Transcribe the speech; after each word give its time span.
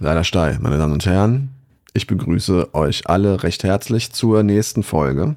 Leider 0.00 0.22
steil, 0.22 0.58
meine 0.60 0.78
Damen 0.78 0.92
und 0.92 1.06
Herren. 1.06 1.50
Ich 1.92 2.06
begrüße 2.06 2.72
euch 2.74 3.08
alle 3.08 3.42
recht 3.42 3.64
herzlich 3.64 4.12
zur 4.12 4.44
nächsten 4.44 4.84
Folge. 4.84 5.34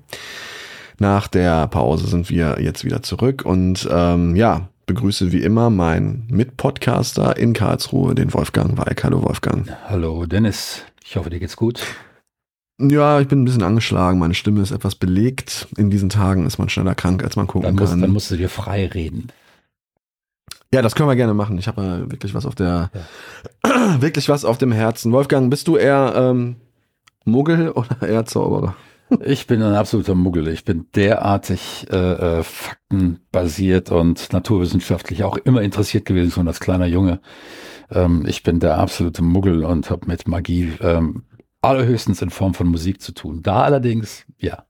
Nach 1.00 1.28
der 1.28 1.68
Pause 1.68 2.06
sind 2.06 2.30
wir 2.30 2.58
jetzt 2.62 2.86
wieder 2.86 3.02
zurück 3.02 3.44
und 3.44 3.90
ähm, 3.92 4.36
ja, 4.36 4.70
begrüße 4.86 5.32
wie 5.32 5.42
immer 5.42 5.72
meinen 5.72 6.28
Mitpodcaster 6.30 7.38
in 7.38 7.54
Karlsruhe, 7.54 8.14
den 8.14 8.34
Wolfgang 8.36 8.78
Weig. 8.78 9.04
Hallo 9.04 9.24
Wolfgang. 9.24 9.68
Hallo 9.88 10.28
Dennis, 10.28 10.84
ich 11.04 11.16
hoffe, 11.16 11.32
dir 11.32 11.40
geht's 11.40 11.58
gut. 11.58 11.82
Ja, 12.80 13.20
ich 13.20 13.28
bin 13.28 13.42
ein 13.42 13.46
bisschen 13.46 13.64
angeschlagen, 13.64 14.20
meine 14.20 14.36
Stimme 14.36 14.62
ist 14.62 14.72
etwas 14.72 14.94
belegt. 14.94 15.68
In 15.76 15.90
diesen 15.90 16.10
Tagen 16.10 16.46
ist 16.46 16.60
man 16.60 16.70
schneller 16.70 16.94
krank, 16.94 17.24
als 17.24 17.36
man 17.36 17.48
gucken 17.48 17.70
dann 17.70 17.76
musst, 17.76 17.94
kann. 17.94 18.02
Dann 18.02 18.12
musst 18.12 18.30
du 18.30 18.38
dir 18.38 18.50
frei 18.50 18.86
reden. 18.86 19.30
Ja, 20.74 20.82
das 20.82 20.96
können 20.96 21.10
wir 21.10 21.16
gerne 21.18 21.34
machen. 21.34 21.58
Ich 21.58 21.68
habe 21.68 21.82
äh, 21.82 22.12
wirklich 22.12 22.34
was 22.34 22.46
auf 22.46 22.56
der, 22.56 22.92
ja. 23.66 24.00
wirklich 24.02 24.30
was 24.30 24.46
auf 24.46 24.58
dem 24.58 24.72
Herzen. 24.72 25.12
Wolfgang, 25.12 25.50
bist 25.50 25.68
du 25.68 25.76
eher 25.76 26.14
ähm, 26.16 26.56
Muggel 27.26 27.72
oder 27.76 28.08
eher 28.08 28.26
Zauberer? 28.26 28.76
Ich 29.26 29.46
bin 29.46 29.62
ein 29.62 29.76
absoluter 29.76 30.16
Muggel. 30.16 30.48
Ich 30.48 30.64
bin 30.64 30.86
derartig 30.96 31.86
äh, 31.92 32.40
äh, 32.40 32.44
faktenbasiert 32.44 33.92
und 33.92 34.32
naturwissenschaftlich 34.32 35.26
auch 35.26 35.36
immer 35.36 35.62
interessiert 35.62 36.06
gewesen, 36.06 36.32
schon 36.32 36.48
als 36.48 36.62
kleiner 36.62 36.86
Junge. 36.86 37.20
Ähm, 37.92 38.26
ich 38.26 38.44
bin 38.44 38.62
der 38.62 38.78
absolute 38.78 39.22
Muggel 39.22 39.66
und 39.66 39.90
habe 39.90 40.08
mit 40.08 40.30
Magie 40.30 40.72
ähm, 40.80 41.24
allerhöchstens 41.62 42.22
in 42.22 42.30
Form 42.30 42.54
von 42.54 42.68
Musik 42.68 43.02
zu 43.02 43.14
tun. 43.14 43.42
Da 43.44 43.64
allerdings, 43.64 44.26
ja. 44.38 44.64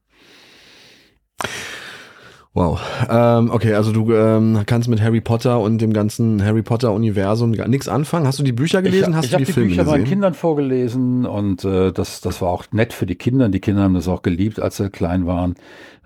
Wow. 2.54 2.82
Ähm, 3.10 3.50
okay, 3.50 3.76
also 3.76 3.94
du 3.94 4.14
ähm, 4.14 4.64
kannst 4.66 4.90
mit 4.90 5.02
Harry 5.02 5.22
Potter 5.22 5.60
und 5.62 5.78
dem 5.80 5.94
ganzen 5.94 6.44
Harry 6.44 6.62
Potter-Universum 6.62 7.52
nichts 7.52 7.88
anfangen. 7.88 8.28
Hast 8.28 8.40
du 8.40 8.44
die 8.44 8.52
Bücher 8.52 8.82
gelesen? 8.82 9.12
Ich, 9.12 9.16
Hast 9.16 9.26
ich 9.26 9.32
du 9.32 9.38
die, 9.38 9.46
die 9.46 9.54
Filme 9.54 9.70
Bücher 9.70 9.84
gesehen? 9.84 10.00
meinen 10.00 10.10
Kindern 10.10 10.34
vorgelesen 10.34 11.26
und 11.26 11.64
äh, 11.64 11.94
das, 11.94 12.20
das 12.20 12.42
war 12.42 12.50
auch 12.50 12.66
nett 12.72 12.92
für 12.92 13.06
die 13.06 13.16
Kinder. 13.16 13.48
Die 13.48 13.62
Kinder 13.62 13.84
haben 13.84 13.94
das 13.94 14.10
auch 14.10 14.22
geliebt, 14.22 14.60
als 14.60 14.78
sie 14.78 14.90
klein 14.90 15.26
waren. 15.26 15.56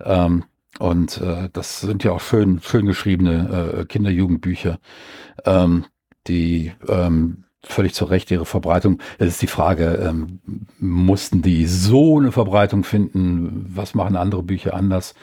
Ähm, 0.04 0.44
und 0.78 1.20
äh, 1.20 1.48
das 1.52 1.80
sind 1.80 2.04
ja 2.04 2.12
auch 2.12 2.20
schön, 2.20 2.60
schön 2.62 2.86
geschriebene 2.86 3.80
äh, 3.80 3.84
Kinder-Jugendbücher, 3.86 4.78
ähm, 5.44 5.86
die 6.28 6.72
ähm, 6.88 7.44
völlig 7.64 7.94
zu 7.94 8.04
Recht 8.04 8.30
ihre 8.30 8.46
Verbreitung. 8.46 9.00
Es 9.18 9.28
ist 9.28 9.42
die 9.42 9.46
Frage, 9.48 9.94
ähm, 9.94 10.40
mussten 10.78 11.42
die 11.42 11.66
so 11.66 12.18
eine 12.18 12.30
Verbreitung 12.30 12.84
finden? 12.84 13.66
Was 13.74 13.94
machen 13.94 14.14
andere 14.16 14.42
Bücher 14.44 14.74
anders? 14.74 15.14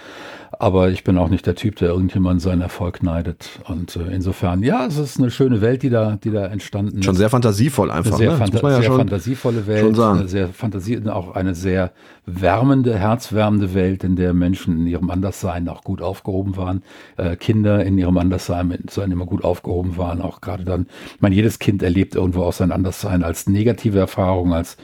Aber 0.60 0.90
ich 0.90 1.04
bin 1.04 1.18
auch 1.18 1.30
nicht 1.30 1.46
der 1.48 1.56
Typ, 1.56 1.78
der 1.78 1.90
irgendjemand 1.90 2.42
seinen 2.42 2.62
Erfolg 2.62 3.02
neidet. 3.02 3.60
Und 3.68 3.96
äh, 3.96 4.14
insofern, 4.14 4.64
ja, 4.64 4.86
es 4.86 4.98
ist 4.98 5.20
eine 5.20 5.32
schöne 5.32 5.62
Welt, 5.62 5.84
die 5.84 5.90
da, 5.90 6.18
die 6.24 6.32
da 6.32 6.46
entstanden 6.46 7.00
ist. 7.00 7.06
Schon 7.06 7.16
sehr 7.16 7.30
fantasievoll 7.30 7.90
einfach. 7.92 8.12
Eine 8.12 8.18
sehr, 8.18 8.32
ne? 8.32 8.38
fanta 8.38 8.70
ja 8.70 8.82
sehr 8.82 8.92
fantasievolle 8.92 9.68
Welt, 9.68 10.00
eine 10.00 10.28
sehr 10.28 10.48
Fantasie, 10.50 11.02
auch 11.08 11.36
eine 11.36 11.56
sehr 11.56 11.92
wärmende, 12.26 12.98
herzwärmende 12.98 13.74
Welt, 13.74 14.04
in 14.04 14.16
der 14.16 14.34
Menschen 14.34 14.82
in 14.82 14.88
ihrem 14.88 15.10
Anderssein 15.10 15.68
auch 15.68 15.84
gut 15.84 16.02
aufgehoben 16.02 16.56
waren. 16.56 16.84
Äh, 17.18 17.36
Kinder 17.36 17.84
in 17.84 17.98
ihrem 17.98 18.18
Anderssein 18.18 18.78
sein 18.90 19.12
immer 19.12 19.26
gut 19.26 19.44
aufgehoben 19.44 19.98
waren. 19.98 20.22
Auch 20.22 20.42
gerade 20.42 20.64
dann, 20.64 20.88
ich 21.16 21.22
meine, 21.22 21.36
jedes 21.36 21.60
Kind 21.60 21.84
erlebt 21.84 22.16
irgendwo 22.16 22.44
auch 22.44 22.54
sein 22.54 22.72
Anderssein 22.72 23.24
als 23.24 23.48
negative 23.48 24.00
Erfahrung, 24.00 24.54
als 24.54 24.78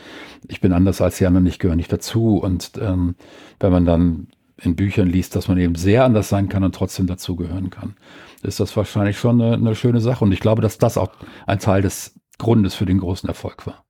ich 0.48 0.62
bin 0.62 0.74
anders 0.74 1.02
als 1.02 1.18
die 1.18 1.26
anderen, 1.26 1.46
ich 1.46 1.60
gehöre 1.60 1.76
nicht 1.76 1.92
dazu. 1.92 2.38
Und 2.38 2.72
ähm, 2.82 3.16
wenn 3.60 3.72
man 3.72 3.86
dann 3.86 4.28
in 4.62 4.76
Büchern 4.76 5.08
liest, 5.08 5.36
dass 5.36 5.48
man 5.48 5.58
eben 5.58 5.76
sehr 5.76 6.06
anders 6.06 6.30
sein 6.30 6.50
kann 6.50 6.64
und 6.64 6.76
trotzdem 6.76 7.08
dazugehören 7.08 7.70
kann, 7.70 7.96
ist 8.42 8.60
das 8.60 8.76
wahrscheinlich 8.76 9.18
schon 9.18 9.42
eine, 9.42 9.54
eine 9.54 9.76
schöne 9.76 10.02
Sache. 10.02 10.24
Und 10.24 10.32
ich 10.32 10.40
glaube, 10.40 10.62
dass 10.62 10.78
das 10.78 10.98
auch 10.98 11.12
ein 11.46 11.60
Teil 11.60 11.82
des 11.82 12.20
Grundes 12.38 12.76
für 12.76 12.86
den 12.86 13.00
großen 13.00 13.28
Erfolg 13.28 13.68
war. 13.68 13.86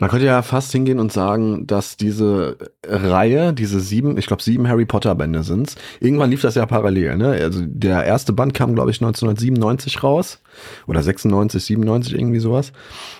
Man 0.00 0.10
könnte 0.10 0.26
ja 0.26 0.42
fast 0.42 0.70
hingehen 0.70 1.00
und 1.00 1.12
sagen, 1.12 1.66
dass 1.66 1.96
diese 1.96 2.56
Reihe, 2.86 3.52
diese 3.52 3.80
sieben, 3.80 4.16
ich 4.16 4.26
glaube 4.26 4.42
sieben 4.42 4.68
Harry 4.68 4.86
Potter 4.86 5.14
Bände 5.16 5.42
sind's. 5.42 5.74
Irgendwann 5.98 6.30
lief 6.30 6.40
das 6.40 6.54
ja 6.54 6.66
parallel, 6.66 7.16
ne? 7.16 7.30
Also 7.30 7.62
der 7.66 8.04
erste 8.04 8.32
Band 8.32 8.54
kam, 8.54 8.76
glaube 8.76 8.92
ich, 8.92 8.98
1997 8.98 10.02
raus 10.04 10.40
oder 10.86 11.02
96, 11.02 11.64
97 11.64 12.14
irgendwie 12.14 12.38
sowas. 12.38 12.72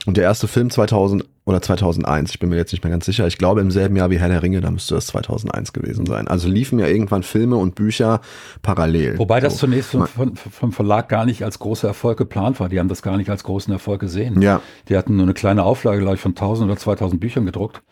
Und 0.06 0.16
der 0.16 0.24
erste 0.24 0.46
Film 0.46 0.70
2000 0.70 1.24
oder 1.48 1.62
2001, 1.62 2.32
ich 2.32 2.38
bin 2.38 2.50
mir 2.50 2.56
jetzt 2.56 2.72
nicht 2.72 2.84
mehr 2.84 2.90
ganz 2.90 3.06
sicher. 3.06 3.26
Ich 3.26 3.38
glaube 3.38 3.62
im 3.62 3.70
selben 3.70 3.96
Jahr 3.96 4.10
wie 4.10 4.18
Herr 4.18 4.28
der 4.28 4.42
Ringe, 4.42 4.60
da 4.60 4.70
müsste 4.70 4.94
das 4.94 5.06
2001 5.06 5.72
gewesen 5.72 6.04
sein. 6.04 6.28
Also 6.28 6.46
liefen 6.46 6.78
ja 6.78 6.86
irgendwann 6.86 7.22
Filme 7.22 7.56
und 7.56 7.74
Bücher 7.74 8.20
parallel. 8.60 9.18
Wobei 9.18 9.40
das 9.40 9.54
so. 9.54 9.60
zunächst 9.60 9.92
vom, 9.92 10.36
vom, 10.36 10.72
Verlag 10.72 11.08
gar 11.08 11.24
nicht 11.24 11.44
als 11.44 11.58
großer 11.58 11.88
Erfolg 11.88 12.18
geplant 12.18 12.60
war. 12.60 12.68
Die 12.68 12.78
haben 12.78 12.88
das 12.88 13.00
gar 13.00 13.16
nicht 13.16 13.30
als 13.30 13.44
großen 13.44 13.72
Erfolg 13.72 13.98
gesehen. 13.98 14.42
Ja. 14.42 14.60
Die 14.90 14.96
hatten 14.96 15.16
nur 15.16 15.24
eine 15.24 15.32
kleine 15.32 15.62
Auflage, 15.62 16.00
glaube 16.00 16.16
ich, 16.16 16.20
von 16.20 16.32
1000 16.32 16.70
oder 16.70 16.78
2000 16.78 17.18
Büchern 17.18 17.46
gedruckt 17.46 17.82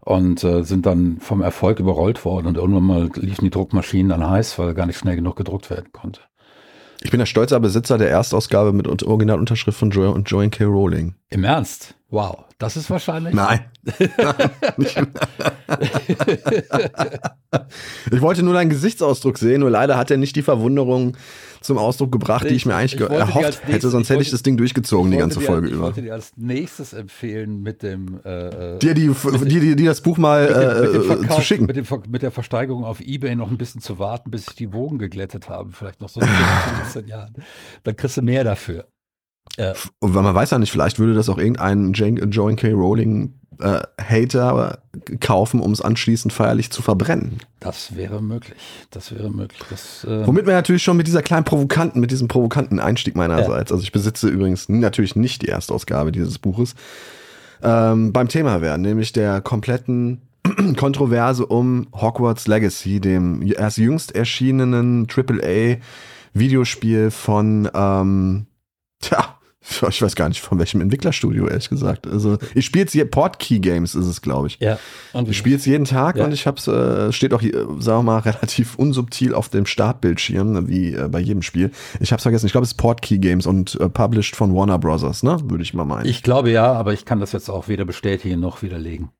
und 0.00 0.42
äh, 0.42 0.62
sind 0.62 0.86
dann 0.86 1.18
vom 1.18 1.42
Erfolg 1.42 1.80
überrollt 1.80 2.24
worden 2.24 2.46
und 2.46 2.56
irgendwann 2.56 2.84
mal 2.84 3.10
liefen 3.16 3.44
die 3.44 3.50
Druckmaschinen 3.50 4.08
dann 4.08 4.26
heiß, 4.26 4.58
weil 4.58 4.72
gar 4.72 4.86
nicht 4.86 4.98
schnell 4.98 5.16
genug 5.16 5.36
gedruckt 5.36 5.68
werden 5.68 5.92
konnte. 5.92 6.22
Ich 7.02 7.10
bin 7.10 7.18
der 7.18 7.26
stolzer 7.26 7.60
Besitzer 7.60 7.98
der 7.98 8.08
Erstausgabe 8.08 8.72
mit 8.72 8.88
Originalunterschrift 9.02 9.78
von 9.78 9.90
jo 9.90 10.16
Joanne 10.24 10.48
K. 10.48 10.64
Rowling. 10.64 11.14
Im 11.28 11.44
Ernst? 11.44 11.95
Wow, 12.08 12.44
das 12.58 12.76
ist 12.76 12.88
wahrscheinlich. 12.88 13.34
Nein. 13.34 13.64
ich 18.12 18.20
wollte 18.20 18.44
nur 18.44 18.54
deinen 18.54 18.70
Gesichtsausdruck 18.70 19.38
sehen, 19.38 19.60
nur 19.60 19.70
leider 19.70 19.96
hat 19.96 20.12
er 20.12 20.16
nicht 20.16 20.36
die 20.36 20.42
Verwunderung 20.42 21.16
zum 21.60 21.78
Ausdruck 21.78 22.12
gebracht, 22.12 22.44
ich, 22.44 22.50
die 22.50 22.54
ich 22.54 22.66
mir 22.66 22.76
eigentlich 22.76 23.00
ich 23.00 23.00
erhofft 23.00 23.44
nächstes, 23.44 23.66
hätte, 23.66 23.90
sonst 23.90 24.08
hätte 24.08 24.22
ich 24.22 24.30
das 24.30 24.42
Ding 24.42 24.56
durchgezogen, 24.56 25.10
die 25.10 25.16
ganze 25.16 25.40
Folge 25.40 25.66
über. 25.66 25.76
Ich 25.76 25.82
wollte 25.82 26.02
dir 26.02 26.14
als 26.14 26.32
nächstes 26.36 26.92
empfehlen, 26.92 27.62
mit 27.62 27.82
dem 27.82 28.20
äh, 28.22 28.78
dir 28.78 28.94
die, 28.94 29.08
die, 29.08 29.60
die, 29.60 29.74
die, 29.74 29.84
das 29.84 30.00
Buch 30.00 30.16
mal 30.16 30.46
mit 30.46 30.56
dem, 30.56 30.82
mit 30.82 30.94
dem 30.94 31.02
Verkauf, 31.02 31.36
zu 31.36 31.42
schicken. 31.42 31.66
Mit, 31.66 31.74
dem, 31.76 31.86
mit, 32.08 32.22
der 32.22 32.30
Versteigerung 32.30 32.84
auf 32.84 33.00
Ebay 33.00 33.34
noch 33.34 33.50
ein 33.50 33.58
bisschen 33.58 33.80
zu 33.80 33.98
warten, 33.98 34.30
bis 34.30 34.46
sich 34.46 34.54
die 34.54 34.72
Wogen 34.72 34.98
geglättet 34.98 35.48
haben, 35.48 35.72
vielleicht 35.72 36.00
noch 36.00 36.08
so 36.08 36.20
15 36.20 37.08
Jahren. 37.08 37.34
Dann 37.82 37.96
kriegst 37.96 38.16
du 38.16 38.22
mehr 38.22 38.44
dafür. 38.44 38.86
Ja. 39.56 39.72
Und 40.00 40.14
weil 40.14 40.22
man 40.22 40.34
weiß 40.34 40.50
ja 40.50 40.58
nicht, 40.58 40.70
vielleicht 40.70 40.98
würde 40.98 41.14
das 41.14 41.28
auch 41.28 41.38
irgendein 41.38 41.92
Joan 41.92 42.56
K. 42.56 42.72
Rowling 42.72 43.34
äh, 43.60 43.80
Hater 43.98 44.78
kaufen, 45.20 45.60
um 45.60 45.72
es 45.72 45.80
anschließend 45.80 46.32
feierlich 46.32 46.70
zu 46.70 46.82
verbrennen. 46.82 47.38
Das 47.60 47.96
wäre 47.96 48.22
möglich. 48.22 48.58
Das 48.90 49.12
wäre 49.12 49.30
möglich. 49.30 49.60
Das, 49.70 50.04
äh 50.04 50.26
Womit 50.26 50.46
wir 50.46 50.54
natürlich 50.54 50.82
schon 50.82 50.96
mit 50.96 51.06
dieser 51.06 51.22
kleinen 51.22 51.44
provokanten, 51.44 52.00
mit 52.00 52.10
diesem 52.10 52.28
provokanten 52.28 52.80
Einstieg 52.80 53.16
meinerseits, 53.16 53.70
ja. 53.70 53.74
also 53.74 53.82
ich 53.82 53.92
besitze 53.92 54.28
übrigens 54.28 54.68
natürlich 54.68 55.16
nicht 55.16 55.42
die 55.42 55.48
Erstausgabe 55.48 56.12
dieses 56.12 56.38
Buches, 56.38 56.74
ähm, 57.62 58.12
beim 58.12 58.28
Thema 58.28 58.60
werden, 58.60 58.82
nämlich 58.82 59.12
der 59.12 59.40
kompletten 59.40 60.20
Kontroverse 60.76 61.46
um 61.46 61.88
Hogwarts 61.92 62.46
Legacy, 62.46 63.00
dem 63.00 63.42
erst 63.42 63.78
jüngst 63.78 64.14
erschienenen 64.14 65.06
AAA 65.08 65.76
Videospiel 66.34 67.10
von 67.10 67.70
ähm, 67.74 68.46
Tja, 69.00 69.36
ich 69.88 70.00
weiß 70.00 70.14
gar 70.14 70.28
nicht 70.28 70.40
von 70.40 70.58
welchem 70.58 70.80
Entwicklerstudio, 70.80 71.48
ehrlich 71.48 71.68
gesagt. 71.68 72.06
Also 72.06 72.38
ich 72.54 72.64
spiele 72.64 72.86
es 72.86 72.92
hier, 72.92 73.04
Portkey 73.10 73.58
Games 73.58 73.94
ist 73.94 74.06
es, 74.06 74.22
glaube 74.22 74.46
ich. 74.46 74.58
Ja. 74.60 74.78
Und 75.12 75.28
ich 75.28 75.36
spiele 75.36 75.56
es 75.56 75.66
jeden 75.66 75.84
Tag 75.84 76.16
ja. 76.16 76.24
und 76.24 76.32
ich 76.32 76.46
habe 76.46 76.58
es, 76.58 76.68
äh, 76.68 77.12
steht 77.12 77.34
auch 77.34 77.40
hier, 77.40 77.66
sagen 77.78 77.98
wir 77.98 78.02
mal, 78.02 78.18
relativ 78.24 78.76
unsubtil 78.76 79.34
auf 79.34 79.48
dem 79.48 79.66
Startbildschirm, 79.66 80.68
wie 80.68 80.94
äh, 80.94 81.08
bei 81.08 81.20
jedem 81.20 81.42
Spiel. 81.42 81.70
Ich 82.00 82.12
habe 82.12 82.18
es 82.18 82.22
vergessen, 82.22 82.46
ich 82.46 82.52
glaube, 82.52 82.64
es 82.64 82.72
ist 82.72 82.78
Portkey 82.78 83.18
Games 83.18 83.46
und 83.46 83.78
äh, 83.80 83.88
published 83.88 84.36
von 84.36 84.54
Warner 84.54 84.78
Brothers, 84.78 85.22
ne? 85.22 85.38
Würde 85.44 85.62
ich 85.62 85.74
mal 85.74 85.84
meinen. 85.84 86.06
Ich 86.06 86.22
glaube 86.22 86.50
ja, 86.50 86.72
aber 86.72 86.92
ich 86.92 87.04
kann 87.04 87.20
das 87.20 87.32
jetzt 87.32 87.48
auch 87.48 87.68
weder 87.68 87.84
bestätigen 87.84 88.40
noch 88.40 88.62
widerlegen. 88.62 89.10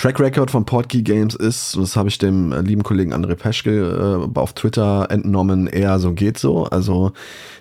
Track 0.00 0.18
Record 0.18 0.50
von 0.50 0.64
Portkey 0.64 1.02
Games 1.02 1.34
ist, 1.34 1.76
das 1.76 1.94
habe 1.94 2.08
ich 2.08 2.16
dem 2.16 2.52
äh, 2.52 2.62
lieben 2.62 2.82
Kollegen 2.82 3.12
André 3.12 3.34
Peschke 3.34 4.30
äh, 4.34 4.38
auf 4.38 4.54
Twitter 4.54 5.08
entnommen, 5.10 5.66
eher 5.66 5.98
so 5.98 6.14
geht 6.14 6.38
so. 6.38 6.64
Also 6.64 7.12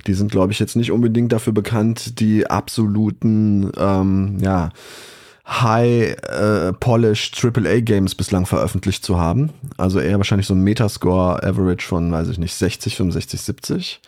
die 0.08 0.14
sind, 0.14 0.32
glaube 0.32 0.54
ich, 0.54 0.60
jetzt 0.60 0.78
nicht 0.78 0.94
unbedingt 0.94 1.34
dafür 1.34 1.52
bekannt, 1.52 2.22
die 2.22 2.50
absoluten, 2.50 3.74
ähm, 3.78 4.38
ja, 4.40 4.70
High 5.46 6.16
äh, 6.30 6.72
Polished 6.80 7.44
AAA 7.44 7.82
Games 7.82 8.16
bislang 8.16 8.46
veröffentlicht 8.46 9.03
zu 9.03 9.20
haben. 9.20 9.50
Also 9.76 10.00
eher 10.00 10.16
wahrscheinlich 10.16 10.47
so 10.47 10.53
ein 10.53 10.64
Metascore 10.64 11.44
Average 11.44 11.85
von, 11.85 12.09
weiß 12.09 12.30
ich 12.30 12.38
nicht, 12.38 12.53
60, 12.53 12.96
65, 12.96 13.42
70. 13.42 14.02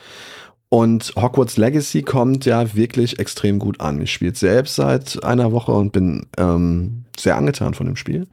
Und 0.73 1.12
Hogwarts 1.18 1.57
Legacy 1.57 2.01
kommt 2.01 2.45
ja 2.45 2.73
wirklich 2.75 3.19
extrem 3.19 3.59
gut 3.59 3.81
an. 3.81 4.01
Ich 4.01 4.13
spiele 4.13 4.33
selbst 4.33 4.75
seit 4.75 5.21
einer 5.21 5.51
Woche 5.51 5.73
und 5.73 5.91
bin 5.91 6.27
ähm, 6.38 7.03
sehr 7.19 7.35
angetan 7.35 7.73
von 7.73 7.88
dem 7.88 7.97
Spiel. 7.97 8.27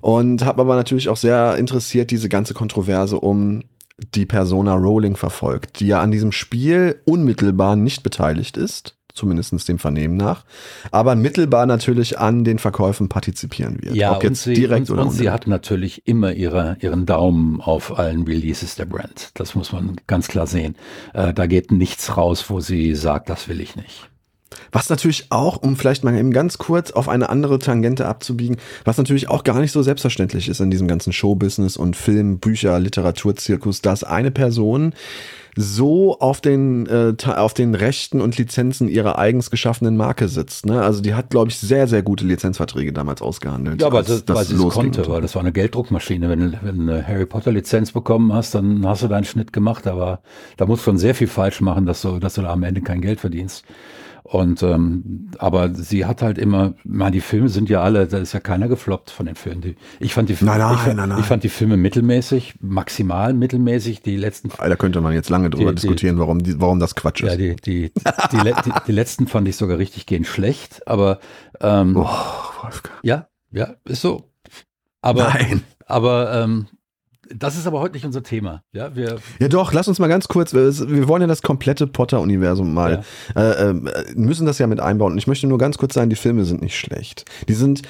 Und 0.00 0.44
habe 0.44 0.62
aber 0.62 0.74
natürlich 0.74 1.08
auch 1.08 1.16
sehr 1.16 1.56
interessiert 1.56 2.10
diese 2.10 2.28
ganze 2.28 2.52
Kontroverse 2.52 3.20
um 3.20 3.62
die 4.12 4.26
Persona 4.26 4.74
Rowling 4.74 5.14
verfolgt, 5.14 5.78
die 5.78 5.86
ja 5.86 6.00
an 6.00 6.10
diesem 6.10 6.32
Spiel 6.32 7.00
unmittelbar 7.04 7.76
nicht 7.76 8.02
beteiligt 8.02 8.56
ist 8.56 8.96
zumindest 9.14 9.68
dem 9.68 9.78
Vernehmen 9.78 10.16
nach, 10.16 10.44
aber 10.90 11.14
mittelbar 11.14 11.66
natürlich 11.66 12.18
an 12.18 12.44
den 12.44 12.58
Verkäufen 12.58 13.08
partizipieren 13.08 13.82
wird. 13.82 13.94
Ja, 13.94 14.16
Ob 14.16 14.24
jetzt 14.24 14.44
sie, 14.44 14.54
direkt 14.54 14.90
und, 14.90 14.98
oder 14.98 15.06
und 15.08 15.12
sie 15.12 15.30
hat 15.30 15.46
natürlich 15.46 16.06
immer 16.06 16.32
ihre, 16.32 16.76
ihren 16.80 17.06
Daumen 17.06 17.60
auf 17.60 17.98
allen 17.98 18.24
Releases 18.24 18.76
der 18.76 18.86
Brand. 18.86 19.30
Das 19.34 19.54
muss 19.54 19.72
man 19.72 19.96
ganz 20.06 20.28
klar 20.28 20.46
sehen. 20.46 20.76
Äh, 21.14 21.34
da 21.34 21.46
geht 21.46 21.70
nichts 21.72 22.16
raus, 22.16 22.48
wo 22.48 22.60
sie 22.60 22.94
sagt, 22.94 23.28
das 23.28 23.48
will 23.48 23.60
ich 23.60 23.76
nicht. 23.76 24.11
Was 24.70 24.90
natürlich 24.90 25.26
auch, 25.30 25.56
um 25.56 25.76
vielleicht 25.76 26.04
mal 26.04 26.16
eben 26.16 26.32
ganz 26.32 26.58
kurz 26.58 26.90
auf 26.90 27.08
eine 27.08 27.28
andere 27.28 27.58
Tangente 27.58 28.06
abzubiegen, 28.06 28.56
was 28.84 28.98
natürlich 28.98 29.28
auch 29.28 29.44
gar 29.44 29.60
nicht 29.60 29.72
so 29.72 29.82
selbstverständlich 29.82 30.48
ist 30.48 30.60
in 30.60 30.70
diesem 30.70 30.88
ganzen 30.88 31.12
Showbusiness 31.12 31.76
und 31.76 31.96
Film, 31.96 32.38
Bücher, 32.38 32.78
Literaturzirkus, 32.78 33.82
dass 33.82 34.04
eine 34.04 34.30
Person 34.30 34.94
so 35.54 36.18
auf 36.18 36.40
den, 36.40 36.86
äh, 36.86 37.14
auf 37.26 37.52
den 37.52 37.74
Rechten 37.74 38.20
und 38.20 38.38
Lizenzen 38.38 38.88
ihrer 38.88 39.18
eigens 39.18 39.50
geschaffenen 39.50 39.96
Marke 39.96 40.28
sitzt. 40.28 40.64
Ne? 40.66 40.80
Also 40.80 41.02
die 41.02 41.14
hat, 41.14 41.30
glaube 41.30 41.50
ich, 41.50 41.58
sehr, 41.58 41.86
sehr 41.86 42.02
gute 42.02 42.24
Lizenzverträge 42.24 42.92
damals 42.92 43.20
ausgehandelt. 43.20 43.80
Ja, 43.80 43.88
aber 43.88 44.02
das, 44.02 44.24
das 44.24 44.36
weil 44.36 44.44
sie 44.46 44.54
es 44.54 44.72
konnte, 44.72 45.06
weil 45.08 45.20
das 45.20 45.34
war 45.34 45.42
eine 45.42 45.52
Gelddruckmaschine. 45.52 46.28
Wenn, 46.28 46.56
wenn 46.62 46.86
du 46.86 46.92
eine 46.92 47.06
Harry 47.06 47.26
Potter 47.26 47.52
Lizenz 47.52 47.92
bekommen 47.92 48.32
hast, 48.32 48.54
dann 48.54 48.86
hast 48.86 49.02
du 49.02 49.08
deinen 49.08 49.24
Schnitt 49.24 49.52
gemacht, 49.52 49.86
aber 49.86 50.20
da 50.56 50.64
musst 50.64 50.82
du 50.82 50.84
schon 50.84 50.98
sehr 50.98 51.14
viel 51.14 51.28
falsch 51.28 51.60
machen, 51.60 51.84
dass 51.84 52.00
du, 52.02 52.18
dass 52.18 52.34
du 52.34 52.42
da 52.42 52.50
am 52.50 52.62
Ende 52.62 52.80
kein 52.80 53.02
Geld 53.02 53.20
verdienst. 53.20 53.64
Und 54.32 54.62
ähm, 54.62 55.28
aber 55.36 55.74
sie 55.74 56.06
hat 56.06 56.22
halt 56.22 56.38
immer, 56.38 56.72
man, 56.84 57.12
die 57.12 57.20
Filme 57.20 57.50
sind 57.50 57.68
ja 57.68 57.82
alle, 57.82 58.06
da 58.06 58.16
ist 58.16 58.32
ja 58.32 58.40
keiner 58.40 58.66
gefloppt 58.66 59.10
von 59.10 59.26
den 59.26 59.34
Filmen. 59.34 59.60
Die, 59.60 59.76
ich 60.00 60.14
fand 60.14 60.30
die 60.30 60.36
Filme, 60.36 60.52
nein, 60.52 60.60
nein, 60.60 60.74
ich, 60.74 60.80
fand, 60.80 60.96
nein, 60.96 61.18
ich 61.18 61.26
fand 61.26 61.44
die 61.44 61.50
Filme 61.50 61.76
mittelmäßig, 61.76 62.54
maximal 62.62 63.34
mittelmäßig. 63.34 64.00
Die 64.00 64.16
letzten. 64.16 64.48
Da 64.48 64.74
könnte 64.76 65.02
man 65.02 65.12
jetzt 65.12 65.28
lange 65.28 65.50
drüber 65.50 65.72
die, 65.72 65.82
diskutieren, 65.82 66.18
warum 66.18 66.42
die, 66.42 66.58
warum 66.58 66.80
das 66.80 66.94
Quatsch 66.94 67.22
ist. 67.22 67.28
Ja, 67.28 67.36
die 67.36 67.56
die 67.56 67.92
die, 68.32 68.38
die, 68.38 68.72
die 68.86 68.92
letzten 68.92 69.26
fand 69.26 69.46
ich 69.48 69.56
sogar 69.56 69.76
richtig 69.76 70.06
gehend 70.06 70.26
schlecht, 70.26 70.88
aber 70.88 71.20
ähm, 71.60 71.94
oh, 71.98 72.08
ja, 73.02 73.28
ja, 73.50 73.74
ist 73.84 74.00
so. 74.00 74.30
Aber 75.02 75.24
Nein. 75.24 75.62
aber 75.84 76.32
ähm, 76.42 76.68
das 77.36 77.56
ist 77.56 77.66
aber 77.66 77.80
heute 77.80 77.94
nicht 77.94 78.04
unser 78.04 78.22
Thema. 78.22 78.62
Ja, 78.72 78.94
wir 78.94 79.18
ja 79.38 79.48
doch, 79.48 79.72
lass 79.72 79.88
uns 79.88 79.98
mal 79.98 80.08
ganz 80.08 80.28
kurz, 80.28 80.52
wir 80.54 81.08
wollen 81.08 81.22
ja 81.22 81.28
das 81.28 81.42
komplette 81.42 81.86
Potter-Universum 81.86 82.72
mal, 82.72 83.04
ja. 83.34 83.42
äh, 83.42 83.70
äh, 83.70 83.74
müssen 84.14 84.46
das 84.46 84.58
ja 84.58 84.66
mit 84.66 84.80
einbauen. 84.80 85.12
Und 85.12 85.18
ich 85.18 85.26
möchte 85.26 85.46
nur 85.46 85.58
ganz 85.58 85.78
kurz 85.78 85.94
sagen, 85.94 86.10
die 86.10 86.16
Filme 86.16 86.44
sind 86.44 86.62
nicht 86.62 86.78
schlecht. 86.78 87.24
Die 87.48 87.54
sind, 87.54 87.82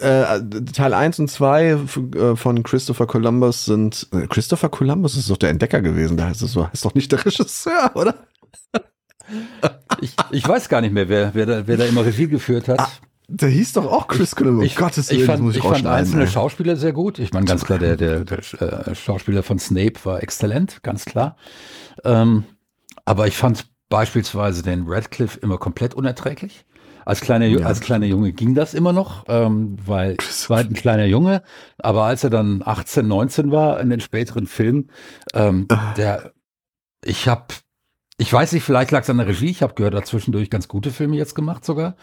äh, 0.00 0.40
Teil 0.72 0.94
1 0.94 1.18
und 1.20 1.30
2 1.30 1.64
äh, 1.64 2.36
von 2.36 2.62
Christopher 2.62 3.06
Columbus 3.06 3.64
sind, 3.64 4.08
äh, 4.12 4.26
Christopher 4.26 4.68
Columbus 4.68 5.16
ist 5.16 5.30
doch 5.30 5.36
der 5.36 5.50
Entdecker 5.50 5.82
gewesen, 5.82 6.16
da 6.16 6.26
heißt 6.26 6.42
es 6.42 6.52
so, 6.52 6.68
heißt 6.68 6.84
doch 6.84 6.94
nicht 6.94 7.10
der 7.12 7.24
Regisseur, 7.24 7.90
oder? 7.94 8.14
ich, 10.00 10.14
ich 10.30 10.48
weiß 10.48 10.68
gar 10.68 10.80
nicht 10.80 10.92
mehr, 10.92 11.08
wer, 11.08 11.34
wer, 11.34 11.46
da, 11.46 11.66
wer 11.66 11.76
da 11.76 11.84
immer 11.84 12.04
Regie 12.04 12.28
geführt 12.28 12.68
hat. 12.68 12.80
Ah. 12.80 12.90
Der 13.28 13.48
hieß 13.48 13.74
doch 13.74 13.86
auch 13.86 14.08
Chris 14.08 14.34
Columbus. 14.36 14.66
Ich, 14.66 14.76
Gottes 14.76 15.10
Willen, 15.10 15.20
ich 15.20 15.26
fand, 15.26 15.42
muss 15.42 15.56
ich, 15.56 15.64
ich 15.64 15.70
fand 15.70 15.86
einzelne 15.86 16.24
ey. 16.24 16.28
Schauspieler 16.28 16.76
sehr 16.76 16.92
gut. 16.92 17.18
Ich 17.18 17.32
meine, 17.32 17.46
ganz 17.46 17.64
klar, 17.64 17.78
der, 17.78 17.96
der, 17.96 18.24
der 18.24 18.38
äh, 18.88 18.94
Schauspieler 18.94 19.42
von 19.42 19.58
Snape 19.58 19.94
war 20.04 20.22
exzellent, 20.22 20.82
ganz 20.82 21.04
klar. 21.04 21.36
Ähm, 22.04 22.44
aber 23.04 23.26
ich 23.26 23.36
fand 23.36 23.66
beispielsweise 23.88 24.62
den 24.62 24.84
Radcliffe 24.86 25.38
immer 25.40 25.58
komplett 25.58 25.94
unerträglich. 25.94 26.64
Als 27.04 27.20
kleiner, 27.20 27.46
ja. 27.46 27.66
als 27.66 27.80
kleiner 27.80 28.06
Junge 28.06 28.32
ging 28.32 28.54
das 28.54 28.74
immer 28.74 28.92
noch, 28.92 29.24
ähm, 29.28 29.76
weil 29.84 30.16
es 30.18 30.48
war 30.48 30.58
halt 30.58 30.70
ein 30.70 30.74
kleiner 30.74 31.04
Junge. 31.04 31.42
Aber 31.78 32.04
als 32.04 32.22
er 32.22 32.30
dann 32.30 32.62
18, 32.64 33.06
19 33.06 33.50
war 33.50 33.80
in 33.80 33.90
den 33.90 34.00
späteren 34.00 34.46
Filmen, 34.46 34.90
ähm, 35.34 35.66
ah. 35.70 35.94
der, 35.94 36.32
ich 37.04 37.28
habe, 37.28 37.46
ich 38.18 38.32
weiß 38.32 38.52
nicht, 38.52 38.62
vielleicht 38.62 38.92
lag 38.92 39.02
es 39.02 39.10
an 39.10 39.18
der 39.18 39.26
Regie. 39.26 39.50
Ich 39.50 39.62
habe 39.62 39.74
gehört, 39.74 39.94
er 39.94 39.98
hat 39.98 40.06
zwischendurch 40.06 40.48
ganz 40.48 40.68
gute 40.68 40.90
Filme 40.90 41.16
jetzt 41.16 41.34
gemacht 41.34 41.64
sogar. 41.64 41.96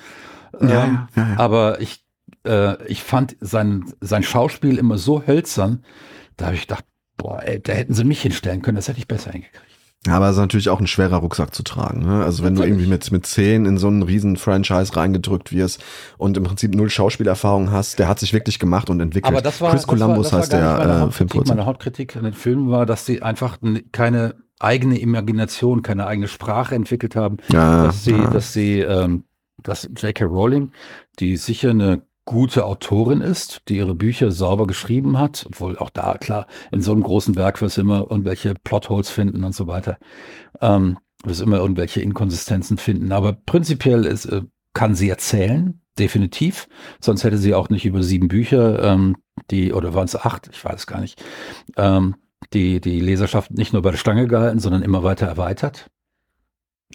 Ja, 0.62 0.84
ähm, 0.84 1.08
ja, 1.16 1.30
ja, 1.30 1.40
Aber 1.40 1.82
ich, 1.82 2.04
äh, 2.46 2.84
ich 2.86 3.04
fand 3.04 3.36
sein, 3.42 3.86
sein 4.02 4.24
Schauspiel 4.24 4.78
immer 4.78 4.98
so 4.98 5.26
hölzern, 5.26 5.84
da 6.38 6.48
habe 6.48 6.56
ich 6.56 6.62
gedacht, 6.62 6.86
boah, 7.18 7.42
ey, 7.44 7.62
da 7.62 7.74
hätten 7.74 7.94
sie 7.94 8.04
mich 8.04 8.22
hinstellen 8.22 8.62
können, 8.62 8.76
das 8.76 8.88
hätte 8.88 9.00
ich 9.00 9.08
besser 9.08 9.32
hingekriegt. 9.32 9.66
Aber 10.08 10.28
es 10.28 10.36
ist 10.36 10.40
natürlich 10.40 10.70
auch 10.70 10.80
ein 10.80 10.88
schwerer 10.88 11.18
Rucksack 11.18 11.54
zu 11.54 11.62
tragen. 11.62 12.06
Ne? 12.06 12.24
Also 12.24 12.44
wenn 12.44 12.54
natürlich. 12.54 12.70
du 12.70 12.82
irgendwie 12.82 12.90
mit, 12.90 13.12
mit 13.12 13.26
zehn 13.26 13.66
in 13.66 13.78
so 13.78 13.88
einen 13.88 14.02
riesen 14.02 14.38
Franchise 14.38 14.96
reingedrückt 14.96 15.52
wirst 15.52 15.84
und 16.18 16.38
im 16.38 16.46
Prinzip 16.46 16.74
null 16.74 16.90
Schauspielerfahrung 16.90 17.72
hast, 17.72 18.00
der 18.00 18.08
hat 18.08 18.18
sich 18.18 18.32
wirklich 18.32 18.60
gemacht 18.60 18.90
und 18.90 19.02
entwickelt. 19.02 19.34
Aber 19.34 19.42
das 19.42 19.60
war, 19.60 19.72
Chris 19.72 19.86
Columbus 19.86 20.30
das 20.30 20.34
war, 20.34 20.40
das 20.40 20.54
heißt 20.54 20.88
der 20.88 21.08
äh, 21.08 21.12
Filmproduzent. 21.12 21.58
Meine 21.58 21.66
Hauptkritik 21.66 22.16
an 22.16 22.24
den 22.24 22.34
Filmen 22.34 22.70
war, 22.72 22.86
dass 22.86 23.06
sie 23.06 23.22
einfach 23.22 23.58
keine 23.92 24.36
eigene 24.58 25.00
Imagination, 25.00 25.82
keine 25.82 26.08
eigene 26.08 26.30
Sprache 26.30 26.76
entwickelt 26.76 27.18
haben, 27.18 27.38
ja, 27.50 27.86
dass 27.86 28.06
sie, 28.06 28.12
ja. 28.12 28.30
dass 28.30 28.54
sie 28.54 28.80
ähm, 28.80 29.26
dass 29.64 29.90
J.K. 29.96 30.26
Rowling, 30.26 30.72
die 31.20 31.38
sicher 31.38 31.72
eine 31.72 32.02
gute 32.26 32.66
Autorin 32.66 33.22
ist, 33.22 33.64
die 33.68 33.78
ihre 33.78 33.96
Bücher 33.96 34.32
sauber 34.32 34.68
geschrieben 34.68 35.18
hat, 35.18 35.46
obwohl 35.48 35.78
auch 35.80 35.90
da, 35.90 36.16
klar, 36.18 36.46
in 36.72 36.82
so 36.82 36.92
einem 36.92 37.02
großen 37.02 37.36
Werk 37.36 37.60
wirst 37.62 37.78
du 37.78 37.82
immer 37.82 38.06
irgendwelche 38.10 38.54
Plotholes 38.64 39.10
finden 39.10 39.44
und 39.44 39.56
so 39.56 39.66
weiter. 39.66 39.98
Ähm, 40.62 41.00
wirst 41.24 41.42
immer 41.42 41.58
irgendwelche 41.58 42.02
Inkonsistenzen 42.02 42.78
finden. 42.78 43.12
Aber 43.12 43.34
prinzipiell 43.34 44.06
ist, 44.06 44.26
äh, 44.26 44.44
kann 44.74 44.96
sie 44.96 45.10
erzählen, 45.10 45.82
definitiv. 45.98 46.68
Sonst 47.02 47.24
hätte 47.24 47.38
sie 47.38 47.56
auch 47.56 47.70
nicht 47.70 47.86
über 47.86 48.04
sieben 48.04 48.28
Bücher, 48.28 48.84
ähm, 48.84 49.18
die, 49.50 49.74
oder 49.74 49.94
waren 49.94 50.06
es 50.06 50.16
acht, 50.16 50.50
ich 50.52 50.64
weiß 50.64 50.88
gar 50.88 51.02
nicht, 51.02 51.22
ähm, 51.78 52.16
die, 52.54 52.80
die 52.80 53.00
Leserschaft 53.00 53.52
nicht 53.52 53.74
nur 53.74 53.82
bei 53.82 53.92
der 53.92 53.98
Stange 53.98 54.28
gehalten, 54.28 54.60
sondern 54.60 54.84
immer 54.84 55.04
weiter 55.04 55.26
erweitert. 55.26 55.90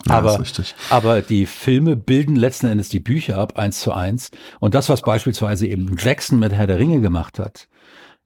Ja, 0.07 0.17
aber, 0.19 0.43
aber 0.91 1.23
die 1.23 1.47
Filme 1.47 1.95
bilden 1.95 2.35
letzten 2.35 2.67
Endes 2.67 2.89
die 2.89 3.01
Bücher 3.01 3.39
ab, 3.39 3.57
eins 3.57 3.81
zu 3.81 3.93
eins. 3.93 4.31
Und 4.59 4.75
das, 4.75 4.89
was 4.89 5.03
beispielsweise 5.03 5.69
eben 5.69 5.97
Jackson 5.97 6.41
mit 6.41 6.53
Herr 6.53 6.67
der 6.67 6.79
Ringe 6.79 7.01
gemacht 7.01 7.39
hat, 7.39 7.69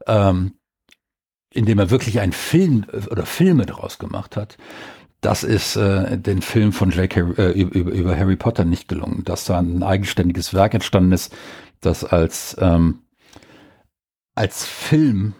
ähm, 0.07 0.55
indem 1.53 1.79
er 1.79 1.91
wirklich 1.91 2.21
einen 2.21 2.33
Film 2.33 2.87
oder 3.11 3.27
Filme 3.27 3.67
daraus 3.67 3.99
gemacht 3.99 4.37
hat, 4.37 4.57
das 5.21 5.43
ist 5.43 5.77
äh, 5.77 6.17
den 6.17 6.43
Film 6.43 6.73
von 6.73 6.91
J.K. 6.91 7.21
Äh, 7.37 7.51
über, 7.51 7.91
über 7.91 8.17
Harry 8.17 8.37
Potter 8.37 8.65
nicht 8.65 8.89
gelungen, 8.89 9.25
dass 9.25 9.45
da 9.45 9.59
ein 9.59 9.83
eigenständiges 9.83 10.55
Werk 10.55 10.75
entstanden 10.75 11.13
ist, 11.13 11.37
das 11.81 12.05
als, 12.05 12.57
ähm, 12.61 13.01
als 14.35 14.65
Film 14.65 15.35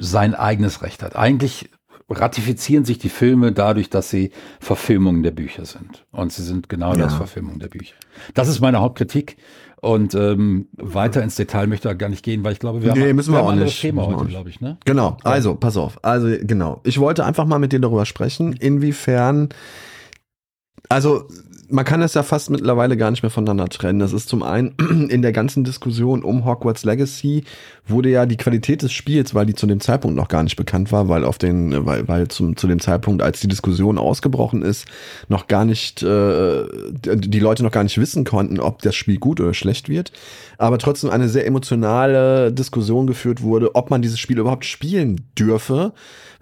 sein 0.00 0.34
eigenes 0.34 0.82
Recht 0.82 1.02
hat. 1.02 1.16
Eigentlich 1.16 1.70
ratifizieren 2.08 2.84
sich 2.84 2.98
die 2.98 3.08
Filme 3.08 3.52
dadurch, 3.52 3.90
dass 3.90 4.10
sie 4.10 4.30
Verfilmungen 4.60 5.22
der 5.22 5.30
Bücher 5.30 5.64
sind. 5.64 6.04
Und 6.12 6.32
sie 6.32 6.42
sind 6.42 6.68
genau 6.68 6.92
ja. 6.92 7.04
das 7.04 7.14
Verfilmungen 7.14 7.60
der 7.60 7.68
Bücher. 7.68 7.94
Das 8.34 8.48
ist 8.48 8.60
meine 8.60 8.80
Hauptkritik. 8.80 9.36
Und 9.80 10.14
ähm, 10.14 10.68
weiter 10.72 11.22
ins 11.22 11.36
Detail 11.36 11.66
möchte 11.66 11.90
ich 11.90 11.98
gar 11.98 12.08
nicht 12.08 12.24
gehen, 12.24 12.42
weil 12.42 12.54
ich 12.54 12.58
glaube, 12.58 12.82
wir 12.82 12.90
haben, 12.90 13.00
nee, 13.00 13.12
müssen 13.12 13.32
wir, 13.32 13.40
wir 13.40 13.42
auch 13.42 13.48
ein 13.48 13.54
anderes 13.54 13.78
Thema 13.78 14.06
heute, 14.06 14.24
glaube 14.24 14.48
ich. 14.48 14.62
Ne? 14.62 14.78
Genau, 14.86 15.18
also 15.24 15.56
pass 15.56 15.76
auf. 15.76 16.02
Also 16.02 16.28
genau, 16.40 16.80
ich 16.84 16.98
wollte 16.98 17.26
einfach 17.26 17.44
mal 17.44 17.58
mit 17.58 17.72
dir 17.72 17.80
darüber 17.80 18.06
sprechen, 18.06 18.54
inwiefern, 18.54 19.50
also 20.88 21.28
man 21.74 21.84
kann 21.84 22.02
es 22.02 22.14
ja 22.14 22.22
fast 22.22 22.50
mittlerweile 22.50 22.96
gar 22.96 23.10
nicht 23.10 23.24
mehr 23.24 23.30
voneinander 23.30 23.68
trennen. 23.68 23.98
Das 23.98 24.12
ist 24.12 24.28
zum 24.28 24.44
einen 24.44 24.74
in 25.10 25.22
der 25.22 25.32
ganzen 25.32 25.64
Diskussion 25.64 26.22
um 26.22 26.44
Hogwarts 26.44 26.84
Legacy 26.84 27.42
wurde 27.86 28.10
ja 28.10 28.26
die 28.26 28.36
Qualität 28.36 28.82
des 28.82 28.92
Spiels, 28.92 29.34
weil 29.34 29.44
die 29.44 29.54
zu 29.54 29.66
dem 29.66 29.80
Zeitpunkt 29.80 30.16
noch 30.16 30.28
gar 30.28 30.44
nicht 30.44 30.54
bekannt 30.54 30.92
war, 30.92 31.08
weil 31.08 31.24
auf 31.24 31.36
den, 31.36 31.84
weil, 31.84 32.06
weil 32.06 32.28
zum, 32.28 32.56
zu 32.56 32.68
dem 32.68 32.78
Zeitpunkt, 32.78 33.22
als 33.22 33.40
die 33.40 33.48
Diskussion 33.48 33.98
ausgebrochen 33.98 34.62
ist, 34.62 34.86
noch 35.28 35.48
gar 35.48 35.64
nicht, 35.64 36.02
äh, 36.02 36.64
die 37.02 37.40
Leute 37.40 37.64
noch 37.64 37.72
gar 37.72 37.82
nicht 37.82 37.98
wissen 37.98 38.24
konnten, 38.24 38.60
ob 38.60 38.80
das 38.82 38.94
Spiel 38.94 39.18
gut 39.18 39.40
oder 39.40 39.52
schlecht 39.52 39.88
wird. 39.88 40.12
Aber 40.58 40.78
trotzdem 40.78 41.10
eine 41.10 41.28
sehr 41.28 41.44
emotionale 41.44 42.52
Diskussion 42.52 43.08
geführt 43.08 43.42
wurde, 43.42 43.74
ob 43.74 43.90
man 43.90 44.00
dieses 44.00 44.20
Spiel 44.20 44.38
überhaupt 44.38 44.64
spielen 44.64 45.22
dürfe, 45.36 45.92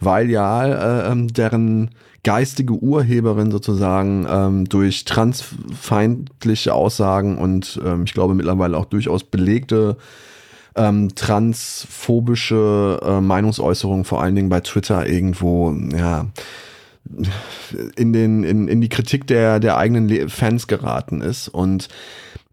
weil 0.04 0.30
ja 0.30 0.66
äh, 0.66 1.12
ähm, 1.12 1.28
deren 1.28 1.90
geistige 2.24 2.74
Urheberin 2.74 3.50
sozusagen 3.50 4.26
ähm, 4.30 4.64
durch 4.68 5.04
transfeindliche 5.04 6.72
Aussagen 6.72 7.38
und 7.38 7.80
ähm, 7.84 8.04
ich 8.04 8.14
glaube 8.14 8.34
mittlerweile 8.34 8.76
auch 8.76 8.84
durchaus 8.84 9.24
belegte 9.24 9.96
ähm, 10.74 11.14
transphobische 11.14 13.00
äh, 13.02 13.20
Meinungsäußerungen, 13.20 14.04
vor 14.04 14.22
allen 14.22 14.34
Dingen 14.34 14.48
bei 14.48 14.60
Twitter 14.60 15.06
irgendwo, 15.06 15.74
ja, 15.94 16.26
in, 17.96 18.12
den, 18.12 18.44
in, 18.44 18.68
in 18.68 18.80
die 18.80 18.88
Kritik 18.88 19.26
der, 19.26 19.60
der 19.60 19.76
eigenen 19.76 20.28
Fans 20.28 20.66
geraten 20.66 21.20
ist. 21.20 21.48
Und 21.48 21.88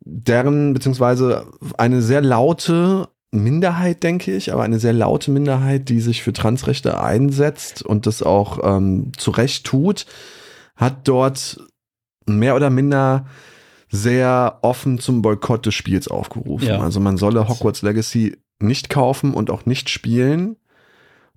deren, 0.01 0.73
beziehungsweise 0.73 1.45
eine 1.77 2.01
sehr 2.01 2.21
laute 2.21 3.07
Minderheit, 3.31 4.03
denke 4.03 4.35
ich, 4.35 4.51
aber 4.51 4.63
eine 4.63 4.79
sehr 4.79 4.93
laute 4.93 5.31
Minderheit, 5.31 5.89
die 5.89 6.01
sich 6.01 6.23
für 6.23 6.33
Transrechte 6.33 6.99
einsetzt 7.01 7.83
und 7.83 8.05
das 8.07 8.23
auch 8.23 8.59
ähm, 8.63 9.11
zu 9.17 9.31
Recht 9.31 9.65
tut, 9.65 10.05
hat 10.75 11.07
dort 11.07 11.61
mehr 12.25 12.55
oder 12.55 12.69
minder 12.69 13.25
sehr 13.89 14.59
offen 14.61 14.99
zum 14.99 15.21
Boykott 15.21 15.65
des 15.65 15.73
Spiels 15.75 16.07
aufgerufen. 16.07 16.67
Ja. 16.67 16.79
Also 16.79 16.99
man 16.99 17.17
solle 17.17 17.47
Hogwarts 17.47 17.81
Legacy 17.81 18.37
nicht 18.59 18.89
kaufen 18.89 19.33
und 19.33 19.51
auch 19.51 19.65
nicht 19.65 19.89
spielen 19.89 20.57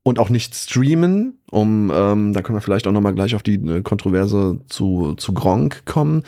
und 0.04 0.18
auch 0.18 0.30
nicht 0.30 0.54
streamen, 0.54 1.38
um, 1.50 1.90
ähm, 1.94 2.32
da 2.32 2.42
können 2.42 2.56
wir 2.56 2.62
vielleicht 2.62 2.86
auch 2.86 2.92
nochmal 2.92 3.14
gleich 3.14 3.34
auf 3.34 3.42
die 3.42 3.54
äh, 3.54 3.82
Kontroverse 3.82 4.58
zu, 4.68 5.14
zu 5.14 5.32
Gronk 5.32 5.84
kommen. 5.84 6.24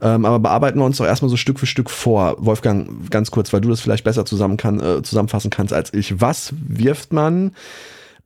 Ähm, 0.00 0.24
aber 0.24 0.40
bearbeiten 0.40 0.78
wir 0.80 0.84
uns 0.84 0.96
doch 0.96 1.06
erstmal 1.06 1.28
so 1.28 1.36
Stück 1.36 1.60
für 1.60 1.66
Stück 1.66 1.88
vor. 1.88 2.34
Wolfgang, 2.38 3.08
ganz 3.10 3.30
kurz, 3.30 3.52
weil 3.52 3.60
du 3.60 3.68
das 3.68 3.80
vielleicht 3.80 4.02
besser 4.02 4.24
zusammen 4.24 4.56
kann, 4.56 4.80
äh, 4.80 5.02
zusammenfassen 5.02 5.50
kannst 5.50 5.72
als 5.72 5.94
ich. 5.94 6.20
Was 6.20 6.52
wirft 6.66 7.12
man 7.12 7.52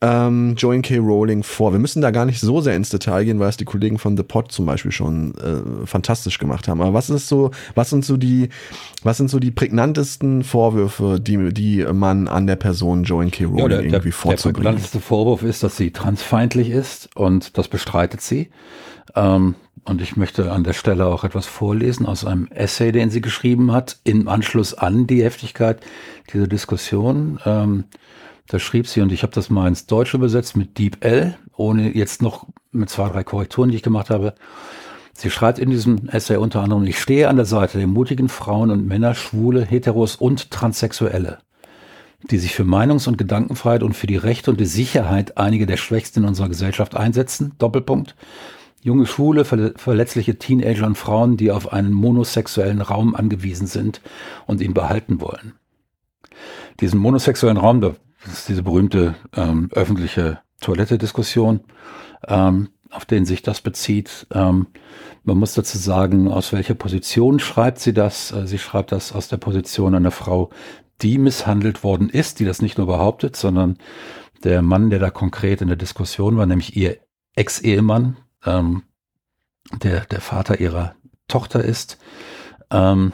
ähm, 0.03 0.55
Joan 0.57 0.83
K. 0.83 0.99
Rowling 0.99 1.43
vor? 1.43 1.73
Wir 1.73 1.79
müssen 1.79 2.03
da 2.03 2.11
gar 2.11 2.27
nicht 2.27 2.41
so 2.41 2.61
sehr 2.61 2.77
ins 2.77 2.91
Detail 2.91 3.25
gehen, 3.25 3.39
weil 3.39 3.49
es 3.49 3.57
die 3.57 3.65
Kollegen 3.65 3.99
von 3.99 4.17
The 4.17 4.23
Pod 4.23 4.53
zum 4.53 4.67
Beispiel 4.67 4.93
schon 4.93 5.35
äh, 5.37 5.87
fantastisch 5.87 6.39
gemacht 6.39 6.69
haben. 6.69 6.83
Aber 6.83 6.93
was 6.93 7.09
ist 7.09 7.29
so, 7.29 7.51
was 7.75 7.91
sind 7.91 8.05
so 8.05 8.17
die, 8.17 8.51
was 9.03 9.17
sind 9.17 9.31
so 9.31 9.39
die 9.39 9.51
prägnantesten 9.51 10.45
Vorwürfe, 10.45 11.19
die, 11.21 11.53
die 11.53 11.87
man 11.93 12.29
an 12.29 12.47
der 12.47 12.57
Person 12.57 13.05
Joan 13.05 13.31
K. 13.31 13.45
Rowling 13.45 13.59
ja, 13.59 13.69
der, 13.69 13.85
irgendwie 13.85 14.13
vorzubringen? 14.13 14.55
Der 14.55 14.71
prägnanteste 14.71 15.01
Vorwurf 15.01 15.43
ist, 15.43 15.63
dass 15.63 15.77
sie 15.77 15.91
transfeindlich 15.91 16.71
ist 16.71 17.09
und 17.17 17.57
das 17.57 17.69
bestreitet 17.69 18.21
sie. 18.21 18.51
Ähm, 19.15 19.55
und 19.85 20.03
ich 20.03 20.17
möchte 20.17 20.51
an 20.51 20.65
der 20.65 20.73
Stelle 20.73 21.07
auch 21.07 21.25
etwas 21.25 21.47
vorlesen 21.47 22.07
aus 22.07 22.25
einem 22.25 22.49
Essay, 22.49 22.91
den 22.91 23.11
sie 23.11 23.21
geschrieben 23.21 23.73
hat, 23.73 23.99
im 24.05 24.29
Anschluss 24.29 24.75
an 24.75 25.07
die 25.07 25.23
Heftigkeit 25.23 25.81
dieser 26.33 26.49
Diskussion. 26.49 27.39
Ähm, 27.47 27.85
da 28.49 28.59
schrieb 28.59 28.87
sie, 28.87 29.01
und 29.01 29.13
ich 29.13 29.23
habe 29.23 29.33
das 29.33 29.51
mal 29.51 29.69
ins 29.69 29.87
Deutsche 29.87 30.17
übersetzt 30.17 30.57
mit 30.57 30.79
Deep 30.79 31.05
L, 31.05 31.37
ohne 31.57 31.97
jetzt 31.97 32.23
noch 32.23 32.47
mit 32.71 32.91
zwei, 32.91 33.09
drei 33.09 33.25
Korrekturen, 33.25 33.71
die 33.71 33.77
ich 33.77 33.83
gemacht 33.83 34.11
habe. 34.11 34.35
Sie 35.13 35.31
schreibt 35.31 35.59
in 35.59 35.71
diesem 35.71 36.09
Essay 36.09 36.37
unter 36.37 36.61
anderem, 36.61 36.85
ich 36.85 37.01
stehe 37.01 37.29
an 37.29 37.37
der 37.37 37.47
Seite 37.47 37.79
der 37.79 37.87
mutigen 37.87 38.29
Frauen 38.29 38.71
und 38.71 38.87
Männer, 38.87 39.15
Schwule, 39.15 39.65
Heteros 39.65 40.17
und 40.17 40.51
Transsexuelle, 40.51 41.39
die 42.31 42.39
sich 42.39 42.55
für 42.55 42.65
Meinungs- 42.65 43.09
und 43.09 43.17
Gedankenfreiheit 43.17 43.83
und 43.83 43.95
für 43.95 44.07
die 44.07 44.17
Rechte 44.17 44.51
und 44.51 44.61
die 44.61 44.67
Sicherheit 44.67 45.39
einiger 45.39 45.67
der 45.67 45.79
Schwächsten 45.79 46.21
in 46.21 46.29
unserer 46.29 46.51
Gesellschaft 46.51 46.95
einsetzen. 46.95 47.53
Doppelpunkt. 47.59 48.15
Junge, 48.83 49.07
schwule, 49.07 49.45
verletzliche 49.45 50.39
Teenager 50.39 50.87
und 50.87 50.97
Frauen, 50.97 51.37
die 51.37 51.51
auf 51.51 51.73
einen 51.73 51.93
monosexuellen 51.93 52.83
Raum 52.83 53.17
angewiesen 53.17 53.67
sind 53.67 54.01
und 54.47 54.61
ihn 54.61 54.75
behalten 54.75 55.21
wollen. 55.21 55.55
Diesen 56.81 57.01
monosexuellen 57.01 57.57
Raum, 57.57 57.97
das 58.27 58.41
ist 58.41 58.49
diese 58.49 58.63
berühmte 58.63 59.15
ähm, 59.35 59.71
öffentliche 59.73 60.41
Toilette-Diskussion, 60.61 61.61
ähm, 62.27 62.69
auf 62.91 63.05
den 63.05 63.25
sich 63.25 63.43
das 63.43 63.61
bezieht. 63.61 64.27
Ähm, 64.33 64.67
man 65.25 65.39
muss 65.39 65.55
dazu 65.55 65.79
sagen, 65.79 66.29
aus 66.29 66.53
welcher 66.53 66.75
Position 66.75 67.39
schreibt 67.39 67.79
sie 67.79 67.93
das? 67.93 68.33
Äh, 68.33 68.47
sie 68.47 68.59
schreibt 68.59 68.93
das 68.93 69.13
aus 69.13 69.29
der 69.29 69.37
Position 69.37 69.95
einer 69.95 70.11
Frau, 70.11 70.51
die 71.03 71.19
misshandelt 71.19 71.85
worden 71.85 72.09
ist, 72.09 72.41
die 72.41 72.45
das 72.45 72.63
nicht 72.63 72.79
nur 72.79 72.87
behauptet, 72.87 73.37
sondern 73.37 73.79
der 74.45 74.63
Mann, 74.63 74.91
der 74.91 74.99
da 74.99 75.11
konkret 75.11 75.61
in 75.61 75.69
der 75.69 75.77
Diskussion 75.77 76.37
war, 76.37 76.47
nämlich 76.47 76.77
ihr 76.77 76.99
Ex-Ehemann, 77.35 78.17
ähm, 78.45 78.83
der 79.83 80.05
der 80.07 80.21
Vater 80.21 80.61
ihrer 80.61 80.95
Tochter 81.29 81.65
ist. 81.65 81.99
Ähm, 82.71 83.13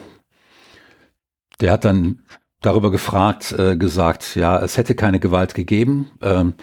der 1.59 1.71
hat 1.71 1.85
dann 1.85 2.23
darüber 2.65 2.91
gefragt, 2.91 3.51
äh, 3.51 3.77
gesagt, 3.77 4.35
ja, 4.35 4.59
es 4.59 4.77
hätte 4.77 4.95
keine 4.95 5.19
Gewalt 5.19 5.53
gegeben, 5.53 6.11
ähm, 6.21 6.55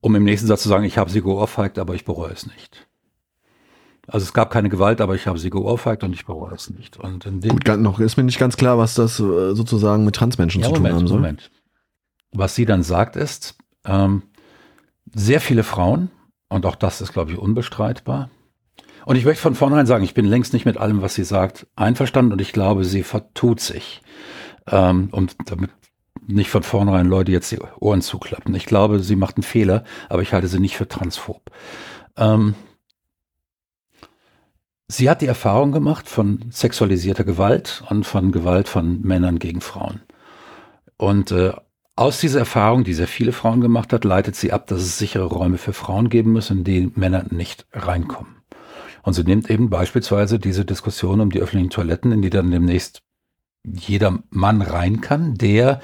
um 0.00 0.14
im 0.14 0.24
nächsten 0.24 0.46
Satz 0.46 0.62
zu 0.62 0.68
sagen, 0.68 0.84
ich 0.84 0.98
habe 0.98 1.10
sie 1.10 1.20
geohrfeigt, 1.20 1.78
aber 1.78 1.94
ich 1.94 2.04
bereue 2.04 2.32
es 2.32 2.46
nicht. 2.46 2.86
Also 4.06 4.24
es 4.24 4.32
gab 4.32 4.50
keine 4.50 4.68
Gewalt, 4.68 5.00
aber 5.00 5.14
ich 5.14 5.26
habe 5.26 5.38
sie 5.38 5.50
geohrfeigt 5.50 6.02
und 6.02 6.12
ich 6.12 6.26
bereue 6.26 6.54
es 6.54 6.70
nicht. 6.70 6.96
Und 6.96 7.26
in 7.26 7.40
dem 7.40 7.50
Gut, 7.50 7.78
noch 7.78 8.00
ist 8.00 8.16
mir 8.16 8.24
nicht 8.24 8.38
ganz 8.38 8.56
klar, 8.56 8.78
was 8.78 8.94
das 8.94 9.20
äh, 9.20 9.54
sozusagen 9.54 10.04
mit 10.04 10.16
Transmenschen 10.16 10.62
ja, 10.62 10.68
zu 10.68 10.74
Moment, 10.74 10.92
tun 10.92 10.98
haben 10.98 11.06
soll. 11.06 11.18
Moment. 11.18 11.50
Was 12.32 12.54
sie 12.54 12.64
dann 12.64 12.82
sagt 12.82 13.16
ist, 13.16 13.56
ähm, 13.84 14.22
sehr 15.12 15.40
viele 15.40 15.62
Frauen 15.62 16.10
und 16.48 16.66
auch 16.66 16.76
das 16.76 17.00
ist, 17.00 17.12
glaube 17.12 17.32
ich, 17.32 17.38
unbestreitbar. 17.38 18.30
Und 19.06 19.16
ich 19.16 19.24
möchte 19.24 19.42
von 19.42 19.54
vornherein 19.54 19.86
sagen, 19.86 20.04
ich 20.04 20.14
bin 20.14 20.26
längst 20.26 20.52
nicht 20.52 20.66
mit 20.66 20.76
allem, 20.76 21.02
was 21.02 21.14
sie 21.14 21.24
sagt, 21.24 21.66
einverstanden 21.76 22.32
und 22.32 22.40
ich 22.40 22.52
glaube, 22.52 22.84
sie 22.84 23.02
vertut 23.02 23.60
sich. 23.60 24.02
Ähm, 24.66 25.08
und 25.12 25.36
damit 25.46 25.70
nicht 26.26 26.50
von 26.50 26.62
vornherein 26.62 27.06
Leute 27.06 27.32
jetzt 27.32 27.50
die 27.50 27.60
Ohren 27.80 28.02
zuklappen. 28.02 28.54
Ich 28.54 28.66
glaube, 28.66 29.00
sie 29.00 29.16
macht 29.16 29.36
einen 29.36 29.42
Fehler, 29.42 29.84
aber 30.08 30.22
ich 30.22 30.32
halte 30.32 30.48
sie 30.48 30.60
nicht 30.60 30.76
für 30.76 30.88
transphob. 30.88 31.50
Ähm, 32.16 32.54
sie 34.88 35.10
hat 35.10 35.22
die 35.22 35.26
Erfahrung 35.26 35.72
gemacht 35.72 36.08
von 36.08 36.44
sexualisierter 36.50 37.24
Gewalt 37.24 37.82
und 37.88 38.04
von 38.04 38.32
Gewalt 38.32 38.68
von 38.68 39.00
Männern 39.02 39.38
gegen 39.38 39.60
Frauen. 39.60 40.02
Und 40.96 41.30
äh, 41.32 41.52
aus 41.96 42.18
dieser 42.18 42.40
Erfahrung, 42.40 42.84
die 42.84 42.94
sehr 42.94 43.08
viele 43.08 43.32
Frauen 43.32 43.60
gemacht 43.60 43.92
hat, 43.92 44.04
leitet 44.04 44.36
sie 44.36 44.52
ab, 44.52 44.66
dass 44.66 44.80
es 44.80 44.98
sichere 44.98 45.26
Räume 45.26 45.58
für 45.58 45.72
Frauen 45.72 46.08
geben 46.08 46.32
muss, 46.32 46.50
in 46.50 46.64
denen 46.64 46.92
Männer 46.94 47.24
nicht 47.30 47.66
reinkommen. 47.72 48.36
Und 49.02 49.14
sie 49.14 49.24
nimmt 49.24 49.50
eben 49.50 49.70
beispielsweise 49.70 50.38
diese 50.38 50.64
Diskussion 50.64 51.20
um 51.20 51.30
die 51.30 51.40
öffentlichen 51.40 51.70
Toiletten, 51.70 52.12
in 52.12 52.22
die 52.22 52.30
dann 52.30 52.50
demnächst 52.50 53.02
jeder 53.64 54.18
Mann 54.30 54.62
rein 54.62 55.00
kann, 55.00 55.34
der 55.34 55.80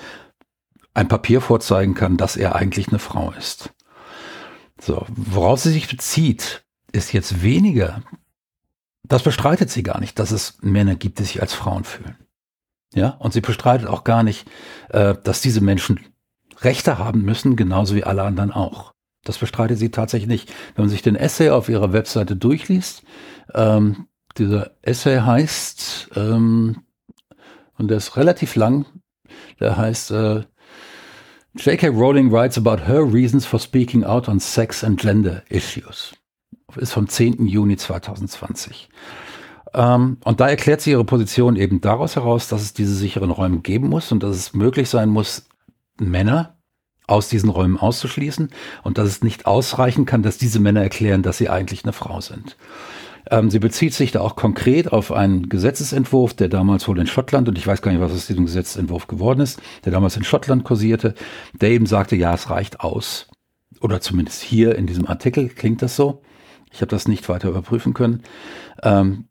ein 0.94 1.08
Papier 1.08 1.40
vorzeigen 1.40 1.94
kann, 1.94 2.16
dass 2.16 2.36
er 2.36 2.56
eigentlich 2.56 2.88
eine 2.88 2.98
Frau 2.98 3.32
ist. 3.32 3.74
So, 4.80 5.04
worauf 5.08 5.60
sie 5.60 5.72
sich 5.72 5.88
bezieht, 5.88 6.64
ist 6.92 7.12
jetzt 7.12 7.42
weniger, 7.42 8.02
das 9.04 9.22
bestreitet 9.22 9.70
sie 9.70 9.82
gar 9.82 10.00
nicht, 10.00 10.18
dass 10.18 10.30
es 10.30 10.58
Männer 10.60 10.96
gibt, 10.96 11.18
die 11.18 11.24
sich 11.24 11.40
als 11.40 11.54
Frauen 11.54 11.84
fühlen. 11.84 12.16
Ja, 12.94 13.10
und 13.10 13.32
sie 13.32 13.40
bestreitet 13.40 13.88
auch 13.88 14.04
gar 14.04 14.22
nicht, 14.22 14.48
äh, 14.88 15.14
dass 15.22 15.42
diese 15.42 15.60
Menschen 15.60 16.00
Rechte 16.60 16.98
haben 16.98 17.22
müssen, 17.22 17.56
genauso 17.56 17.94
wie 17.94 18.04
alle 18.04 18.22
anderen 18.22 18.52
auch. 18.52 18.94
Das 19.24 19.38
bestreitet 19.38 19.78
sie 19.78 19.90
tatsächlich 19.90 20.28
nicht. 20.28 20.52
Wenn 20.74 20.84
man 20.84 20.90
sich 20.90 21.02
den 21.02 21.16
Essay 21.16 21.50
auf 21.50 21.68
ihrer 21.68 21.92
Webseite 21.92 22.36
durchliest, 22.36 23.02
ähm, 23.54 24.06
dieser 24.38 24.70
Essay 24.82 25.18
heißt, 25.18 26.10
ähm, 26.14 26.85
und 27.78 27.88
der 27.88 27.98
ist 27.98 28.16
relativ 28.16 28.56
lang, 28.56 28.86
der 29.60 29.76
heißt 29.76 30.10
äh, 30.10 30.44
J.K. 31.58 31.88
Rowling 31.88 32.30
writes 32.30 32.58
about 32.58 32.86
her 32.86 33.02
reasons 33.02 33.46
for 33.46 33.58
speaking 33.58 34.04
out 34.04 34.28
on 34.28 34.38
sex 34.38 34.84
and 34.84 35.00
gender 35.00 35.42
issues. 35.48 36.12
Ist 36.76 36.92
vom 36.92 37.08
10. 37.08 37.46
Juni 37.46 37.76
2020. 37.78 38.90
Ähm, 39.72 40.18
und 40.22 40.40
da 40.40 40.48
erklärt 40.48 40.82
sie 40.82 40.90
ihre 40.90 41.04
Position 41.04 41.56
eben 41.56 41.80
daraus 41.80 42.16
heraus, 42.16 42.48
dass 42.48 42.60
es 42.60 42.74
diese 42.74 42.94
sicheren 42.94 43.30
Räume 43.30 43.60
geben 43.60 43.88
muss 43.88 44.12
und 44.12 44.22
dass 44.22 44.36
es 44.36 44.52
möglich 44.52 44.90
sein 44.90 45.08
muss, 45.08 45.48
Männer 45.98 46.56
aus 47.06 47.28
diesen 47.28 47.48
Räumen 47.48 47.78
auszuschließen 47.78 48.50
und 48.82 48.98
dass 48.98 49.08
es 49.08 49.22
nicht 49.22 49.46
ausreichen 49.46 50.04
kann, 50.06 50.22
dass 50.22 50.38
diese 50.38 50.60
Männer 50.60 50.82
erklären, 50.82 51.22
dass 51.22 51.38
sie 51.38 51.48
eigentlich 51.48 51.84
eine 51.84 51.92
Frau 51.92 52.20
sind. 52.20 52.56
Ähm, 53.30 53.50
sie 53.50 53.58
bezieht 53.58 53.94
sich 53.94 54.12
da 54.12 54.20
auch 54.20 54.36
konkret 54.36 54.92
auf 54.92 55.12
einen 55.12 55.48
Gesetzesentwurf, 55.48 56.34
der 56.34 56.48
damals 56.48 56.86
wohl 56.86 56.98
in 56.98 57.06
Schottland, 57.06 57.48
und 57.48 57.58
ich 57.58 57.66
weiß 57.66 57.82
gar 57.82 57.90
nicht, 57.90 58.00
was 58.00 58.12
aus 58.12 58.26
diesem 58.26 58.46
Gesetzesentwurf 58.46 59.06
geworden 59.06 59.40
ist, 59.40 59.60
der 59.84 59.92
damals 59.92 60.16
in 60.16 60.24
Schottland 60.24 60.64
kursierte, 60.64 61.14
der 61.52 61.70
eben 61.70 61.86
sagte, 61.86 62.16
ja, 62.16 62.34
es 62.34 62.50
reicht 62.50 62.80
aus. 62.80 63.28
Oder 63.80 64.00
zumindest 64.00 64.42
hier 64.42 64.76
in 64.76 64.86
diesem 64.86 65.06
Artikel 65.06 65.48
klingt 65.48 65.82
das 65.82 65.96
so. 65.96 66.22
Ich 66.72 66.80
habe 66.80 66.90
das 66.90 67.08
nicht 67.08 67.28
weiter 67.28 67.48
überprüfen 67.48 67.94
können. 67.94 68.22
Ähm, 68.82 69.28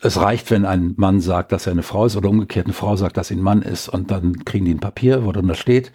es 0.00 0.20
reicht, 0.20 0.50
wenn 0.50 0.64
ein 0.64 0.94
Mann 0.96 1.20
sagt, 1.20 1.50
dass 1.52 1.66
er 1.66 1.72
eine 1.72 1.82
Frau 1.82 2.06
ist 2.06 2.16
oder 2.16 2.28
umgekehrt 2.28 2.66
eine 2.66 2.72
Frau 2.72 2.96
sagt, 2.96 3.16
dass 3.16 3.28
sie 3.28 3.34
ein 3.34 3.42
Mann 3.42 3.62
ist 3.62 3.88
und 3.88 4.10
dann 4.10 4.44
kriegen 4.44 4.64
die 4.64 4.72
ein 4.72 4.80
Papier, 4.80 5.24
wo 5.24 5.32
dann 5.32 5.48
da 5.48 5.54
steht 5.54 5.92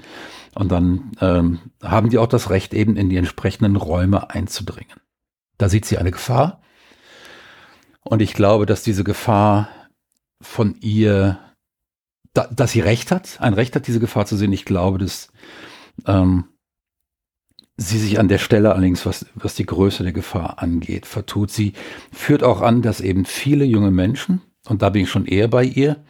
und 0.56 0.72
dann 0.72 1.12
ähm, 1.22 1.60
haben 1.82 2.10
die 2.10 2.18
auch 2.18 2.28
das 2.28 2.50
Recht, 2.50 2.74
eben 2.74 2.98
in 2.98 3.10
die 3.10 3.18
entsprechenden 3.18 3.76
Räume 3.76 4.30
einzudringen. 4.30 4.98
Da 5.58 5.70
sieht 5.70 5.86
sie 5.86 5.98
eine 5.98 6.12
Gefahr 6.12 6.62
und 8.04 8.22
ich 8.22 8.34
glaube, 8.34 8.66
dass 8.66 8.84
diese 8.84 9.04
Gefahr 9.04 9.70
von 10.42 10.76
ihr, 10.82 11.40
da, 12.34 12.48
dass 12.48 12.72
sie 12.72 12.82
Recht 12.82 13.12
hat, 13.12 13.40
ein 13.40 13.54
Recht 13.54 13.76
hat, 13.76 13.88
diese 13.88 14.00
Gefahr 14.00 14.26
zu 14.26 14.36
sehen. 14.36 14.52
Ich 14.52 14.66
glaube, 14.66 14.98
dass 14.98 15.30
ähm, 16.06 16.46
sie 17.78 18.00
sich 18.00 18.20
an 18.20 18.28
der 18.28 18.38
Stelle 18.38 18.74
allerdings, 18.74 19.06
was, 19.06 19.26
was 19.36 19.56
die 19.56 19.66
Größe 19.66 20.04
der 20.04 20.14
Gefahr 20.14 20.62
angeht, 20.62 21.06
vertut. 21.06 21.52
Sie 21.52 21.74
führt 22.12 22.44
auch 22.44 22.62
an, 22.62 22.82
dass 22.82 23.02
eben 23.02 23.26
viele 23.26 23.66
junge 23.66 23.92
Menschen, 23.92 24.42
und 24.68 24.82
da 24.82 24.90
bin 24.90 25.04
ich 25.04 25.10
schon 25.10 25.26
eher 25.26 25.48
bei 25.48 25.64
ihr, 25.64 26.04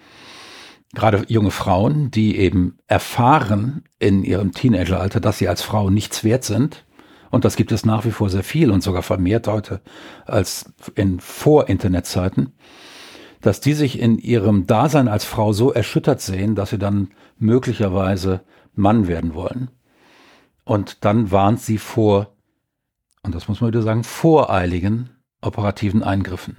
gerade 0.94 1.26
junge 1.28 1.52
Frauen, 1.52 2.12
die 2.12 2.38
eben 2.38 2.78
erfahren 2.88 3.84
in 4.00 4.24
ihrem 4.24 4.52
Teenageralter, 4.52 5.20
dass 5.20 5.38
sie 5.38 5.48
als 5.48 5.62
Frau 5.62 5.90
nichts 5.90 6.24
wert 6.24 6.44
sind. 6.44 6.86
Und 7.34 7.46
das 7.46 7.56
gibt 7.56 7.72
es 7.72 7.84
nach 7.84 8.06
wie 8.06 8.12
vor 8.12 8.30
sehr 8.30 8.44
viel 8.44 8.70
und 8.70 8.84
sogar 8.84 9.02
vermehrt 9.02 9.48
heute 9.48 9.82
als 10.28 10.72
in 10.94 11.20
Vor-Internet-Zeiten, 11.20 12.54
dass 13.42 13.60
die 13.60 13.74
sich 13.74 13.98
in 13.98 14.20
ihrem 14.20 14.68
Dasein 14.68 15.08
als 15.08 15.26
Frau 15.26 15.52
so 15.52 15.74
erschüttert 15.74 16.22
sehen, 16.22 16.54
dass 16.54 16.70
sie 16.70 16.78
dann 16.78 17.10
möglicherweise 17.40 18.42
Mann 18.76 19.08
werden 19.08 19.34
wollen 19.34 19.72
und 20.64 21.04
dann 21.06 21.32
warnt 21.32 21.60
sie 21.60 21.80
vor, 21.80 22.36
und 23.24 23.34
das 23.34 23.48
muss 23.48 23.62
man 23.62 23.72
wieder 23.72 23.82
sagen, 23.82 24.04
voreiligen 24.04 25.10
operativen 25.42 26.04
Eingriffen. 26.04 26.58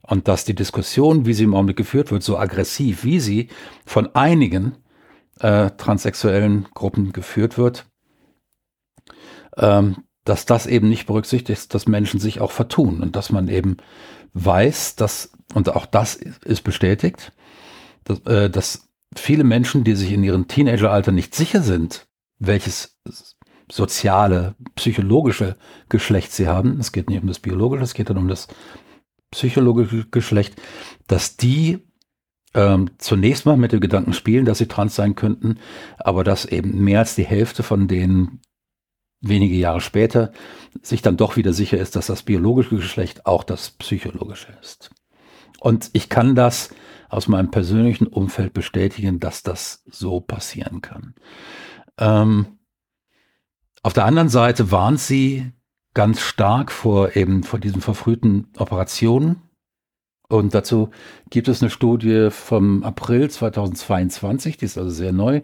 Und 0.00 0.28
dass 0.28 0.44
die 0.44 0.54
Diskussion, 0.54 1.26
wie 1.26 1.34
sie 1.34 1.42
im 1.42 1.54
Augenblick 1.54 1.78
geführt 1.78 2.12
wird, 2.12 2.22
so 2.22 2.38
aggressiv, 2.38 3.02
wie 3.02 3.18
sie 3.18 3.48
von 3.84 4.14
einigen 4.14 4.76
äh, 5.40 5.72
transsexuellen 5.72 6.68
Gruppen 6.72 7.12
geführt 7.12 7.58
wird, 7.58 7.86
ähm, 9.56 10.04
dass 10.24 10.46
das 10.46 10.66
eben 10.66 10.88
nicht 10.88 11.06
berücksichtigt, 11.06 11.74
dass 11.74 11.86
Menschen 11.86 12.18
sich 12.20 12.40
auch 12.40 12.50
vertun 12.50 13.00
und 13.02 13.16
dass 13.16 13.30
man 13.30 13.48
eben 13.48 13.76
weiß, 14.32 14.96
dass, 14.96 15.32
und 15.54 15.74
auch 15.74 15.86
das 15.86 16.16
ist 16.16 16.62
bestätigt, 16.64 17.32
dass, 18.04 18.20
äh, 18.20 18.50
dass 18.50 18.88
viele 19.14 19.44
Menschen, 19.44 19.84
die 19.84 19.94
sich 19.94 20.12
in 20.12 20.24
ihrem 20.24 20.48
Teenageralter 20.48 21.12
nicht 21.12 21.34
sicher 21.34 21.62
sind, 21.62 22.06
welches 22.38 22.98
soziale, 23.70 24.54
psychologische 24.74 25.56
Geschlecht 25.88 26.32
sie 26.32 26.48
haben, 26.48 26.78
es 26.80 26.92
geht 26.92 27.08
nicht 27.08 27.22
um 27.22 27.28
das 27.28 27.38
biologische, 27.38 27.84
es 27.84 27.94
geht 27.94 28.10
dann 28.10 28.18
um 28.18 28.28
das 28.28 28.48
psychologische 29.30 30.06
Geschlecht, 30.10 30.60
dass 31.06 31.36
die 31.36 31.80
ähm, 32.54 32.90
zunächst 32.98 33.46
mal 33.46 33.56
mit 33.56 33.72
dem 33.72 33.80
Gedanken 33.80 34.12
spielen, 34.12 34.44
dass 34.44 34.58
sie 34.58 34.68
trans 34.68 34.94
sein 34.94 35.16
könnten, 35.16 35.58
aber 35.98 36.24
dass 36.24 36.44
eben 36.44 36.82
mehr 36.84 37.00
als 37.00 37.14
die 37.14 37.24
Hälfte 37.24 37.62
von 37.62 37.88
denen 37.88 38.40
wenige 39.28 39.56
Jahre 39.56 39.80
später 39.80 40.32
sich 40.82 41.02
dann 41.02 41.16
doch 41.16 41.36
wieder 41.36 41.52
sicher 41.52 41.78
ist, 41.78 41.96
dass 41.96 42.06
das 42.06 42.22
biologische 42.22 42.76
Geschlecht 42.76 43.26
auch 43.26 43.44
das 43.44 43.70
psychologische 43.70 44.56
ist. 44.60 44.90
Und 45.60 45.90
ich 45.92 46.08
kann 46.08 46.34
das 46.34 46.70
aus 47.08 47.28
meinem 47.28 47.50
persönlichen 47.50 48.06
Umfeld 48.06 48.52
bestätigen, 48.52 49.20
dass 49.20 49.42
das 49.42 49.82
so 49.90 50.20
passieren 50.20 50.82
kann. 50.82 51.14
Ähm, 51.98 52.58
auf 53.82 53.92
der 53.92 54.04
anderen 54.04 54.28
Seite 54.28 54.70
warnt 54.70 55.00
sie 55.00 55.52
ganz 55.94 56.20
stark 56.20 56.72
vor 56.72 57.16
eben 57.16 57.44
vor 57.44 57.60
diesen 57.60 57.80
verfrühten 57.80 58.48
Operationen. 58.58 59.42
Und 60.28 60.54
dazu 60.54 60.90
gibt 61.30 61.48
es 61.48 61.62
eine 61.62 61.70
Studie 61.70 62.28
vom 62.30 62.82
April 62.82 63.30
2022, 63.30 64.56
die 64.56 64.64
ist 64.64 64.78
also 64.78 64.90
sehr 64.90 65.12
neu, 65.12 65.42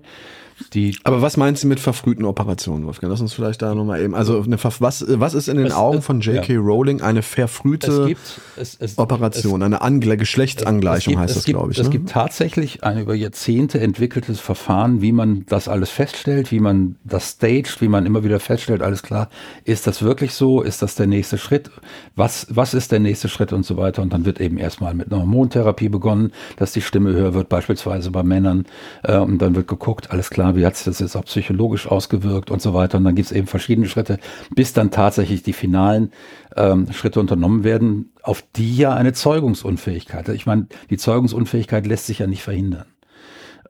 die 0.73 0.97
Aber 1.05 1.23
was 1.23 1.37
meinst 1.37 1.63
du 1.63 1.67
mit 1.67 1.81
verfrühten 1.81 2.25
Operationen, 2.25 2.87
Wolfgang? 2.87 3.11
Lass 3.11 3.21
uns 3.21 3.33
vielleicht 3.33 3.63
da 3.63 3.75
nochmal 3.75 4.01
eben. 4.01 4.15
Also, 4.15 4.43
eine, 4.43 4.59
was, 4.63 5.05
was 5.09 5.35
ist 5.35 5.49
in 5.49 5.57
den 5.57 5.67
es, 5.67 5.75
Augen 5.75 6.03
von 6.03 6.21
J.K. 6.21 6.53
Ja. 6.53 6.61
Rowling 6.61 7.01
eine 7.01 7.23
verfrühte 7.23 8.07
gibt, 8.07 8.41
es, 8.57 8.77
es, 8.79 8.99
Operation? 8.99 9.63
eine 9.63 9.81
Angle 9.83 10.17
Geschlechtsangleichung 10.17 11.13
gibt, 11.13 11.23
heißt 11.23 11.37
das, 11.37 11.45
glaube 11.45 11.73
ich. 11.73 11.79
Es 11.79 11.87
ne? 11.87 11.91
gibt 11.91 12.11
tatsächlich 12.11 12.85
ein 12.85 12.99
über 12.99 13.15
Jahrzehnte 13.15 13.81
entwickeltes 13.81 14.41
Verfahren, 14.41 15.03
wie 15.03 15.13
man 15.13 15.45
das 15.49 15.69
alles 15.69 15.91
feststellt, 15.91 16.51
wie 16.51 16.61
man 16.61 16.97
das 17.05 17.33
staged, 17.33 17.81
wie 17.81 17.89
man 17.89 18.07
immer 18.07 18.25
wieder 18.25 18.41
feststellt, 18.41 18.83
alles 18.83 19.03
klar, 19.03 19.29
ist 19.65 19.87
das 19.87 20.03
wirklich 20.03 20.35
so? 20.35 20.63
Ist 20.63 20.83
das 20.83 20.95
der 20.95 21.07
nächste 21.07 21.39
Schritt? 21.39 21.71
Was, 22.17 22.47
was 22.51 22.75
ist 22.75 22.93
der 22.93 23.01
nächste 23.01 23.29
Schritt 23.29 23.53
und 23.53 23.65
so 23.65 23.77
weiter? 23.77 24.03
Und 24.03 24.13
dann 24.13 24.25
wird 24.25 24.41
eben 24.41 24.59
erstmal 24.59 24.95
mit 24.95 25.13
einer 25.13 25.23
Hormontherapie 25.23 25.89
begonnen, 25.89 26.33
dass 26.57 26.73
die 26.73 26.83
Stimme 26.83 27.13
höher 27.13 27.35
wird, 27.35 27.49
beispielsweise 27.49 28.11
bei 28.11 28.23
Männern. 28.23 28.67
Äh, 29.03 29.19
und 29.19 29.39
dann 29.39 29.55
wird 29.55 29.69
geguckt, 29.69 30.11
alles 30.11 30.31
klar, 30.31 30.50
wie 30.57 30.67
hat 30.67 30.77
sich 30.77 30.85
das 30.85 30.99
jetzt 30.99 31.17
auch 31.17 31.25
psychologisch 31.25 31.87
ausgewirkt 31.87 32.51
und 32.51 32.63
so 32.63 32.75
weiter. 32.75 32.99
Und 32.99 33.05
dann 33.05 33.15
gibt 33.15 33.27
es 33.27 33.33
eben 33.33 33.47
verschiedene 33.47 33.89
Schritte, 33.89 34.19
bis 34.55 34.73
dann 34.73 34.91
tatsächlich 34.91 35.43
die 35.43 35.53
finalen 35.53 36.13
ähm, 36.57 36.93
Schritte 36.93 37.21
unternommen 37.21 37.65
werden, 37.65 38.13
auf 38.23 38.43
die 38.57 38.77
ja 38.77 38.95
eine 38.95 39.13
Zeugungsunfähigkeit. 39.13 40.29
Ich 40.31 40.47
meine, 40.47 40.67
die 40.91 40.97
Zeugungsunfähigkeit 40.97 41.87
lässt 41.87 42.07
sich 42.07 42.21
ja 42.21 42.27
nicht 42.27 42.43
verhindern. 42.43 42.87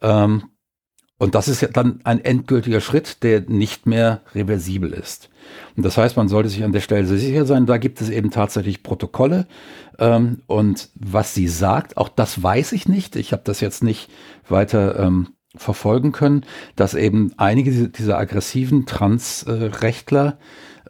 Ähm, 0.03 0.45
und 1.21 1.35
das 1.35 1.49
ist 1.49 1.61
ja 1.61 1.69
dann 1.69 2.01
ein 2.05 2.25
endgültiger 2.25 2.81
Schritt, 2.81 3.23
der 3.23 3.43
nicht 3.43 3.85
mehr 3.85 4.23
reversibel 4.35 4.91
ist. 4.91 5.29
Und 5.77 5.85
das 5.85 5.99
heißt, 5.99 6.17
man 6.17 6.29
sollte 6.29 6.49
sich 6.49 6.65
an 6.65 6.73
der 6.73 6.81
Stelle 6.81 7.07
sehr 7.07 7.19
sicher 7.19 7.45
sein, 7.45 7.67
da 7.67 7.77
gibt 7.77 8.01
es 8.01 8.09
eben 8.09 8.31
tatsächlich 8.31 8.83
Protokolle. 8.83 9.47
Ähm, 9.99 10.41
und 10.47 10.89
was 10.95 11.35
sie 11.35 11.47
sagt, 11.47 11.99
auch 11.99 12.09
das 12.09 12.43
weiß 12.43 12.73
ich 12.73 12.89
nicht. 12.89 13.17
Ich 13.17 13.33
habe 13.33 13.43
das 13.45 13.61
jetzt 13.61 13.85
nicht 13.85 14.09
weiter 14.49 14.99
ähm, 14.99 15.29
verfolgen 15.57 16.13
können, 16.13 16.45
dass 16.77 16.95
eben 16.95 17.33
einige 17.37 17.89
dieser 17.89 18.19
aggressiven 18.19 18.87
Transrechtler 18.87 20.39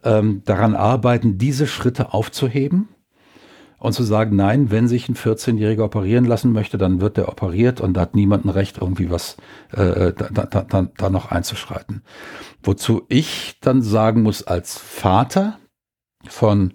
ähm, 0.03 0.43
daran 0.45 0.75
arbeiten, 0.75 1.37
diese 1.37 1.67
Schritte 1.67 2.13
aufzuheben 2.13 2.89
und 3.79 3.93
zu 3.93 4.03
sagen, 4.03 4.35
nein, 4.35 4.69
wenn 4.69 4.87
sich 4.87 5.09
ein 5.09 5.15
14-Jähriger 5.15 5.85
operieren 5.85 6.25
lassen 6.25 6.51
möchte, 6.51 6.77
dann 6.77 7.01
wird 7.01 7.17
der 7.17 7.29
operiert 7.29 7.81
und 7.81 7.95
da 7.95 8.01
hat 8.01 8.15
niemand 8.15 8.45
ein 8.45 8.49
Recht, 8.49 8.77
irgendwie 8.79 9.09
was 9.09 9.37
äh, 9.71 10.13
da, 10.13 10.45
da, 10.45 10.63
da, 10.63 10.87
da 10.95 11.09
noch 11.09 11.31
einzuschreiten. 11.31 12.03
Wozu 12.61 13.01
ich 13.09 13.57
dann 13.61 13.81
sagen 13.81 14.21
muss, 14.21 14.43
als 14.43 14.77
Vater 14.77 15.57
von 16.27 16.73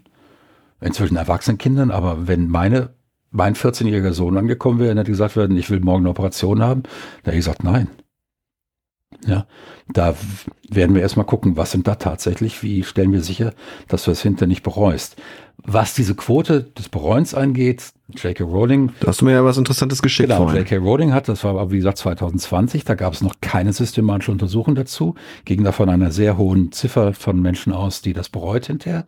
inzwischen 0.80 1.16
erwachsenen 1.16 1.58
Kindern, 1.58 1.92
aber 1.92 2.26
wenn 2.26 2.48
meine 2.48 2.95
mein 3.36 3.54
14-jähriger 3.54 4.12
Sohn 4.12 4.36
angekommen 4.36 4.78
wäre 4.78 4.92
und 4.92 4.98
hätte 4.98 5.10
gesagt 5.10 5.36
werden, 5.36 5.56
ich 5.56 5.70
will 5.70 5.80
morgen 5.80 6.02
eine 6.02 6.10
Operation 6.10 6.62
haben, 6.62 6.82
da 7.22 7.30
hätte 7.30 7.38
ich 7.38 7.44
gesagt, 7.44 7.64
nein. 7.64 7.88
Ja, 9.26 9.46
da 9.92 10.14
werden 10.68 10.94
wir 10.94 11.02
erstmal 11.02 11.26
gucken, 11.26 11.56
was 11.56 11.72
sind 11.72 11.86
da 11.88 11.96
tatsächlich, 11.96 12.62
wie 12.62 12.84
stellen 12.84 13.12
wir 13.12 13.22
sicher, 13.22 13.52
dass 13.88 14.04
du 14.04 14.10
es 14.10 14.22
hinter 14.22 14.46
nicht 14.46 14.62
bereust. 14.62 15.16
Was 15.62 15.94
diese 15.94 16.14
Quote 16.14 16.62
des 16.62 16.88
Bereuens 16.88 17.34
angeht, 17.34 17.92
J.K. 18.14 18.44
Rowling. 18.44 18.92
Da 19.00 19.08
hast 19.08 19.20
du 19.20 19.24
mir 19.24 19.32
ja 19.32 19.44
was 19.44 19.58
Interessantes 19.58 20.00
geschickt. 20.00 20.28
Genau, 20.28 20.52
J.K. 20.52 20.76
Rowling 20.76 21.12
hat, 21.12 21.28
das 21.28 21.42
war 21.42 21.50
aber 21.52 21.72
wie 21.72 21.78
gesagt 21.78 21.98
2020, 21.98 22.84
da 22.84 22.94
gab 22.94 23.14
es 23.14 23.20
noch 23.20 23.34
keine 23.40 23.72
systematische 23.72 24.30
Untersuchung 24.30 24.76
dazu, 24.76 25.16
ging 25.44 25.64
davon 25.64 25.88
einer 25.88 26.12
sehr 26.12 26.38
hohen 26.38 26.70
Ziffer 26.70 27.14
von 27.14 27.40
Menschen 27.42 27.72
aus, 27.72 28.02
die 28.02 28.12
das 28.12 28.28
bereut 28.28 28.66
hinterher. 28.66 29.06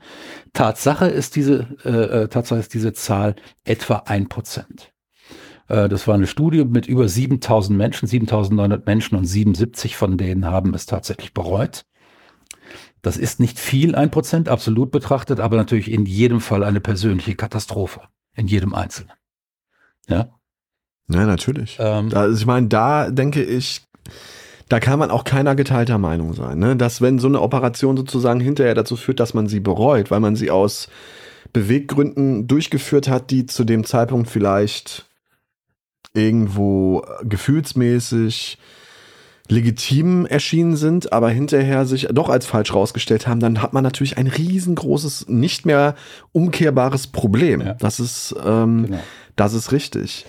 Tatsache 0.53 1.07
ist 1.07 1.37
diese, 1.37 1.69
äh, 1.85 2.25
äh 2.25 2.29
Tatsache 2.29 2.59
ist 2.59 2.75
diese 2.75 2.93
Zahl 2.93 3.37
etwa 3.65 4.03
ein 4.07 4.29
Prozent. 4.29 4.91
Äh, 5.69 5.89
das 5.89 6.07
war 6.07 6.15
eine 6.15 6.27
Studie 6.27 6.65
mit 6.65 6.87
über 6.87 7.09
7000 7.09 7.77
Menschen, 7.77 8.09
7900 8.09 8.87
Menschen 8.87 9.17
und 9.17 9.25
77 9.25 9.97
von 9.97 10.19
denen 10.19 10.47
haben 10.47 10.75
es 10.75 10.87
tatsächlich 10.87 11.33
bereut. 11.33 11.85
Das 13.03 13.17
ist 13.17 13.39
nicht 13.39 13.59
viel, 13.59 13.95
ein 13.95 14.11
Prozent 14.11 14.49
absolut 14.49 14.91
betrachtet, 14.91 15.39
aber 15.39 15.57
natürlich 15.57 15.91
in 15.91 16.05
jedem 16.05 16.41
Fall 16.41 16.65
eine 16.65 16.81
persönliche 16.81 17.37
Katastrophe. 17.37 18.03
In 18.35 18.47
jedem 18.47 18.75
Einzelnen. 18.75 19.13
Ja. 20.09 20.31
Ja, 21.11 21.27
natürlich. 21.27 21.77
Ähm, 21.81 22.11
also 22.13 22.37
ich 22.37 22.47
meine, 22.47 22.69
da 22.69 23.11
denke 23.11 23.43
ich, 23.43 23.83
da 24.69 24.81
kann 24.81 24.99
man 24.99 25.11
auch 25.11 25.25
keiner 25.25 25.55
geteilter 25.55 25.99
Meinung 25.99 26.35
sein, 26.35 26.59
ne? 26.59 26.77
dass 26.77 27.01
wenn 27.01 27.19
so 27.19 27.29
eine 27.29 27.41
Operation 27.41 27.97
sozusagen 27.97 28.41
hinterher 28.41 28.75
dazu 28.75 28.97
führt, 28.97 29.19
dass 29.19 29.33
man 29.33 29.49
sie 29.49 29.61
bereut, 29.61 30.11
weil 30.11 30.21
man 30.21 30.37
sie 30.37 30.51
aus 30.51 30.89
Beweggründen 31.53 32.47
durchgeführt 32.47 33.09
hat, 33.09 33.31
die 33.31 33.47
zu 33.47 33.65
dem 33.65 33.85
Zeitpunkt 33.85 34.29
vielleicht 34.29 35.08
irgendwo 36.19 37.03
gefühlsmäßig 37.23 38.59
legitim 39.49 40.27
erschienen 40.27 40.77
sind, 40.77 41.13
aber 41.13 41.31
hinterher 41.31 41.87
sich 41.87 42.09
doch 42.13 42.29
als 42.29 42.47
falsch 42.47 42.75
rausgestellt 42.75 43.27
haben, 43.27 43.41
dann 43.41 43.63
hat 43.63 43.73
man 43.73 43.83
natürlich 43.83 44.19
ein 44.19 44.27
riesengroßes, 44.27 45.29
nicht 45.29 45.65
mehr 45.65 45.95
umkehrbares 46.33 47.07
Problem. 47.07 47.63
Ja. 47.63 47.75
Das 47.75 47.99
ist, 47.99 48.35
ähm, 48.45 48.87
genau. 48.87 48.99
das 49.37 49.55
ist 49.55 49.73
richtig. 49.73 50.27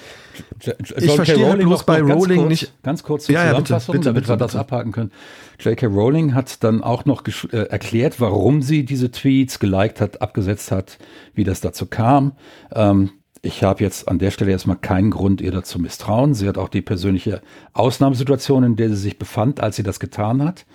ich 0.95 1.12
verstehe 1.12 1.45
Rowling 1.45 1.67
bloß 1.67 1.84
bei 1.84 2.02
Rowling 2.02 2.39
kurz, 2.39 2.49
nicht. 2.49 2.73
Ganz 2.82 3.04
kurz 3.04 3.25
zur 3.25 3.36
ja, 3.36 3.47
Zusammenfassung, 3.47 3.95
ja, 3.95 3.99
bitte, 3.99 4.13
bitte, 4.13 4.28
damit 4.28 4.41
wir 4.41 4.47
das 4.47 4.56
abhaken 4.56 4.93
können. 4.93 5.12
J.K. 5.60 5.88
Rowling 5.88 6.34
hat 6.34 6.63
dann 6.63 6.82
auch 6.82 7.04
noch 7.04 7.23
äh, 7.52 7.58
erklärt, 7.58 8.21
warum 8.21 8.62
sie 8.62 8.86
diese 8.86 9.12
Tweets 9.12 9.60
geliked 9.60 9.99
hat, 9.99 10.21
abgesetzt 10.21 10.71
hat, 10.71 10.97
wie 11.34 11.43
das 11.43 11.60
dazu 11.60 11.88
kam. 11.88 12.34
Ähm, 12.73 13.12
ich 13.41 13.63
habe 13.63 13.84
jetzt 13.84 14.08
an 14.08 14.19
der 14.19 14.32
Stelle 14.32 14.52
erstmal 14.52 14.78
keinen 14.78 15.12
Grund, 15.12 15.41
ihr 15.41 15.52
dazu 15.52 15.80
misstrauen. 15.80 16.34
Sie 16.34 16.47
hat 16.47 16.58
auch 16.58 16.69
die 16.69 16.82
persönliche 16.82 17.41
Ausnahmesituation, 17.73 18.63
in 18.63 18.75
der 18.75 18.89
sie 18.89 18.97
sich 18.97 19.17
befand, 19.17 19.62
als 19.62 19.75
sie 19.75 19.84
das 19.84 19.99
getan 19.99 20.43
hat, 20.43 20.65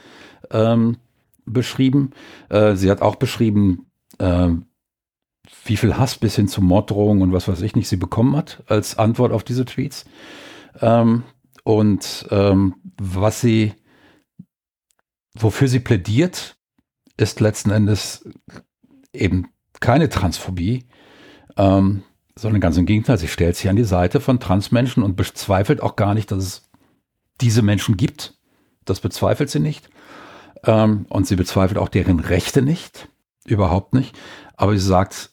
ähm, 0.51 0.97
beschrieben. 1.45 2.11
Äh, 2.49 2.77
sie 2.77 2.91
hat 2.91 3.03
auch 3.03 3.17
beschrieben, 3.17 3.87
äh, 4.19 4.49
wie 5.65 5.77
viel 5.77 5.99
Hass 5.99 6.17
bis 6.17 6.37
hin 6.37 6.49
zu 6.49 6.63
Morddrohungen 6.63 7.23
und 7.23 7.33
was 7.33 7.49
weiß 7.49 7.61
ich 7.61 7.77
nicht 7.77 7.89
sie 7.89 7.97
bekommen 7.97 8.35
hat 8.37 8.63
als 8.67 8.99
Antwort 8.99 9.33
auf 9.33 9.45
diese 9.45 9.67
Tweets. 9.67 10.07
Ähm, 10.81 11.25
und 11.65 12.27
ähm, 12.31 12.77
was 12.99 13.41
sie, 13.41 13.75
wofür 15.35 15.69
sie 15.69 15.81
plädiert, 15.81 16.57
ist 17.17 17.41
letzten 17.41 17.71
Endes 17.71 18.29
eben 19.13 19.49
keine 19.81 20.09
Transphobie, 20.09 20.87
ähm, 21.57 22.03
sondern 22.39 22.61
ganz 22.61 22.77
im 22.77 22.87
Gegenteil, 22.87 23.19
sie 23.19 23.29
stellt 23.29 23.57
sich 23.57 23.69
an 23.69 23.77
die 23.77 23.85
Seite 23.85 24.21
von 24.21 24.41
Transmenschen 24.41 25.03
und 25.03 25.17
bezweifelt 25.17 25.83
auch 25.83 25.97
gar 25.97 26.15
nicht, 26.15 26.31
dass 26.31 26.39
es 26.39 26.71
diese 27.41 27.63
Menschen 27.63 27.97
gibt. 27.97 28.35
Das 28.85 29.01
bezweifelt 29.01 29.51
sie 29.51 29.61
nicht. 29.61 29.89
Ähm, 30.65 31.07
und 31.09 31.27
sie 31.27 31.37
bezweifelt 31.37 31.79
auch 31.79 31.89
deren 31.89 32.21
Rechte 32.21 32.63
nicht. 32.63 33.09
Überhaupt 33.45 33.95
nicht. 33.95 34.17
Aber 34.57 34.73
sie 34.73 34.87
sagt, 34.87 35.31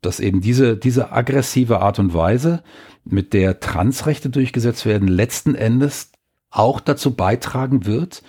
dass 0.00 0.20
eben 0.20 0.40
diese, 0.40 0.76
diese 0.76 1.12
aggressive 1.12 1.80
Art 1.80 1.98
und 1.98 2.14
Weise, 2.14 2.62
mit 3.04 3.32
der 3.32 3.60
Transrechte 3.60 4.30
durchgesetzt 4.30 4.86
werden, 4.86 5.08
letzten 5.08 5.54
Endes 5.54 6.12
auch 6.50 6.80
dazu 6.80 7.14
beitragen 7.14 7.86
wird, 7.86 8.22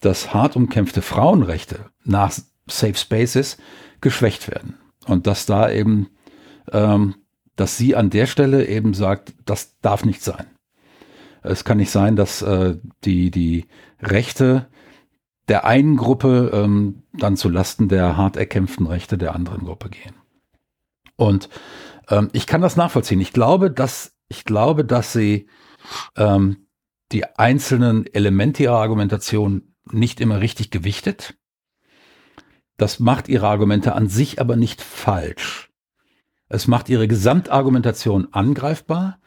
dass 0.00 0.32
hart 0.34 0.56
umkämpfte 0.56 1.02
Frauenrechte 1.02 1.86
nach 2.04 2.32
Safe 2.66 2.94
Spaces 2.94 3.58
geschwächt 4.00 4.50
werden. 4.50 4.78
Und 5.06 5.26
dass 5.26 5.46
da 5.46 5.70
eben 5.70 6.08
ähm, 6.72 7.14
dass 7.56 7.76
sie 7.76 7.96
an 7.96 8.10
der 8.10 8.26
Stelle 8.26 8.66
eben 8.66 8.94
sagt, 8.94 9.34
das 9.44 9.78
darf 9.80 10.04
nicht 10.04 10.22
sein. 10.22 10.46
Es 11.42 11.64
kann 11.64 11.76
nicht 11.76 11.90
sein, 11.90 12.16
dass 12.16 12.42
äh, 12.42 12.76
die, 13.04 13.30
die 13.30 13.66
Rechte 14.00 14.66
der 15.48 15.66
einen 15.66 15.96
Gruppe 15.96 16.50
ähm, 16.54 17.02
dann 17.12 17.36
zu 17.36 17.50
Lasten 17.50 17.88
der 17.88 18.16
hart 18.16 18.36
erkämpften 18.36 18.86
Rechte 18.86 19.18
der 19.18 19.34
anderen 19.34 19.64
Gruppe 19.64 19.90
gehen. 19.90 20.14
Und 21.16 21.50
ähm, 22.08 22.30
ich 22.32 22.46
kann 22.46 22.62
das 22.62 22.76
nachvollziehen. 22.76 23.20
Ich 23.20 23.32
glaube, 23.32 23.70
dass 23.70 24.14
ich 24.28 24.44
glaube, 24.44 24.84
dass 24.84 25.12
sie 25.12 25.48
ähm, 26.16 26.66
die 27.12 27.24
einzelnen 27.36 28.06
Elemente 28.06 28.62
ihrer 28.62 28.78
Argumentation 28.78 29.74
nicht 29.90 30.20
immer 30.20 30.40
richtig 30.40 30.70
gewichtet. 30.70 31.36
Das 32.76 32.98
macht 32.98 33.28
ihre 33.28 33.46
Argumente 33.46 33.94
an 33.94 34.08
sich 34.08 34.40
aber 34.40 34.56
nicht 34.56 34.80
falsch. 34.80 35.70
Es 36.48 36.66
macht 36.66 36.88
ihre 36.88 37.08
Gesamtargumentation 37.08 38.28
angreifbar, 38.32 39.18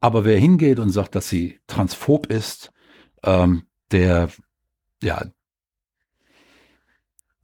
aber 0.00 0.24
wer 0.24 0.38
hingeht 0.38 0.78
und 0.78 0.90
sagt, 0.90 1.14
dass 1.14 1.28
sie 1.28 1.60
transphob 1.66 2.26
ist, 2.26 2.72
ähm, 3.22 3.66
der, 3.92 4.28
ja, 5.02 5.24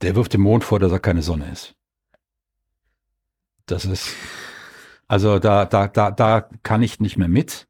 der 0.01 0.15
wirft 0.15 0.33
dem 0.33 0.41
Mond 0.41 0.63
vor, 0.63 0.79
dass 0.79 0.91
er 0.91 0.99
keine 0.99 1.21
Sonne 1.21 1.49
ist. 1.51 1.75
Das 3.65 3.85
ist, 3.85 4.13
also 5.07 5.39
da, 5.39 5.65
da, 5.65 5.87
da, 5.87 6.11
da 6.11 6.41
kann 6.63 6.83
ich 6.83 6.99
nicht 6.99 7.17
mehr 7.17 7.29
mit. 7.29 7.67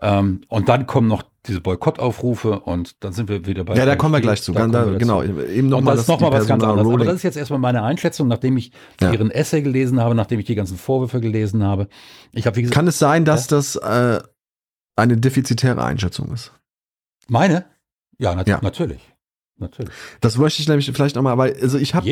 Ähm, 0.00 0.42
und 0.48 0.68
dann 0.68 0.86
kommen 0.86 1.08
noch 1.08 1.22
diese 1.48 1.60
Boykottaufrufe 1.60 2.60
und 2.60 3.02
dann 3.02 3.12
sind 3.12 3.28
wir 3.28 3.46
wieder 3.46 3.64
bei. 3.64 3.74
Ja, 3.74 3.86
da 3.86 3.96
kommen 3.96 4.14
wir 4.14 4.20
gleich 4.20 4.42
zu. 4.42 4.52
Da 4.52 4.66
da, 4.66 4.84
genau, 4.84 5.22
eben 5.22 5.68
nochmal. 5.68 5.94
Das 5.94 6.02
ist 6.02 6.08
nochmal 6.08 6.32
was 6.32 6.46
ganz 6.46 6.62
anderes. 6.62 6.86
Aber 6.86 7.04
das 7.04 7.16
ist 7.16 7.22
jetzt 7.22 7.36
erstmal 7.36 7.58
meine 7.58 7.82
Einschätzung, 7.82 8.28
nachdem 8.28 8.56
ich 8.56 8.72
ja. 9.00 9.12
Ihren 9.12 9.30
Essay 9.30 9.62
gelesen 9.62 10.00
habe, 10.00 10.14
nachdem 10.14 10.38
ich 10.38 10.46
die 10.46 10.54
ganzen 10.54 10.76
Vorwürfe 10.76 11.20
gelesen 11.20 11.64
habe. 11.64 11.88
Ich 12.32 12.46
habe, 12.46 12.56
wie 12.56 12.62
gesagt. 12.62 12.74
Kann 12.74 12.86
es 12.86 12.98
sein, 12.98 13.24
dass 13.24 13.50
ja? 13.50 13.56
das 13.56 13.76
äh, 13.76 14.20
eine 14.96 15.16
defizitäre 15.16 15.82
Einschätzung 15.82 16.32
ist? 16.32 16.52
Meine? 17.28 17.64
Ja, 18.18 18.34
nat 18.34 18.48
ja. 18.48 18.60
natürlich. 18.62 19.00
Natürlich. 19.60 19.90
Das 20.20 20.38
möchte 20.38 20.62
ich 20.62 20.68
nämlich 20.68 20.88
vielleicht 20.92 21.16
nochmal, 21.16 21.36
weil 21.36 21.56
also 21.60 21.78
ich 21.78 21.92
habe 21.92 22.06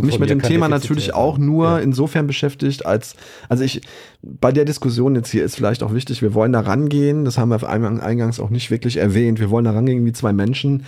mich 0.00 0.18
mit 0.20 0.30
dem 0.30 0.40
Thema 0.40 0.68
natürlich 0.68 1.12
auch 1.12 1.38
nur 1.38 1.66
ja. 1.66 1.78
insofern 1.78 2.28
beschäftigt, 2.28 2.86
als 2.86 3.16
also 3.48 3.64
ich 3.64 3.80
bei 4.22 4.52
der 4.52 4.64
Diskussion 4.64 5.16
jetzt 5.16 5.30
hier 5.30 5.44
ist 5.44 5.56
vielleicht 5.56 5.82
auch 5.82 5.92
wichtig, 5.92 6.22
wir 6.22 6.34
wollen 6.34 6.52
da 6.52 6.60
rangehen, 6.60 7.24
das 7.24 7.36
haben 7.36 7.48
wir 7.48 7.68
eingangs 7.68 8.38
auch 8.38 8.50
nicht 8.50 8.70
wirklich 8.70 8.98
erwähnt, 8.98 9.40
wir 9.40 9.50
wollen 9.50 9.64
da 9.64 9.72
rangehen 9.72 10.06
wie 10.06 10.12
zwei 10.12 10.32
Menschen, 10.32 10.84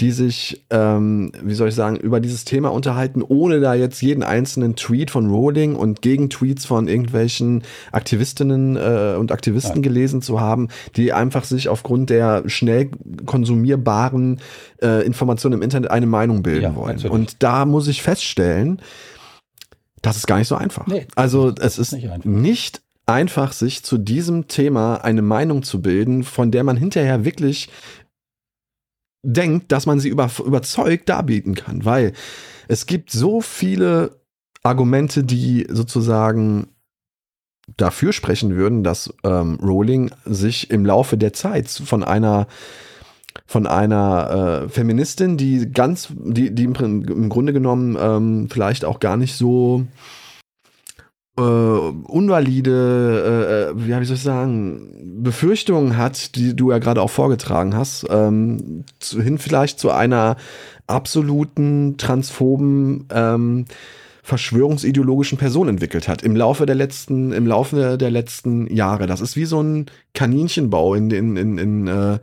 die 0.00 0.12
sich, 0.12 0.64
ähm, 0.70 1.32
wie 1.42 1.54
soll 1.54 1.68
ich 1.68 1.74
sagen, 1.74 1.96
über 1.96 2.20
dieses 2.20 2.44
Thema 2.44 2.70
unterhalten, 2.70 3.22
ohne 3.22 3.60
da 3.60 3.74
jetzt 3.74 4.02
jeden 4.02 4.22
einzelnen 4.22 4.76
Tweet 4.76 5.10
von 5.10 5.30
Rowling 5.30 5.74
und 5.74 6.02
Gegentweets 6.02 6.66
von 6.66 6.86
irgendwelchen 6.86 7.62
Aktivistinnen 7.92 8.76
äh, 8.76 9.16
und 9.18 9.32
Aktivisten 9.32 9.76
ja. 9.76 9.82
gelesen 9.82 10.20
zu 10.20 10.40
haben, 10.40 10.68
die 10.96 11.12
einfach 11.12 11.44
sich 11.44 11.68
aufgrund 11.68 12.10
der 12.10 12.48
schnell 12.48 12.90
konsumierbaren 13.24 14.40
äh, 14.82 15.06
Informationen 15.06 15.54
im 15.54 15.62
Internet 15.62 15.90
eine 15.90 16.06
Meinung 16.06 16.42
bilden 16.42 16.62
ja, 16.62 16.74
wollen. 16.74 16.96
Natürlich. 16.96 17.12
Und 17.12 17.42
da 17.42 17.64
muss 17.64 17.88
ich 17.88 18.02
feststellen, 18.02 18.82
das 20.02 20.18
ist 20.18 20.26
gar 20.26 20.38
nicht 20.38 20.48
so 20.48 20.56
einfach. 20.56 20.86
Nee, 20.86 21.06
also 21.16 21.54
es 21.58 21.78
ist 21.78 21.92
nicht 21.92 22.10
einfach. 22.10 22.28
nicht 22.28 22.82
einfach, 23.06 23.52
sich 23.52 23.82
zu 23.82 23.98
diesem 23.98 24.48
Thema 24.48 24.96
eine 24.96 25.22
Meinung 25.22 25.62
zu 25.62 25.80
bilden, 25.80 26.24
von 26.24 26.50
der 26.50 26.64
man 26.64 26.76
hinterher 26.76 27.24
wirklich 27.24 27.68
denkt, 29.26 29.72
dass 29.72 29.86
man 29.86 29.98
sie 30.00 30.08
über, 30.08 30.30
überzeugt 30.44 31.08
darbieten 31.08 31.54
kann, 31.54 31.84
weil 31.84 32.12
es 32.68 32.86
gibt 32.86 33.10
so 33.10 33.40
viele 33.40 34.20
Argumente, 34.62 35.24
die 35.24 35.66
sozusagen 35.68 36.68
dafür 37.76 38.12
sprechen 38.12 38.56
würden, 38.56 38.84
dass 38.84 39.12
ähm, 39.24 39.58
Rowling 39.60 40.10
sich 40.24 40.70
im 40.70 40.86
Laufe 40.86 41.16
der 41.18 41.32
Zeit 41.32 41.68
von 41.68 42.04
einer 42.04 42.46
von 43.44 43.66
einer 43.66 44.64
äh, 44.64 44.68
Feministin, 44.68 45.36
die 45.36 45.70
ganz, 45.70 46.08
die, 46.10 46.54
die 46.54 46.64
im, 46.64 46.74
im 46.74 47.28
Grunde 47.28 47.52
genommen 47.52 47.96
ähm, 48.00 48.48
vielleicht 48.50 48.84
auch 48.84 48.98
gar 48.98 49.16
nicht 49.16 49.36
so 49.36 49.86
äh, 51.36 51.40
unvalide, 51.40 53.74
äh, 53.74 53.78
wie, 53.78 54.00
wie 54.00 54.04
soll 54.04 54.16
ich 54.16 54.22
sagen, 54.22 55.22
Befürchtungen 55.22 55.96
hat, 55.96 56.34
die 56.36 56.56
du 56.56 56.70
ja 56.70 56.78
gerade 56.78 57.02
auch 57.02 57.10
vorgetragen 57.10 57.76
hast, 57.76 58.06
ähm, 58.10 58.84
zu, 58.98 59.20
hin 59.20 59.38
vielleicht 59.38 59.78
zu 59.78 59.90
einer 59.90 60.36
absoluten 60.86 61.96
transphoben 61.98 63.06
ähm, 63.10 63.66
verschwörungsideologischen 64.22 65.38
Person 65.38 65.68
entwickelt 65.68 66.08
hat 66.08 66.22
im 66.22 66.34
Laufe 66.34 66.66
der 66.66 66.74
letzten 66.74 67.32
im 67.32 67.46
Laufe 67.46 67.96
der 67.96 68.10
letzten 68.10 68.72
Jahre. 68.74 69.06
Das 69.06 69.20
ist 69.20 69.36
wie 69.36 69.44
so 69.44 69.62
ein 69.62 69.86
Kaninchenbau 70.14 70.94
in 70.94 71.10
in 71.10 71.36
in, 71.36 71.58
in 71.58 71.86
äh, 71.86 72.18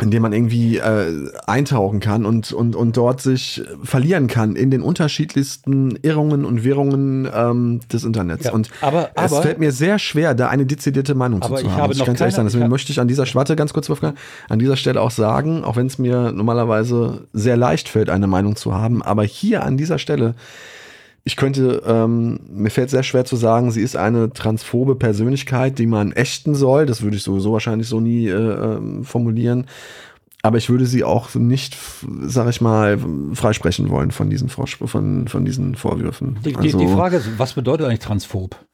in 0.00 0.10
dem 0.10 0.22
man 0.22 0.32
irgendwie 0.34 0.76
äh, 0.76 1.30
eintauchen 1.46 2.00
kann 2.00 2.26
und, 2.26 2.52
und, 2.52 2.76
und 2.76 2.96
dort 2.98 3.22
sich 3.22 3.62
verlieren 3.82 4.26
kann 4.26 4.54
in 4.54 4.70
den 4.70 4.82
unterschiedlichsten 4.82 5.96
Irrungen 6.02 6.44
und 6.44 6.64
Wirrungen 6.64 7.26
ähm, 7.34 7.80
des 7.90 8.04
Internets. 8.04 8.44
Ja, 8.44 8.52
und 8.52 8.68
aber, 8.82 9.10
es 9.14 9.32
aber, 9.32 9.42
fällt 9.42 9.58
mir 9.58 9.72
sehr 9.72 9.98
schwer, 9.98 10.34
da 10.34 10.48
eine 10.48 10.66
dezidierte 10.66 11.14
Meinung 11.14 11.40
zu, 11.40 11.54
zu 11.54 11.72
haben. 11.72 11.82
Habe 11.82 11.94
ich 11.94 12.04
ganz 12.04 12.20
ehrlich 12.20 12.34
sagen. 12.34 12.46
Deswegen 12.46 12.68
möchte 12.68 12.92
ich 12.92 13.00
an 13.00 13.08
dieser 13.08 13.24
Schwatte 13.24 13.56
ganz 13.56 13.72
kurz, 13.72 13.88
Wolfgang, 13.88 14.18
an 14.50 14.58
dieser 14.58 14.76
Stelle 14.76 15.00
auch 15.00 15.10
sagen, 15.10 15.64
auch 15.64 15.76
wenn 15.76 15.86
es 15.86 15.98
mir 15.98 16.30
normalerweise 16.30 17.26
sehr 17.32 17.56
leicht 17.56 17.88
fällt, 17.88 18.10
eine 18.10 18.26
Meinung 18.26 18.56
zu 18.56 18.74
haben, 18.74 19.02
aber 19.02 19.24
hier 19.24 19.64
an 19.64 19.78
dieser 19.78 19.98
Stelle 19.98 20.34
ich 21.26 21.34
könnte, 21.34 21.82
ähm, 21.84 22.38
mir 22.48 22.70
fällt 22.70 22.88
sehr 22.88 23.02
schwer 23.02 23.24
zu 23.24 23.34
sagen, 23.34 23.72
sie 23.72 23.82
ist 23.82 23.96
eine 23.96 24.32
transphobe 24.32 24.94
Persönlichkeit, 24.94 25.76
die 25.80 25.88
man 25.88 26.12
ächten 26.12 26.54
soll. 26.54 26.86
Das 26.86 27.02
würde 27.02 27.16
ich 27.16 27.24
sowieso 27.24 27.52
wahrscheinlich 27.52 27.88
so 27.88 27.98
nie 27.98 28.28
äh, 28.28 28.32
ähm, 28.32 29.04
formulieren. 29.04 29.66
Aber 30.42 30.58
ich 30.58 30.70
würde 30.70 30.86
sie 30.86 31.02
auch 31.02 31.34
nicht, 31.34 31.76
sag 32.22 32.48
ich 32.48 32.60
mal, 32.60 33.00
freisprechen 33.32 33.90
wollen 33.90 34.12
von 34.12 34.30
diesen, 34.30 34.48
von, 34.48 35.26
von 35.26 35.44
diesen 35.44 35.74
Vorwürfen. 35.74 36.38
Die, 36.44 36.54
also, 36.54 36.78
die 36.78 36.86
Frage 36.86 37.16
ist, 37.16 37.28
was 37.38 37.54
bedeutet 37.54 37.88
eigentlich 37.88 37.98
transphob? 37.98 38.64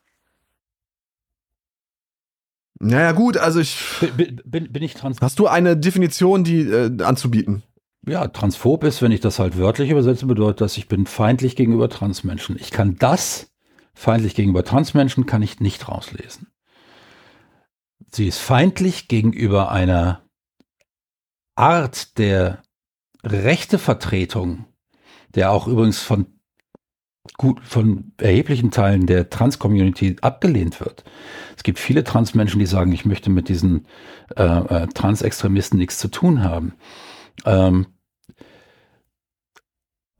Naja, 2.81 3.13
gut, 3.13 3.39
also 3.39 3.61
ich. 3.61 3.79
Bin, 4.15 4.43
bin, 4.45 4.71
bin 4.71 4.83
ich 4.83 4.93
transphob? 4.93 5.25
Hast 5.25 5.39
du 5.39 5.47
eine 5.47 5.75
Definition, 5.75 6.45
die 6.45 6.61
äh, 6.61 7.03
anzubieten? 7.03 7.63
Ja, 8.07 8.27
transphob 8.27 8.83
ist, 8.83 9.01
wenn 9.01 9.13
ich 9.13 9.21
das 9.21 9.39
halt 9.39 9.57
wörtlich 9.57 9.91
übersetze, 9.91 10.27
bedeutet 10.27 10.61
das, 10.61 10.77
ich 10.77 10.89
bin 10.89 11.07
feindlich 11.07 11.55
gegenüber 11.55 11.89
Transmenschen. 11.89 12.57
Ich 12.59 12.73
kann 12.73 12.97
das, 12.99 13.53
feindlich 13.95 14.35
gegenüber 14.35 14.65
Transmenschen, 14.65 15.25
kann 15.25 15.43
ich 15.43 15.61
nicht 15.61 15.89
rauslesen. 15.89 16.49
Sie 18.11 18.27
ist 18.27 18.39
feindlich 18.39 19.07
gegenüber 19.07 19.71
einer 19.71 20.23
Art 21.55 22.19
der 22.19 22.63
Rechtevertretung, 23.25 24.67
der 25.35 25.53
auch 25.53 25.69
übrigens 25.69 26.01
von 26.01 26.27
gut 27.39 27.61
von 27.61 28.13
erheblichen 28.19 28.73
Teilen 28.73 29.07
der 29.07 29.31
Trans-Community 29.31 30.17
abgelehnt 30.23 30.81
wird. 30.81 31.05
Es 31.57 31.63
gibt 31.63 31.79
viele 31.79 32.03
Transmenschen, 32.03 32.59
die 32.59 32.67
sagen, 32.67 32.93
ich 32.93 33.05
möchte 33.05 33.31
mit 33.31 33.49
diesen 33.49 33.87
äh, 34.37 34.43
äh, 34.43 34.87
Transextremisten 34.89 35.79
nichts 35.79 35.99
zu 35.99 36.09
tun 36.09 36.43
haben. 36.43 36.75
Ähm, 37.45 37.87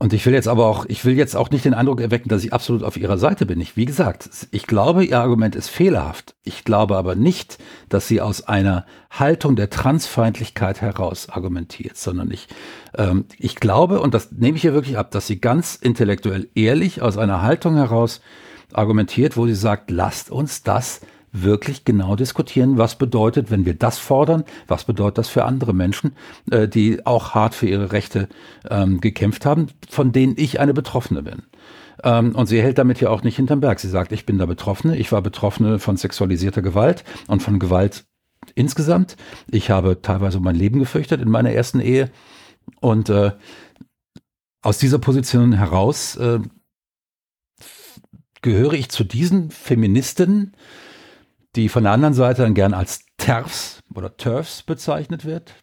und 0.03 0.11
ich 0.11 0.25
will 0.25 0.33
jetzt 0.33 0.49
aber 0.49 0.65
auch, 0.65 0.85
ich 0.89 1.05
will 1.05 1.15
jetzt 1.15 1.33
auch 1.33 1.49
nicht 1.49 1.63
den 1.63 1.73
Eindruck 1.73 2.01
erwecken, 2.01 2.27
dass 2.27 2.43
ich 2.43 2.51
absolut 2.51 2.83
auf 2.83 2.97
ihrer 2.97 3.17
Seite 3.17 3.45
bin. 3.45 3.61
Ich, 3.61 3.77
wie 3.77 3.85
gesagt, 3.85 4.29
ich 4.51 4.67
glaube, 4.67 5.05
ihr 5.05 5.17
Argument 5.17 5.55
ist 5.55 5.69
fehlerhaft. 5.69 6.35
Ich 6.43 6.65
glaube 6.65 6.97
aber 6.97 7.15
nicht, 7.15 7.57
dass 7.87 8.09
sie 8.09 8.19
aus 8.19 8.45
einer 8.45 8.85
Haltung 9.09 9.55
der 9.55 9.69
Transfeindlichkeit 9.69 10.81
heraus 10.81 11.29
argumentiert, 11.29 11.95
sondern 11.95 12.31
ich, 12.31 12.49
ähm, 12.97 13.23
ich 13.37 13.55
glaube, 13.55 14.01
und 14.01 14.13
das 14.13 14.33
nehme 14.33 14.57
ich 14.57 14.65
ihr 14.65 14.73
wirklich 14.73 14.97
ab, 14.97 15.11
dass 15.11 15.25
sie 15.25 15.39
ganz 15.39 15.75
intellektuell 15.75 16.49
ehrlich 16.53 17.01
aus 17.01 17.17
einer 17.17 17.41
Haltung 17.41 17.75
heraus 17.75 18.19
argumentiert, 18.73 19.37
wo 19.37 19.47
sie 19.47 19.55
sagt, 19.55 19.89
lasst 19.89 20.31
uns 20.31 20.63
das 20.63 20.99
wirklich 21.33 21.83
genau 21.83 22.15
diskutieren, 22.15 22.77
was 22.77 22.95
bedeutet, 22.95 23.51
wenn 23.51 23.65
wir 23.65 23.73
das 23.73 23.97
fordern, 23.97 24.43
was 24.67 24.85
bedeutet 24.85 25.17
das 25.17 25.29
für 25.29 25.43
andere 25.43 25.73
Menschen, 25.73 26.15
äh, 26.51 26.67
die 26.67 27.05
auch 27.05 27.31
hart 27.31 27.55
für 27.55 27.67
ihre 27.67 27.91
Rechte 27.91 28.29
ähm, 28.69 29.01
gekämpft 29.01 29.45
haben, 29.45 29.67
von 29.89 30.11
denen 30.11 30.35
ich 30.37 30.59
eine 30.59 30.73
Betroffene 30.73 31.23
bin. 31.23 31.43
Ähm, 32.03 32.35
und 32.35 32.45
sie 32.47 32.61
hält 32.61 32.77
damit 32.77 33.01
ja 33.01 33.09
auch 33.09 33.23
nicht 33.23 33.35
hinterm 33.35 33.61
Berg. 33.61 33.79
Sie 33.79 33.89
sagt, 33.89 34.11
ich 34.11 34.25
bin 34.25 34.37
da 34.37 34.45
Betroffene, 34.45 34.95
ich 34.95 35.11
war 35.11 35.21
Betroffene 35.21 35.79
von 35.79 35.97
sexualisierter 35.97 36.61
Gewalt 36.61 37.03
und 37.27 37.41
von 37.41 37.59
Gewalt 37.59 38.05
insgesamt. 38.55 39.17
Ich 39.49 39.69
habe 39.69 40.01
teilweise 40.01 40.39
mein 40.39 40.55
Leben 40.55 40.79
gefürchtet 40.79 41.21
in 41.21 41.29
meiner 41.29 41.51
ersten 41.51 41.79
Ehe. 41.79 42.11
Und 42.79 43.09
äh, 43.09 43.31
aus 44.61 44.77
dieser 44.77 44.99
Position 44.99 45.53
heraus 45.53 46.15
äh, 46.15 46.39
gehöre 48.41 48.73
ich 48.73 48.89
zu 48.89 49.03
diesen 49.03 49.49
Feministen, 49.49 50.53
die 51.55 51.69
von 51.69 51.83
der 51.83 51.93
anderen 51.93 52.13
Seite 52.13 52.41
dann 52.41 52.53
gern 52.53 52.73
als 52.73 53.05
TERFs 53.17 53.81
oder 53.93 54.15
TERFs 54.17 54.63
bezeichnet 54.63 55.25
wird. 55.25 55.53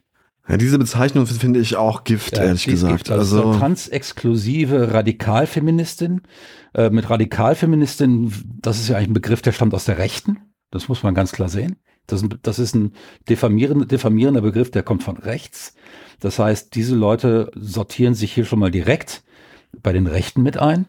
Ja, 0.48 0.56
diese 0.56 0.78
Bezeichnung 0.78 1.26
finde 1.26 1.60
ich 1.60 1.76
auch 1.76 2.04
Gift, 2.04 2.36
ja, 2.36 2.44
ehrlich 2.44 2.64
gesagt. 2.64 2.92
Gift. 2.92 3.10
Also, 3.10 3.44
also 3.44 3.58
transexklusive 3.58 4.92
Radikalfeministin. 4.92 6.22
Äh, 6.74 6.90
mit 6.90 7.08
Radikalfeministin, 7.08 8.32
das 8.60 8.78
ist 8.78 8.88
ja 8.88 8.96
eigentlich 8.96 9.10
ein 9.10 9.14
Begriff, 9.14 9.42
der 9.42 9.52
stammt 9.52 9.74
aus 9.74 9.84
der 9.84 9.98
Rechten. 9.98 10.38
Das 10.70 10.88
muss 10.88 11.02
man 11.02 11.14
ganz 11.14 11.32
klar 11.32 11.48
sehen. 11.48 11.76
Das, 12.06 12.24
das 12.42 12.58
ist 12.58 12.74
ein 12.74 12.92
diffamierender, 13.28 13.86
diffamierender 13.86 14.40
Begriff, 14.40 14.70
der 14.70 14.82
kommt 14.82 15.02
von 15.02 15.16
rechts. 15.16 15.74
Das 16.20 16.38
heißt, 16.38 16.74
diese 16.74 16.94
Leute 16.94 17.50
sortieren 17.54 18.14
sich 18.14 18.32
hier 18.32 18.44
schon 18.44 18.58
mal 18.58 18.70
direkt 18.70 19.22
bei 19.82 19.92
den 19.92 20.06
Rechten 20.06 20.42
mit 20.42 20.58
ein. 20.58 20.86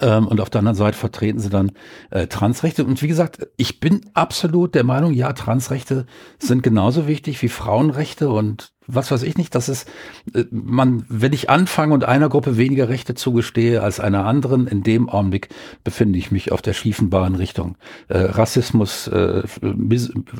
Ähm, 0.00 0.26
und 0.26 0.40
auf 0.40 0.50
der 0.50 0.60
anderen 0.60 0.76
Seite 0.76 0.96
vertreten 0.96 1.40
sie 1.40 1.50
dann 1.50 1.72
äh, 2.10 2.26
Transrechte. 2.26 2.84
Und 2.84 3.02
wie 3.02 3.08
gesagt, 3.08 3.46
ich 3.56 3.80
bin 3.80 4.02
absolut 4.14 4.74
der 4.74 4.84
Meinung, 4.84 5.12
ja, 5.12 5.32
Transrechte 5.32 6.06
sind 6.38 6.62
genauso 6.62 7.06
wichtig 7.06 7.40
wie 7.42 7.48
Frauenrechte 7.48 8.30
und 8.30 8.72
was 8.86 9.10
weiß 9.10 9.22
ich 9.22 9.36
nicht. 9.36 9.54
Das 9.54 9.68
ist, 9.68 9.88
äh, 10.34 10.44
man, 10.50 11.04
wenn 11.08 11.32
ich 11.32 11.50
anfange 11.50 11.94
und 11.94 12.04
einer 12.04 12.28
Gruppe 12.28 12.56
weniger 12.56 12.88
Rechte 12.88 13.14
zugestehe 13.14 13.82
als 13.82 14.00
einer 14.00 14.26
anderen, 14.26 14.66
in 14.66 14.82
dem 14.82 15.08
Augenblick 15.08 15.48
befinde 15.84 16.18
ich 16.18 16.30
mich 16.30 16.52
auf 16.52 16.62
der 16.62 16.72
schiefen 16.72 17.10
Bahn 17.10 17.34
Richtung 17.34 17.76
äh, 18.08 18.18
Rassismus, 18.18 19.06
äh, 19.08 19.42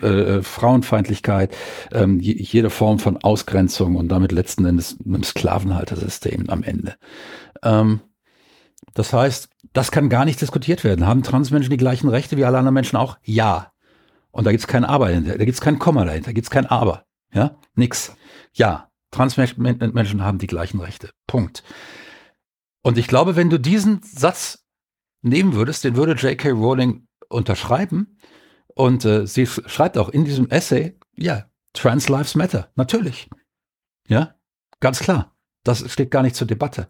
äh, 0.02 0.42
Frauenfeindlichkeit, 0.42 1.54
ähm, 1.92 2.20
jede 2.20 2.70
Form 2.70 2.98
von 2.98 3.16
Ausgrenzung 3.18 3.96
und 3.96 4.08
damit 4.08 4.32
letzten 4.32 4.64
Endes 4.64 4.96
einem 5.04 5.22
Sklavenhaltersystem 5.22 6.48
am 6.48 6.62
Ende. 6.62 6.94
Ähm, 7.62 8.00
das 8.94 9.12
heißt, 9.12 9.48
das 9.72 9.90
kann 9.90 10.08
gar 10.08 10.24
nicht 10.24 10.40
diskutiert 10.40 10.84
werden. 10.84 11.06
Haben 11.06 11.22
Transmenschen 11.22 11.70
die 11.70 11.76
gleichen 11.76 12.08
Rechte 12.08 12.36
wie 12.36 12.44
alle 12.44 12.58
anderen 12.58 12.74
Menschen 12.74 12.96
auch? 12.96 13.18
Ja. 13.22 13.72
Und 14.30 14.44
da 14.44 14.50
gibt 14.50 14.62
es 14.62 14.66
kein 14.66 14.84
Aber 14.84 15.08
dahinter, 15.08 15.38
da 15.38 15.44
gibt 15.44 15.54
es 15.54 15.60
kein 15.60 15.78
Komma 15.78 16.04
dahinter, 16.04 16.26
da 16.26 16.32
gibt 16.32 16.46
es 16.46 16.50
kein 16.50 16.66
Aber. 16.66 17.04
Ja, 17.32 17.56
nix. 17.74 18.14
Ja, 18.52 18.90
Transmenschen 19.10 20.22
haben 20.22 20.38
die 20.38 20.46
gleichen 20.46 20.80
Rechte. 20.80 21.10
Punkt. 21.26 21.62
Und 22.82 22.98
ich 22.98 23.08
glaube, 23.08 23.36
wenn 23.36 23.50
du 23.50 23.58
diesen 23.58 24.02
Satz 24.02 24.64
nehmen 25.22 25.54
würdest, 25.54 25.84
den 25.84 25.96
würde 25.96 26.12
J.K. 26.12 26.50
Rowling 26.50 27.06
unterschreiben. 27.28 28.18
Und 28.74 29.04
äh, 29.04 29.26
sie 29.26 29.46
schreibt 29.46 29.98
auch 29.98 30.08
in 30.08 30.24
diesem 30.24 30.48
Essay, 30.48 30.98
ja, 31.16 31.46
Trans 31.72 32.08
Lives 32.08 32.34
Matter, 32.34 32.70
natürlich. 32.76 33.28
Ja, 34.08 34.34
ganz 34.80 35.00
klar. 35.00 35.36
Das 35.62 35.90
steht 35.90 36.10
gar 36.10 36.22
nicht 36.22 36.36
zur 36.36 36.46
Debatte. 36.46 36.88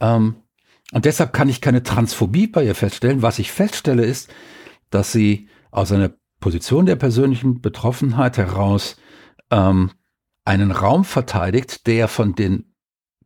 Ähm, 0.00 0.41
und 0.92 1.06
deshalb 1.06 1.32
kann 1.32 1.48
ich 1.48 1.60
keine 1.60 1.82
Transphobie 1.82 2.46
bei 2.46 2.64
ihr 2.64 2.74
feststellen. 2.74 3.22
Was 3.22 3.38
ich 3.38 3.50
feststelle 3.50 4.04
ist, 4.04 4.32
dass 4.90 5.10
sie 5.10 5.48
aus 5.70 5.90
einer 5.90 6.12
Position 6.38 6.84
der 6.84 6.96
persönlichen 6.96 7.62
Betroffenheit 7.62 8.36
heraus 8.36 8.96
ähm, 9.50 9.90
einen 10.44 10.70
Raum 10.70 11.04
verteidigt, 11.04 11.86
der 11.86 12.08
von 12.08 12.34
den, 12.34 12.74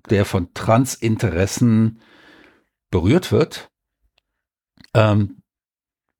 der 0.09 0.25
von 0.25 0.55
Transinteressen 0.55 2.01
berührt 2.91 3.33
wird, 3.33 3.71
ähm, 4.95 5.43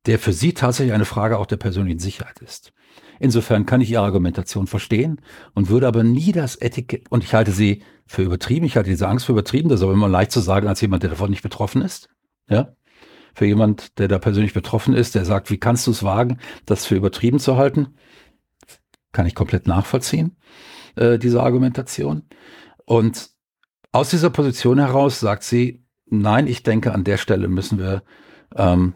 der 0.07 0.19
für 0.19 0.33
sie 0.33 0.53
tatsächlich 0.53 0.95
eine 0.95 1.05
Frage 1.05 1.39
auch 1.39 1.47
der 1.47 1.59
persönlichen 1.59 2.01
Sicherheit 2.01 2.41
ist. 2.41 2.73
Insofern 3.19 3.67
kann 3.67 3.81
ich 3.81 3.91
ihre 3.91 4.03
Argumentation 4.03 4.67
verstehen 4.67 5.21
und 5.55 5.69
würde 5.69 5.87
aber 5.87 6.03
nie 6.03 6.33
das 6.33 6.57
Etikett, 6.57 7.11
und 7.11 7.25
ich 7.25 7.35
halte 7.35 7.53
sie 7.53 7.83
für 8.07 8.23
übertrieben, 8.23 8.67
ich 8.67 8.77
halte 8.77 8.91
diese 8.91 9.09
Angst 9.09 9.27
für 9.27 9.33
übertrieben, 9.33 9.69
das 9.69 9.81
ist 9.81 9.85
aber 9.85 9.93
immer 9.93 10.09
leicht 10.09 10.33
zu 10.33 10.41
sagen 10.41 10.69
als 10.69 10.81
jemand, 10.81 11.03
der 11.03 11.11
davon 11.11 11.31
nicht 11.31 11.43
betroffen 11.43 11.83
ist. 11.83 12.09
Ja. 12.49 12.75
Für 13.35 13.47
jemand, 13.47 13.99
der 13.99 14.09
da 14.09 14.19
persönlich 14.19 14.55
betroffen 14.55 14.95
ist, 14.95 15.15
der 15.15 15.25
sagt, 15.25 15.51
wie 15.51 15.59
kannst 15.59 15.87
du 15.87 15.91
es 15.91 16.03
wagen, 16.03 16.39
das 16.65 16.87
für 16.87 16.95
übertrieben 16.95 17.39
zu 17.39 17.57
halten, 17.57 17.95
kann 19.13 19.27
ich 19.27 19.35
komplett 19.35 19.67
nachvollziehen, 19.67 20.37
äh, 20.95 21.19
diese 21.19 21.43
Argumentation. 21.43 22.23
Und 22.85 23.31
aus 23.93 24.11
dieser 24.11 24.31
Position 24.31 24.79
heraus 24.79 25.21
sagt 25.21 25.43
sie, 25.43 25.85
nein, 26.07 26.47
ich 26.47 26.63
denke, 26.63 26.93
an 26.93 27.05
der 27.05 27.17
Stelle 27.17 27.49
müssen 27.49 27.79
wir 27.79 28.03
ähm, 28.55 28.95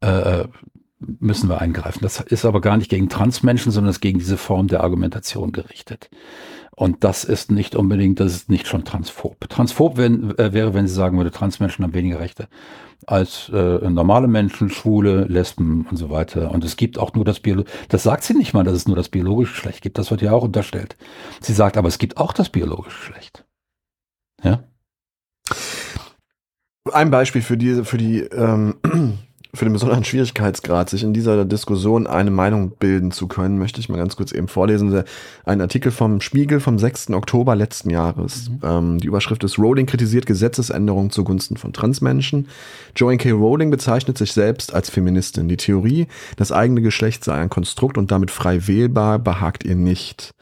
äh, 0.00 0.44
müssen 1.20 1.48
wir 1.48 1.60
eingreifen. 1.60 2.00
Das 2.02 2.20
ist 2.20 2.44
aber 2.44 2.60
gar 2.60 2.76
nicht 2.76 2.90
gegen 2.90 3.08
Transmenschen, 3.08 3.72
sondern 3.72 3.90
ist 3.90 4.00
gegen 4.00 4.18
diese 4.18 4.36
Form 4.36 4.68
der 4.68 4.82
Argumentation 4.82 5.52
gerichtet. 5.52 6.10
Und 6.74 7.04
das 7.04 7.24
ist 7.24 7.50
nicht 7.50 7.76
unbedingt, 7.76 8.18
das 8.18 8.32
ist 8.34 8.50
nicht 8.50 8.66
schon 8.66 8.84
transphob. 8.84 9.48
Transphob 9.48 9.98
wenn, 9.98 10.36
äh, 10.38 10.52
wäre, 10.52 10.72
wenn 10.74 10.88
sie 10.88 10.94
sagen 10.94 11.18
würde, 11.18 11.30
Transmenschen 11.30 11.84
haben 11.84 11.94
weniger 11.94 12.18
Rechte 12.18 12.48
als 13.06 13.50
äh, 13.52 13.90
normale 13.90 14.28
Menschen, 14.28 14.70
Schwule, 14.70 15.24
Lesben 15.24 15.86
und 15.90 15.96
so 15.96 16.10
weiter. 16.10 16.50
Und 16.50 16.64
es 16.64 16.76
gibt 16.76 16.98
auch 16.98 17.14
nur 17.14 17.24
das 17.24 17.40
Biologische, 17.40 17.76
das 17.88 18.04
sagt 18.04 18.24
sie 18.24 18.34
nicht 18.34 18.54
mal, 18.54 18.64
dass 18.64 18.74
es 18.74 18.86
nur 18.86 18.96
das 18.96 19.08
biologische 19.08 19.52
Geschlecht 19.52 19.82
gibt. 19.82 19.98
Das 19.98 20.10
wird 20.10 20.22
ja 20.22 20.32
auch 20.32 20.44
unterstellt. 20.44 20.96
Sie 21.40 21.52
sagt 21.52 21.76
aber, 21.76 21.88
es 21.88 21.98
gibt 21.98 22.16
auch 22.16 22.32
das 22.32 22.48
biologische 22.48 22.98
Geschlecht. 22.98 23.44
Ja. 24.42 24.64
Ein 26.90 27.10
Beispiel 27.10 27.42
für 27.42 27.56
diese, 27.56 27.84
für 27.84 27.98
die 27.98 28.20
ähm, 28.20 28.74
für 29.54 29.66
den 29.66 29.74
besonderen 29.74 30.02
Schwierigkeitsgrad, 30.02 30.88
sich 30.88 31.02
in 31.02 31.12
dieser 31.12 31.44
Diskussion 31.44 32.06
eine 32.06 32.30
Meinung 32.30 32.70
bilden 32.70 33.10
zu 33.10 33.28
können, 33.28 33.58
möchte 33.58 33.80
ich 33.80 33.90
mal 33.90 33.98
ganz 33.98 34.16
kurz 34.16 34.32
eben 34.32 34.48
vorlesen. 34.48 35.04
Ein 35.44 35.60
Artikel 35.60 35.92
vom 35.92 36.22
Spiegel 36.22 36.58
vom 36.58 36.78
6. 36.78 37.10
Oktober 37.10 37.54
letzten 37.54 37.90
Jahres. 37.90 38.48
Mhm. 38.48 38.60
Ähm, 38.62 38.98
die 38.98 39.08
Überschrift 39.08 39.44
ist 39.44 39.58
Rowling 39.58 39.84
kritisiert 39.84 40.24
Gesetzesänderungen 40.24 41.10
zugunsten 41.10 41.58
von 41.58 41.74
Transmenschen. 41.74 42.48
Joanne 42.96 43.18
K. 43.18 43.32
Rowling 43.32 43.70
bezeichnet 43.70 44.16
sich 44.16 44.32
selbst 44.32 44.72
als 44.72 44.88
Feministin. 44.88 45.48
Die 45.48 45.58
Theorie, 45.58 46.06
das 46.36 46.50
eigene 46.50 46.80
Geschlecht 46.80 47.22
sei 47.22 47.34
ein 47.34 47.50
Konstrukt 47.50 47.98
und 47.98 48.10
damit 48.10 48.30
frei 48.30 48.66
wählbar, 48.66 49.18
behagt 49.18 49.64
ihr 49.64 49.76
nicht. 49.76 50.32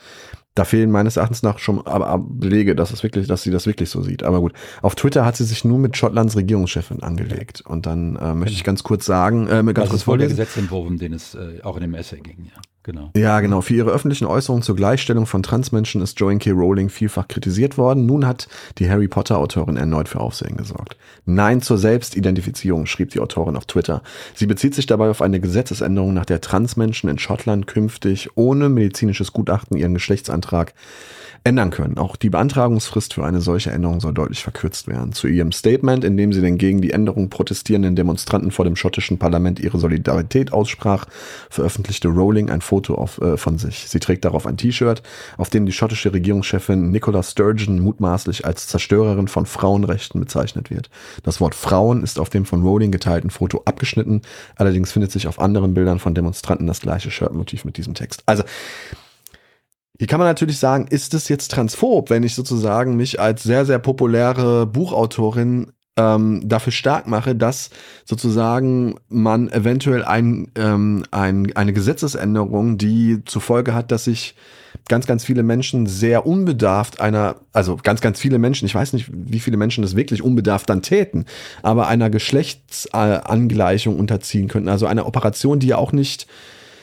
Da 0.54 0.64
fehlen 0.64 0.90
meines 0.90 1.16
Erachtens 1.16 1.42
nach 1.42 1.58
schon 1.58 1.82
Belege, 2.28 2.74
dass 2.74 2.90
es 2.92 3.02
wirklich, 3.02 3.28
dass 3.28 3.42
sie 3.42 3.50
das 3.50 3.66
wirklich 3.66 3.88
so 3.88 4.02
sieht. 4.02 4.24
Aber 4.24 4.40
gut, 4.40 4.52
auf 4.82 4.96
Twitter 4.96 5.24
hat 5.24 5.36
sie 5.36 5.44
sich 5.44 5.64
nur 5.64 5.78
mit 5.78 5.96
Schottlands 5.96 6.36
Regierungschefin 6.36 7.02
angelegt. 7.02 7.60
Und 7.60 7.86
dann 7.86 8.16
äh, 8.16 8.34
möchte 8.34 8.54
ich 8.54 8.64
ganz 8.64 8.82
kurz 8.82 9.06
sagen, 9.06 9.46
äh, 9.46 9.62
ganz 9.62 9.74
das 9.74 9.88
kurz 9.88 10.00
ist 10.00 10.02
voll 10.02 10.18
der 10.18 10.28
Gesetzentwurf, 10.28 10.86
um 10.86 10.98
den 10.98 11.12
es 11.12 11.34
äh, 11.34 11.60
auch 11.62 11.76
in 11.76 11.82
dem 11.82 11.94
Essay 11.94 12.20
ging, 12.20 12.46
ja. 12.46 12.60
Genau. 12.82 13.10
Ja, 13.14 13.40
genau. 13.40 13.60
Für 13.60 13.74
ihre 13.74 13.90
öffentlichen 13.90 14.24
Äußerungen 14.24 14.62
zur 14.62 14.74
Gleichstellung 14.74 15.26
von 15.26 15.42
Transmenschen 15.42 16.00
ist 16.00 16.18
Joanne 16.18 16.38
K. 16.38 16.52
Rowling 16.52 16.88
vielfach 16.88 17.28
kritisiert 17.28 17.76
worden. 17.76 18.06
Nun 18.06 18.26
hat 18.26 18.48
die 18.78 18.88
Harry 18.88 19.06
Potter-Autorin 19.06 19.76
erneut 19.76 20.08
für 20.08 20.20
Aufsehen 20.20 20.56
gesorgt. 20.56 20.96
Nein 21.26 21.60
zur 21.60 21.76
Selbstidentifizierung, 21.76 22.86
schrieb 22.86 23.10
die 23.10 23.20
Autorin 23.20 23.56
auf 23.56 23.66
Twitter. 23.66 24.02
Sie 24.34 24.46
bezieht 24.46 24.74
sich 24.74 24.86
dabei 24.86 25.10
auf 25.10 25.20
eine 25.20 25.40
Gesetzesänderung, 25.40 26.14
nach 26.14 26.24
der 26.24 26.40
Transmenschen 26.40 27.10
in 27.10 27.18
Schottland 27.18 27.66
künftig 27.66 28.30
ohne 28.34 28.70
medizinisches 28.70 29.34
Gutachten 29.34 29.76
ihren 29.76 29.92
Geschlechtsantrag 29.92 30.72
ändern 31.44 31.70
können. 31.70 31.96
Auch 31.96 32.16
die 32.16 32.28
Beantragungsfrist 32.28 33.14
für 33.14 33.24
eine 33.24 33.40
solche 33.40 33.70
Änderung 33.70 34.00
soll 34.00 34.12
deutlich 34.12 34.42
verkürzt 34.42 34.88
werden. 34.88 35.12
Zu 35.12 35.26
ihrem 35.26 35.52
Statement, 35.52 36.04
in 36.04 36.16
dem 36.16 36.32
sie 36.32 36.42
den 36.42 36.58
gegen 36.58 36.82
die 36.82 36.90
Änderung 36.90 37.30
protestierenden 37.30 37.96
Demonstranten 37.96 38.50
vor 38.50 38.64
dem 38.64 38.76
schottischen 38.76 39.18
Parlament 39.18 39.58
ihre 39.58 39.78
Solidarität 39.78 40.52
aussprach, 40.52 41.06
veröffentlichte 41.48 42.08
Rowling 42.08 42.50
ein 42.50 42.60
Foto 42.60 42.94
auf, 42.94 43.20
äh, 43.20 43.36
von 43.36 43.56
sich. 43.56 43.88
Sie 43.88 44.00
trägt 44.00 44.24
darauf 44.24 44.46
ein 44.46 44.58
T-Shirt, 44.58 45.02
auf 45.38 45.48
dem 45.48 45.64
die 45.64 45.72
schottische 45.72 46.12
Regierungschefin 46.12 46.90
Nicola 46.90 47.22
Sturgeon 47.22 47.80
mutmaßlich 47.80 48.44
als 48.44 48.66
Zerstörerin 48.66 49.28
von 49.28 49.46
Frauenrechten 49.46 50.20
bezeichnet 50.20 50.70
wird. 50.70 50.90
Das 51.22 51.40
Wort 51.40 51.54
Frauen 51.54 52.02
ist 52.02 52.18
auf 52.18 52.28
dem 52.28 52.44
von 52.44 52.62
Rowling 52.62 52.90
geteilten 52.90 53.30
Foto 53.30 53.62
abgeschnitten, 53.64 54.20
allerdings 54.56 54.92
findet 54.92 55.10
sich 55.10 55.26
auf 55.26 55.38
anderen 55.38 55.72
Bildern 55.72 55.98
von 55.98 56.14
Demonstranten 56.14 56.66
das 56.66 56.80
gleiche 56.80 57.10
Shirtmotiv 57.10 57.64
mit 57.64 57.78
diesem 57.78 57.94
Text. 57.94 58.22
Also 58.26 58.44
hier 60.00 60.06
kann 60.06 60.18
man 60.18 60.28
natürlich 60.28 60.58
sagen, 60.58 60.86
ist 60.88 61.12
es 61.12 61.28
jetzt 61.28 61.50
transphob, 61.50 62.08
wenn 62.08 62.22
ich 62.22 62.34
sozusagen 62.34 62.96
mich 62.96 63.20
als 63.20 63.42
sehr, 63.42 63.66
sehr 63.66 63.78
populäre 63.78 64.64
Buchautorin 64.64 65.72
ähm, 65.98 66.40
dafür 66.42 66.72
stark 66.72 67.06
mache, 67.06 67.34
dass 67.34 67.68
sozusagen 68.06 68.94
man 69.10 69.50
eventuell 69.50 70.02
ein, 70.02 70.50
ähm, 70.54 71.04
ein, 71.10 71.54
eine 71.54 71.74
Gesetzesänderung, 71.74 72.78
die 72.78 73.26
zur 73.26 73.42
Folge 73.42 73.74
hat, 73.74 73.92
dass 73.92 74.04
sich 74.04 74.36
ganz, 74.88 75.06
ganz 75.06 75.22
viele 75.22 75.42
Menschen 75.42 75.84
sehr 75.84 76.24
unbedarft 76.24 76.98
einer, 76.98 77.36
also 77.52 77.76
ganz, 77.76 78.00
ganz 78.00 78.18
viele 78.18 78.38
Menschen, 78.38 78.64
ich 78.64 78.74
weiß 78.74 78.94
nicht, 78.94 79.10
wie 79.12 79.40
viele 79.40 79.58
Menschen 79.58 79.82
das 79.82 79.96
wirklich 79.96 80.22
unbedarft 80.22 80.70
dann 80.70 80.80
täten, 80.80 81.26
aber 81.62 81.88
einer 81.88 82.08
Geschlechtsangleichung 82.08 83.98
unterziehen 83.98 84.48
könnten. 84.48 84.70
Also 84.70 84.86
einer 84.86 85.04
Operation, 85.04 85.58
die 85.58 85.66
ja 85.66 85.76
auch 85.76 85.92
nicht, 85.92 86.26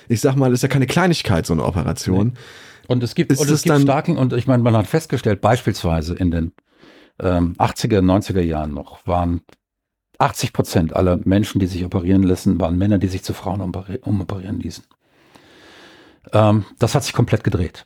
ich 0.07 0.21
sag 0.21 0.35
mal, 0.35 0.53
ist 0.53 0.61
ja 0.61 0.69
keine 0.69 0.85
Kleinigkeit, 0.85 1.47
so 1.47 1.53
eine 1.53 1.65
Operation. 1.65 2.33
Nee 2.35 2.39
und 2.87 3.03
es 3.03 3.15
gibt, 3.15 3.31
und 3.31 3.49
es 3.49 3.63
gibt 3.63 3.81
Stalking 3.81 4.17
und 4.17 4.33
ich 4.33 4.47
meine, 4.47 4.63
man 4.63 4.75
hat 4.75 4.87
festgestellt, 4.87 5.41
beispielsweise 5.41 6.15
in 6.15 6.31
den 6.31 6.51
ähm, 7.19 7.55
80er, 7.57 7.99
90er 7.99 8.41
Jahren 8.41 8.73
noch, 8.73 9.05
waren 9.05 9.41
80 10.19 10.53
Prozent 10.53 10.95
aller 10.95 11.19
Menschen, 11.23 11.59
die 11.59 11.67
sich 11.67 11.85
operieren 11.85 12.23
lassen, 12.23 12.59
waren 12.59 12.77
Männer, 12.77 12.97
die 12.97 13.07
sich 13.07 13.23
zu 13.23 13.33
Frauen 13.33 13.61
umoperieren 13.61 14.59
ließen. 14.59 14.83
Ähm, 16.33 16.65
das 16.79 16.95
hat 16.95 17.03
sich 17.03 17.13
komplett 17.13 17.43
gedreht. 17.43 17.85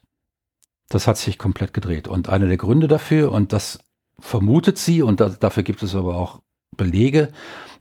Das 0.89 1.07
hat 1.07 1.17
sich 1.17 1.37
komplett 1.37 1.73
gedreht. 1.73 2.07
Und 2.07 2.29
einer 2.29 2.47
der 2.47 2.57
Gründe 2.57 2.87
dafür, 2.87 3.31
und 3.31 3.53
das 3.53 3.79
vermutet 4.19 4.77
sie, 4.77 5.01
und 5.01 5.19
da, 5.19 5.29
dafür 5.29 5.63
gibt 5.63 5.83
es 5.83 5.95
aber 5.95 6.15
auch 6.15 6.41
Belege, 6.75 7.31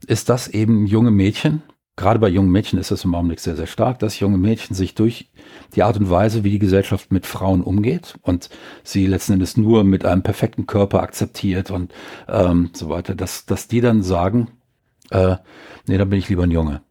ist, 0.07 0.29
dass 0.29 0.47
eben 0.47 0.85
junge 0.85 1.11
Mädchen, 1.11 1.61
gerade 2.01 2.19
bei 2.19 2.29
jungen 2.29 2.51
Mädchen 2.51 2.79
ist 2.79 2.89
das 2.89 3.05
im 3.05 3.13
Augenblick 3.13 3.39
sehr, 3.39 3.55
sehr 3.55 3.67
stark, 3.67 3.99
dass 3.99 4.19
junge 4.19 4.37
Mädchen 4.37 4.75
sich 4.75 4.95
durch 4.95 5.29
die 5.75 5.83
Art 5.83 5.97
und 5.97 6.09
Weise, 6.09 6.43
wie 6.43 6.49
die 6.49 6.59
Gesellschaft 6.59 7.11
mit 7.11 7.27
Frauen 7.27 7.61
umgeht 7.61 8.15
und 8.23 8.49
sie 8.83 9.05
letzten 9.05 9.33
Endes 9.33 9.55
nur 9.55 9.83
mit 9.83 10.03
einem 10.03 10.23
perfekten 10.23 10.65
Körper 10.65 11.03
akzeptiert 11.03 11.69
und 11.69 11.93
ähm, 12.27 12.71
so 12.73 12.89
weiter, 12.89 13.13
dass, 13.13 13.45
dass 13.45 13.67
die 13.67 13.81
dann 13.81 14.01
sagen, 14.01 14.49
äh, 15.11 15.35
nee, 15.87 15.97
dann 15.97 16.09
bin 16.09 16.19
ich 16.19 16.27
lieber 16.27 16.43
ein 16.43 16.51
Junge. 16.51 16.81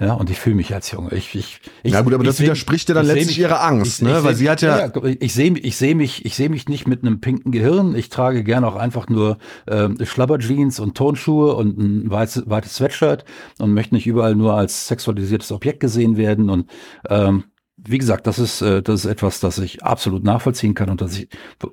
Ja, 0.00 0.12
und 0.12 0.30
ich 0.30 0.38
fühle 0.38 0.54
mich 0.54 0.72
als 0.72 0.92
Junge. 0.92 1.12
Ich, 1.12 1.34
ich, 1.34 1.60
ich, 1.82 1.92
ja 1.92 2.02
gut, 2.02 2.14
aber 2.14 2.22
das 2.22 2.38
widerspricht 2.38 2.88
ja 2.88 2.94
dann 2.94 3.06
letztlich 3.06 3.26
mich, 3.26 3.38
ihrer 3.40 3.64
Angst, 3.64 4.00
ne? 4.00 4.22
Weil 4.22 4.36
sie 4.36 4.48
hat 4.48 4.62
ja. 4.62 4.86
ja 4.86 5.04
ich 5.18 5.34
sehe 5.34 5.58
ich 5.58 5.76
sehe 5.76 5.96
mich, 5.96 6.24
ich 6.24 6.36
sehe 6.36 6.48
mich 6.48 6.68
nicht 6.68 6.86
mit 6.86 7.02
einem 7.02 7.20
pinken 7.20 7.50
Gehirn. 7.50 7.96
Ich 7.96 8.08
trage 8.08 8.44
gerne 8.44 8.68
auch 8.68 8.76
einfach 8.76 9.08
nur 9.08 9.38
äh, 9.66 9.88
Schlabberjeans 10.04 10.78
und 10.78 10.96
Tonschuhe 10.96 11.54
und 11.54 11.78
ein 11.78 12.10
weißes, 12.10 12.44
weites 12.46 12.76
Sweatshirt 12.76 13.24
und 13.58 13.74
möchte 13.74 13.96
nicht 13.96 14.06
überall 14.06 14.36
nur 14.36 14.54
als 14.54 14.86
sexualisiertes 14.86 15.50
Objekt 15.50 15.80
gesehen 15.80 16.16
werden. 16.16 16.48
Und 16.48 16.70
ähm, 17.08 17.44
wie 17.76 17.98
gesagt, 17.98 18.28
das 18.28 18.38
ist, 18.38 18.62
äh, 18.62 18.82
das 18.82 19.04
ist 19.04 19.10
etwas, 19.10 19.40
das 19.40 19.58
ich 19.58 19.82
absolut 19.82 20.22
nachvollziehen 20.22 20.74
kann 20.74 20.90
und 20.90 21.00
dass 21.00 21.18
ich, 21.18 21.28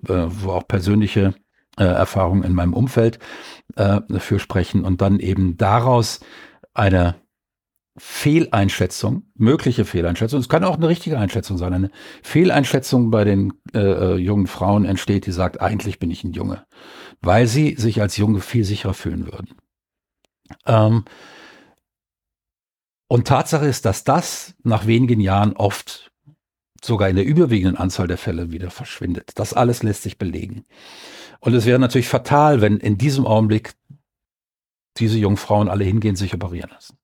äh, 0.09 0.25
wo 0.27 0.51
auch 0.51 0.67
persönliche 0.67 1.35
äh, 1.77 1.83
Erfahrungen 1.83 2.43
in 2.43 2.53
meinem 2.53 2.73
Umfeld 2.73 3.19
äh, 3.75 4.01
dafür 4.09 4.39
sprechen 4.39 4.83
und 4.83 5.01
dann 5.01 5.19
eben 5.19 5.57
daraus 5.57 6.21
eine 6.73 7.15
Fehleinschätzung, 7.97 9.23
mögliche 9.35 9.85
Fehleinschätzung, 9.85 10.41
es 10.41 10.49
kann 10.49 10.65
auch 10.65 10.75
eine 10.75 10.89
richtige 10.89 11.17
Einschätzung 11.17 11.57
sein, 11.57 11.73
eine 11.73 11.91
Fehleinschätzung 12.23 13.09
bei 13.09 13.23
den 13.23 13.53
äh, 13.73 13.79
äh, 13.79 14.15
jungen 14.17 14.47
Frauen 14.47 14.83
entsteht, 14.83 15.25
die 15.25 15.31
sagt, 15.31 15.61
eigentlich 15.61 15.97
bin 15.99 16.11
ich 16.11 16.23
ein 16.23 16.33
Junge, 16.33 16.65
weil 17.21 17.47
sie 17.47 17.75
sich 17.75 18.01
als 18.01 18.17
Junge 18.17 18.41
viel 18.41 18.65
sicherer 18.65 18.93
fühlen 18.93 19.25
würden. 19.25 19.55
Ähm, 20.65 21.05
und 23.07 23.27
Tatsache 23.27 23.65
ist, 23.65 23.85
dass 23.85 24.03
das 24.03 24.55
nach 24.63 24.87
wenigen 24.87 25.21
Jahren 25.21 25.53
oft 25.53 26.11
sogar 26.83 27.09
in 27.09 27.15
der 27.15 27.25
überwiegenden 27.25 27.77
Anzahl 27.77 28.07
der 28.07 28.17
Fälle 28.17 28.51
wieder 28.51 28.71
verschwindet. 28.71 29.31
Das 29.35 29.53
alles 29.53 29.83
lässt 29.83 30.03
sich 30.03 30.17
belegen. 30.17 30.65
Und 31.39 31.53
es 31.53 31.65
wäre 31.65 31.79
natürlich 31.79 32.09
fatal, 32.09 32.61
wenn 32.61 32.77
in 32.77 32.97
diesem 32.97 33.25
Augenblick 33.25 33.73
diese 34.97 35.17
jungen 35.17 35.37
Frauen 35.37 35.69
alle 35.69 35.83
hingehen, 35.83 36.15
sich 36.15 36.33
operieren 36.33 36.71
lassen. 36.71 36.97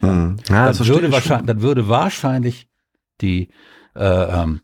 Hm. 0.00 0.36
Ja, 0.48 0.72
dann, 0.72 0.86
würde 0.86 1.12
wahrscheinlich, 1.12 1.46
dann 1.46 1.62
würde 1.62 1.88
wahrscheinlich 1.88 2.68
die 3.20 3.48
äh, 3.94 4.42
ähm, 4.42 4.60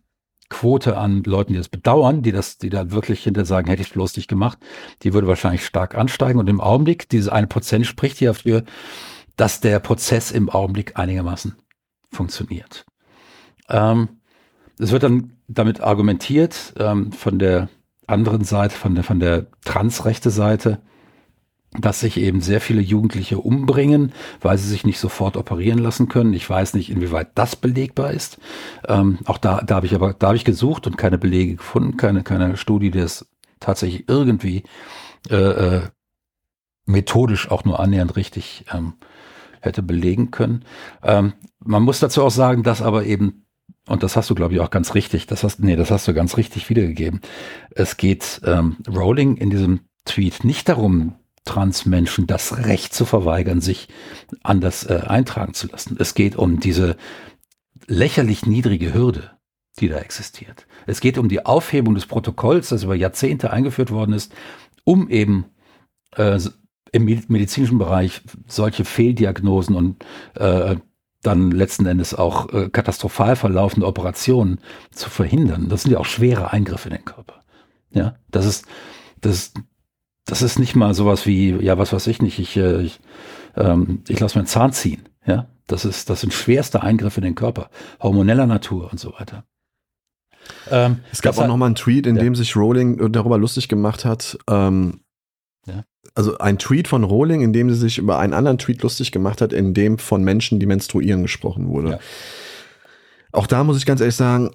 Quote 0.50 0.98
an 0.98 1.22
Leuten, 1.24 1.54
die 1.54 1.58
das 1.58 1.70
bedauern, 1.70 2.22
die 2.22 2.32
das, 2.32 2.58
die 2.58 2.68
da 2.68 2.90
wirklich 2.90 3.24
hinter 3.24 3.46
sagen, 3.46 3.68
hätte 3.68 3.80
ich 3.80 3.88
es 3.88 3.94
bloß 3.94 4.16
nicht 4.16 4.28
gemacht, 4.28 4.58
die 5.02 5.14
würde 5.14 5.26
wahrscheinlich 5.26 5.64
stark 5.64 5.94
ansteigen. 5.94 6.38
Und 6.38 6.48
im 6.48 6.60
Augenblick, 6.60 7.08
diese 7.08 7.32
eine 7.32 7.46
Prozent 7.46 7.86
spricht 7.86 8.18
hier 8.18 8.32
dafür, 8.32 8.64
dass 9.36 9.60
der 9.60 9.78
Prozess 9.78 10.30
im 10.30 10.50
Augenblick 10.50 10.98
einigermaßen 10.98 11.56
funktioniert. 12.10 12.84
Ähm, 13.70 14.20
es 14.78 14.92
wird 14.92 15.04
dann 15.04 15.32
damit 15.48 15.80
argumentiert 15.80 16.74
ähm, 16.78 17.12
von 17.12 17.38
der 17.38 17.70
anderen 18.06 18.44
Seite, 18.44 18.76
von 18.76 18.94
der, 18.94 19.04
von 19.04 19.20
der 19.20 19.46
transrechte 19.64 20.30
Seite, 20.30 20.82
dass 21.78 22.00
sich 22.00 22.18
eben 22.18 22.40
sehr 22.40 22.60
viele 22.60 22.82
Jugendliche 22.82 23.38
umbringen, 23.38 24.12
weil 24.40 24.58
sie 24.58 24.68
sich 24.68 24.84
nicht 24.84 24.98
sofort 24.98 25.36
operieren 25.36 25.78
lassen 25.78 26.08
können. 26.08 26.34
Ich 26.34 26.48
weiß 26.48 26.74
nicht, 26.74 26.90
inwieweit 26.90 27.30
das 27.34 27.56
belegbar 27.56 28.10
ist. 28.10 28.38
Ähm, 28.86 29.18
auch 29.24 29.38
da, 29.38 29.62
da 29.62 29.76
habe 29.76 29.86
ich 29.86 29.94
aber, 29.94 30.12
da 30.12 30.28
habe 30.28 30.36
ich 30.36 30.44
gesucht 30.44 30.86
und 30.86 30.98
keine 30.98 31.18
Belege 31.18 31.56
gefunden, 31.56 31.96
keine, 31.96 32.22
keine 32.22 32.56
Studie, 32.56 32.90
die 32.90 32.98
es 32.98 33.26
tatsächlich 33.58 34.04
irgendwie 34.08 34.64
äh, 35.30 35.36
äh, 35.36 35.82
methodisch 36.84 37.50
auch 37.50 37.64
nur 37.64 37.80
annähernd 37.80 38.16
richtig 38.16 38.66
ähm, 38.72 38.94
hätte 39.60 39.82
belegen 39.82 40.30
können. 40.30 40.64
Ähm, 41.02 41.32
man 41.60 41.82
muss 41.82 42.00
dazu 42.00 42.22
auch 42.22 42.30
sagen, 42.30 42.64
dass 42.64 42.82
aber 42.82 43.06
eben, 43.06 43.46
und 43.86 44.02
das 44.02 44.16
hast 44.16 44.28
du, 44.28 44.34
glaube 44.34 44.54
ich, 44.54 44.60
auch 44.60 44.70
ganz 44.70 44.94
richtig, 44.94 45.26
das 45.26 45.42
hast, 45.42 45.60
nee, 45.60 45.76
das 45.76 45.90
hast 45.90 46.06
du 46.06 46.12
ganz 46.12 46.36
richtig 46.36 46.68
wiedergegeben. 46.68 47.20
Es 47.70 47.96
geht 47.96 48.42
ähm, 48.44 48.76
Rowling 48.88 49.36
in 49.36 49.48
diesem 49.48 49.80
Tweet 50.04 50.44
nicht 50.44 50.68
darum, 50.68 51.14
Transmenschen 51.44 52.26
das 52.26 52.66
Recht 52.66 52.94
zu 52.94 53.04
verweigern, 53.04 53.60
sich 53.60 53.88
anders 54.42 54.84
äh, 54.84 55.02
eintragen 55.06 55.54
zu 55.54 55.66
lassen. 55.68 55.96
Es 55.98 56.14
geht 56.14 56.36
um 56.36 56.60
diese 56.60 56.96
lächerlich 57.86 58.46
niedrige 58.46 58.94
Hürde, 58.94 59.32
die 59.78 59.88
da 59.88 59.98
existiert. 59.98 60.66
Es 60.86 61.00
geht 61.00 61.18
um 61.18 61.28
die 61.28 61.44
Aufhebung 61.44 61.94
des 61.94 62.06
Protokolls, 62.06 62.68
das 62.68 62.84
über 62.84 62.94
Jahrzehnte 62.94 63.50
eingeführt 63.52 63.90
worden 63.90 64.12
ist, 64.12 64.32
um 64.84 65.08
eben 65.08 65.46
äh, 66.16 66.38
im 66.92 67.04
medizinischen 67.04 67.78
Bereich 67.78 68.20
solche 68.46 68.84
Fehldiagnosen 68.84 69.74
und 69.74 70.04
äh, 70.34 70.76
dann 71.22 71.50
letzten 71.50 71.86
Endes 71.86 72.14
auch 72.14 72.52
äh, 72.52 72.68
katastrophal 72.68 73.36
verlaufende 73.36 73.86
Operationen 73.86 74.60
zu 74.90 75.08
verhindern. 75.08 75.68
Das 75.68 75.82
sind 75.82 75.92
ja 75.92 75.98
auch 75.98 76.04
schwere 76.04 76.52
Eingriffe 76.52 76.88
in 76.88 76.96
den 76.96 77.04
Körper. 77.04 77.44
Ja, 77.92 78.16
das 78.30 78.46
ist, 78.46 78.66
das, 79.20 79.52
das 80.24 80.42
ist 80.42 80.58
nicht 80.58 80.74
mal 80.74 80.94
sowas 80.94 81.26
wie, 81.26 81.50
ja, 81.50 81.78
was 81.78 81.92
weiß 81.92 82.06
ich 82.06 82.22
nicht, 82.22 82.38
ich, 82.38 82.56
äh, 82.56 82.82
ich, 82.82 83.00
ähm, 83.56 84.02
ich 84.08 84.20
lasse 84.20 84.38
meinen 84.38 84.46
Zahn 84.46 84.72
ziehen. 84.72 85.08
Ja, 85.26 85.48
das 85.66 85.84
ist, 85.84 86.10
das 86.10 86.20
sind 86.20 86.32
schwerste 86.32 86.82
Eingriffe 86.82 87.20
in 87.20 87.24
den 87.24 87.34
Körper, 87.34 87.70
hormoneller 88.00 88.46
Natur 88.46 88.90
und 88.90 88.98
so 88.98 89.12
weiter. 89.14 89.44
Ähm, 90.70 91.00
es 91.12 91.22
gab 91.22 91.38
auch 91.38 91.46
noch 91.46 91.56
mal 91.56 91.66
einen 91.66 91.74
Tweet, 91.76 92.06
in 92.06 92.16
ja. 92.16 92.22
dem 92.22 92.34
sich 92.34 92.56
Rowling 92.56 93.12
darüber 93.12 93.38
lustig 93.38 93.68
gemacht 93.68 94.04
hat. 94.04 94.38
Ähm, 94.48 95.02
ja. 95.66 95.84
Also 96.14 96.38
ein 96.38 96.58
Tweet 96.58 96.88
von 96.88 97.04
Rowling, 97.04 97.42
in 97.42 97.52
dem 97.52 97.70
sie 97.70 97.76
sich 97.76 97.98
über 97.98 98.18
einen 98.18 98.34
anderen 98.34 98.58
Tweet 98.58 98.82
lustig 98.82 99.12
gemacht 99.12 99.40
hat, 99.40 99.52
in 99.52 99.72
dem 99.72 99.98
von 99.98 100.24
Menschen, 100.24 100.58
die 100.58 100.66
menstruieren, 100.66 101.22
gesprochen 101.22 101.68
wurde. 101.68 101.90
Ja. 101.90 101.98
Auch 103.30 103.46
da 103.46 103.62
muss 103.62 103.78
ich 103.78 103.86
ganz 103.86 104.00
ehrlich 104.00 104.16
sagen, 104.16 104.50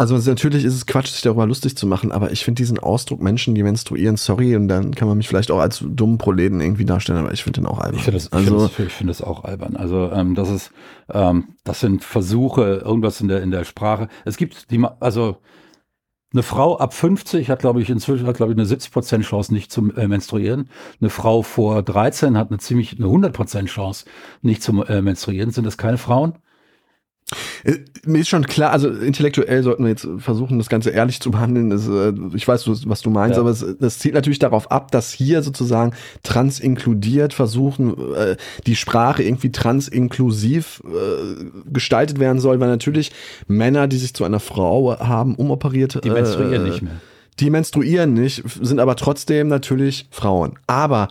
also 0.00 0.16
natürlich 0.30 0.64
ist 0.64 0.74
es 0.74 0.86
Quatsch, 0.86 1.08
sich 1.08 1.20
darüber 1.20 1.44
lustig 1.44 1.76
zu 1.76 1.86
machen, 1.86 2.10
aber 2.10 2.32
ich 2.32 2.42
finde 2.42 2.58
diesen 2.58 2.78
Ausdruck 2.78 3.20
Menschen, 3.20 3.54
die 3.54 3.62
menstruieren, 3.62 4.16
sorry, 4.16 4.56
und 4.56 4.66
dann 4.66 4.94
kann 4.94 5.06
man 5.06 5.18
mich 5.18 5.28
vielleicht 5.28 5.50
auch 5.50 5.58
als 5.58 5.84
dummen 5.86 6.16
Proleten 6.16 6.62
irgendwie 6.62 6.86
darstellen, 6.86 7.18
aber 7.18 7.34
ich 7.34 7.44
finde 7.44 7.60
den 7.60 7.66
auch 7.66 7.78
albern. 7.80 7.96
Ich 7.98 8.04
finde 8.04 8.18
das, 8.18 8.32
also, 8.32 8.64
ich 8.64 8.72
find 8.72 8.92
find 8.92 9.10
das 9.10 9.20
auch 9.20 9.44
albern. 9.44 9.76
Also 9.76 10.10
ähm, 10.10 10.34
das 10.34 10.48
ist, 10.48 10.72
ähm, 11.12 11.48
das 11.64 11.80
sind 11.80 12.02
Versuche, 12.02 12.82
irgendwas 12.82 13.20
in 13.20 13.28
der 13.28 13.42
in 13.42 13.50
der 13.50 13.64
Sprache. 13.64 14.08
Es 14.24 14.38
gibt 14.38 14.70
die, 14.70 14.82
also 15.00 15.36
eine 16.32 16.42
Frau 16.44 16.78
ab 16.78 16.94
50 16.94 17.50
hat, 17.50 17.58
glaube 17.58 17.82
ich, 17.82 17.90
inzwischen 17.90 18.26
hat, 18.26 18.36
glaube 18.36 18.52
ich, 18.52 18.58
eine 18.58 18.66
70% 18.66 19.20
Chance 19.20 19.52
nicht 19.52 19.70
zu 19.70 19.92
äh, 19.96 20.08
menstruieren. 20.08 20.70
Eine 21.02 21.10
Frau 21.10 21.42
vor 21.42 21.82
13 21.82 22.38
hat 22.38 22.48
eine 22.48 22.58
ziemlich 22.58 22.96
eine 22.98 23.06
100% 23.06 23.66
Chance 23.66 24.06
nicht 24.40 24.62
zu 24.62 24.82
äh, 24.84 25.02
menstruieren. 25.02 25.50
Sind 25.50 25.66
das 25.66 25.76
keine 25.76 25.98
Frauen? 25.98 26.38
Äh, 27.64 27.78
mir 28.04 28.20
ist 28.20 28.28
schon 28.28 28.46
klar, 28.46 28.72
also 28.72 28.88
intellektuell 28.88 29.62
sollten 29.62 29.84
wir 29.84 29.90
jetzt 29.90 30.08
versuchen, 30.18 30.58
das 30.58 30.68
Ganze 30.68 30.90
ehrlich 30.90 31.20
zu 31.20 31.30
behandeln. 31.30 31.70
Das, 31.70 31.86
äh, 31.86 32.12
ich 32.34 32.46
weiß, 32.46 32.68
was 32.88 33.02
du 33.02 33.10
meinst, 33.10 33.36
ja. 33.36 33.40
aber 33.40 33.50
es, 33.50 33.64
das 33.78 33.98
zielt 33.98 34.14
natürlich 34.14 34.38
darauf 34.38 34.70
ab, 34.70 34.90
dass 34.90 35.12
hier 35.12 35.42
sozusagen 35.42 35.92
trans 36.22 36.60
inkludiert 36.60 37.34
versuchen, 37.34 37.94
äh, 38.14 38.36
die 38.66 38.76
Sprache 38.76 39.22
irgendwie 39.22 39.52
transinklusiv 39.52 40.82
gestaltet 41.66 42.18
werden 42.18 42.40
soll, 42.40 42.60
weil 42.60 42.68
natürlich 42.68 43.12
Männer, 43.46 43.88
die 43.88 43.98
sich 43.98 44.14
zu 44.14 44.24
einer 44.24 44.40
Frau 44.40 44.98
haben, 44.98 45.34
umoperiert. 45.34 46.02
Die 46.04 46.10
menstruieren 46.10 46.64
nicht 46.64 46.82
mehr. 46.82 47.00
Die 47.38 47.50
menstruieren 47.50 48.12
nicht, 48.12 48.42
sind 48.60 48.80
aber 48.80 48.96
trotzdem 48.96 49.48
natürlich 49.48 50.06
Frauen. 50.10 50.58
Aber 50.66 51.08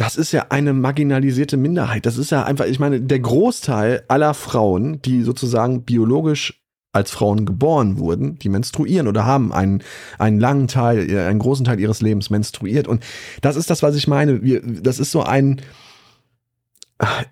das 0.00 0.16
ist 0.16 0.32
ja 0.32 0.46
eine 0.48 0.72
marginalisierte 0.72 1.58
Minderheit. 1.58 2.06
Das 2.06 2.16
ist 2.16 2.30
ja 2.30 2.44
einfach, 2.44 2.64
ich 2.64 2.78
meine, 2.78 3.02
der 3.02 3.20
Großteil 3.20 4.02
aller 4.08 4.32
Frauen, 4.32 5.02
die 5.02 5.22
sozusagen 5.22 5.82
biologisch 5.82 6.62
als 6.92 7.10
Frauen 7.10 7.44
geboren 7.44 7.98
wurden, 7.98 8.38
die 8.38 8.48
menstruieren 8.48 9.08
oder 9.08 9.26
haben 9.26 9.52
einen, 9.52 9.82
einen 10.18 10.40
langen 10.40 10.68
Teil, 10.68 11.18
einen 11.18 11.38
großen 11.38 11.66
Teil 11.66 11.78
ihres 11.78 12.00
Lebens 12.00 12.30
menstruiert. 12.30 12.88
Und 12.88 13.04
das 13.42 13.56
ist 13.56 13.68
das, 13.68 13.82
was 13.82 13.94
ich 13.94 14.08
meine. 14.08 14.42
Wir, 14.42 14.62
das 14.62 15.00
ist 15.00 15.10
so 15.10 15.22
ein, 15.22 15.60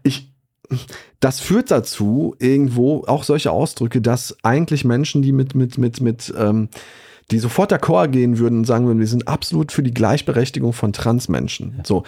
ich, 0.02 0.34
das 1.20 1.40
führt 1.40 1.70
dazu, 1.70 2.36
irgendwo 2.38 3.02
auch 3.06 3.24
solche 3.24 3.50
Ausdrücke, 3.50 4.02
dass 4.02 4.36
eigentlich 4.42 4.84
Menschen, 4.84 5.22
die 5.22 5.32
mit, 5.32 5.54
mit, 5.54 5.78
mit, 5.78 6.02
mit, 6.02 6.34
ähm, 6.36 6.68
die 7.30 7.38
sofort 7.38 7.72
d'accord 7.72 8.08
gehen 8.08 8.38
würden 8.38 8.60
und 8.60 8.64
sagen 8.64 8.86
würden, 8.86 9.00
wir 9.00 9.06
sind 9.06 9.28
absolut 9.28 9.70
für 9.70 9.82
die 9.82 9.92
Gleichberechtigung 9.92 10.72
von 10.72 10.92
Transmenschen. 10.94 11.74
Ja. 11.76 11.84
So. 11.84 12.04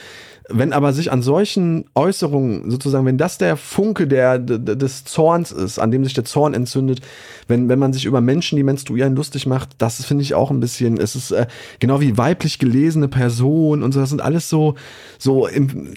Wenn 0.52 0.72
aber 0.72 0.92
sich 0.92 1.12
an 1.12 1.22
solchen 1.22 1.85
Äußerungen 1.94 2.70
sozusagen, 2.70 3.06
wenn 3.06 3.18
das 3.18 3.38
der 3.38 3.56
Funke 3.56 4.09
der, 4.09 4.38
des 4.38 5.04
Zorns 5.04 5.52
ist, 5.52 5.78
an 5.78 5.92
dem 5.92 6.02
sich 6.02 6.14
der 6.14 6.24
Zorn 6.24 6.54
entzündet, 6.54 7.02
wenn, 7.46 7.68
wenn 7.68 7.78
man 7.78 7.92
sich 7.92 8.04
über 8.04 8.20
Menschen, 8.20 8.56
die 8.56 8.64
menstruieren, 8.64 9.14
lustig 9.14 9.46
macht, 9.46 9.70
das 9.78 10.04
finde 10.04 10.22
ich 10.22 10.35
auch 10.35 10.50
ein 10.50 10.59
bisschen, 10.59 10.96
es 10.96 11.14
ist 11.14 11.30
äh, 11.30 11.46
genau 11.78 12.00
wie 12.00 12.18
weiblich 12.18 12.59
gelesene 12.59 13.06
Person 13.06 13.85
und 13.85 13.92
so, 13.92 14.00
das 14.00 14.09
sind 14.09 14.22
alles 14.22 14.48
so, 14.48 14.74
so, 15.18 15.46
im, 15.46 15.94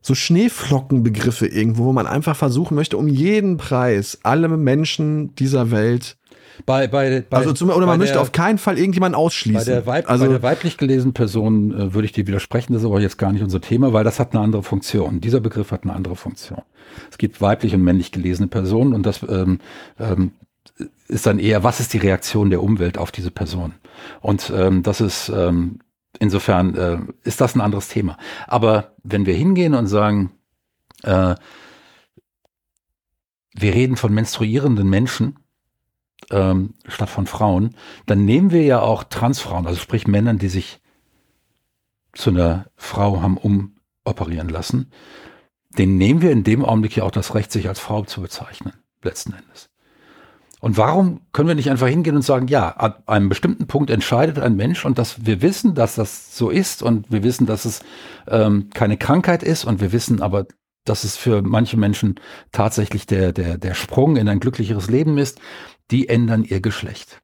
so 0.00 0.14
Schneeflockenbegriffe 0.14 1.46
irgendwo, 1.46 1.84
wo 1.84 1.92
man 1.92 2.08
einfach 2.08 2.34
versuchen 2.34 2.74
möchte, 2.74 2.96
um 2.96 3.06
jeden 3.06 3.58
Preis 3.58 4.18
alle 4.24 4.48
Menschen 4.48 5.34
dieser 5.36 5.70
Welt 5.70 6.16
bei, 6.66 6.86
bei, 6.86 7.24
bei, 7.28 7.36
also 7.36 7.52
zum, 7.52 7.70
oder 7.70 7.86
man 7.86 7.98
möchte 7.98 8.14
der, 8.14 8.22
auf 8.22 8.32
keinen 8.32 8.58
Fall 8.58 8.78
irgendjemanden 8.78 9.18
ausschließen. 9.18 9.64
Bei 9.64 9.64
der, 9.64 9.86
Weib, 9.86 10.10
also, 10.10 10.24
bei 10.24 10.30
der 10.32 10.42
weiblich 10.42 10.76
gelesenen 10.76 11.14
Person 11.14 11.72
äh, 11.72 11.94
würde 11.94 12.06
ich 12.06 12.12
dir 12.12 12.26
widersprechen, 12.26 12.72
das 12.72 12.82
ist 12.82 12.86
aber 12.86 13.00
jetzt 13.00 13.18
gar 13.18 13.32
nicht 13.32 13.42
unser 13.42 13.60
Thema, 13.60 13.92
weil 13.92 14.04
das 14.04 14.20
hat 14.20 14.32
eine 14.32 14.42
andere 14.42 14.62
Funktion. 14.62 15.20
Dieser 15.20 15.40
Begriff 15.40 15.72
hat 15.72 15.84
eine 15.84 15.92
andere 15.92 16.16
Funktion. 16.16 16.62
Es 17.10 17.18
gibt 17.18 17.40
weiblich 17.40 17.74
und 17.74 17.82
männlich 17.82 18.12
gelesene 18.12 18.48
Personen 18.48 18.94
und 18.94 19.04
das 19.04 19.22
ähm, 19.28 19.58
ähm, 19.98 20.32
ist 21.08 21.26
dann 21.26 21.38
eher, 21.38 21.64
was 21.64 21.80
ist 21.80 21.92
die 21.92 21.98
Reaktion 21.98 22.50
der 22.50 22.62
Umwelt 22.62 22.98
auf 22.98 23.10
diese 23.12 23.30
Person? 23.30 23.74
Und 24.20 24.52
ähm, 24.54 24.82
das 24.82 25.00
ist 25.00 25.28
ähm, 25.28 25.80
insofern 26.18 26.74
äh, 26.74 26.98
ist 27.24 27.40
das 27.40 27.54
ein 27.54 27.60
anderes 27.60 27.88
Thema. 27.88 28.16
Aber 28.46 28.94
wenn 29.02 29.26
wir 29.26 29.34
hingehen 29.34 29.74
und 29.74 29.86
sagen, 29.86 30.32
äh, 31.02 31.34
wir 33.56 33.74
reden 33.74 33.96
von 33.96 34.12
menstruierenden 34.12 34.88
Menschen 34.88 35.36
ähm, 36.30 36.74
statt 36.88 37.10
von 37.10 37.26
Frauen, 37.26 37.74
dann 38.06 38.24
nehmen 38.24 38.50
wir 38.50 38.62
ja 38.62 38.80
auch 38.80 39.04
Transfrauen, 39.04 39.66
also 39.66 39.78
sprich 39.78 40.06
Männern, 40.06 40.38
die 40.38 40.48
sich 40.48 40.80
zu 42.12 42.30
einer 42.30 42.66
Frau 42.76 43.22
haben 43.22 43.36
umoperieren 43.36 44.48
lassen, 44.48 44.90
den 45.76 45.96
nehmen 45.96 46.22
wir 46.22 46.30
in 46.30 46.44
dem 46.44 46.64
Augenblick 46.64 46.96
ja 46.96 47.04
auch 47.04 47.10
das 47.10 47.34
Recht, 47.34 47.50
sich 47.50 47.68
als 47.68 47.80
Frau 47.80 48.04
zu 48.04 48.20
bezeichnen, 48.20 48.72
letzten 49.02 49.32
Endes. 49.32 49.70
Und 50.60 50.78
warum 50.78 51.20
können 51.32 51.48
wir 51.48 51.54
nicht 51.54 51.70
einfach 51.70 51.88
hingehen 51.88 52.16
und 52.16 52.22
sagen, 52.22 52.48
ja, 52.48 52.70
an 52.70 52.94
einem 53.04 53.28
bestimmten 53.28 53.66
Punkt 53.66 53.90
entscheidet 53.90 54.38
ein 54.38 54.56
Mensch 54.56 54.86
und 54.86 54.96
dass 54.96 55.26
wir 55.26 55.42
wissen, 55.42 55.74
dass 55.74 55.96
das 55.96 56.38
so 56.38 56.48
ist 56.48 56.82
und 56.82 57.12
wir 57.12 57.22
wissen, 57.22 57.44
dass 57.44 57.66
es 57.66 57.82
ähm, 58.28 58.70
keine 58.72 58.96
Krankheit 58.96 59.42
ist 59.42 59.66
und 59.66 59.82
wir 59.82 59.92
wissen 59.92 60.22
aber, 60.22 60.46
dass 60.84 61.04
es 61.04 61.16
für 61.16 61.42
manche 61.42 61.76
Menschen 61.76 62.20
tatsächlich 62.52 63.06
der, 63.06 63.32
der, 63.32 63.58
der 63.58 63.74
Sprung 63.74 64.16
in 64.16 64.28
ein 64.28 64.40
glücklicheres 64.40 64.88
Leben 64.88 65.18
ist, 65.18 65.40
die 65.90 66.08
ändern 66.08 66.44
ihr 66.44 66.60
Geschlecht. 66.60 67.20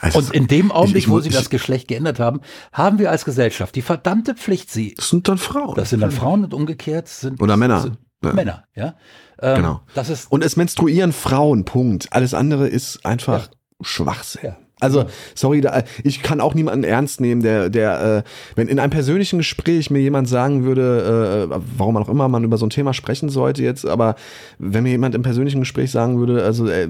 Also 0.00 0.18
und 0.18 0.34
in 0.34 0.46
dem 0.48 0.72
Augenblick, 0.72 0.98
ich, 0.98 1.04
ich, 1.04 1.10
wo 1.10 1.20
sie 1.20 1.28
ich, 1.28 1.34
das 1.34 1.50
Geschlecht 1.50 1.86
geändert 1.86 2.18
haben, 2.18 2.40
haben 2.72 2.98
wir 2.98 3.10
als 3.10 3.24
Gesellschaft 3.24 3.74
die 3.76 3.82
verdammte 3.82 4.34
Pflicht, 4.34 4.70
sie. 4.70 4.94
Das 4.96 5.10
sind 5.10 5.28
dann 5.28 5.38
Frauen. 5.38 5.74
Das 5.76 5.90
sind 5.90 6.00
dann 6.00 6.10
Frauen 6.10 6.44
und 6.44 6.54
umgekehrt 6.54 7.08
sind. 7.08 7.40
Oder 7.40 7.56
Männer. 7.56 7.80
Sind 7.80 7.98
ja. 8.24 8.32
Männer, 8.32 8.64
ja. 8.74 8.94
Ähm, 9.40 9.56
genau. 9.56 9.80
Das 9.94 10.08
ist 10.08 10.30
und 10.30 10.44
es 10.44 10.56
menstruieren 10.56 11.12
Frauen, 11.12 11.64
Punkt. 11.64 12.12
Alles 12.12 12.34
andere 12.34 12.68
ist 12.68 13.04
einfach 13.04 13.46
ja. 13.46 13.52
Schwachsinn. 13.80 14.40
Ja. 14.44 14.56
Also, 14.82 15.04
sorry, 15.34 15.60
da, 15.60 15.82
ich 16.02 16.22
kann 16.22 16.40
auch 16.40 16.54
niemanden 16.54 16.84
ernst 16.84 17.20
nehmen, 17.20 17.42
der, 17.42 17.70
der, 17.70 18.18
äh, 18.18 18.22
wenn 18.56 18.68
in 18.68 18.78
einem 18.78 18.90
persönlichen 18.90 19.38
Gespräch 19.38 19.90
mir 19.90 20.00
jemand 20.00 20.28
sagen 20.28 20.64
würde, 20.64 21.48
äh, 21.50 21.60
warum 21.76 21.96
auch 21.96 22.08
immer 22.08 22.28
man 22.28 22.44
über 22.44 22.58
so 22.58 22.66
ein 22.66 22.70
Thema 22.70 22.92
sprechen 22.92 23.28
sollte 23.28 23.62
jetzt, 23.62 23.86
aber 23.86 24.16
wenn 24.58 24.82
mir 24.82 24.90
jemand 24.90 25.14
im 25.14 25.22
persönlichen 25.22 25.60
Gespräch 25.60 25.90
sagen 25.90 26.18
würde, 26.18 26.42
also 26.44 26.66
äh, 26.66 26.88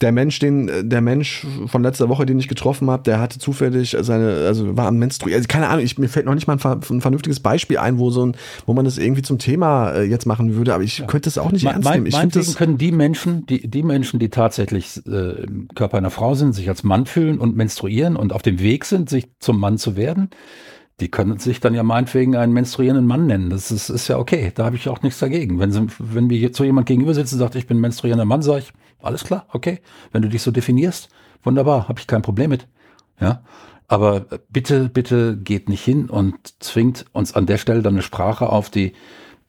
der 0.00 0.12
Mensch, 0.12 0.38
den, 0.38 0.88
der 0.88 1.00
Mensch 1.00 1.46
von 1.66 1.82
letzter 1.82 2.08
Woche, 2.08 2.24
den 2.24 2.38
ich 2.38 2.48
getroffen 2.48 2.90
habe, 2.90 3.02
der 3.02 3.20
hatte 3.20 3.38
zufällig 3.38 3.96
seine, 4.00 4.46
also 4.46 4.76
war 4.76 4.86
am 4.86 4.96
Menstruieren, 4.96 5.38
also 5.38 5.48
keine 5.48 5.68
Ahnung, 5.68 5.84
ich, 5.84 5.98
mir 5.98 6.08
fällt 6.08 6.26
noch 6.26 6.34
nicht 6.34 6.46
mal 6.46 6.56
ein, 6.62 6.80
ein, 6.90 7.00
vernünftiges 7.00 7.40
Beispiel 7.40 7.78
ein, 7.78 7.98
wo 7.98 8.10
so 8.10 8.26
ein, 8.26 8.36
wo 8.66 8.72
man 8.72 8.84
das 8.84 8.98
irgendwie 8.98 9.22
zum 9.22 9.38
Thema 9.38 9.92
äh, 9.92 10.04
jetzt 10.04 10.26
machen 10.26 10.54
würde, 10.54 10.74
aber 10.74 10.82
ich 10.82 10.98
ja. 10.98 11.06
könnte 11.06 11.28
es 11.28 11.38
auch 11.38 11.52
nicht 11.52 11.64
mein, 11.64 11.74
ernst 11.74 11.90
nehmen. 11.90 12.06
Ich 12.06 12.14
mein, 12.14 12.30
das 12.30 12.56
können 12.56 12.78
die 12.78 12.92
Menschen, 12.92 13.46
die, 13.46 13.68
die 13.68 13.82
Menschen, 13.82 14.18
die 14.18 14.30
tatsächlich 14.30 15.02
äh, 15.06 15.42
im 15.44 15.68
Körper 15.74 15.98
einer 15.98 16.10
Frau 16.10 16.34
sind, 16.34 16.54
sich 16.54 16.68
als 16.68 16.82
Mann 16.82 17.04
fühlen, 17.06 17.19
fühlen 17.20 17.38
und 17.38 17.54
menstruieren 17.54 18.16
und 18.16 18.32
auf 18.32 18.40
dem 18.40 18.60
Weg 18.60 18.86
sind, 18.86 19.10
sich 19.10 19.28
zum 19.40 19.60
Mann 19.60 19.76
zu 19.76 19.94
werden, 19.94 20.30
die 21.00 21.10
können 21.10 21.38
sich 21.38 21.60
dann 21.60 21.74
ja 21.74 21.82
meinetwegen 21.82 22.34
einen 22.34 22.54
menstruierenden 22.54 23.06
Mann 23.06 23.26
nennen. 23.26 23.50
Das 23.50 23.70
ist, 23.70 23.90
ist 23.90 24.08
ja 24.08 24.18
okay. 24.18 24.52
Da 24.54 24.64
habe 24.64 24.76
ich 24.76 24.88
auch 24.88 25.02
nichts 25.02 25.18
dagegen. 25.18 25.58
Wenn, 25.58 25.70
sie, 25.70 25.86
wenn 25.98 26.28
mir 26.28 26.38
jetzt 26.38 26.56
so 26.56 26.64
jemand 26.64 26.86
gegenüber 26.86 27.12
sitzt 27.12 27.34
und 27.34 27.38
sagt, 27.38 27.56
ich 27.56 27.66
bin 27.66 27.78
menstruierender 27.78 28.24
Mann, 28.24 28.40
sage 28.40 28.60
ich, 28.60 28.72
alles 29.02 29.24
klar, 29.24 29.46
okay. 29.52 29.80
Wenn 30.12 30.22
du 30.22 30.28
dich 30.28 30.42
so 30.42 30.50
definierst, 30.50 31.10
wunderbar, 31.42 31.88
habe 31.88 32.00
ich 32.00 32.06
kein 32.06 32.22
Problem 32.22 32.50
mit. 32.50 32.68
Ja. 33.20 33.42
Aber 33.86 34.26
bitte, 34.48 34.88
bitte 34.88 35.36
geht 35.36 35.68
nicht 35.68 35.84
hin 35.84 36.08
und 36.08 36.36
zwingt 36.62 37.04
uns 37.12 37.34
an 37.34 37.44
der 37.46 37.58
Stelle 37.58 37.82
dann 37.82 37.94
eine 37.94 38.02
Sprache 38.02 38.48
auf, 38.48 38.70
die 38.70 38.94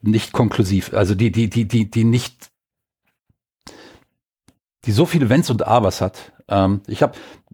nicht 0.01 0.34
konklusiv, 0.34 0.93
also 0.93 1.15
die, 1.15 1.32
die, 1.32 1.49
die, 1.49 1.67
die, 1.67 1.89
die 1.89 2.03
nicht, 2.03 2.49
die 4.86 4.91
so 4.91 5.05
viele 5.05 5.30
Wenns 5.30 5.49
und 5.49 5.65
Abers 5.65 6.01
hat. 6.01 6.34
Ähm, 6.47 6.82
ich 6.88 7.03
habe 7.03 7.13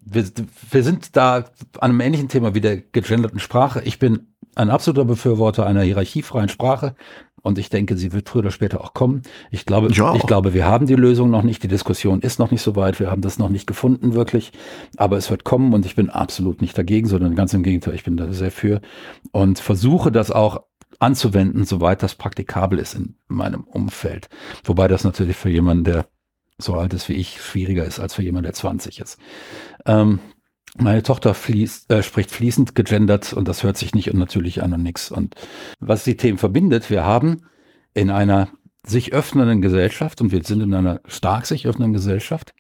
wir, 0.10 0.26
wir 0.72 0.84
sind 0.84 1.16
da 1.16 1.46
an 1.80 1.92
einem 1.92 2.02
ähnlichen 2.02 2.30
Thema 2.30 2.56
wie 2.56 2.62
der 2.62 2.78
gegenderten 2.78 3.40
Sprache. 3.40 3.82
Ich 3.84 4.00
bin 4.00 4.34
ein 4.56 4.70
absoluter 4.70 5.06
Befürworter 5.06 5.66
einer 5.66 5.82
hierarchiefreien 5.82 6.50
Sprache 6.50 6.96
und 7.42 7.58
ich 7.60 7.70
denke, 7.70 7.96
sie 7.98 8.12
wird 8.14 8.30
früher 8.30 8.40
oder 8.40 8.52
später 8.52 8.82
auch 8.82 8.94
kommen. 8.94 9.22
Ich 9.52 9.66
glaube, 9.66 9.92
ja. 9.92 10.16
ich 10.16 10.24
glaube, 10.24 10.54
wir 10.54 10.66
haben 10.66 10.88
die 10.88 10.96
Lösung 10.96 11.30
noch 11.30 11.44
nicht. 11.44 11.62
Die 11.64 11.68
Diskussion 11.68 12.22
ist 12.22 12.40
noch 12.40 12.52
nicht 12.52 12.62
so 12.62 12.76
weit. 12.76 13.00
Wir 13.00 13.12
haben 13.12 13.22
das 13.22 13.38
noch 13.38 13.50
nicht 13.50 13.68
gefunden 13.68 14.14
wirklich, 14.14 14.52
aber 14.98 15.18
es 15.18 15.30
wird 15.30 15.44
kommen 15.44 15.74
und 15.74 15.86
ich 15.86 15.96
bin 15.96 16.10
absolut 16.10 16.62
nicht 16.62 16.78
dagegen, 16.78 17.08
sondern 17.08 17.36
ganz 17.36 17.54
im 17.54 17.64
Gegenteil. 17.64 17.94
Ich 17.94 18.04
bin 18.04 18.18
da 18.18 18.32
sehr 18.32 18.52
für 18.52 18.82
und 19.32 19.60
versuche 19.60 20.12
das 20.12 20.32
auch 20.32 20.64
anzuwenden, 21.00 21.64
soweit 21.66 22.02
das 22.02 22.16
praktikabel 22.16 22.80
ist 22.80 22.96
in 22.96 23.16
meinem 23.28 23.64
Umfeld. 23.64 24.30
Wobei 24.64 24.88
das 24.88 25.04
natürlich 25.04 25.36
für 25.38 25.50
jemanden, 25.50 25.84
der 25.84 26.08
so 26.58 26.74
alt 26.74 26.94
ist 26.94 27.08
wie 27.08 27.14
ich, 27.14 27.42
schwieriger 27.42 27.86
ist 27.86 28.00
als 28.00 28.16
für 28.16 28.24
jemanden, 28.24 28.46
der 28.46 28.54
20 28.54 29.00
ist. 29.00 29.20
Ähm, 29.88 30.20
meine 30.78 31.02
Tochter 31.02 31.34
fließt, 31.34 31.92
äh, 31.92 32.04
spricht 32.04 32.30
fließend 32.30 32.76
gegendert 32.76 33.34
und 33.34 33.48
das 33.48 33.64
hört 33.64 33.78
sich 33.78 33.96
nicht 33.96 34.12
unnatürlich 34.14 34.62
an 34.62 34.74
und 34.74 34.84
nix. 34.84 35.10
Und 35.10 35.36
was 35.80 36.04
die 36.04 36.18
Themen 36.18 36.38
verbindet, 36.38 36.90
wir 36.92 37.04
haben 37.04 37.42
in 37.94 38.12
einer 38.12 38.50
sich 38.86 39.12
öffnenden 39.12 39.62
Gesellschaft 39.62 40.22
und 40.22 40.32
wir 40.32 40.44
sind 40.44 40.62
in 40.62 40.74
einer 40.74 41.02
stark 41.08 41.46
sich 41.46 41.66
öffnenden 41.68 41.94
Gesellschaft 41.94 42.54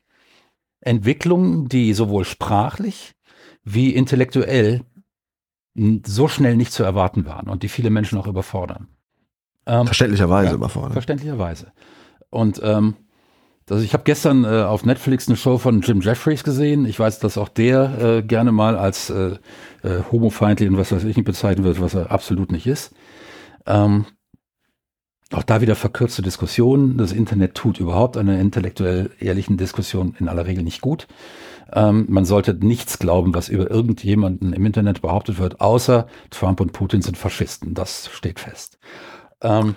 Entwicklungen, 0.82 1.70
die 1.70 1.94
sowohl 1.94 2.26
sprachlich 2.26 3.14
wie 3.64 3.92
intellektuell 3.92 4.82
so 6.06 6.28
schnell 6.28 6.56
nicht 6.56 6.72
zu 6.72 6.84
erwarten 6.84 7.26
waren 7.26 7.50
und 7.50 7.62
die 7.62 7.70
viele 7.70 7.90
Menschen 7.90 8.18
auch 8.18 8.28
überfordern. 8.28 8.88
Ähm, 9.66 9.86
verständlicherweise 9.86 10.50
ja, 10.50 10.56
überfordern. 10.56 10.94
Verständlicherweise. 10.94 11.72
Und 12.30 12.60
ähm, 12.64 12.96
also 13.70 13.84
ich 13.84 13.94
habe 13.94 14.04
gestern 14.04 14.44
äh, 14.46 14.64
auf 14.64 14.86
Netflix 14.86 15.28
eine 15.28 15.38
Show 15.38 15.58
von 15.58 15.82
Jim 15.82 16.02
Jeffries 16.02 16.44
gesehen. 16.44 16.86
Ich 16.86 17.00
weiß, 17.00 17.20
dass 17.20 17.38
auch 17.38 17.50
der 17.50 18.02
äh, 18.02 18.24
gerne 18.24 18.52
mal 18.52 18.78
als 18.78 19.10
äh, 19.10 19.36
äh, 19.84 20.02
homofeindlich 20.12 20.70
und 20.70 20.78
was 20.78 20.92
weiß 20.92 21.04
ich 21.04 21.18
nicht 21.18 21.26
bezeichnet 21.26 21.66
wird, 21.66 21.82
was 21.82 21.94
er 21.94 22.12
absolut 22.12 22.52
nicht 22.52 22.66
ist. 22.66 22.94
Ähm, 23.66 24.06
auch 25.34 25.44
da 25.44 25.60
wieder 25.60 25.76
verkürzte 25.76 26.22
Diskussionen. 26.22 26.98
Das 26.98 27.12
Internet 27.12 27.56
tut 27.56 27.80
überhaupt 27.80 28.16
einer 28.16 28.40
intellektuell 28.40 29.12
ehrlichen 29.20 29.58
Diskussion 29.58 30.16
in 30.20 30.30
aller 30.30 30.46
Regel 30.46 30.64
nicht 30.64 30.80
gut. 30.80 31.08
Ähm, 31.74 32.06
man 32.08 32.24
sollte 32.24 32.54
nichts 32.54 32.98
glauben, 33.00 33.36
was 33.36 33.50
über 33.50 33.70
irgendjemanden 33.70 34.54
im 34.54 34.66
Internet 34.66 35.02
behauptet 35.02 35.38
wird, 35.38 35.60
außer 35.60 36.08
Trump 36.30 36.62
und 36.62 36.72
Putin 36.72 37.02
sind 37.02 37.18
Faschisten. 37.18 37.74
Das 37.74 38.10
steht 38.14 38.40
fest. 38.40 38.80
Ähm, 39.42 39.76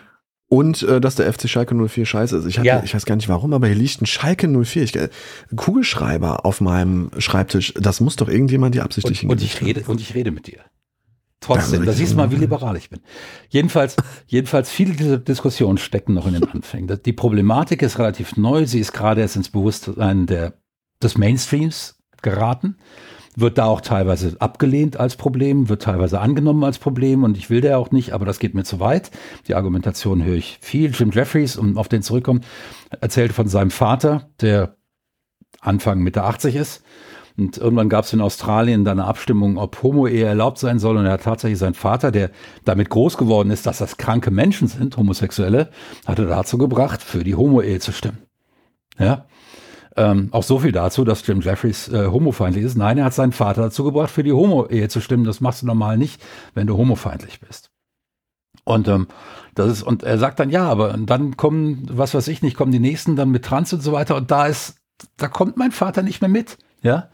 und 0.51 0.82
äh, 0.82 1.01
dass 1.01 1.14
der 1.14 1.32
FC 1.32 1.48
Schalke 1.48 1.76
04 1.76 2.05
scheiße 2.05 2.36
ist. 2.36 2.44
Ich, 2.44 2.59
hatte, 2.59 2.66
ja. 2.66 2.82
ich 2.84 2.92
weiß 2.92 3.07
gar 3.07 3.14
nicht 3.14 3.28
warum, 3.28 3.55
aber 3.55 3.68
hier 3.68 3.76
liegt 3.76 4.03
ein 4.03 4.07
Schalke 4.07 4.48
04. 4.48 4.82
Ich, 4.82 4.98
ein 4.98 5.09
Kugelschreiber 5.55 6.44
auf 6.44 6.61
meinem 6.61 7.12
Schreibtisch. 7.18 7.72
Das 7.76 8.01
muss 8.01 8.16
doch 8.16 8.28
irgendjemand 8.28 8.74
die 8.74 8.80
absichtlich 8.80 9.22
und, 9.22 9.30
und 9.30 9.42
ich 9.42 9.62
rede 9.62 9.84
Und 9.86 10.01
ich 10.01 10.14
rede 10.14 10.32
mit 10.32 10.48
dir. 10.48 10.59
Trotzdem, 11.38 11.86
da 11.86 11.92
siehst 11.92 12.12
du 12.12 12.16
mal, 12.16 12.32
wie 12.32 12.36
liberal 12.40 12.76
ich 12.76 12.90
bin. 12.90 12.98
Jedenfalls, 13.48 13.94
jedenfalls 14.26 14.70
viele 14.70 14.94
dieser 14.94 15.18
Diskussionen 15.18 15.78
stecken 15.78 16.14
noch 16.14 16.26
in 16.26 16.34
den 16.34 16.44
Anfängen. 16.44 17.01
Die 17.07 17.12
Problematik 17.12 17.80
ist 17.80 18.01
relativ 18.01 18.36
neu. 18.36 18.66
Sie 18.66 18.80
ist 18.80 18.92
gerade 18.92 19.20
erst 19.20 19.36
ins 19.36 19.51
Bewusstsein 19.51 20.26
der, 20.26 20.55
des 21.01 21.16
Mainstreams 21.16 21.96
geraten 22.22 22.76
wird 23.37 23.59
da 23.59 23.66
auch 23.66 23.81
teilweise 23.81 24.37
abgelehnt 24.41 24.99
als 24.99 25.16
Problem, 25.16 25.68
wird 25.68 25.83
teilweise 25.83 26.20
angenommen 26.20 26.64
als 26.64 26.78
Problem 26.78 27.22
und 27.22 27.37
ich 27.37 27.49
will 27.51 27.61
der 27.61 27.78
auch 27.78 27.91
nicht, 27.91 28.12
aber 28.12 28.24
das 28.24 28.39
geht 28.39 28.55
mir 28.55 28.64
zu 28.64 28.81
weit. 28.81 29.11
Die 29.47 29.55
Argumentation 29.55 30.24
höre 30.24 30.35
ich 30.35 30.59
viel. 30.61 30.91
Jim 30.91 31.11
Jeffries, 31.11 31.57
um 31.57 31.78
auf 31.78 31.89
den 31.89 32.03
zurückkommen, 32.03 32.41
erzählte 33.01 33.35
von 33.35 33.49
seinem 33.49 33.70
Vater, 33.70 34.28
der 34.41 34.76
Anfang 35.61 36.01
Mitte 36.01 36.24
80 36.24 36.57
ist. 36.57 36.83
Und 37.37 37.57
irgendwann 37.57 37.89
gab 37.89 38.05
es 38.05 38.12
in 38.12 38.20
Australien 38.20 38.85
dann 38.85 38.99
eine 38.99 39.09
Abstimmung, 39.09 39.57
ob 39.57 39.83
Homo-Ehe 39.83 40.26
erlaubt 40.26 40.59
sein 40.59 40.78
soll. 40.78 40.97
Und 40.97 41.07
er 41.07 41.12
hat 41.12 41.22
tatsächlich 41.22 41.59
seinen 41.59 41.74
Vater, 41.74 42.11
der 42.11 42.31
damit 42.64 42.91
groß 42.91 43.16
geworden 43.16 43.51
ist, 43.51 43.66
dass 43.66 43.78
das 43.78 43.97
kranke 43.97 44.31
Menschen 44.31 44.68
sind, 44.68 44.97
Homosexuelle, 44.97 45.70
hatte 46.07 46.26
dazu 46.26 46.59
gebracht, 46.59 47.03
für 47.03 47.24
die 47.24 47.37
Homo-Ehe 47.37 47.78
zu 47.78 47.93
stimmen. 47.93 48.18
Ja. 48.99 49.26
Ähm, 50.01 50.28
auch 50.30 50.44
so 50.44 50.59
viel 50.61 50.72
dazu, 50.72 51.05
dass 51.05 51.26
Jim 51.26 51.42
Jeffries 51.42 51.88
äh, 51.88 52.07
homofeindlich 52.07 52.64
ist. 52.64 52.74
Nein, 52.74 52.96
er 52.96 53.05
hat 53.05 53.12
seinen 53.12 53.32
Vater 53.32 53.61
dazu 53.61 53.84
gebracht, 53.84 54.11
für 54.11 54.22
die 54.22 54.32
Homo-Ehe 54.32 54.88
zu 54.88 55.03
stimmen. 55.03 55.24
Das 55.24 55.42
machst 55.42 55.61
du 55.61 55.66
normal 55.66 55.98
nicht, 55.98 56.22
wenn 56.55 56.66
du 56.66 56.78
homofeindlich 56.78 57.40
bist. 57.40 57.70
Und 58.64 58.88
ähm, 58.88 59.09
das 59.55 59.70
ist, 59.70 59.82
und 59.82 60.03
er 60.03 60.16
sagt 60.16 60.40
dann, 60.40 60.48
ja, 60.48 60.66
aber 60.66 60.96
dann 60.96 61.36
kommen, 61.36 61.86
was 61.92 62.14
weiß 62.14 62.28
ich 62.28 62.40
nicht, 62.40 62.57
kommen 62.57 62.72
die 62.72 62.78
nächsten 62.78 63.14
dann 63.14 63.28
mit 63.28 63.44
Trans 63.44 63.74
und 63.74 63.82
so 63.82 63.92
weiter. 63.92 64.16
Und 64.16 64.30
da 64.30 64.46
ist, 64.46 64.76
da 65.18 65.28
kommt 65.28 65.59
mein 65.59 65.70
Vater 65.70 66.03
nicht 66.03 66.22
mehr 66.22 66.30
mit. 66.30 66.57
Ja. 66.80 67.11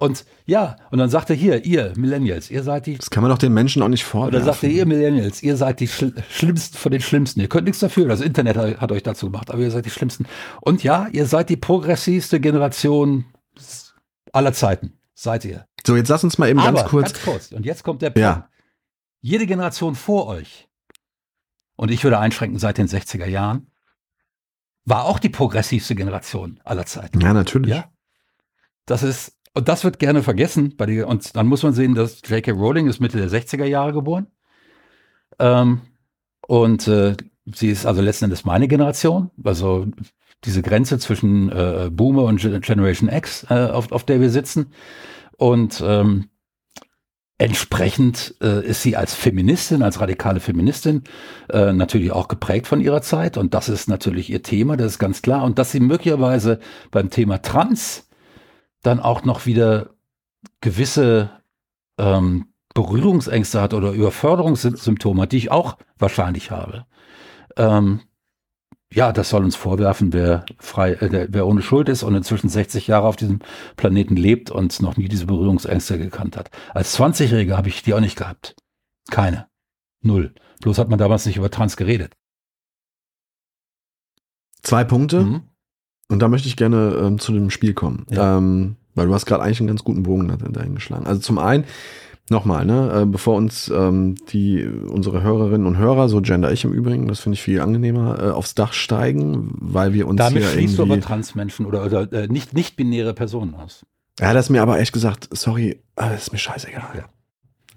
Und 0.00 0.24
ja, 0.46 0.76
und 0.90 0.98
dann 0.98 1.10
sagt 1.10 1.28
er 1.28 1.36
hier, 1.36 1.66
ihr 1.66 1.92
Millennials, 1.94 2.50
ihr 2.50 2.62
seid 2.62 2.86
die. 2.86 2.96
Das 2.96 3.10
kann 3.10 3.22
man 3.22 3.30
doch 3.30 3.36
den 3.36 3.52
Menschen 3.52 3.82
auch 3.82 3.88
nicht 3.88 4.02
vorwerfen. 4.02 4.34
Und 4.34 4.46
dann 4.46 4.54
sagt 4.54 4.64
er, 4.64 4.70
ihr 4.70 4.86
Millennials, 4.86 5.42
ihr 5.42 5.58
seid 5.58 5.78
die 5.78 5.88
Schl 5.88 6.14
Schlimmsten 6.30 6.78
von 6.78 6.90
den 6.90 7.02
Schlimmsten. 7.02 7.38
Ihr 7.38 7.50
könnt 7.50 7.66
nichts 7.66 7.80
dafür, 7.80 8.08
das 8.08 8.22
Internet 8.22 8.56
hat, 8.56 8.80
hat 8.80 8.92
euch 8.92 9.02
dazu 9.02 9.26
gemacht, 9.26 9.50
aber 9.50 9.60
ihr 9.60 9.70
seid 9.70 9.84
die 9.84 9.90
Schlimmsten. 9.90 10.24
Und 10.62 10.82
ja, 10.82 11.06
ihr 11.12 11.26
seid 11.26 11.50
die 11.50 11.58
progressivste 11.58 12.40
Generation 12.40 13.26
aller 14.32 14.54
Zeiten. 14.54 14.94
Seid 15.12 15.44
ihr. 15.44 15.66
So, 15.86 15.96
jetzt 15.96 16.08
lass 16.08 16.24
uns 16.24 16.38
mal 16.38 16.48
eben 16.48 16.60
aber, 16.60 16.78
ganz 16.78 16.88
kurz. 16.88 17.12
Ganz 17.12 17.24
kurz. 17.24 17.52
Und 17.52 17.66
jetzt 17.66 17.84
kommt 17.84 18.00
der 18.00 18.08
Punkt. 18.08 18.20
Ja. 18.20 18.48
Jede 19.20 19.44
Generation 19.44 19.96
vor 19.96 20.28
euch, 20.28 20.66
und 21.76 21.90
ich 21.90 22.04
würde 22.04 22.18
einschränken 22.18 22.58
seit 22.58 22.78
den 22.78 22.88
60er 22.88 23.26
Jahren, 23.26 23.70
war 24.86 25.04
auch 25.04 25.18
die 25.18 25.28
progressivste 25.28 25.94
Generation 25.94 26.58
aller 26.64 26.86
Zeiten. 26.86 27.20
Ja, 27.20 27.34
natürlich. 27.34 27.74
Ja? 27.74 27.92
Das 28.86 29.02
ist 29.02 29.36
und 29.54 29.68
das 29.68 29.84
wird 29.84 29.98
gerne 29.98 30.22
vergessen. 30.22 30.76
Bei 30.76 30.86
die, 30.86 31.02
und 31.02 31.34
dann 31.36 31.46
muss 31.46 31.62
man 31.62 31.72
sehen, 31.72 31.94
dass 31.94 32.20
J.K. 32.28 32.52
Rowling 32.52 32.88
ist 32.88 33.00
Mitte 33.00 33.18
der 33.18 33.28
60er 33.28 33.64
Jahre 33.64 33.92
geboren. 33.92 34.28
Ähm, 35.38 35.80
und 36.46 36.86
äh, 36.88 37.16
sie 37.46 37.70
ist 37.70 37.86
also 37.86 38.02
letzten 38.02 38.26
Endes 38.26 38.44
meine 38.44 38.68
Generation, 38.68 39.30
also 39.42 39.86
diese 40.44 40.62
Grenze 40.62 40.98
zwischen 40.98 41.50
äh, 41.50 41.90
Boomer 41.92 42.24
und 42.24 42.40
Generation 42.40 43.08
X, 43.08 43.46
äh, 43.50 43.54
auf, 43.54 43.92
auf 43.92 44.04
der 44.04 44.20
wir 44.20 44.30
sitzen. 44.30 44.72
Und 45.36 45.82
ähm, 45.84 46.28
entsprechend 47.38 48.34
äh, 48.42 48.64
ist 48.64 48.82
sie 48.82 48.96
als 48.96 49.14
Feministin, 49.14 49.82
als 49.82 50.00
radikale 50.00 50.40
Feministin 50.40 51.04
äh, 51.48 51.72
natürlich 51.72 52.12
auch 52.12 52.28
geprägt 52.28 52.66
von 52.66 52.80
ihrer 52.80 53.02
Zeit. 53.02 53.36
Und 53.36 53.54
das 53.54 53.68
ist 53.68 53.88
natürlich 53.88 54.30
ihr 54.30 54.42
Thema, 54.42 54.76
das 54.76 54.92
ist 54.92 54.98
ganz 54.98 55.22
klar. 55.22 55.44
Und 55.44 55.58
dass 55.58 55.72
sie 55.72 55.80
möglicherweise 55.80 56.60
beim 56.90 57.10
Thema 57.10 57.42
Trans 57.42 58.09
dann 58.82 59.00
auch 59.00 59.24
noch 59.24 59.46
wieder 59.46 59.90
gewisse 60.60 61.30
ähm, 61.98 62.52
Berührungsängste 62.74 63.60
hat 63.60 63.74
oder 63.74 63.92
Überforderungssymptome, 63.92 65.26
die 65.26 65.36
ich 65.36 65.50
auch 65.50 65.76
wahrscheinlich 65.98 66.50
habe. 66.50 66.86
Ähm, 67.56 68.00
ja, 68.92 69.12
das 69.12 69.30
soll 69.30 69.44
uns 69.44 69.54
vorwerfen, 69.54 70.12
wer 70.12 70.44
frei, 70.58 70.92
äh, 70.94 71.28
wer 71.30 71.46
ohne 71.46 71.62
Schuld 71.62 71.88
ist 71.88 72.02
und 72.02 72.14
inzwischen 72.14 72.48
60 72.48 72.88
Jahre 72.88 73.06
auf 73.06 73.16
diesem 73.16 73.40
Planeten 73.76 74.16
lebt 74.16 74.50
und 74.50 74.80
noch 74.82 74.96
nie 74.96 75.08
diese 75.08 75.26
Berührungsängste 75.26 75.98
gekannt 75.98 76.36
hat. 76.36 76.50
Als 76.74 76.98
20-Jähriger 76.98 77.56
habe 77.56 77.68
ich 77.68 77.82
die 77.82 77.94
auch 77.94 78.00
nicht 78.00 78.16
gehabt. 78.16 78.56
Keine. 79.10 79.48
Null. 80.02 80.34
Bloß 80.60 80.78
hat 80.78 80.88
man 80.88 80.98
damals 80.98 81.26
nicht 81.26 81.36
über 81.36 81.50
Trans 81.50 81.76
geredet. 81.76 82.16
Zwei 84.62 84.84
Punkte. 84.84 85.20
Mhm. 85.20 85.49
Und 86.10 86.20
da 86.20 86.28
möchte 86.28 86.48
ich 86.48 86.56
gerne 86.56 86.96
ähm, 87.00 87.18
zu 87.18 87.32
dem 87.32 87.50
Spiel 87.50 87.72
kommen. 87.72 88.04
Ja. 88.10 88.36
Ähm, 88.36 88.76
weil 88.94 89.06
du 89.06 89.14
hast 89.14 89.26
gerade 89.26 89.42
eigentlich 89.42 89.60
einen 89.60 89.68
ganz 89.68 89.84
guten 89.84 90.02
Bogen 90.02 90.36
dahin 90.52 90.74
geschlagen. 90.74 91.06
Also 91.06 91.20
zum 91.20 91.38
einen, 91.38 91.64
nochmal, 92.28 92.66
ne, 92.66 93.02
äh, 93.02 93.06
bevor 93.06 93.36
uns 93.36 93.68
ähm, 93.68 94.16
die 94.32 94.66
unsere 94.66 95.22
Hörerinnen 95.22 95.66
und 95.66 95.78
Hörer, 95.78 96.08
so 96.08 96.20
gender 96.20 96.52
ich 96.52 96.64
im 96.64 96.72
Übrigen, 96.72 97.06
das 97.06 97.20
finde 97.20 97.34
ich 97.34 97.42
viel 97.42 97.60
angenehmer, 97.60 98.22
äh, 98.22 98.30
aufs 98.30 98.54
Dach 98.54 98.72
steigen, 98.72 99.52
weil 99.54 99.94
wir 99.94 100.08
uns 100.08 100.18
Damit 100.18 100.42
hier 100.42 100.50
schließt 100.50 100.78
du 100.78 100.82
aber 100.82 101.00
Transmenschen 101.00 101.64
oder, 101.66 101.84
oder 101.84 102.12
äh, 102.12 102.26
nicht, 102.26 102.52
nicht 102.52 102.76
binäre 102.76 103.14
Personen 103.14 103.54
aus. 103.54 103.86
Ja, 104.18 104.34
das 104.34 104.46
ist 104.46 104.50
mir 104.50 104.62
aber 104.62 104.78
echt 104.80 104.92
gesagt, 104.92 105.28
sorry, 105.32 105.80
das 105.94 106.22
ist 106.22 106.32
mir 106.32 106.38
scheißegal. 106.38 106.90
Ja. 106.96 107.04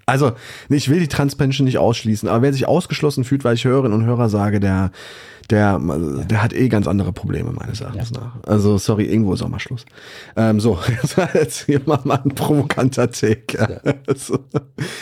Also, 0.06 0.32
ich 0.68 0.88
will 0.88 1.00
die 1.00 1.08
Transmenschen 1.08 1.64
nicht 1.64 1.78
ausschließen, 1.78 2.28
aber 2.28 2.42
wer 2.42 2.52
sich 2.52 2.68
ausgeschlossen 2.68 3.24
fühlt, 3.24 3.44
weil 3.44 3.54
ich 3.54 3.64
Hörerinnen 3.64 3.98
und 3.98 4.04
Hörer 4.04 4.28
sage, 4.28 4.60
der, 4.60 4.90
der, 5.50 5.78
der 5.78 6.42
hat 6.42 6.52
eh 6.52 6.68
ganz 6.68 6.86
andere 6.86 7.12
Probleme, 7.12 7.52
meines 7.52 7.80
Erachtens 7.80 8.10
ja. 8.14 8.20
nach. 8.20 8.42
Also, 8.44 8.78
sorry, 8.78 9.04
irgendwo 9.04 9.34
ist 9.34 9.42
auch 9.42 9.48
mal 9.48 9.60
Schluss. 9.60 9.84
Ähm, 10.36 10.60
so, 10.60 10.78
jetzt 11.34 11.64
hier 11.66 11.80
mal, 11.86 12.00
mal 12.04 12.20
ein 12.24 12.34
provokanter 12.34 13.10
Take. 13.10 13.58
Ja. 13.84 13.94
so. 14.14 14.38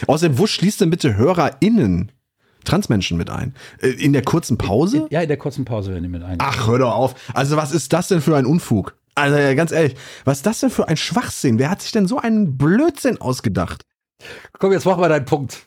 Außerdem, 0.07 0.39
wo 0.39 0.47
schließt 0.47 0.81
denn 0.81 0.91
bitte 0.91 1.17
HörerInnen 1.17 2.13
Transmenschen 2.65 3.19
mit 3.19 3.29
ein? 3.29 3.55
Äh, 3.81 3.89
in 3.89 4.13
der 4.13 4.23
kurzen 4.23 4.57
Pause? 4.57 5.07
Ja, 5.11 5.23
in 5.23 5.29
der 5.29 5.37
kurzen 5.37 5.65
Pause 5.65 5.91
werden 5.91 6.05
die 6.05 6.09
mit 6.09 6.23
ein. 6.23 6.39
Ach, 6.41 6.69
hör 6.69 6.79
doch 6.79 6.95
auf. 6.95 7.15
Also, 7.35 7.57
was 7.57 7.73
ist 7.73 7.93
das 7.93 8.09
denn 8.09 8.21
für 8.21 8.37
ein 8.37 8.47
Unfug? 8.47 8.97
Also, 9.15 9.37
ganz 9.57 9.73
ehrlich, 9.73 9.97
was 10.25 10.39
ist 10.39 10.47
das 10.47 10.61
denn 10.61 10.71
für 10.71 10.89
ein 10.89 10.97
Schwachsinn? 10.97 11.59
Wer 11.59 11.71
hat 11.71 11.83
sich 11.83 11.93
denn 11.93 12.07
so 12.07 12.19
einen 12.19 12.57
Blödsinn 12.57 13.21
ausgedacht? 13.21 13.83
Komm, 14.59 14.73
jetzt 14.73 14.87
mach 14.87 14.97
mal 14.97 15.09
deinen 15.09 15.25
Punkt. 15.25 15.67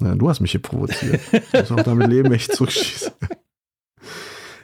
Ja, 0.00 0.14
du 0.14 0.28
hast 0.28 0.40
mich 0.40 0.50
hier 0.50 0.62
provoziert. 0.62 1.20
Ich 1.32 1.52
muss 1.52 1.72
auch 1.72 1.82
damit 1.82 2.08
leben, 2.08 2.30
wenn 2.30 2.36
ich 2.36 2.48
zurückschieße. 2.48 3.12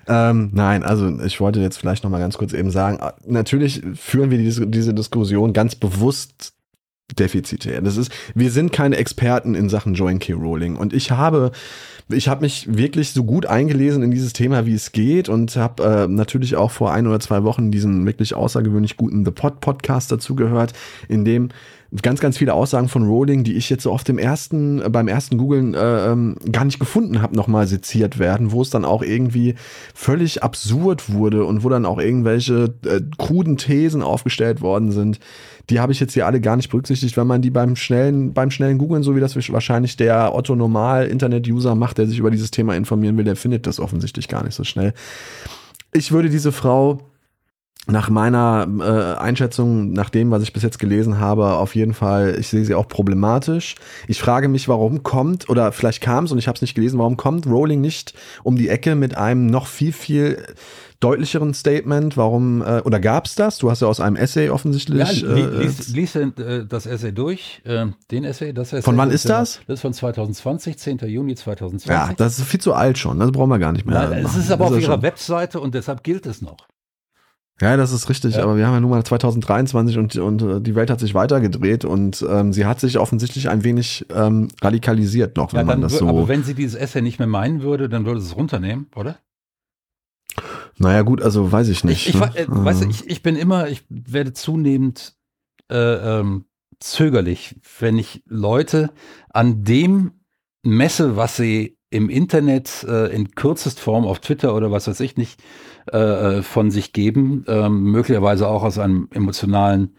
ähm, 0.09 0.51
nein, 0.53 0.83
also 0.83 1.21
ich 1.21 1.41
wollte 1.41 1.61
jetzt 1.61 1.79
vielleicht 1.79 2.03
noch 2.03 2.11
mal 2.11 2.19
ganz 2.19 2.37
kurz 2.37 2.53
eben 2.53 2.71
sagen, 2.71 2.99
natürlich 3.25 3.83
führen 3.95 4.31
wir 4.31 4.39
diese, 4.39 4.67
diese 4.67 4.93
Diskussion 4.93 5.53
ganz 5.53 5.77
bewusst 5.77 6.55
defizitär. 7.19 7.81
Das 7.81 7.97
ist, 7.97 8.13
wir 8.35 8.51
sind 8.51 8.73
keine 8.73 8.97
Experten 8.97 9.55
in 9.55 9.69
Sachen 9.69 9.95
Join 9.95 10.19
Key 10.19 10.33
Rolling 10.33 10.77
und 10.77 10.93
ich 10.93 11.11
habe 11.11 11.53
ich 12.13 12.29
habe 12.29 12.43
mich 12.43 12.77
wirklich 12.77 13.13
so 13.13 13.25
gut 13.25 13.47
eingelesen 13.47 14.03
in 14.03 14.11
dieses 14.11 14.33
Thema, 14.33 14.67
wie 14.67 14.75
es 14.75 14.93
geht 14.93 15.29
und 15.29 15.55
habe 15.57 15.85
äh, 15.85 16.09
natürlich 16.09 16.57
auch 16.57 16.71
vor 16.71 16.93
ein 16.93 17.07
oder 17.07 17.21
zwei 17.21 17.45
Wochen 17.45 17.71
diesen 17.71 18.05
wirklich 18.05 18.35
außergewöhnlich 18.35 18.97
guten 18.97 19.25
The 19.25 19.31
Pod 19.31 19.61
Podcast 19.61 20.11
dazu 20.11 20.35
gehört, 20.35 20.73
in 21.09 21.25
dem 21.25 21.51
ganz, 22.03 22.21
ganz 22.21 22.39
viele 22.39 22.55
Aussagen 22.55 22.89
von 22.89 23.03
Rowling, 23.03 23.43
die 23.43 23.55
ich 23.55 23.69
jetzt 23.69 23.83
so 23.83 23.93
oft 23.93 24.09
im 24.09 24.19
ersten, 24.19 24.81
beim 24.93 25.09
ersten 25.09 25.39
Googlen 25.39 25.75
äh, 25.75 26.13
ähm, 26.13 26.37
gar 26.51 26.65
nicht 26.65 26.79
gefunden 26.79 27.21
habe, 27.21 27.35
nochmal 27.35 27.67
seziert 27.67 28.19
werden, 28.19 28.53
wo 28.53 28.63
es 28.63 28.71
dann 28.71 28.85
auch 28.85 29.03
irgendwie 29.03 29.57
völlig 29.95 30.43
absurd 30.43 31.13
wurde 31.13 31.45
und 31.45 31.65
wo 31.65 31.69
dann 31.69 31.87
auch 31.87 31.99
irgendwelche 31.99 32.75
äh, 32.85 33.01
kruden 33.19 33.57
Thesen 33.57 34.03
aufgestellt 34.03 34.61
worden 34.61 34.93
sind. 34.93 35.19
Die 35.69 35.81
habe 35.81 35.93
ich 35.93 36.01
jetzt 36.01 36.15
hier 36.15 36.27
alle 36.27 36.41
gar 36.41 36.57
nicht 36.57 36.71
berücksichtigt, 36.71 37.17
wenn 37.17 37.27
man 37.27 37.43
die 37.43 37.51
beim 37.51 37.77
schnellen, 37.77 38.33
beim 38.33 38.51
schnellen 38.51 38.79
Googlen, 38.79 39.03
so 39.03 39.17
wie 39.17 39.21
das 39.21 39.37
wahrscheinlich 39.53 39.97
der 39.97 40.35
Otto 40.35 40.55
Normal 40.55 41.07
Internet-User 41.07 41.75
macht, 41.75 41.99
der 41.99 42.07
sich 42.07 42.19
über 42.19 42.31
dieses 42.31 42.51
Thema 42.51 42.77
informieren 42.77 43.17
will, 43.17 43.25
der 43.25 43.37
findet 43.37 43.67
das 43.67 43.81
offensichtlich 43.81 44.29
gar 44.29 44.45
nicht 44.45 44.55
so 44.55 44.65
schnell. 44.65 44.95
Ich 45.93 46.13
würde 46.13 46.31
diese 46.31 46.53
Frau 46.53 47.10
nach 47.91 48.11
meiner 48.11 48.67
äh, 48.81 49.21
Einschätzung, 49.21 49.93
nach 49.93 50.11
dem, 50.11 50.31
was 50.31 50.43
ich 50.43 50.53
bis 50.53 50.63
jetzt 50.63 50.79
gelesen 50.79 51.19
habe, 51.19 51.55
auf 51.55 51.75
jeden 51.75 51.95
Fall, 51.95 52.37
ich 52.39 52.49
sehe 52.49 52.65
sie 52.65 52.75
auch 52.75 52.89
problematisch. 52.89 53.75
Ich 54.09 54.21
frage 54.21 54.49
mich, 54.49 54.69
warum 54.69 55.03
kommt, 55.03 55.49
oder 55.49 55.73
vielleicht 55.73 56.01
kam 56.01 56.25
es 56.25 56.33
und 56.33 56.39
ich 56.39 56.49
habe 56.49 56.57
es 56.57 56.63
nicht 56.63 56.75
gelesen, 56.75 56.99
warum 56.99 57.17
kommt 57.17 57.47
Rowling 57.47 57.81
nicht 57.81 58.15
um 58.43 58.57
die 58.57 58.69
Ecke 58.69 58.95
mit 58.95 59.17
einem 59.17 59.47
noch 59.47 59.67
viel, 59.67 59.93
viel 59.93 60.45
deutlicheren 61.01 61.55
Statement? 61.55 62.17
Warum, 62.17 62.63
äh, 62.63 62.81
oder 62.85 63.01
gab 63.01 63.27
es 63.27 63.35
das? 63.35 63.59
Du 63.59 63.71
hast 63.71 63.81
ja 63.81 63.89
aus 63.89 64.01
einem 64.01 64.17
Essay 64.17 64.51
offensichtlich. 64.51 65.23
Ja, 65.23 65.29
li 65.29 65.41
äh, 65.41 65.63
lies, 65.63 65.89
lies 65.89 66.15
äh, 66.15 66.67
das 66.69 66.87
Essay 66.87 67.13
durch, 67.13 67.63
äh, 67.65 67.87
den 68.11 68.25
Essay, 68.25 68.53
das 68.53 68.69
Essay. 68.69 68.83
Von 68.83 68.97
wann 68.97 69.11
ist 69.11 69.29
das? 69.29 69.61
Das 69.67 69.75
ist 69.75 69.81
von 69.81 69.93
2020, 69.93 70.79
10. 70.79 70.99
Juni 71.07 71.35
2020. 71.35 71.91
Ja, 71.91 72.15
das 72.17 72.39
ist 72.39 72.47
viel 72.47 72.61
zu 72.61 72.75
alt 72.75 72.99
schon, 72.99 73.19
das 73.19 73.33
brauchen 73.33 73.51
wir 73.51 73.59
gar 73.59 73.73
nicht 73.73 73.87
mehr. 73.87 74.09
Nein, 74.09 74.25
es 74.25 74.37
ist 74.37 74.51
aber 74.51 74.67
auf 74.67 74.73
ihrer 74.73 74.95
schon. 74.95 75.03
Webseite 75.03 75.61
und 75.61 75.75
deshalb 75.75 76.05
gilt 76.05 76.27
es 76.27 76.43
noch. 76.43 76.57
Ja, 77.61 77.77
das 77.77 77.93
ist 77.93 78.09
richtig, 78.09 78.37
ja. 78.37 78.43
aber 78.43 78.57
wir 78.57 78.67
haben 78.67 78.75
ja 78.75 78.81
nun 78.81 78.91
mal 78.91 79.05
2023 79.05 79.99
und, 79.99 80.17
und 80.17 80.43
äh, 80.43 80.61
die 80.63 80.75
Welt 80.75 80.89
hat 80.89 80.99
sich 80.99 81.15
weitergedreht 81.15 81.85
und 81.85 82.25
ähm, 82.29 82.55
sie 82.55 82.65
hat 82.65 82.81
sich 82.81 82.99
offensichtlich 82.99 83.51
ein 83.51 83.65
wenig 83.65 84.07
ähm, 84.15 84.49
radikalisiert 84.63 85.37
noch, 85.37 85.53
wenn 85.53 85.61
ja, 85.61 85.67
man 85.67 85.83
das 85.83 85.99
so. 85.99 86.09
Aber 86.09 86.27
wenn 86.27 86.43
sie 86.43 86.55
dieses 86.55 86.75
Essay 86.75 87.03
nicht 87.03 87.19
mehr 87.19 87.29
meinen 87.29 87.61
würde, 87.61 87.91
dann 87.91 88.07
würde 88.07 88.21
sie 88.21 88.29
es 88.29 88.37
runternehmen, 88.37 88.87
oder? 88.97 89.19
Naja, 90.79 91.03
gut, 91.03 91.21
also 91.21 91.53
weiß 91.53 91.69
ich 91.69 91.85
nicht. 91.85 92.09
Ich, 92.09 92.15
ich, 92.15 92.21
ne? 92.21 92.35
äh, 92.35 92.47
weißt 92.49 92.85
du, 92.85 92.89
ich, 92.89 93.07
ich 93.07 93.23
bin 93.23 93.37
immer, 93.37 93.69
ich 93.69 93.85
werde 93.91 94.33
zunehmend 94.33 95.17
äh, 95.71 95.77
ähm, 95.77 96.47
zögerlich, 96.79 97.57
wenn 97.79 97.99
ich 97.99 98.23
Leute 98.27 98.91
an 99.29 99.65
dem 99.65 100.13
messe, 100.63 101.17
was 101.17 101.37
sie 101.37 101.77
im 101.91 102.09
Internet 102.09 102.85
äh, 102.89 103.15
in 103.15 103.33
kürzest 103.33 103.81
Form 103.81 104.07
auf 104.07 104.21
Twitter 104.21 104.55
oder 104.55 104.71
was 104.71 104.89
weiß 104.89 105.01
ich 105.01 105.19
nicht 105.19 105.43
äh, 105.93 105.99
äh, 106.39 106.43
von 106.43 106.71
sich 106.71 106.93
geben, 106.93 107.45
äh, 107.47 107.69
möglicherweise 107.69 108.49
auch 108.49 108.63
aus 108.63 108.79
einem 108.79 109.09
emotionalen 109.13 109.95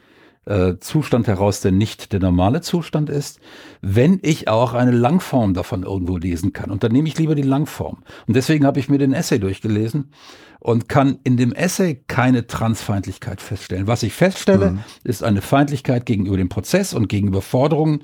äh, 0.45 0.77
Zustand 0.79 1.27
heraus, 1.27 1.61
der 1.61 1.71
nicht 1.71 2.13
der 2.13 2.19
normale 2.19 2.61
Zustand 2.61 3.09
ist, 3.09 3.39
wenn 3.82 4.19
ich 4.21 4.47
auch 4.47 4.73
eine 4.73 4.91
Langform 4.91 5.53
davon 5.53 5.84
irgendwo 5.84 6.17
lesen 6.17 6.53
kann. 6.53 6.71
Und 6.71 6.84
dann 6.84 6.91
nehme 6.91 7.07
ich 7.07 7.17
lieber 7.17 7.36
die 7.36 7.41
Langform. 7.41 8.03
Und 8.27 8.36
deswegen 8.36 8.65
habe 8.65 8.79
ich 8.79 8.89
mir 8.89 8.97
den 8.97 9.13
Essay 9.13 9.39
durchgelesen 9.39 10.11
und 10.59 10.89
kann 10.89 11.19
in 11.23 11.38
dem 11.38 11.53
Essay 11.53 12.03
keine 12.07 12.47
Transfeindlichkeit 12.47 13.41
feststellen. 13.41 13.88
Was 13.88 14.03
ich 14.03 14.13
feststelle, 14.13 14.71
mhm. 14.71 14.79
ist 15.03 15.23
eine 15.23 15.41
Feindlichkeit 15.41 16.05
gegenüber 16.05 16.38
dem 16.38 16.49
Prozess 16.49 16.93
und 16.93 17.07
gegenüber 17.07 17.41
Forderungen, 17.41 18.03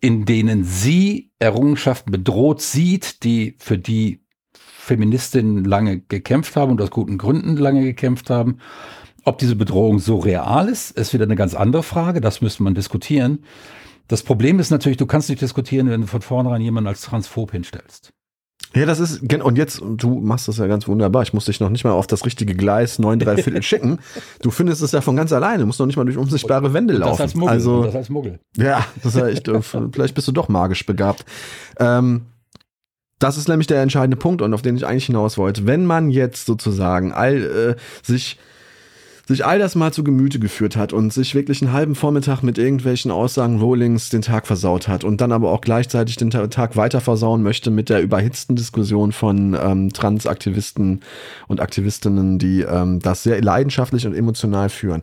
in 0.00 0.24
denen 0.24 0.64
sie 0.64 1.30
Errungenschaften 1.38 2.10
bedroht 2.10 2.62
sieht, 2.62 3.22
die 3.22 3.56
für 3.58 3.78
die 3.78 4.24
Feministinnen 4.90 5.64
lange 5.64 6.00
gekämpft 6.00 6.56
haben 6.56 6.72
und 6.72 6.82
aus 6.82 6.90
guten 6.90 7.16
Gründen 7.16 7.56
lange 7.56 7.82
gekämpft 7.84 8.28
haben. 8.28 8.58
Ob 9.24 9.38
diese 9.38 9.54
Bedrohung 9.54 10.00
so 10.00 10.18
real 10.18 10.68
ist, 10.68 10.90
ist 10.90 11.14
wieder 11.14 11.24
eine 11.24 11.36
ganz 11.36 11.54
andere 11.54 11.84
Frage. 11.84 12.20
Das 12.20 12.40
müsste 12.40 12.64
man 12.64 12.74
diskutieren. 12.74 13.44
Das 14.08 14.24
Problem 14.24 14.58
ist 14.58 14.70
natürlich, 14.70 14.96
du 14.96 15.06
kannst 15.06 15.28
nicht 15.28 15.40
diskutieren, 15.40 15.88
wenn 15.88 16.00
du 16.00 16.08
von 16.08 16.22
vornherein 16.22 16.60
jemanden 16.60 16.88
als 16.88 17.02
transphob 17.02 17.52
hinstellst. 17.52 18.10
Ja, 18.74 18.84
das 18.84 18.98
ist, 18.98 19.32
und 19.32 19.58
jetzt, 19.58 19.80
du 19.80 20.20
machst 20.20 20.48
das 20.48 20.58
ja 20.58 20.66
ganz 20.66 20.88
wunderbar. 20.88 21.22
Ich 21.22 21.32
muss 21.32 21.44
dich 21.44 21.60
noch 21.60 21.70
nicht 21.70 21.84
mal 21.84 21.92
auf 21.92 22.08
das 22.08 22.26
richtige 22.26 22.56
Gleis 22.56 22.98
9 22.98 23.20
3 23.20 23.36
Viertel 23.36 23.62
schicken. 23.62 23.98
Du 24.42 24.50
findest 24.50 24.82
es 24.82 24.90
ja 24.90 25.02
von 25.02 25.14
ganz 25.14 25.32
alleine, 25.32 25.60
du 25.60 25.66
musst 25.66 25.78
noch 25.78 25.86
nicht 25.86 25.96
mal 25.96 26.04
durch 26.04 26.16
unsichtbare 26.16 26.74
Wände 26.74 26.94
laufen. 26.94 27.12
Das 27.12 27.20
als 27.20 27.34
Muggel. 27.36 27.52
Also, 27.52 27.84
das 27.84 27.94
als 27.94 28.08
Muggel. 28.08 28.40
Ja, 28.56 28.84
das 29.04 29.14
echt, 29.14 29.46
äh, 29.46 29.62
vielleicht 29.92 30.14
bist 30.16 30.26
du 30.26 30.32
doch 30.32 30.48
magisch 30.48 30.84
begabt. 30.86 31.24
Ähm, 31.78 32.22
das 33.20 33.36
ist 33.36 33.48
nämlich 33.48 33.68
der 33.68 33.82
entscheidende 33.82 34.16
Punkt 34.16 34.42
und 34.42 34.52
auf 34.52 34.62
den 34.62 34.76
ich 34.76 34.86
eigentlich 34.86 35.06
hinaus 35.06 35.38
wollte. 35.38 35.66
Wenn 35.66 35.86
man 35.86 36.10
jetzt 36.10 36.46
sozusagen 36.46 37.12
all 37.12 37.76
äh, 37.76 37.76
sich 38.02 38.38
sich 39.30 39.46
all 39.46 39.60
das 39.60 39.76
mal 39.76 39.92
zu 39.92 40.02
Gemüte 40.02 40.40
geführt 40.40 40.76
hat 40.76 40.92
und 40.92 41.12
sich 41.12 41.36
wirklich 41.36 41.62
einen 41.62 41.72
halben 41.72 41.94
Vormittag 41.94 42.42
mit 42.42 42.58
irgendwelchen 42.58 43.12
Aussagen 43.12 43.60
Rollings 43.60 44.10
den 44.10 44.22
Tag 44.22 44.48
versaut 44.48 44.88
hat 44.88 45.04
und 45.04 45.20
dann 45.20 45.30
aber 45.30 45.52
auch 45.52 45.60
gleichzeitig 45.60 46.16
den 46.16 46.30
Tag 46.30 46.76
weiter 46.76 47.00
versauen 47.00 47.42
möchte 47.42 47.70
mit 47.70 47.90
der 47.90 48.02
überhitzten 48.02 48.56
Diskussion 48.56 49.12
von 49.12 49.56
ähm, 49.60 49.92
Transaktivisten 49.92 51.02
und 51.46 51.60
Aktivistinnen, 51.60 52.40
die 52.40 52.62
ähm, 52.62 52.98
das 52.98 53.22
sehr 53.22 53.40
leidenschaftlich 53.40 54.04
und 54.04 54.14
emotional 54.14 54.68
führen. 54.68 55.02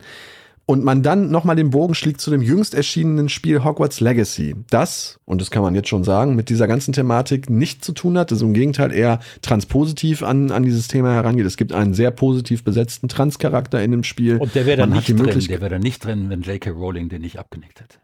Und 0.68 0.84
man 0.84 1.02
dann 1.02 1.30
nochmal 1.30 1.56
den 1.56 1.70
Bogen 1.70 1.94
schlägt 1.94 2.20
zu 2.20 2.30
dem 2.30 2.42
jüngst 2.42 2.74
erschienenen 2.74 3.30
Spiel 3.30 3.64
Hogwarts 3.64 4.00
Legacy, 4.00 4.54
das, 4.68 5.18
und 5.24 5.40
das 5.40 5.50
kann 5.50 5.62
man 5.62 5.74
jetzt 5.74 5.88
schon 5.88 6.04
sagen, 6.04 6.36
mit 6.36 6.50
dieser 6.50 6.68
ganzen 6.68 6.92
Thematik 6.92 7.48
nicht 7.48 7.82
zu 7.82 7.92
tun 7.92 8.18
hat, 8.18 8.32
das 8.32 8.42
im 8.42 8.52
Gegenteil 8.52 8.92
eher 8.92 9.18
transpositiv 9.40 10.22
an, 10.22 10.50
an 10.50 10.64
dieses 10.64 10.86
Thema 10.86 11.14
herangeht. 11.14 11.46
Es 11.46 11.56
gibt 11.56 11.72
einen 11.72 11.94
sehr 11.94 12.10
positiv 12.10 12.64
besetzten 12.64 13.08
Transcharakter 13.08 13.82
in 13.82 13.92
dem 13.92 14.04
Spiel. 14.04 14.36
Und 14.36 14.54
der 14.54 14.66
wäre 14.66 14.76
dann 14.76 14.90
nicht 14.90 15.08
drin, 15.08 15.46
der 15.48 15.60
wäre 15.62 15.70
dann 15.70 15.80
nicht 15.80 16.04
drin, 16.04 16.28
wenn 16.28 16.42
J.K. 16.42 16.68
Rowling 16.68 17.08
den 17.08 17.22
nicht 17.22 17.38
abgenickt 17.38 17.80
hätte. 17.80 17.96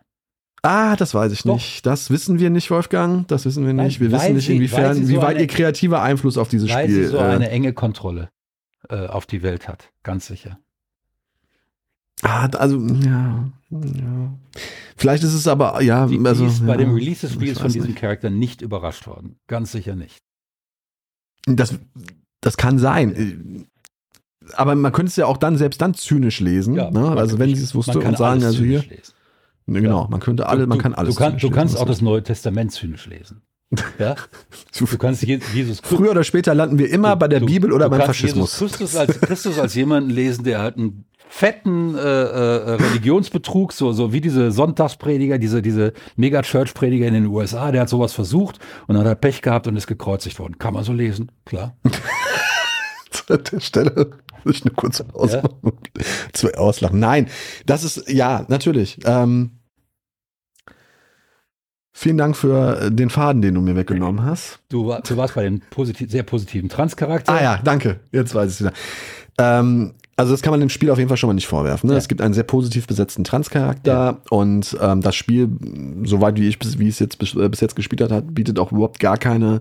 Ah, 0.62 0.96
das 0.96 1.12
weiß 1.12 1.32
ich 1.32 1.42
Doch. 1.42 1.56
nicht. 1.56 1.84
Das 1.84 2.08
wissen 2.08 2.38
wir 2.38 2.48
nicht, 2.48 2.70
Wolfgang. 2.70 3.28
Das 3.28 3.44
wissen 3.44 3.66
wir 3.66 3.74
nicht. 3.74 4.00
Wir 4.00 4.10
weil 4.10 4.20
wissen 4.20 4.36
nicht, 4.36 4.48
inwiefern, 4.48 4.94
sie, 4.94 5.08
wie 5.10 5.18
weit 5.18 5.38
ihr 5.38 5.48
kreativer 5.48 6.00
Einfluss 6.00 6.38
auf 6.38 6.48
dieses 6.48 6.70
Spiel. 6.70 6.80
Weil 6.82 6.88
sie 6.88 7.04
so 7.04 7.18
äh, 7.18 7.24
eine 7.24 7.50
enge 7.50 7.74
Kontrolle 7.74 8.30
äh, 8.88 9.06
auf 9.06 9.26
die 9.26 9.42
Welt 9.42 9.68
hat. 9.68 9.90
Ganz 10.02 10.26
sicher. 10.26 10.58
Ah, 12.24 12.48
also, 12.56 12.78
ja, 12.78 13.50
ja. 13.70 14.38
Vielleicht 14.96 15.22
ist 15.24 15.34
es 15.34 15.46
aber, 15.46 15.82
ja, 15.82 16.06
die, 16.06 16.18
also. 16.24 16.44
Die 16.44 16.50
ist 16.50 16.60
ja, 16.60 16.66
bei 16.66 16.78
dem 16.78 16.94
Release 16.94 17.20
des 17.20 17.34
Spiels 17.34 17.60
von 17.60 17.70
diesem 17.70 17.90
nicht. 17.90 17.98
Charakter 17.98 18.30
nicht 18.30 18.62
überrascht 18.62 19.06
worden. 19.06 19.36
Ganz 19.46 19.72
sicher 19.72 19.94
nicht. 19.94 20.22
Das, 21.46 21.74
das 22.40 22.56
kann 22.56 22.78
sein. 22.78 23.66
Aber 24.54 24.74
man 24.74 24.92
könnte 24.92 25.10
es 25.10 25.16
ja 25.16 25.26
auch 25.26 25.36
dann, 25.36 25.58
selbst 25.58 25.82
dann 25.82 25.92
zynisch 25.92 26.40
lesen. 26.40 26.74
Ja, 26.76 26.90
ne? 26.90 27.10
Also, 27.10 27.38
wenn 27.38 27.54
sie 27.54 27.62
es 27.62 27.74
wusste 27.74 28.00
und 28.00 28.16
sagen, 28.16 28.42
also 28.42 28.64
hier. 28.64 28.80
Lesen. 28.80 29.12
Genau, 29.66 30.02
ja. 30.02 30.08
man 30.08 30.20
könnte 30.20 30.46
alle, 30.46 30.66
man 30.66 30.78
kann 30.78 30.94
alles. 30.94 31.14
Du, 31.14 31.20
kann, 31.20 31.36
du 31.36 31.50
kannst 31.50 31.76
auch 31.76 31.86
das 31.86 32.00
Neue 32.00 32.22
Testament 32.22 32.72
zynisch 32.72 33.06
lesen. 33.06 33.42
Ja? 33.98 34.14
Du 34.78 34.86
kannst 34.98 35.22
Jesus 35.22 35.82
Christus, 35.82 35.98
Früher 35.98 36.12
oder 36.12 36.22
später 36.22 36.54
landen 36.54 36.78
wir 36.78 36.90
immer 36.90 37.12
du, 37.12 37.16
bei 37.16 37.28
der 37.28 37.40
du, 37.40 37.46
Bibel 37.46 37.72
oder 37.72 37.90
beim 37.90 38.02
Faschismus. 38.02 38.60
Jesus 38.60 38.78
Christus 38.78 38.96
als, 38.96 39.20
Christus 39.20 39.58
als 39.58 39.74
jemanden 39.74 40.10
lesen, 40.10 40.44
der 40.44 40.60
halt 40.60 40.76
einen 40.76 41.06
fetten 41.34 41.96
äh, 41.96 42.00
äh, 42.00 42.74
Religionsbetrug, 42.74 43.72
so, 43.72 43.90
so 43.90 44.12
wie 44.12 44.20
diese 44.20 44.52
Sonntagsprediger, 44.52 45.36
diese, 45.36 45.62
diese 45.62 45.92
Mega-Church-Prediger 46.14 47.08
in 47.08 47.14
den 47.14 47.26
USA, 47.26 47.72
der 47.72 47.80
hat 47.80 47.88
sowas 47.88 48.12
versucht 48.12 48.60
und 48.86 48.94
dann 48.94 49.04
hat 49.04 49.10
er 49.10 49.16
Pech 49.16 49.42
gehabt 49.42 49.66
und 49.66 49.76
ist 49.76 49.88
gekreuzigt 49.88 50.38
worden. 50.38 50.58
Kann 50.58 50.74
man 50.74 50.84
so 50.84 50.92
lesen, 50.92 51.32
klar. 51.44 51.76
An 53.28 53.42
der 53.50 53.58
Stelle 53.58 54.12
ich 54.44 54.62
eine 54.62 54.74
kurze 54.74 55.06
Aus 55.12 55.32
ja. 55.32 55.42
zu 56.32 56.54
auslachen. 56.54 57.00
Nein, 57.00 57.26
das 57.66 57.82
ist, 57.82 58.08
ja, 58.08 58.44
natürlich. 58.46 59.00
Ähm, 59.04 59.58
Vielen 61.96 62.18
Dank 62.18 62.36
für 62.36 62.90
den 62.90 63.08
Faden, 63.08 63.40
den 63.40 63.54
du 63.54 63.60
mir 63.60 63.76
weggenommen 63.76 64.24
hast. 64.24 64.60
Du, 64.68 64.94
du 65.06 65.16
warst 65.16 65.34
bei 65.34 65.44
dem 65.44 65.60
positiv, 65.70 66.10
sehr 66.10 66.24
positiven 66.24 66.68
Transcharakter. 66.68 67.32
Ah 67.32 67.42
ja, 67.42 67.60
danke. 67.62 68.00
Jetzt 68.10 68.34
weiß 68.34 68.50
ich 68.50 68.54
es 68.54 68.60
wieder. 68.60 68.72
Ähm, 69.38 69.94
also 70.16 70.32
das 70.32 70.42
kann 70.42 70.52
man 70.52 70.60
dem 70.60 70.68
Spiel 70.68 70.90
auf 70.90 70.98
jeden 70.98 71.08
Fall 71.08 71.16
schon 71.16 71.28
mal 71.28 71.34
nicht 71.34 71.46
vorwerfen. 71.46 71.88
Ne? 71.88 71.94
Ja. 71.94 71.98
Es 71.98 72.08
gibt 72.08 72.20
einen 72.20 72.34
sehr 72.34 72.44
positiv 72.44 72.86
besetzten 72.86 73.24
Transcharakter 73.24 73.92
ja. 73.92 74.18
und 74.30 74.76
ähm, 74.80 75.00
das 75.00 75.16
Spiel, 75.16 75.48
soweit 76.04 76.36
wie 76.38 76.48
ich 76.48 76.58
wie 76.78 76.88
es 76.88 76.98
jetzt 76.98 77.18
bis, 77.18 77.34
äh, 77.34 77.48
bis 77.48 77.60
jetzt 77.60 77.76
gespielt 77.76 78.10
hat, 78.10 78.34
bietet 78.34 78.58
auch 78.58 78.72
überhaupt 78.72 79.00
gar 79.00 79.16
keine 79.16 79.60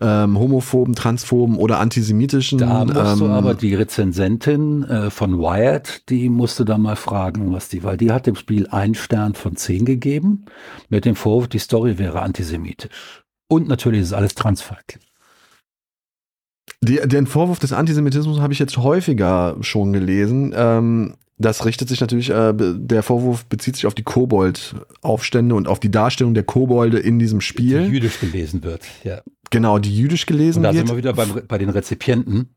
ähm, 0.00 0.38
homophoben, 0.38 0.94
transphoben 0.94 1.56
oder 1.56 1.80
antisemitischen. 1.80 2.58
Da 2.58 2.84
musst 2.84 2.96
ähm, 2.96 3.18
du 3.18 3.26
aber 3.26 3.54
die 3.54 3.74
Rezensentin 3.74 4.84
äh, 4.84 5.10
von 5.10 5.38
Wired, 5.38 6.08
die 6.08 6.28
musste 6.28 6.64
da 6.64 6.78
mal 6.78 6.96
fragen, 6.96 7.52
was 7.52 7.68
die, 7.68 7.82
weil 7.82 7.96
die 7.96 8.12
hat 8.12 8.26
dem 8.26 8.36
Spiel 8.36 8.68
einen 8.68 8.94
Stern 8.94 9.34
von 9.34 9.56
zehn 9.56 9.84
gegeben, 9.84 10.44
mit 10.88 11.04
dem 11.04 11.16
Vorwurf, 11.16 11.48
die 11.48 11.58
Story 11.58 11.98
wäre 11.98 12.22
antisemitisch. 12.22 12.90
Und 13.48 13.68
natürlich 13.68 14.02
ist 14.02 14.12
alles 14.12 14.34
transfeindlich. 14.34 15.02
Die, 16.80 16.96
den 16.96 17.26
Vorwurf 17.26 17.58
des 17.58 17.72
Antisemitismus 17.72 18.40
habe 18.40 18.52
ich 18.52 18.58
jetzt 18.58 18.76
häufiger 18.76 19.56
schon 19.60 19.92
gelesen. 19.92 20.54
Ähm, 20.56 21.14
das 21.38 21.64
richtet 21.64 21.88
sich 21.88 22.00
natürlich, 22.00 22.30
äh, 22.30 22.52
der 22.56 23.02
Vorwurf 23.02 23.46
bezieht 23.46 23.76
sich 23.76 23.86
auf 23.86 23.94
die 23.94 24.02
Kobold-Aufstände 24.02 25.54
und 25.54 25.68
auf 25.68 25.80
die 25.80 25.90
Darstellung 25.90 26.34
der 26.34 26.42
Kobolde 26.42 26.98
in 26.98 27.18
diesem 27.18 27.40
Spiel. 27.40 27.84
Die 27.84 27.90
jüdisch 27.90 28.20
gelesen 28.20 28.64
wird, 28.64 28.82
ja. 29.04 29.22
Genau, 29.50 29.78
die 29.78 29.94
jüdisch 29.94 30.26
gelesen 30.26 30.58
und 30.58 30.62
da 30.64 30.74
wird. 30.74 30.84
Da 30.84 30.86
sind 30.88 30.96
wir 30.96 30.98
wieder 30.98 31.12
beim, 31.14 31.46
bei 31.46 31.58
den 31.58 31.70
Rezipienten. 31.70 32.54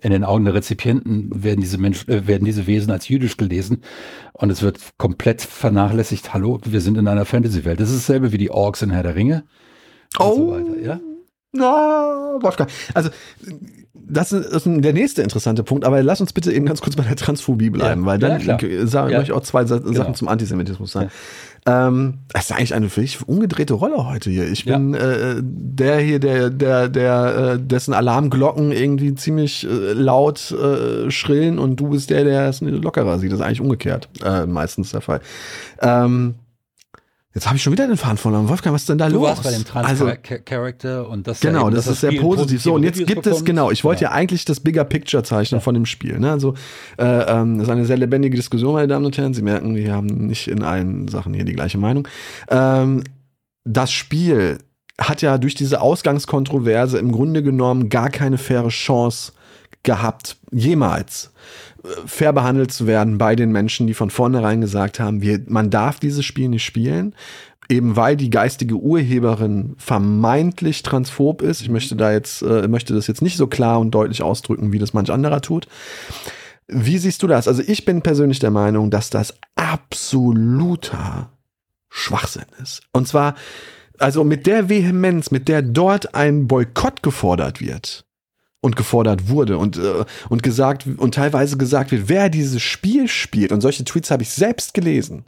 In 0.00 0.10
den 0.10 0.24
Augen 0.24 0.44
der 0.44 0.54
Rezipienten 0.54 1.30
werden 1.44 1.60
diese 1.60 1.78
Menschen, 1.78 2.10
äh, 2.10 2.26
werden 2.26 2.44
diese 2.44 2.66
Wesen 2.66 2.90
als 2.90 3.08
jüdisch 3.08 3.36
gelesen 3.36 3.82
und 4.32 4.50
es 4.50 4.60
wird 4.62 4.78
komplett 4.98 5.40
vernachlässigt. 5.40 6.34
Hallo, 6.34 6.60
wir 6.64 6.80
sind 6.80 6.98
in 6.98 7.06
einer 7.06 7.24
Fantasy-Welt. 7.24 7.78
Das 7.78 7.90
ist 7.90 8.00
dasselbe 8.00 8.32
wie 8.32 8.38
die 8.38 8.50
Orks 8.50 8.82
in 8.82 8.90
Herr 8.90 9.04
der 9.04 9.14
Ringe. 9.14 9.44
Und 10.18 10.26
oh. 10.26 10.34
so 10.34 10.50
weiter, 10.50 10.80
ja. 10.80 11.00
Na, 11.54 12.38
Wolfgang. 12.40 12.70
Also, 12.94 13.10
das 14.06 14.32
ist 14.32 14.66
der 14.66 14.92
nächste 14.92 15.22
interessante 15.22 15.62
Punkt, 15.62 15.84
aber 15.84 16.02
lass 16.02 16.20
uns 16.20 16.32
bitte 16.32 16.52
eben 16.52 16.66
ganz 16.66 16.80
kurz 16.80 16.96
bei 16.96 17.04
der 17.04 17.16
Transphobie 17.16 17.70
bleiben, 17.70 18.02
ja, 18.02 18.06
weil 18.06 18.18
dann 18.18 18.40
ja, 18.40 18.86
sage 18.86 19.12
ja. 19.12 19.22
ich 19.22 19.32
auch 19.32 19.40
zwei 19.40 19.64
Sachen 19.64 19.92
genau. 19.92 20.12
zum 20.12 20.28
Antisemitismus 20.28 20.92
sagen. 20.92 21.10
Ja. 21.66 21.88
Ähm, 21.88 22.18
das 22.32 22.44
ist 22.44 22.52
eigentlich 22.52 22.74
eine 22.74 22.90
völlig 22.90 23.26
umgedrehte 23.26 23.72
Rolle 23.72 24.06
heute 24.06 24.30
hier. 24.30 24.46
Ich 24.50 24.66
bin 24.66 24.92
äh, 24.92 25.36
der 25.40 25.98
hier, 26.00 26.18
der, 26.18 26.50
der, 26.50 26.88
der, 26.88 27.54
äh, 27.54 27.58
dessen 27.58 27.94
Alarmglocken 27.94 28.70
irgendwie 28.70 29.14
ziemlich 29.14 29.66
äh, 29.66 29.92
laut 29.94 30.50
äh, 30.50 31.10
schrillen 31.10 31.58
und 31.58 31.76
du 31.76 31.88
bist 31.88 32.10
der, 32.10 32.24
der 32.24 32.48
es 32.48 32.60
lockerer 32.60 33.18
sieht. 33.18 33.32
Das 33.32 33.38
ist 33.38 33.44
eigentlich 33.44 33.62
umgekehrt, 33.62 34.10
äh, 34.22 34.44
meistens 34.44 34.90
der 34.90 35.00
Fall. 35.00 35.20
Ähm, 35.80 36.34
Jetzt 37.34 37.46
habe 37.48 37.56
ich 37.56 37.64
schon 37.64 37.72
wieder 37.72 37.88
den 37.88 37.96
Faden 37.96 38.16
verloren. 38.16 38.48
Wolfgang, 38.48 38.72
was 38.74 38.82
ist 38.82 38.88
denn 38.88 38.98
da 38.98 39.08
du 39.08 39.16
los? 39.16 39.22
Du 39.22 39.28
warst 39.28 39.42
bei 39.42 39.50
dem 39.50 39.64
Trans-Character 39.64 40.98
also, 40.98 41.10
und 41.10 41.26
das 41.26 41.40
Genau, 41.40 41.68
das, 41.68 41.86
das 41.86 41.94
ist 41.94 42.00
sehr 42.02 42.12
positiv. 42.20 42.62
So, 42.62 42.74
und 42.74 42.84
jetzt 42.84 42.98
gibt 42.98 43.22
bekommt. 43.22 43.26
es, 43.26 43.44
genau, 43.44 43.72
ich 43.72 43.82
wollte 43.82 44.04
ja. 44.04 44.10
ja. 44.10 44.14
eigentlich 44.14 44.44
das 44.44 44.60
Bigger 44.60 44.84
Picture 44.84 45.24
zeichnen 45.24 45.58
ja. 45.58 45.60
von 45.60 45.74
dem 45.74 45.84
Spiel. 45.84 46.20
Ne? 46.20 46.30
Also, 46.30 46.54
äh, 46.96 47.04
ähm, 47.04 47.58
das 47.58 47.66
ist 47.66 47.72
eine 47.72 47.86
sehr 47.86 47.96
lebendige 47.96 48.36
Diskussion, 48.36 48.74
meine 48.74 48.86
Damen 48.86 49.04
und 49.04 49.18
Herren. 49.18 49.34
Sie 49.34 49.42
merken, 49.42 49.74
wir 49.74 49.92
haben 49.92 50.06
nicht 50.06 50.46
in 50.46 50.62
allen 50.62 51.08
Sachen 51.08 51.34
hier 51.34 51.44
die 51.44 51.54
gleiche 51.54 51.76
Meinung. 51.76 52.06
Ähm, 52.48 53.02
das 53.64 53.90
Spiel 53.90 54.58
hat 55.00 55.20
ja 55.20 55.36
durch 55.36 55.56
diese 55.56 55.80
Ausgangskontroverse 55.80 56.98
im 56.98 57.10
Grunde 57.10 57.42
genommen 57.42 57.88
gar 57.88 58.10
keine 58.10 58.38
faire 58.38 58.68
Chance 58.68 59.32
gehabt, 59.82 60.36
jemals 60.52 61.32
fair 62.06 62.32
behandelt 62.32 62.72
zu 62.72 62.86
werden 62.86 63.18
bei 63.18 63.36
den 63.36 63.52
Menschen, 63.52 63.86
die 63.86 63.94
von 63.94 64.10
vornherein 64.10 64.60
gesagt 64.60 65.00
haben, 65.00 65.22
wir, 65.22 65.40
man 65.46 65.70
darf 65.70 66.00
dieses 66.00 66.24
Spiel 66.24 66.48
nicht 66.48 66.64
spielen, 66.64 67.14
eben 67.68 67.96
weil 67.96 68.16
die 68.16 68.30
geistige 68.30 68.76
Urheberin 68.76 69.74
vermeintlich 69.78 70.82
transphob 70.82 71.42
ist. 71.42 71.60
Ich 71.60 71.68
möchte 71.68 71.96
da 71.96 72.12
jetzt, 72.12 72.42
äh, 72.42 72.68
möchte 72.68 72.94
das 72.94 73.06
jetzt 73.06 73.22
nicht 73.22 73.36
so 73.36 73.46
klar 73.46 73.80
und 73.80 73.90
deutlich 73.90 74.22
ausdrücken, 74.22 74.72
wie 74.72 74.78
das 74.78 74.92
manch 74.94 75.10
anderer 75.10 75.40
tut. 75.40 75.66
Wie 76.66 76.98
siehst 76.98 77.22
du 77.22 77.26
das? 77.26 77.46
Also 77.48 77.62
ich 77.66 77.84
bin 77.84 78.02
persönlich 78.02 78.38
der 78.38 78.50
Meinung, 78.50 78.90
dass 78.90 79.10
das 79.10 79.34
absoluter 79.54 81.30
Schwachsinn 81.90 82.46
ist. 82.62 82.82
Und 82.92 83.06
zwar, 83.06 83.34
also 83.98 84.24
mit 84.24 84.46
der 84.46 84.68
Vehemenz, 84.68 85.30
mit 85.30 85.48
der 85.48 85.62
dort 85.62 86.14
ein 86.14 86.48
Boykott 86.48 87.02
gefordert 87.02 87.60
wird, 87.60 88.04
und 88.64 88.76
gefordert 88.76 89.28
wurde 89.28 89.58
und, 89.58 89.76
äh, 89.76 90.06
und 90.30 90.42
gesagt 90.42 90.86
und 90.96 91.14
teilweise 91.14 91.58
gesagt 91.58 91.92
wird, 91.92 92.08
wer 92.08 92.30
dieses 92.30 92.62
Spiel 92.62 93.08
spielt, 93.08 93.52
und 93.52 93.60
solche 93.60 93.84
Tweets 93.84 94.10
habe 94.10 94.22
ich 94.22 94.30
selbst 94.30 94.72
gelesen, 94.72 95.26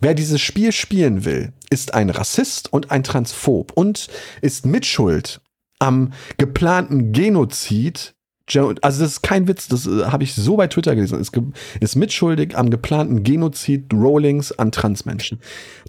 wer 0.00 0.14
dieses 0.14 0.40
Spiel 0.40 0.70
spielen 0.70 1.24
will, 1.24 1.52
ist 1.68 1.94
ein 1.94 2.10
Rassist 2.10 2.72
und 2.72 2.92
ein 2.92 3.02
Transphob 3.02 3.72
und 3.74 4.06
ist 4.40 4.66
mitschuld 4.66 5.40
am 5.80 6.12
geplanten 6.38 7.12
Genozid 7.12 8.14
also 8.56 8.74
das 8.80 9.12
ist 9.12 9.22
kein 9.22 9.46
Witz, 9.46 9.68
das 9.68 9.86
äh, 9.86 10.06
habe 10.06 10.24
ich 10.24 10.34
so 10.34 10.56
bei 10.56 10.66
Twitter 10.66 10.96
gelesen, 10.96 11.20
ist, 11.20 11.32
ist 11.78 11.94
mitschuldig 11.94 12.58
am 12.58 12.68
geplanten 12.68 13.22
Genozid 13.22 13.94
Rollings 13.94 14.50
an 14.50 14.72
Transmenschen. 14.72 15.38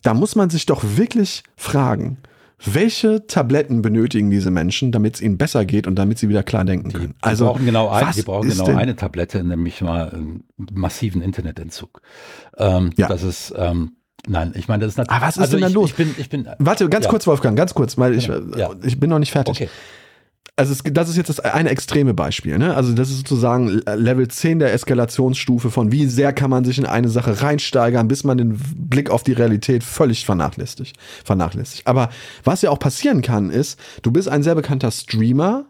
Da 0.04 0.14
muss 0.14 0.36
man 0.36 0.52
sich 0.52 0.68
doch 0.68 0.84
wirklich 0.84 1.42
fragen, 1.56 2.18
welche 2.64 3.26
Tabletten 3.28 3.82
benötigen 3.82 4.30
diese 4.30 4.52
Menschen, 4.52 4.92
damit 4.92 5.16
es 5.16 5.22
ihnen 5.22 5.38
besser 5.38 5.66
geht 5.66 5.88
und 5.88 5.96
damit 5.96 6.20
sie 6.20 6.30
wieder 6.30 6.44
klar 6.44 6.66
denken 6.66 6.92
können? 6.92 7.16
Die, 7.18 7.24
also, 7.24 7.46
brauchen 7.46 7.66
genau, 7.66 7.90
ein, 7.90 8.06
die 8.16 8.22
brauchen 8.22 8.50
genau 8.50 8.66
eine 8.76 8.96
Tablette, 8.96 9.44
nämlich 9.44 9.82
mal 9.82 10.10
einen 10.10 10.44
massiven 10.72 11.22
Internetentzug. 11.22 12.02
Ähm, 12.58 12.92
ja. 12.98 13.08
Das 13.08 13.24
ist, 13.24 13.54
ähm, 13.58 13.94
Nein, 14.28 14.54
ich 14.56 14.68
meine, 14.68 14.84
das 14.84 14.94
ist 14.94 14.98
natürlich. 14.98 15.18
Aber 15.18 15.26
was 15.26 15.38
ist 15.38 15.42
also 15.42 15.58
denn 15.58 15.62
da 15.62 15.68
los? 15.70 15.90
Ich 15.90 15.96
bin, 15.96 16.14
ich 16.16 16.30
bin, 16.30 16.48
Warte, 16.60 16.88
ganz 16.90 17.06
ja. 17.06 17.10
kurz, 17.10 17.26
Wolfgang, 17.26 17.58
ganz 17.58 17.74
kurz, 17.74 17.98
weil 17.98 18.14
ich, 18.14 18.28
ja. 18.28 18.70
ich 18.84 19.00
bin 19.00 19.10
noch 19.10 19.18
nicht 19.18 19.32
fertig. 19.32 19.64
Okay 19.64 19.70
also 20.62 20.74
es, 20.74 20.84
das 20.94 21.10
ist 21.10 21.18
jetzt 21.18 21.30
das 21.30 21.40
eine 21.40 21.70
extreme 21.70 22.14
Beispiel. 22.14 22.60
Ne? 22.60 22.76
Also 22.76 22.94
das 22.94 23.10
ist 23.10 23.18
sozusagen 23.18 23.82
Level 23.96 24.28
10 24.28 24.60
der 24.60 24.72
Eskalationsstufe 24.74 25.72
von 25.72 25.92
wie 25.92 26.06
sehr 26.06 26.34
kann 26.34 26.52
man 26.52 26.64
sich 26.66 26.78
in 26.78 26.86
eine 26.86 27.10
Sache 27.10 27.42
reinsteigern, 27.42 28.08
bis 28.08 28.24
man 28.24 28.38
den 28.38 28.60
Blick 28.76 29.10
auf 29.10 29.24
die 29.24 29.34
Realität 29.34 29.84
völlig 29.84 30.24
vernachlässigt. 30.24 30.96
vernachlässigt. 31.26 31.88
Aber 31.88 32.10
was 32.44 32.62
ja 32.62 32.70
auch 32.70 32.78
passieren 32.78 33.24
kann, 33.24 33.50
ist, 33.50 33.80
du 34.04 34.12
bist 34.12 34.30
ein 34.30 34.44
sehr 34.44 34.54
bekannter 34.54 34.92
Streamer, 34.92 35.66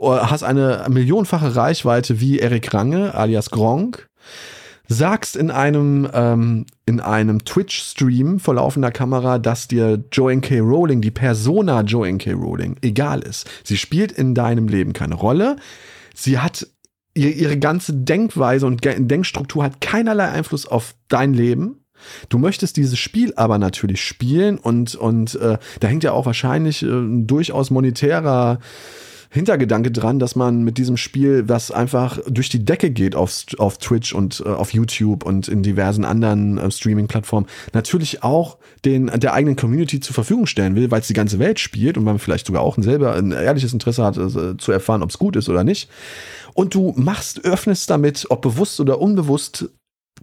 hast 0.00 0.42
eine 0.42 0.86
millionenfache 0.88 1.54
Reichweite 1.54 2.20
wie 2.20 2.40
Eric 2.40 2.74
Range 2.74 3.14
alias 3.14 3.50
Gronk 3.50 4.08
sagst 4.90 5.36
in 5.36 5.52
einem, 5.52 6.08
ähm, 6.12 6.66
in 6.84 6.98
einem 6.98 7.44
Twitch-Stream 7.44 8.40
vor 8.40 8.56
laufender 8.56 8.90
Kamera, 8.90 9.38
dass 9.38 9.68
dir 9.68 10.02
Joanne 10.10 10.40
K. 10.40 10.58
Rowling, 10.58 11.00
die 11.00 11.12
Persona 11.12 11.82
Joanne 11.82 12.18
K. 12.18 12.32
Rowling, 12.32 12.74
egal 12.82 13.20
ist. 13.20 13.48
Sie 13.62 13.76
spielt 13.76 14.10
in 14.10 14.34
deinem 14.34 14.66
Leben 14.66 14.92
keine 14.92 15.14
Rolle. 15.14 15.56
Sie 16.12 16.40
hat 16.40 16.66
ihre, 17.14 17.56
ganze 17.58 17.94
Denkweise 17.94 18.66
und 18.66 18.84
Denkstruktur 18.84 19.62
hat 19.62 19.80
keinerlei 19.80 20.28
Einfluss 20.28 20.66
auf 20.66 20.96
dein 21.06 21.34
Leben. 21.34 21.84
Du 22.28 22.38
möchtest 22.38 22.76
dieses 22.76 22.98
Spiel 22.98 23.32
aber 23.36 23.58
natürlich 23.58 24.02
spielen 24.02 24.58
und, 24.58 24.96
und 24.96 25.36
äh, 25.36 25.58
da 25.78 25.88
hängt 25.88 26.02
ja 26.02 26.12
auch 26.12 26.26
wahrscheinlich 26.26 26.82
äh, 26.82 26.88
durchaus 27.24 27.70
monetärer 27.70 28.58
Hintergedanke 29.32 29.92
dran, 29.92 30.18
dass 30.18 30.34
man 30.34 30.64
mit 30.64 30.76
diesem 30.76 30.96
Spiel, 30.96 31.48
was 31.48 31.70
einfach 31.70 32.18
durch 32.26 32.48
die 32.48 32.64
Decke 32.64 32.90
geht 32.90 33.14
auf, 33.14 33.44
auf 33.58 33.78
Twitch 33.78 34.12
und 34.12 34.42
äh, 34.44 34.48
auf 34.48 34.74
YouTube 34.74 35.24
und 35.24 35.46
in 35.46 35.62
diversen 35.62 36.04
anderen 36.04 36.58
äh, 36.58 36.68
Streaming-Plattformen, 36.68 37.46
natürlich 37.72 38.24
auch 38.24 38.58
den, 38.84 39.06
der 39.06 39.32
eigenen 39.32 39.54
Community 39.54 40.00
zur 40.00 40.14
Verfügung 40.14 40.46
stellen 40.46 40.74
will, 40.74 40.90
weil 40.90 41.00
es 41.00 41.06
die 41.06 41.14
ganze 41.14 41.38
Welt 41.38 41.60
spielt 41.60 41.96
und 41.96 42.02
man 42.02 42.18
vielleicht 42.18 42.48
sogar 42.48 42.62
auch 42.62 42.76
ein 42.76 42.82
selber 42.82 43.14
ein 43.14 43.30
ehrliches 43.30 43.72
Interesse 43.72 44.02
hat, 44.02 44.16
äh, 44.16 44.56
zu 44.56 44.72
erfahren, 44.72 45.02
ob 45.02 45.10
es 45.10 45.18
gut 45.18 45.36
ist 45.36 45.48
oder 45.48 45.62
nicht. 45.62 45.88
Und 46.52 46.74
du 46.74 46.92
machst, 46.96 47.44
öffnest 47.44 47.88
damit, 47.88 48.26
ob 48.30 48.42
bewusst 48.42 48.80
oder 48.80 49.00
unbewusst, 49.00 49.70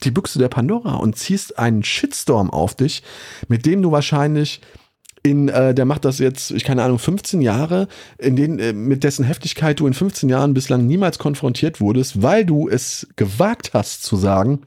die 0.03 0.11
Büchse 0.11 0.37
der 0.37 0.49
Pandora 0.49 0.95
und 0.95 1.15
ziehst 1.15 1.57
einen 1.57 1.83
Shitstorm 1.83 2.49
auf 2.49 2.75
dich, 2.75 3.03
mit 3.47 3.65
dem 3.65 3.81
du 3.81 3.91
wahrscheinlich 3.91 4.61
in, 5.23 5.49
äh, 5.49 5.73
der 5.73 5.85
macht 5.85 6.05
das 6.05 6.19
jetzt, 6.19 6.51
ich 6.51 6.63
keine 6.63 6.83
Ahnung, 6.83 6.99
15 6.99 7.41
Jahre, 7.41 7.87
in 8.17 8.35
denen, 8.35 8.59
äh, 8.59 8.73
mit 8.73 9.03
dessen 9.03 9.25
Heftigkeit 9.25 9.79
du 9.79 9.87
in 9.87 9.93
15 9.93 10.29
Jahren 10.29 10.53
bislang 10.53 10.85
niemals 10.85 11.19
konfrontiert 11.19 11.81
wurdest, 11.81 12.21
weil 12.21 12.45
du 12.45 12.69
es 12.69 13.07
gewagt 13.15 13.71
hast 13.73 14.03
zu 14.03 14.15
sagen, 14.15 14.61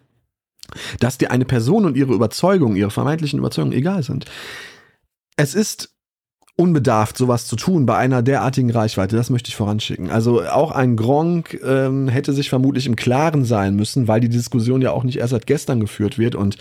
dass 0.98 1.18
dir 1.18 1.30
eine 1.30 1.44
Person 1.44 1.84
und 1.84 1.96
ihre 1.96 2.12
Überzeugungen, 2.12 2.76
ihre 2.76 2.90
vermeintlichen 2.90 3.38
Überzeugungen 3.38 3.76
egal 3.76 4.02
sind. 4.02 4.26
Es 5.36 5.54
ist 5.54 5.90
unbedarft, 6.56 7.16
sowas 7.16 7.46
zu 7.46 7.56
tun 7.56 7.86
bei 7.86 7.96
einer 7.96 8.22
derartigen 8.22 8.70
Reichweite. 8.70 9.16
Das 9.16 9.30
möchte 9.30 9.48
ich 9.48 9.56
voranschicken. 9.56 10.10
Also 10.10 10.42
auch 10.42 10.72
ein 10.72 10.96
Gronk 10.96 11.58
ähm, 11.64 12.08
hätte 12.08 12.32
sich 12.32 12.50
vermutlich 12.50 12.86
im 12.86 12.96
Klaren 12.96 13.44
sein 13.44 13.76
müssen, 13.76 14.08
weil 14.08 14.20
die 14.20 14.28
Diskussion 14.28 14.82
ja 14.82 14.92
auch 14.92 15.04
nicht 15.04 15.18
erst 15.18 15.30
seit 15.30 15.46
gestern 15.46 15.80
geführt 15.80 16.18
wird 16.18 16.34
und 16.34 16.58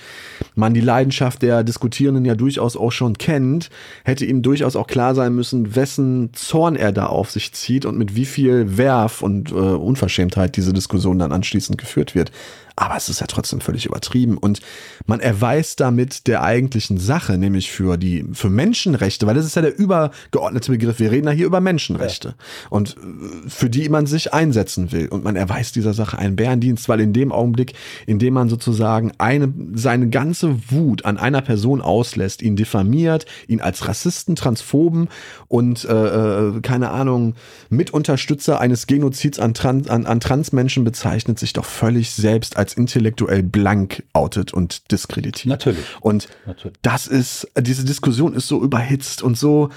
man 0.56 0.74
die 0.74 0.82
Leidenschaft 0.82 1.42
der 1.42 1.64
Diskutierenden 1.64 2.24
ja 2.24 2.36
durchaus 2.36 2.78
auch 2.78 2.92
schon 2.92 3.18
kennt, 3.18 3.70
hätte 4.06 4.26
ihm 4.26 4.42
durchaus 4.42 4.76
auch 4.76 4.88
klar 4.88 5.16
sein 5.16 5.36
müssen, 5.36 5.76
wessen 5.76 6.30
Zorn 6.34 6.76
er 6.76 6.94
da 6.94 7.08
auf 7.08 7.32
sich 7.32 7.52
zieht 7.54 7.86
und 7.86 7.98
mit 7.98 8.16
wie 8.16 8.26
viel 8.26 8.78
Werf 8.78 9.22
und 9.22 9.52
äh, 9.52 9.56
Unverschämtheit 9.56 10.56
diese 10.56 10.72
Diskussion 10.72 11.20
dann 11.20 11.34
anschließend 11.34 11.78
geführt 11.78 12.16
wird. 12.16 12.32
Aber 12.80 12.96
es 12.96 13.10
ist 13.10 13.20
ja 13.20 13.28
trotzdem 13.28 13.60
völlig 13.60 13.86
übertrieben. 13.86 14.38
Und 14.38 14.62
man 15.06 15.20
erweist 15.20 15.82
damit 15.82 16.28
der 16.28 16.44
eigentlichen 16.44 16.98
Sache, 16.98 17.38
nämlich 17.38 17.72
für 17.72 17.98
die, 17.98 18.26
für 18.32 18.50
Menschenrechte, 18.50 19.28
weil 19.28 19.36
das 19.36 19.46
ist 19.46 19.58
ja 19.58 19.62
der 19.62 19.78
übergeordnete 19.78 20.72
Begriff. 20.72 20.98
Wir 20.98 21.12
reden 21.12 21.28
ja 21.28 21.34
hier 21.34 21.46
über 21.46 21.60
Menschenrechte. 21.60 22.30
Ja. 22.30 22.36
Und 22.70 22.96
äh, 22.96 23.50
für 23.50 23.70
die 23.70 23.90
man 23.90 24.06
sich 24.06 24.34
einsetzen 24.34 24.94
will. 24.94 25.10
Und 25.10 25.26
man 25.26 25.36
erweist 25.36 25.76
dieser 25.76 25.94
Sache 25.94 26.18
einen 26.18 26.38
Bärendienst, 26.38 26.88
weil 26.88 27.02
in 27.02 27.12
dem 27.12 27.34
Augenblick, 27.34 27.74
in 28.08 28.18
dem 28.18 28.34
man 28.34 28.48
sozusagen 28.48 29.12
eine, 29.18 29.54
seine 29.74 30.08
ganze 30.08 30.72
Wut 30.72 31.04
an 31.04 31.18
einer 31.18 31.42
Person 31.42 31.82
auslässt, 31.82 32.42
ihn 32.42 32.56
diffamiert, 32.56 33.26
ihn 33.50 33.60
als 33.60 33.90
Rassisten, 33.90 34.38
Transphoben 34.38 35.10
und, 35.50 35.84
äh, 35.84 35.94
äh 35.94 36.62
keine 36.62 36.92
Ahnung, 36.92 37.36
Mitunterstützer 37.70 38.62
eines 38.62 38.88
Genozids 38.88 39.38
an, 39.38 39.54
Trans, 39.54 39.90
an, 39.90 40.06
an 40.06 40.22
Transmenschen 40.22 40.86
bezeichnet, 40.86 41.40
sich 41.40 41.52
doch 41.52 41.66
völlig 41.66 42.12
selbst 42.12 42.56
als 42.56 42.69
als 42.70 42.78
intellektuell 42.78 43.44
blank 43.44 44.04
outet 44.14 44.54
und 44.54 44.92
diskreditiert. 44.92 45.48
Natürlich. 45.48 45.86
Und 46.02 46.28
Natürlich. 46.46 46.78
das 46.82 47.08
ist, 47.08 47.52
diese 47.60 47.86
Diskussion 47.86 48.34
ist 48.34 48.48
so 48.48 48.62
überhitzt 48.62 49.24
und 49.24 49.38
so. 49.38 49.70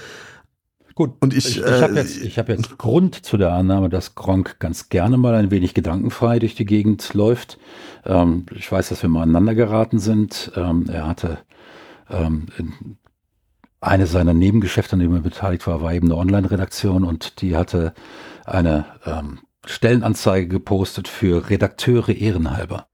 Gut, 0.95 1.13
und 1.21 1.33
ich, 1.33 1.57
ich, 1.57 1.57
ich 1.57 1.81
habe 1.81 1.95
jetzt, 1.95 2.17
ich 2.17 2.37
hab 2.37 2.49
jetzt 2.49 2.77
Grund 2.77 3.25
zu 3.25 3.37
der 3.37 3.51
Annahme, 3.51 3.89
dass 3.89 4.13
Gronk 4.13 4.59
ganz 4.59 4.89
gerne 4.89 5.17
mal 5.17 5.33
ein 5.33 5.49
wenig 5.49 5.73
gedankenfrei 5.73 6.37
durch 6.37 6.53
die 6.53 6.65
Gegend 6.65 7.15
läuft. 7.15 7.57
Ähm, 8.05 8.45
ich 8.55 8.71
weiß, 8.71 8.89
dass 8.89 9.01
wir 9.01 9.09
mal 9.09 9.23
aneinander 9.23 9.55
geraten 9.55 9.97
sind. 9.97 10.51
Ähm, 10.55 10.85
er 10.87 11.07
hatte 11.07 11.39
ähm, 12.11 12.45
eine 13.81 14.05
seiner 14.05 14.35
Nebengeschäfte, 14.35 14.93
an 14.93 14.99
dem 14.99 15.15
er 15.15 15.21
beteiligt 15.21 15.65
war, 15.65 15.81
war 15.81 15.93
eben 15.93 16.11
eine 16.11 16.17
Online-Redaktion 16.17 17.03
und 17.03 17.41
die 17.41 17.55
hatte 17.55 17.95
eine 18.45 18.85
ähm, 19.03 19.39
Stellenanzeige 19.65 20.47
gepostet 20.47 21.07
für 21.07 21.49
Redakteure 21.49 22.09
ehrenhalber. 22.09 22.87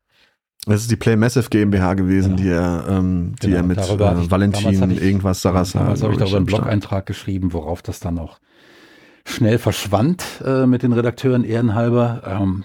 Das 0.66 0.82
ist 0.82 0.92
die 0.92 0.98
Play 0.98 1.16
Massive 1.16 1.50
GmbH 1.50 1.94
gewesen, 1.94 2.36
genau. 2.36 2.42
die 2.42 2.50
er, 2.50 2.86
ähm, 2.90 3.36
die 3.42 3.48
genau, 3.48 3.58
er 3.58 3.64
mit 3.64 3.78
äh, 3.78 4.32
Valentin 4.32 4.92
ich, 4.92 5.02
irgendwas 5.02 5.42
Sarasa. 5.42 5.80
Damals 5.80 6.04
habe 6.04 6.14
ich 6.14 6.20
darüber 6.20 6.38
einen 6.38 6.46
Blog-Eintrag 6.46 7.06
geschrieben, 7.06 7.54
worauf 7.54 7.82
das 7.82 8.00
dann 8.00 8.20
auch 8.20 8.40
schnell 9.26 9.58
verschwand 9.58 10.26
äh, 10.46 10.66
mit 10.66 10.84
den 10.84 10.94
Redakteuren 10.94 11.44
ehrenhalber. 11.44 12.22
Ähm, 12.26 12.64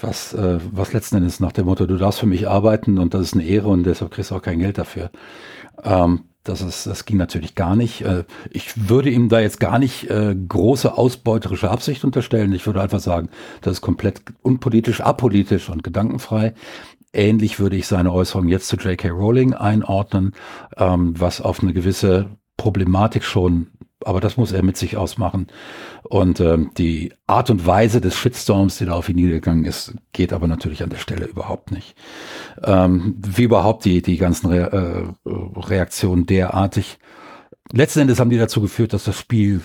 was, 0.00 0.34
äh, 0.34 0.58
was 0.70 0.92
letzten 0.92 1.16
Endes 1.16 1.40
nach 1.40 1.52
dem 1.52 1.66
Motto, 1.66 1.86
du 1.86 1.96
darfst 1.96 2.20
für 2.20 2.26
mich 2.26 2.46
arbeiten 2.46 2.98
und 2.98 3.14
das 3.14 3.22
ist 3.22 3.34
eine 3.34 3.44
Ehre 3.44 3.68
und 3.68 3.84
deshalb 3.84 4.10
kriegst 4.10 4.30
du 4.30 4.34
auch 4.34 4.42
kein 4.42 4.58
Geld 4.58 4.76
dafür. 4.76 5.10
Ähm, 5.82 6.24
das, 6.48 6.62
ist, 6.62 6.86
das 6.86 7.04
ging 7.04 7.16
natürlich 7.16 7.54
gar 7.54 7.76
nicht. 7.76 8.02
Äh, 8.02 8.24
ich 8.50 8.88
würde 8.88 9.10
ihm 9.10 9.28
da 9.28 9.40
jetzt 9.40 9.60
gar 9.60 9.78
nicht 9.78 10.10
äh, 10.10 10.34
große 10.34 10.96
ausbeuterische 10.96 11.70
Absicht 11.70 12.04
unterstellen. 12.04 12.52
Ich 12.52 12.66
würde 12.66 12.80
einfach 12.80 13.00
sagen, 13.00 13.28
das 13.60 13.74
ist 13.74 13.80
komplett 13.80 14.22
unpolitisch, 14.42 15.00
apolitisch 15.00 15.68
und 15.68 15.82
gedankenfrei. 15.84 16.54
Ähnlich 17.12 17.58
würde 17.58 17.76
ich 17.76 17.86
seine 17.86 18.12
Äußerung 18.12 18.48
jetzt 18.48 18.68
zu 18.68 18.76
J.K. 18.76 19.08
Rowling 19.08 19.54
einordnen, 19.54 20.32
ähm, 20.76 21.14
was 21.18 21.40
auf 21.40 21.62
eine 21.62 21.72
gewisse 21.72 22.26
Problematik 22.58 23.24
schon 23.24 23.68
aber 24.04 24.20
das 24.20 24.36
muss 24.36 24.52
er 24.52 24.62
mit 24.62 24.76
sich 24.76 24.96
ausmachen. 24.96 25.48
Und 26.04 26.40
ähm, 26.40 26.70
die 26.78 27.12
Art 27.26 27.50
und 27.50 27.66
Weise 27.66 28.00
des 28.00 28.16
Shitstorms, 28.16 28.78
die 28.78 28.86
da 28.86 28.92
auf 28.92 29.08
ihn 29.08 29.16
niedergegangen 29.16 29.64
ist, 29.64 29.94
geht 30.12 30.32
aber 30.32 30.46
natürlich 30.46 30.82
an 30.82 30.90
der 30.90 30.98
Stelle 30.98 31.26
überhaupt 31.26 31.72
nicht. 31.72 31.96
Ähm, 32.62 33.16
wie 33.18 33.42
überhaupt 33.42 33.84
die, 33.84 34.00
die 34.02 34.16
ganzen 34.16 34.48
Re 34.48 35.12
äh, 35.26 35.30
Reaktionen 35.60 36.26
derartig. 36.26 36.98
Letzten 37.72 38.00
Endes 38.00 38.20
haben 38.20 38.30
die 38.30 38.38
dazu 38.38 38.60
geführt, 38.60 38.92
dass 38.92 39.04
das 39.04 39.18
Spiel 39.18 39.62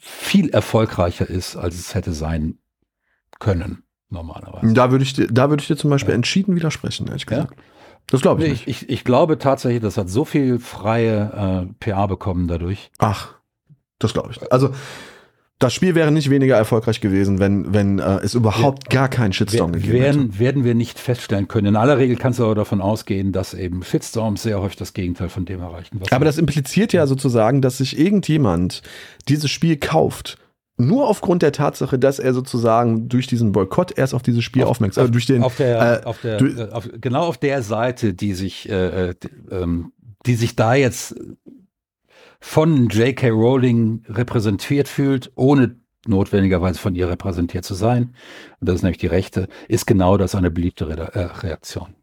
viel 0.00 0.50
erfolgreicher 0.50 1.28
ist, 1.28 1.56
als 1.56 1.76
es 1.76 1.94
hätte 1.94 2.12
sein 2.12 2.58
können, 3.38 3.84
normalerweise. 4.10 4.72
Da 4.74 4.90
würde 4.90 5.04
ich, 5.04 5.14
dir, 5.14 5.28
da 5.28 5.50
würde 5.50 5.62
ich 5.62 5.68
dir 5.68 5.76
zum 5.76 5.90
Beispiel 5.90 6.10
ja. 6.10 6.16
entschieden 6.16 6.56
widersprechen, 6.56 7.06
ehrlich 7.06 7.26
gesagt. 7.26 7.54
Ja? 7.56 7.62
Das 8.10 8.20
glaube 8.20 8.46
ich, 8.46 8.66
ich, 8.66 8.68
ich. 8.68 8.88
Ich 8.88 9.04
glaube 9.04 9.38
tatsächlich, 9.38 9.82
das 9.82 9.96
hat 9.96 10.08
so 10.08 10.24
viel 10.24 10.58
freie 10.58 11.68
äh, 11.68 11.90
PA 11.90 12.06
bekommen 12.06 12.48
dadurch. 12.48 12.90
Ach. 12.98 13.34
Das 13.98 14.12
glaube 14.12 14.30
ich. 14.32 14.52
Also 14.52 14.70
das 15.58 15.74
Spiel 15.74 15.96
wäre 15.96 16.12
nicht 16.12 16.30
weniger 16.30 16.56
erfolgreich 16.56 17.00
gewesen, 17.00 17.40
wenn, 17.40 17.74
wenn 17.74 17.98
äh, 17.98 18.20
es 18.22 18.34
überhaupt 18.34 18.90
gar 18.90 19.08
keinen 19.08 19.32
Shitstorm 19.32 19.72
gegeben 19.72 19.92
werden, 19.92 20.22
hätte. 20.26 20.38
Werden 20.38 20.64
wir 20.64 20.74
nicht 20.76 21.00
feststellen 21.00 21.48
können. 21.48 21.66
In 21.68 21.76
aller 21.76 21.98
Regel 21.98 22.16
kannst 22.16 22.38
du 22.38 22.44
aber 22.44 22.54
davon 22.54 22.80
ausgehen, 22.80 23.32
dass 23.32 23.54
eben 23.54 23.82
Shitstorms 23.82 24.42
sehr 24.44 24.60
häufig 24.60 24.76
das 24.76 24.94
Gegenteil 24.94 25.28
von 25.28 25.46
dem 25.46 25.60
erreichen. 25.60 26.00
aber 26.12 26.24
das 26.24 26.38
impliziert 26.38 26.92
ja 26.92 27.08
sozusagen, 27.08 27.60
dass 27.60 27.78
sich 27.78 27.98
irgendjemand 27.98 28.82
dieses 29.28 29.50
Spiel 29.50 29.76
kauft, 29.76 30.38
nur 30.78 31.08
aufgrund 31.08 31.42
der 31.42 31.52
Tatsache, 31.52 31.98
dass 31.98 32.18
er 32.18 32.32
sozusagen 32.32 33.08
durch 33.08 33.26
diesen 33.26 33.52
Boykott 33.52 33.96
erst 33.96 34.14
auf 34.14 34.22
dieses 34.22 34.44
Spiel 34.44 34.62
auf, 34.62 34.70
aufmerksam, 34.70 35.04
auf, 35.04 35.10
durch 35.10 35.26
den, 35.26 35.42
auf 35.42 35.56
der, 35.56 36.02
äh, 36.02 36.04
auf 36.04 36.20
der, 36.20 36.40
äh, 36.40 36.70
auf, 36.70 36.88
genau 37.00 37.24
auf 37.24 37.38
der 37.38 37.62
Seite, 37.62 38.14
die 38.14 38.34
sich, 38.34 38.68
äh, 38.68 39.14
die, 39.14 39.28
ähm, 39.50 39.92
die 40.26 40.36
sich 40.36 40.56
da 40.56 40.74
jetzt 40.74 41.16
von 42.40 42.88
J.K. 42.88 43.30
Rowling 43.30 44.04
repräsentiert 44.08 44.88
fühlt, 44.88 45.32
ohne 45.34 45.76
notwendigerweise 46.06 46.78
von 46.78 46.94
ihr 46.94 47.08
repräsentiert 47.08 47.64
zu 47.64 47.74
sein, 47.74 48.14
und 48.60 48.68
das 48.68 48.76
ist 48.76 48.82
nämlich 48.82 48.98
die 48.98 49.08
Rechte, 49.08 49.48
ist 49.66 49.86
genau 49.86 50.16
das 50.16 50.34
eine 50.34 50.50
beliebte 50.50 50.88
Re 50.88 51.14
äh, 51.14 51.20
Reaktion. 51.40 51.94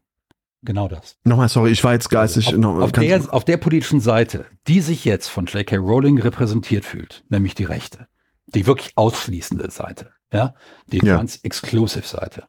Genau 0.62 0.88
das. 0.88 1.16
Nochmal, 1.24 1.48
sorry, 1.48 1.70
ich 1.70 1.84
war 1.84 1.92
jetzt 1.92 2.10
geistig. 2.10 2.48
Also 2.48 2.68
auf, 2.68 2.82
auf, 2.82 2.92
der, 2.92 3.22
auf 3.32 3.44
der 3.44 3.56
politischen 3.56 4.00
Seite, 4.00 4.46
die 4.66 4.80
sich 4.80 5.04
jetzt 5.04 5.28
von 5.28 5.46
J.K. 5.46 5.76
Rowling 5.76 6.18
repräsentiert 6.18 6.84
fühlt, 6.84 7.24
nämlich 7.28 7.54
die 7.54 7.64
Rechte, 7.64 8.08
die 8.46 8.66
wirklich 8.66 8.96
ausschließende 8.96 9.70
Seite, 9.70 10.12
ja, 10.32 10.54
die 10.86 10.98
ja. 10.98 11.16
Trans-Exclusive-Seite. 11.16 12.48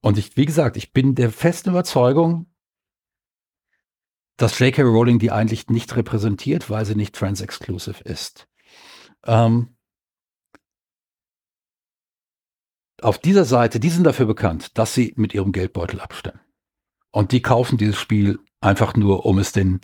Und 0.00 0.18
ich, 0.18 0.36
wie 0.36 0.46
gesagt, 0.46 0.76
ich 0.76 0.92
bin 0.92 1.14
der 1.14 1.30
festen 1.30 1.70
Überzeugung, 1.70 2.46
dass 4.36 4.58
J.K. 4.58 4.82
Rowling 4.82 5.18
die 5.18 5.32
eigentlich 5.32 5.68
nicht 5.68 5.96
repräsentiert, 5.96 6.70
weil 6.70 6.84
sie 6.84 6.94
nicht 6.94 7.14
trans-exclusive 7.14 8.02
ist. 8.04 8.48
Ähm, 9.26 9.76
auf 13.02 13.18
dieser 13.18 13.44
Seite, 13.44 13.80
die 13.80 13.90
sind 13.90 14.04
dafür 14.04 14.26
bekannt, 14.26 14.78
dass 14.78 14.94
sie 14.94 15.12
mit 15.16 15.34
ihrem 15.34 15.52
Geldbeutel 15.52 16.00
abstimmen. 16.00 16.40
Und 17.10 17.32
die 17.32 17.42
kaufen 17.42 17.78
dieses 17.78 17.98
Spiel 17.98 18.38
einfach 18.60 18.94
nur, 18.94 19.26
um 19.26 19.38
es 19.38 19.52
den 19.52 19.80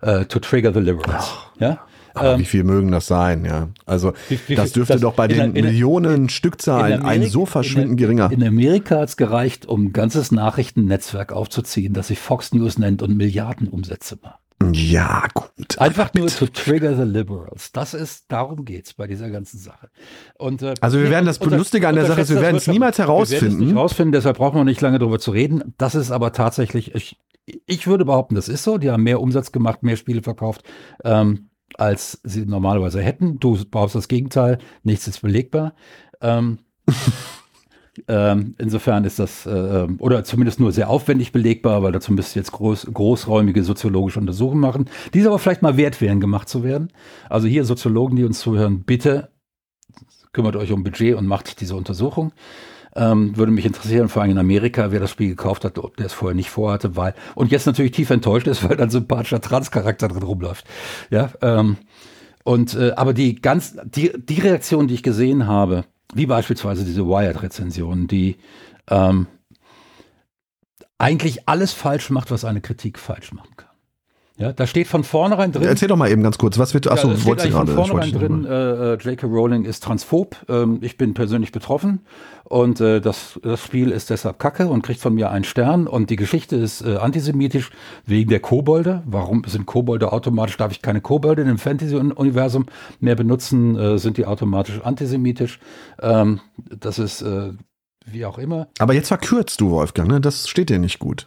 äh, 0.00 0.26
to 0.26 0.40
trigger 0.40 0.72
the 0.72 0.80
liberals. 0.80 1.32
Ja? 1.58 1.86
Aber 2.16 2.34
ähm, 2.34 2.40
wie 2.40 2.44
viel 2.44 2.64
mögen 2.64 2.90
das 2.90 3.06
sein, 3.06 3.44
ja? 3.44 3.68
Also 3.84 4.12
wie, 4.28 4.38
wie 4.46 4.54
das 4.54 4.72
dürfte 4.72 4.94
das 4.94 5.02
doch 5.02 5.14
bei 5.14 5.28
den 5.28 5.54
in, 5.54 5.64
Millionen 5.64 6.22
in, 6.22 6.28
Stückzahlen 6.28 7.00
in 7.00 7.06
ein 7.06 7.22
so 7.24 7.46
verschwindend 7.46 7.98
geringer. 7.98 8.30
In 8.32 8.42
Amerika 8.42 9.00
hat 9.00 9.10
es 9.10 9.16
gereicht, 9.16 9.66
um 9.66 9.86
ein 9.86 9.92
ganzes 9.92 10.32
Nachrichtennetzwerk 10.32 11.32
aufzuziehen, 11.32 11.92
das 11.92 12.08
sich 12.08 12.18
Fox 12.18 12.52
News 12.52 12.78
nennt 12.78 13.02
und 13.02 13.16
Milliarden 13.16 13.68
Umsätze 13.68 14.18
macht. 14.22 14.40
Ja, 14.72 15.26
gut. 15.34 15.78
Einfach 15.78 16.14
nur 16.14 16.28
to 16.28 16.46
trigger 16.46 16.96
the 16.96 17.02
liberals. 17.02 17.72
Das 17.72 17.92
ist, 17.92 18.24
darum 18.28 18.64
geht's 18.64 18.94
bei 18.94 19.06
dieser 19.06 19.28
ganzen 19.28 19.58
Sache. 19.58 19.90
Und, 20.38 20.62
äh, 20.62 20.74
also 20.80 20.98
wir 20.98 21.10
werden 21.10 21.26
das 21.26 21.40
Lustige 21.40 21.88
an 21.88 21.94
der 21.94 22.06
Sache 22.06 22.22
ist, 22.22 22.30
wir 22.30 22.40
werden 22.40 22.56
es 22.56 22.66
niemals 22.66 22.98
Wir 22.98 23.06
werden 23.06 23.22
es 23.22 23.30
herausfinden. 23.30 23.64
nicht 23.64 23.74
herausfinden, 23.74 24.12
deshalb 24.12 24.38
brauchen 24.38 24.56
wir 24.56 24.64
nicht 24.64 24.80
lange 24.80 24.98
darüber 24.98 25.18
zu 25.18 25.30
reden. 25.30 25.74
Das 25.76 25.94
ist 25.94 26.10
aber 26.10 26.32
tatsächlich, 26.32 26.94
ich, 26.94 27.18
ich 27.66 27.86
würde 27.86 28.06
behaupten, 28.06 28.34
das 28.34 28.48
ist 28.48 28.64
so. 28.64 28.78
Die 28.78 28.90
haben 28.90 29.02
mehr 29.02 29.20
Umsatz 29.20 29.52
gemacht, 29.52 29.82
mehr 29.82 29.96
Spiele 29.96 30.22
verkauft, 30.22 30.62
ähm, 31.04 31.50
als 31.78 32.20
sie 32.24 32.46
normalerweise 32.46 33.02
hätten. 33.02 33.38
Du 33.38 33.58
brauchst 33.70 33.94
das 33.94 34.08
Gegenteil, 34.08 34.58
nichts 34.82 35.06
ist 35.06 35.20
belegbar. 35.20 35.74
Ähm, 36.20 36.58
ähm, 38.08 38.54
insofern 38.58 39.04
ist 39.04 39.18
das, 39.18 39.46
äh, 39.46 39.86
oder 39.98 40.24
zumindest 40.24 40.60
nur 40.60 40.72
sehr 40.72 40.90
aufwendig 40.90 41.32
belegbar, 41.32 41.82
weil 41.82 41.92
dazu 41.92 42.12
müsst 42.12 42.36
ihr 42.36 42.40
jetzt 42.40 42.52
groß, 42.52 42.88
großräumige 42.92 43.62
soziologische 43.62 44.20
Untersuchungen 44.20 44.60
machen, 44.60 44.90
die 45.14 45.20
es 45.20 45.26
aber 45.26 45.38
vielleicht 45.38 45.62
mal 45.62 45.76
wert 45.76 46.00
wären, 46.00 46.20
gemacht 46.20 46.48
zu 46.48 46.62
werden. 46.62 46.92
Also 47.28 47.46
hier 47.46 47.64
Soziologen, 47.64 48.16
die 48.16 48.24
uns 48.24 48.40
zuhören, 48.40 48.84
bitte 48.84 49.30
kümmert 50.32 50.56
euch 50.56 50.70
um 50.72 50.84
Budget 50.84 51.16
und 51.16 51.26
macht 51.26 51.60
diese 51.60 51.76
Untersuchung. 51.76 52.32
Ähm, 52.96 53.36
würde 53.36 53.52
mich 53.52 53.66
interessieren, 53.66 54.08
vor 54.08 54.22
allem 54.22 54.32
in 54.32 54.38
Amerika, 54.38 54.90
wer 54.90 55.00
das 55.00 55.10
Spiel 55.10 55.28
gekauft 55.28 55.64
hat, 55.64 55.78
ob 55.78 55.96
der 55.98 56.06
es 56.06 56.14
vorher 56.14 56.34
nicht 56.34 56.48
vorhatte, 56.48 56.96
weil 56.96 57.14
und 57.34 57.50
jetzt 57.50 57.66
natürlich 57.66 57.92
tief 57.92 58.10
enttäuscht 58.10 58.46
ist, 58.46 58.64
weil 58.68 58.76
dann 58.76 58.90
sympathischer 58.90 59.40
Transcharakter 59.40 60.08
drin 60.08 60.22
rumläuft. 60.22 60.64
Ja, 61.10 61.30
ähm, 61.42 61.76
und 62.44 62.74
äh, 62.74 62.92
aber 62.92 63.12
die 63.12 63.34
ganz 63.36 63.76
die 63.84 64.12
die 64.16 64.40
Reaktion, 64.40 64.88
die 64.88 64.94
ich 64.94 65.02
gesehen 65.02 65.46
habe, 65.46 65.84
wie 66.14 66.26
beispielsweise 66.26 66.84
diese 66.84 67.06
Wired-Rezension, 67.06 68.06
die 68.06 68.36
ähm, 68.88 69.26
eigentlich 70.98 71.48
alles 71.48 71.72
falsch 71.72 72.10
macht, 72.10 72.30
was 72.30 72.44
eine 72.44 72.60
Kritik 72.60 72.98
falsch 72.98 73.32
machen 73.32 73.56
kann. 73.56 73.65
Ja, 74.38 74.52
da 74.52 74.66
steht 74.66 74.86
von 74.86 75.02
vornherein 75.02 75.50
drin. 75.50 75.62
Erzähl 75.62 75.88
doch 75.88 75.96
mal 75.96 76.10
eben 76.10 76.22
ganz 76.22 76.36
kurz, 76.36 76.58
was 76.58 76.74
wird, 76.74 76.86
achso, 76.88 77.08
Ja, 77.08 77.14
eigentlich 77.14 77.24
gerade. 77.24 77.72
von 77.72 77.76
wollte 77.76 77.88
vornherein 77.88 78.12
drin, 78.12 78.44
äh, 78.44 78.92
äh, 78.92 78.96
J.K. 78.98 79.26
Rowling 79.26 79.64
ist 79.64 79.82
transphob. 79.82 80.36
Ähm, 80.48 80.78
ich 80.82 80.98
bin 80.98 81.14
persönlich 81.14 81.52
betroffen 81.52 82.00
und 82.44 82.80
äh, 82.82 83.00
das, 83.00 83.40
das 83.42 83.62
Spiel 83.62 83.90
ist 83.90 84.10
deshalb 84.10 84.38
kacke 84.38 84.66
und 84.68 84.82
kriegt 84.82 85.00
von 85.00 85.14
mir 85.14 85.30
einen 85.30 85.44
Stern. 85.44 85.86
Und 85.86 86.10
die 86.10 86.16
Geschichte 86.16 86.56
ist 86.56 86.82
äh, 86.82 86.96
antisemitisch 86.96 87.70
wegen 88.04 88.28
der 88.28 88.40
Kobolde. 88.40 89.02
Warum 89.06 89.42
sind 89.46 89.64
Kobolde 89.64 90.12
automatisch? 90.12 90.58
Darf 90.58 90.70
ich 90.70 90.82
keine 90.82 91.00
Kobolde 91.00 91.40
in 91.40 91.48
dem 91.48 91.58
Fantasy-Universum 91.58 92.66
mehr 93.00 93.14
benutzen? 93.14 93.78
Äh, 93.78 93.98
sind 93.98 94.18
die 94.18 94.26
automatisch 94.26 94.80
antisemitisch? 94.82 95.60
Ähm, 96.02 96.40
das 96.78 96.98
ist 96.98 97.22
äh, 97.22 97.52
wie 98.04 98.26
auch 98.26 98.36
immer. 98.36 98.68
Aber 98.78 98.92
jetzt 98.92 99.08
verkürzt 99.08 99.62
du, 99.62 99.70
Wolfgang, 99.70 100.08
ne? 100.08 100.20
Das 100.20 100.46
steht 100.46 100.68
dir 100.68 100.78
nicht 100.78 100.98
gut. 100.98 101.26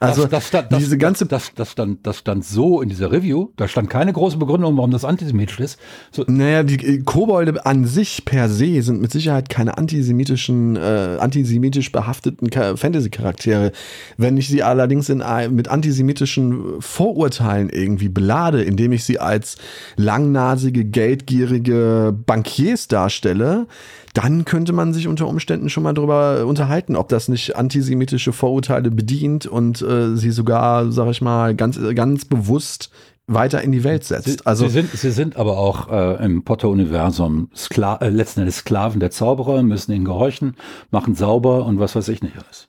Also 0.00 0.22
das, 0.22 0.30
das, 0.30 0.48
stand, 0.48 0.72
das, 0.72 0.78
diese 0.78 0.98
ganze 0.98 1.26
das, 1.26 1.52
das, 1.54 1.72
stand, 1.72 2.06
das 2.06 2.18
stand 2.18 2.44
so 2.44 2.80
in 2.80 2.88
dieser 2.88 3.10
Review. 3.12 3.48
Da 3.56 3.68
stand 3.68 3.90
keine 3.90 4.12
große 4.12 4.36
Begründung, 4.36 4.76
warum 4.76 4.90
das 4.90 5.04
antisemitisch 5.04 5.60
ist. 5.60 5.78
So, 6.10 6.24
Naja, 6.26 6.62
die 6.62 6.74
äh, 6.74 7.02
Kobolde 7.02 7.64
an 7.64 7.86
sich 7.86 8.24
per 8.24 8.48
se 8.48 8.82
sind 8.82 9.00
mit 9.00 9.12
Sicherheit 9.12 9.48
keine 9.48 9.78
antisemitischen, 9.78 10.76
äh, 10.76 11.16
antisemitisch 11.20 11.92
behafteten 11.92 12.50
Fantasy-Charaktere. 12.50 13.72
Wenn 14.16 14.36
ich 14.36 14.48
sie 14.48 14.62
allerdings 14.62 15.08
in, 15.08 15.22
mit 15.50 15.68
antisemitischen 15.68 16.80
Vorurteilen 16.80 17.70
irgendwie 17.70 18.08
belade, 18.08 18.62
indem 18.62 18.92
ich 18.92 19.04
sie 19.04 19.18
als 19.18 19.56
langnasige, 19.96 20.84
geldgierige 20.84 22.16
Bankiers 22.26 22.88
darstelle, 22.88 23.66
dann 24.14 24.44
könnte 24.44 24.72
man 24.72 24.94
sich 24.94 25.08
unter 25.08 25.26
Umständen 25.26 25.68
schon 25.68 25.82
mal 25.82 25.92
darüber 25.92 26.46
unterhalten, 26.46 26.96
ob 26.96 27.08
das 27.08 27.28
nicht 27.28 27.56
antisemitische 27.56 28.32
Vorurteile 28.32 28.90
bedient 28.90 29.46
und 29.46 29.82
äh, 29.82 30.16
sie 30.16 30.30
sogar, 30.30 30.90
sag 30.92 31.10
ich 31.10 31.20
mal, 31.20 31.54
ganz, 31.54 31.78
ganz 31.94 32.24
bewusst 32.24 32.90
weiter 33.26 33.62
in 33.62 33.72
die 33.72 33.84
Welt 33.84 34.04
setzt. 34.04 34.28
Sie, 34.28 34.36
also 34.46 34.66
sie, 34.66 34.72
sind, 34.72 34.90
sie 34.90 35.10
sind 35.10 35.36
aber 35.36 35.58
auch 35.58 35.90
äh, 35.90 36.24
im 36.24 36.44
Potter-Universum 36.44 37.48
Skla 37.56 37.96
äh, 37.96 38.08
letzten 38.08 38.40
Endes 38.40 38.58
Sklaven 38.58 39.00
der 39.00 39.10
Zauberer, 39.10 39.62
müssen 39.62 39.92
ihnen 39.92 40.04
gehorchen, 40.04 40.56
machen 40.90 41.14
sauber 41.14 41.66
und 41.66 41.80
was 41.80 41.96
weiß 41.96 42.08
ich 42.08 42.22
nicht 42.22 42.36
alles. 42.36 42.68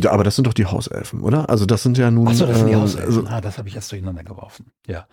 Ja, 0.00 0.12
aber 0.12 0.24
das 0.24 0.36
sind 0.36 0.46
doch 0.46 0.54
die 0.54 0.66
Hauselfen, 0.66 1.20
oder? 1.20 1.50
Also 1.50 1.66
das 1.66 1.82
sind 1.82 1.98
ja 1.98 2.10
nun. 2.10 2.28
Achso, 2.28 2.46
das 2.46 2.58
sind 2.58 2.68
die 2.68 2.72
äh, 2.72 2.76
Hauselfen. 2.76 3.06
Also, 3.06 3.24
ah, 3.26 3.40
das 3.40 3.58
habe 3.58 3.68
ich 3.68 3.74
erst 3.74 3.90
durcheinander 3.92 4.24
geworfen. 4.24 4.66
Ja. 4.86 5.06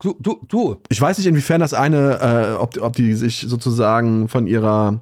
Du, 0.00 0.16
du, 0.18 0.40
du. 0.48 0.76
ich 0.88 1.00
weiß 1.00 1.18
nicht, 1.18 1.26
inwiefern 1.26 1.60
das 1.60 1.72
eine, 1.74 2.54
äh, 2.56 2.60
ob, 2.60 2.80
ob 2.80 2.96
die 2.96 3.14
sich 3.14 3.44
sozusagen 3.48 4.28
von 4.28 4.46
ihrer, 4.46 5.00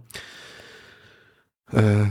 äh, 1.72 2.05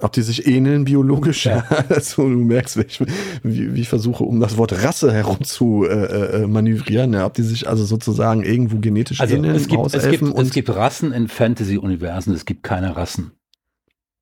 ob 0.00 0.12
die 0.12 0.22
sich 0.22 0.46
ähneln 0.46 0.84
biologisch. 0.84 1.44
Ja. 1.44 1.64
also 1.90 2.22
du 2.22 2.28
merkst, 2.28 2.78
wie 2.78 2.82
ich, 2.82 3.00
wie, 3.42 3.74
wie 3.74 3.80
ich 3.82 3.88
versuche, 3.88 4.24
um 4.24 4.40
das 4.40 4.56
Wort 4.56 4.72
Rasse 4.82 5.12
herum 5.12 5.42
zu 5.44 5.84
äh, 5.84 6.42
äh, 6.42 6.46
manövrieren. 6.46 7.12
Ja, 7.12 7.26
ob 7.26 7.34
die 7.34 7.42
sich 7.42 7.68
also 7.68 7.84
sozusagen 7.84 8.42
irgendwo 8.42 8.78
genetisch 8.78 9.20
Also 9.20 9.36
ähneln, 9.36 9.56
es 9.56 9.68
gibt, 9.68 9.94
es, 9.94 10.08
gibt, 10.08 10.38
es 10.38 10.50
gibt 10.52 10.70
Rassen 10.70 11.12
in 11.12 11.28
Fantasy-Universen, 11.28 12.32
es 12.32 12.46
gibt 12.46 12.62
keine 12.62 12.96
Rassen 12.96 13.32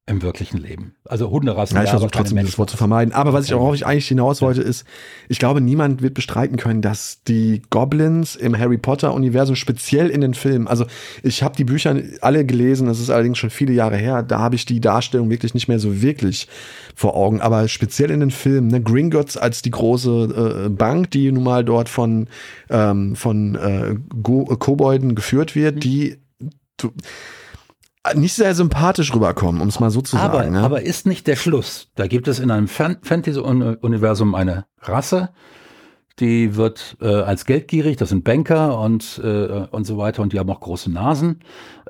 im 0.04 0.20
wirklichen 0.20 0.58
Leben. 0.58 0.96
Also 1.04 1.30
Hunderassen. 1.30 1.76
Ja, 1.76 1.84
ich 1.84 1.90
versuche 1.90 2.10
trotzdem 2.10 2.44
das 2.44 2.58
Wort 2.58 2.70
zu 2.70 2.76
vermeiden. 2.76 3.14
Aber 3.14 3.32
was 3.32 3.46
ich, 3.46 3.54
worauf 3.54 3.72
ich 3.76 3.86
eigentlich 3.86 4.08
hinaus 4.08 4.42
wollte, 4.42 4.60
ist, 4.60 4.84
ich 5.28 5.38
glaube, 5.38 5.60
niemand 5.60 6.02
wird 6.02 6.14
bestreiten 6.14 6.56
können, 6.56 6.82
dass 6.82 7.22
die 7.22 7.62
Goblins 7.70 8.34
im 8.34 8.58
Harry 8.58 8.78
Potter-Universum, 8.78 9.54
speziell 9.54 10.10
in 10.10 10.20
den 10.20 10.34
Filmen, 10.34 10.66
also 10.66 10.86
ich 11.22 11.44
habe 11.44 11.54
die 11.54 11.62
Bücher 11.62 11.96
alle 12.20 12.44
gelesen, 12.44 12.88
das 12.88 12.98
ist 12.98 13.10
allerdings 13.10 13.38
schon 13.38 13.50
viele 13.50 13.72
Jahre 13.74 13.96
her, 13.96 14.24
da 14.24 14.40
habe 14.40 14.56
ich 14.56 14.66
die 14.66 14.80
Darstellung 14.80 15.30
wirklich 15.30 15.54
nicht 15.54 15.68
mehr 15.68 15.78
so 15.78 16.02
wirklich 16.02 16.48
vor 16.96 17.14
Augen. 17.14 17.40
Aber 17.40 17.68
speziell 17.68 18.10
in 18.10 18.18
den 18.18 18.32
Filmen, 18.32 18.66
ne, 18.66 18.82
Gringotts 18.82 19.36
als 19.36 19.62
die 19.62 19.70
große 19.70 20.64
äh, 20.66 20.68
Bank, 20.68 21.12
die 21.12 21.30
nun 21.30 21.44
mal 21.44 21.64
dort 21.64 21.88
von, 21.88 22.26
ähm, 22.70 23.14
von 23.14 23.54
äh, 23.54 23.94
Go 24.20 24.46
Kobolden 24.46 25.14
geführt 25.14 25.54
wird, 25.54 25.84
die 25.84 26.16
du, 26.76 26.90
nicht 28.14 28.34
sehr 28.34 28.54
sympathisch 28.54 29.14
rüberkommen, 29.14 29.60
um 29.60 29.68
es 29.68 29.80
mal 29.80 29.90
so 29.90 30.00
zu 30.00 30.16
aber, 30.16 30.38
sagen. 30.38 30.52
ne? 30.52 30.60
aber 30.60 30.82
ist 30.82 31.06
nicht 31.06 31.26
der 31.26 31.36
Schluss. 31.36 31.88
Da 31.94 32.06
gibt 32.06 32.28
es 32.28 32.38
in 32.40 32.50
einem 32.50 32.68
Fan 32.68 32.98
Fantasy-Universum 33.02 34.34
eine 34.34 34.66
Rasse, 34.80 35.30
die 36.18 36.56
wird 36.56 36.96
äh, 37.00 37.06
als 37.06 37.46
geldgierig, 37.46 37.96
das 37.96 38.10
sind 38.10 38.24
Banker 38.24 38.78
und, 38.78 39.20
äh, 39.22 39.66
und 39.70 39.84
so 39.86 39.98
weiter 39.98 40.22
und 40.22 40.32
die 40.32 40.38
haben 40.38 40.50
auch 40.50 40.60
große 40.60 40.90
Nasen. 40.90 41.40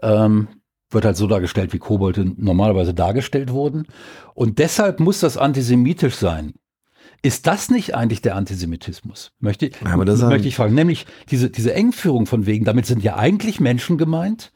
Ähm, 0.02 0.48
wird 0.90 1.04
halt 1.06 1.16
so 1.16 1.26
dargestellt, 1.26 1.72
wie 1.72 1.78
Kobolde 1.78 2.32
normalerweise 2.36 2.92
dargestellt 2.92 3.50
wurden. 3.50 3.86
Und 4.34 4.58
deshalb 4.58 5.00
muss 5.00 5.20
das 5.20 5.38
antisemitisch 5.38 6.16
sein. 6.16 6.52
Ist 7.22 7.46
das 7.46 7.70
nicht 7.70 7.94
eigentlich 7.94 8.20
der 8.20 8.36
Antisemitismus? 8.36 9.32
Möchte, 9.38 9.70
möchte 10.28 10.48
ich 10.48 10.56
fragen. 10.56 10.74
Nämlich 10.74 11.06
diese, 11.30 11.50
diese 11.50 11.72
Engführung 11.72 12.26
von 12.26 12.46
wegen, 12.46 12.64
damit 12.64 12.84
sind 12.84 13.02
ja 13.02 13.16
eigentlich 13.16 13.60
Menschen 13.60 13.96
gemeint, 13.96 14.52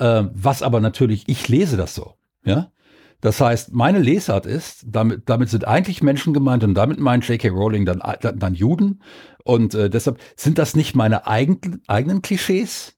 äh, 0.00 0.24
was 0.32 0.62
aber 0.62 0.80
natürlich, 0.80 1.28
ich 1.28 1.48
lese 1.48 1.76
das 1.76 1.94
so. 1.94 2.14
Ja? 2.44 2.72
Das 3.20 3.40
heißt, 3.40 3.72
meine 3.74 3.98
Lesart 3.98 4.46
ist, 4.46 4.84
damit, 4.88 5.28
damit 5.28 5.50
sind 5.50 5.66
eigentlich 5.66 6.02
Menschen 6.02 6.32
gemeint 6.32 6.64
und 6.64 6.74
damit 6.74 6.98
meint 6.98 7.28
J.K. 7.28 7.48
Rowling 7.50 7.84
dann, 7.84 8.02
dann, 8.22 8.38
dann 8.38 8.54
Juden. 8.54 9.02
Und 9.44 9.74
äh, 9.74 9.90
deshalb 9.90 10.18
sind 10.36 10.56
das 10.58 10.74
nicht 10.74 10.96
meine 10.96 11.26
eigen, 11.26 11.82
eigenen 11.86 12.22
Klischees, 12.22 12.94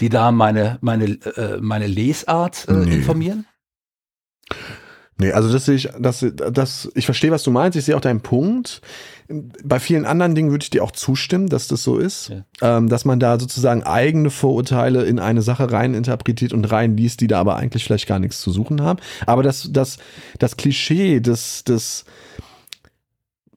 die 0.00 0.08
da 0.08 0.30
meine, 0.30 0.78
meine, 0.80 1.04
äh, 1.04 1.58
meine 1.60 1.88
Lesart 1.88 2.68
äh, 2.68 2.72
Nee. 2.72 2.94
informieren? 2.94 3.46
Nee, 5.16 5.32
also 5.32 5.52
das 5.52 5.64
sehe 5.64 5.76
ich, 5.76 5.88
das, 5.98 6.26
das, 6.34 6.90
ich 6.94 7.04
verstehe, 7.04 7.30
was 7.30 7.44
du 7.44 7.52
meinst, 7.52 7.78
ich 7.78 7.84
sehe 7.84 7.96
auch 7.96 8.00
deinen 8.00 8.20
Punkt. 8.20 8.80
Bei 9.62 9.78
vielen 9.78 10.04
anderen 10.04 10.34
Dingen 10.34 10.50
würde 10.50 10.64
ich 10.64 10.70
dir 10.70 10.82
auch 10.82 10.90
zustimmen, 10.90 11.48
dass 11.48 11.68
das 11.68 11.84
so 11.84 11.98
ist, 11.98 12.32
ähm, 12.60 12.88
dass 12.88 13.04
man 13.04 13.20
da 13.20 13.38
sozusagen 13.38 13.84
eigene 13.84 14.30
Vorurteile 14.30 15.04
in 15.04 15.20
eine 15.20 15.42
Sache 15.42 15.70
rein 15.70 15.94
interpretiert 15.94 16.52
und 16.52 16.64
reinliest, 16.64 17.20
die 17.20 17.28
da 17.28 17.40
aber 17.40 17.56
eigentlich 17.56 17.84
vielleicht 17.84 18.08
gar 18.08 18.18
nichts 18.18 18.40
zu 18.40 18.50
suchen 18.50 18.82
haben. 18.82 18.98
Aber 19.24 19.42
das, 19.42 19.70
das, 19.72 19.98
das 20.38 20.56
Klischee 20.56 21.20
des, 21.20 21.62
des, 21.62 22.04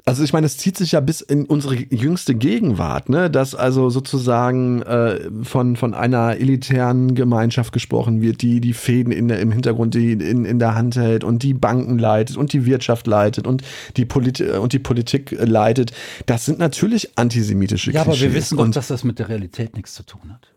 also 0.08 0.24
ich 0.24 0.32
meine, 0.32 0.46
es 0.46 0.56
zieht 0.56 0.78
sich 0.78 0.94
ja 0.94 1.02
bis 1.02 1.20
in 1.20 1.46
unsere 1.46 1.76
jüngste 1.76 2.34
Gegenwart, 2.34 3.10
ne, 3.10 3.30
dass 3.30 3.56
also 3.56 3.90
sozusagen 3.90 4.82
äh, 4.84 5.20
von 5.44 5.76
von 5.76 5.94
einer 5.94 6.38
elitären 6.38 7.14
Gemeinschaft 7.14 7.74
gesprochen 7.74 8.22
wird, 8.22 8.42
die 8.42 8.62
die 8.62 8.72
Fäden 8.72 9.12
in 9.12 9.28
der, 9.28 9.42
im 9.42 9.52
Hintergrund 9.52 9.96
die 9.96 10.14
in, 10.14 10.46
in 10.46 10.60
der 10.60 10.76
Hand 10.76 10.96
hält 10.96 11.26
und 11.26 11.44
die 11.44 11.54
Banken 11.54 12.00
leitet 12.00 12.38
und 12.38 12.54
die 12.54 12.66
Wirtschaft 12.66 13.06
leitet 13.06 13.48
und 13.48 13.64
die 13.98 14.06
Polit 14.06 14.40
und 14.40 14.72
die 14.72 14.80
Politik 14.80 15.36
leitet. 15.40 15.92
Das 16.26 16.46
sind 16.46 16.58
natürlich 16.58 17.18
antisemitische 17.18 17.92
Ja, 17.92 18.02
aber 18.02 18.12
wir 18.12 18.30
Klischees. 18.30 18.36
wissen 18.36 18.58
doch, 18.60 18.72
dass 18.72 18.88
das 18.88 19.04
mit 19.04 19.20
der 19.20 19.28
Realität 19.28 19.76
nichts 19.76 19.94
zu 19.94 20.04
tun 20.04 20.32
hat. 20.32 20.48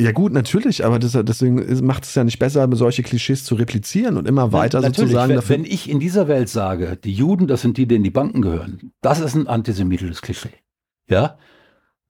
Ja 0.00 0.12
gut, 0.12 0.32
natürlich, 0.32 0.84
aber 0.84 0.98
das, 0.98 1.12
deswegen 1.12 1.84
macht 1.84 2.04
es 2.04 2.14
ja 2.14 2.24
nicht 2.24 2.38
besser, 2.38 2.68
solche 2.72 3.02
Klischees 3.02 3.44
zu 3.44 3.54
replizieren 3.54 4.16
und 4.16 4.26
immer 4.26 4.52
weiter 4.52 4.80
Natürlich, 4.80 5.10
sozusagen 5.10 5.28
wenn, 5.28 5.36
dafür. 5.36 5.56
wenn 5.56 5.64
ich 5.64 5.88
in 5.88 6.00
dieser 6.00 6.26
Welt 6.28 6.48
sage, 6.48 6.96
die 6.96 7.12
Juden, 7.12 7.46
das 7.46 7.62
sind 7.62 7.76
die, 7.76 7.86
denen 7.86 8.02
die 8.02 8.10
Banken 8.10 8.42
gehören, 8.42 8.92
das 9.00 9.20
ist 9.20 9.34
ein 9.34 9.46
antisemitisches 9.46 10.20
Klischee. 10.22 10.54
Ja? 11.08 11.38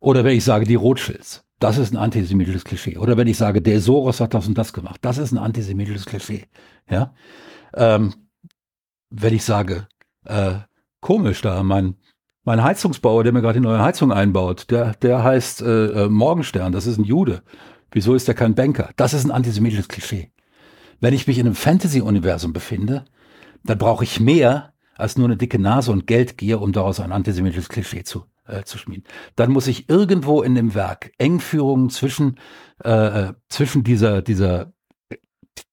Oder 0.01 0.25
wenn 0.25 0.37
ich 0.37 0.45
sage, 0.45 0.65
die 0.65 0.75
Rothschilds, 0.75 1.45
das 1.59 1.77
ist 1.77 1.93
ein 1.93 1.99
antisemitisches 1.99 2.65
Klischee. 2.65 2.97
Oder 2.97 3.17
wenn 3.17 3.27
ich 3.27 3.37
sage, 3.37 3.61
der 3.61 3.81
Soros 3.81 4.21
hat 4.21 4.33
das 4.33 4.49
und 4.49 4.57
das 4.57 4.73
gemacht, 4.73 5.01
das 5.03 5.19
ist 5.19 5.33
ein 5.33 5.39
antisemitisches 5.39 6.07
Klischee. 6.07 6.47
Ja? 6.89 7.15
Ähm, 7.75 8.15
wenn 9.11 9.35
ich 9.35 9.45
sage, 9.45 9.87
äh, 10.25 10.55
komisch 11.01 11.43
da, 11.43 11.63
mein, 11.63 11.97
Mein 12.45 12.65
Heizungsbauer, 12.65 13.23
der 13.23 13.33
mir 13.33 13.41
gerade 13.41 13.61
die 13.61 13.65
neue 13.65 13.81
Heizung 13.81 14.11
einbaut, 14.11 14.71
der, 14.71 14.95
der 14.95 15.23
heißt 15.23 15.63
äh, 15.63 16.07
äh, 16.07 16.09
Morgenstern, 16.09 16.73
das 16.73 16.89
ist 16.89 16.99
ein 16.99 17.05
Jude. 17.05 17.43
Wieso 17.93 18.15
ist 18.15 18.27
der 18.27 18.35
kein 18.35 18.55
Banker? 18.55 18.91
Das 18.97 19.15
ist 19.15 19.25
ein 19.25 19.31
antisemitisches 19.31 19.89
Klischee. 19.89 20.31
Wenn 21.01 21.15
ich 21.15 21.27
mich 21.27 21.39
in 21.39 21.47
einem 21.47 21.55
Fantasy-Universum 21.55 22.53
befinde, 22.53 23.05
dann 23.65 23.79
brauche 23.79 24.05
ich 24.05 24.21
mehr 24.21 24.73
als 24.97 25.17
nur 25.17 25.27
eine 25.27 25.37
dicke 25.37 25.59
Nase 25.59 25.93
und 25.93 26.07
Geldgier, 26.07 26.61
um 26.61 26.73
daraus 26.73 27.01
ein 27.01 27.13
antisemitisches 27.13 27.69
Klischee 27.69 28.05
zu, 28.05 28.25
äh, 28.47 28.65
zu 28.65 28.79
schmieden. 28.79 29.05
Dann 29.37 29.51
muss 29.51 29.67
ich 29.67 29.89
irgendwo 29.89 30.43
in 30.43 30.55
dem 30.55 30.75
Werk 30.75 31.13
Engführungen 31.19 31.91
zwischen, 31.91 32.39
äh, 32.85 32.91
äh 33.29 33.33
zwischen 33.49 33.85
dieser, 33.85 34.23
dieser 34.23 34.73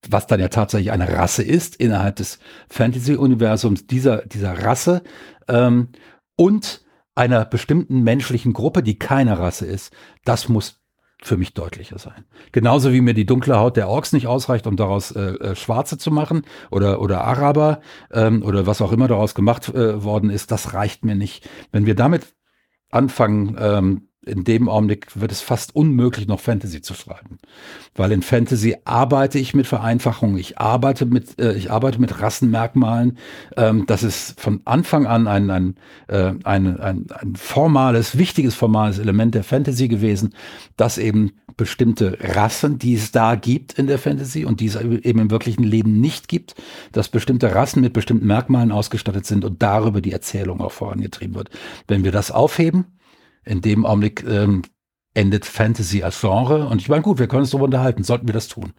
was 0.10 0.28
dann 0.28 0.40
ja 0.40 0.50
tatsächlich 0.50 0.92
eine 0.92 1.12
Rasse 1.14 1.44
ist 1.44 1.76
innerhalb 1.76 2.18
des 2.18 2.40
Fantasy-Universums 2.70 3.88
dieser, 3.88 4.26
dieser 4.26 4.66
Rasse 4.66 5.04
ähm, 5.48 5.90
und 6.36 6.86
einer 7.16 7.46
bestimmten 7.46 8.02
menschlichen 8.02 8.54
Gruppe, 8.54 8.82
die 8.82 8.98
keine 8.98 9.40
Rasse 9.40 9.66
ist, 9.66 9.94
das 10.24 10.48
muss 10.50 10.79
für 11.22 11.38
mich 11.38 11.54
deutlicher 11.54 12.00
sein. 12.00 12.26
Genauso 12.52 12.94
wie 12.94 13.02
mir 13.02 13.14
die 13.14 13.26
dunkle 13.26 13.58
Haut 13.58 13.76
der 13.76 13.90
Orks 13.90 14.14
nicht 14.14 14.28
ausreicht, 14.28 14.68
um 14.68 14.78
daraus 14.78 15.12
äh, 15.12 15.22
äh, 15.22 15.56
Schwarze 15.56 15.98
zu 15.98 16.12
machen 16.12 16.44
oder, 16.72 17.02
oder 17.02 17.26
Araber 17.26 17.82
ähm, 18.12 18.44
oder 18.44 18.66
was 18.66 18.82
auch 18.82 18.92
immer 18.92 19.08
daraus 19.08 19.36
gemacht 19.36 19.70
äh, 19.70 20.04
worden 20.04 20.30
ist, 20.30 20.52
das 20.52 20.74
reicht 20.74 21.04
mir 21.04 21.16
nicht. 21.16 21.50
Wenn 21.72 21.86
wir 21.86 21.96
damit 21.96 22.36
anfangen, 22.90 23.58
ähm, 23.60 24.09
in 24.26 24.44
dem 24.44 24.68
Augenblick 24.68 25.20
wird 25.20 25.32
es 25.32 25.42
fast 25.42 25.76
unmöglich, 25.76 26.28
noch 26.28 26.40
Fantasy 26.40 26.82
zu 26.82 26.94
schreiben. 26.94 27.40
Weil 27.96 28.12
in 28.12 28.22
Fantasy 28.22 28.76
arbeite 28.84 29.40
ich 29.40 29.54
mit 29.54 29.66
Vereinfachungen, 29.66 30.38
ich 30.38 30.58
arbeite 30.58 31.06
mit, 31.06 31.40
äh, 31.40 31.54
ich 31.54 31.72
arbeite 31.72 32.02
mit 32.02 32.22
Rassenmerkmalen. 32.22 33.18
Ähm, 33.56 33.86
das 33.88 34.04
ist 34.04 34.40
von 34.40 34.62
Anfang 34.66 35.08
an 35.08 35.28
ein, 35.28 35.50
ein, 35.50 35.76
äh, 36.08 36.34
ein, 36.44 36.80
ein, 36.80 37.06
ein 37.12 37.36
formales, 37.36 38.18
wichtiges 38.18 38.56
formales 38.56 39.00
Element 39.00 39.36
der 39.36 39.44
Fantasy 39.44 39.88
gewesen, 39.88 40.34
dass 40.76 40.98
eben 40.98 41.32
bestimmte 41.56 42.18
Rassen, 42.22 42.78
die 42.78 42.96
es 42.96 43.12
da 43.12 43.36
gibt 43.36 43.74
in 43.74 43.88
der 43.88 44.00
Fantasy 44.00 44.46
und 44.46 44.60
die 44.60 44.68
es 44.68 44.76
eben 44.76 45.20
im 45.20 45.32
wirklichen 45.32 45.64
Leben 45.64 46.00
nicht 46.00 46.28
gibt, 46.28 46.56
dass 46.92 47.10
bestimmte 47.10 47.54
Rassen 47.54 47.82
mit 47.82 47.94
bestimmten 47.94 48.28
Merkmalen 48.28 48.72
ausgestattet 48.72 49.26
sind 49.26 49.44
und 49.44 49.62
darüber 49.62 50.02
die 50.02 50.12
Erzählung 50.12 50.62
auch 50.62 50.72
vorangetrieben 50.72 51.36
wird. 51.36 51.50
Wenn 51.88 52.04
wir 52.04 52.12
das 52.12 52.32
aufheben, 52.32 52.86
in 53.50 53.62
dem 53.62 53.86
Augenblick 53.86 54.24
ähm, 54.28 54.62
endet 55.14 55.46
Fantasy 55.46 56.04
als 56.04 56.22
Genre. 56.22 56.68
Und 56.68 56.82
ich 56.82 56.88
meine, 56.88 57.02
gut, 57.02 57.20
wir 57.20 57.28
können 57.28 57.42
uns 57.42 57.50
darüber 57.50 57.66
unterhalten. 57.66 58.04
Sollten 58.04 58.28
wir 58.28 58.34
das 58.34 58.48
tun? 58.48 58.74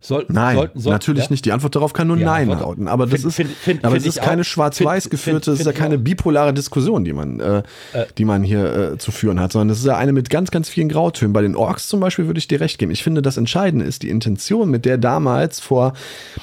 Sollten, 0.00 0.34
nein, 0.34 0.56
sollten, 0.56 0.80
sollten, 0.80 0.94
natürlich 0.94 1.24
ja? 1.24 1.30
nicht. 1.30 1.44
Die 1.46 1.52
Antwort 1.52 1.76
darauf 1.76 1.94
kann 1.94 2.08
nur 2.08 2.18
ja, 2.18 2.26
Nein 2.26 2.48
lauten. 2.48 2.88
Aber 2.88 3.06
das 3.06 3.22
find, 3.22 3.26
ist, 3.26 3.36
find, 3.36 3.50
find, 3.50 3.84
aber 3.86 3.96
es 3.96 4.04
ist 4.04 4.20
keine 4.20 4.44
schwarz-weiß 4.44 5.08
geführte, 5.08 5.52
es 5.52 5.60
ist 5.60 5.66
ja 5.66 5.72
keine 5.72 5.96
bipolare 5.96 6.52
Diskussion, 6.52 7.04
die 7.04 7.14
man, 7.14 7.40
äh, 7.40 7.62
äh, 7.94 8.04
die 8.18 8.26
man 8.26 8.42
hier 8.42 8.92
äh, 8.92 8.98
zu 8.98 9.12
führen 9.12 9.40
hat, 9.40 9.52
sondern 9.52 9.70
es 9.70 9.78
ist 9.78 9.86
ja 9.86 9.96
eine 9.96 10.12
mit 10.12 10.28
ganz, 10.28 10.50
ganz 10.50 10.68
vielen 10.68 10.90
Grautönen. 10.90 11.32
Bei 11.32 11.40
den 11.40 11.56
Orks 11.56 11.88
zum 11.88 12.00
Beispiel 12.00 12.26
würde 12.26 12.36
ich 12.36 12.48
dir 12.48 12.60
recht 12.60 12.78
geben. 12.78 12.92
Ich 12.92 13.02
finde, 13.02 13.22
das 13.22 13.38
Entscheidende 13.38 13.86
ist 13.86 14.02
die 14.02 14.10
Intention, 14.10 14.70
mit 14.70 14.84
der 14.84 14.98
damals 14.98 15.60
vor, 15.60 15.94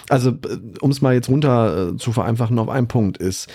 also 0.10 0.32
äh, 0.32 0.58
um 0.80 0.90
es 0.90 1.04
mal 1.04 1.14
jetzt 1.14 1.30
runter 1.30 1.92
äh, 1.92 1.98
zu 1.98 2.14
vereinfachen 2.14 2.58
auf 2.58 2.70
einen 2.70 2.88
Punkt 2.88 3.20
ist, 3.20 3.48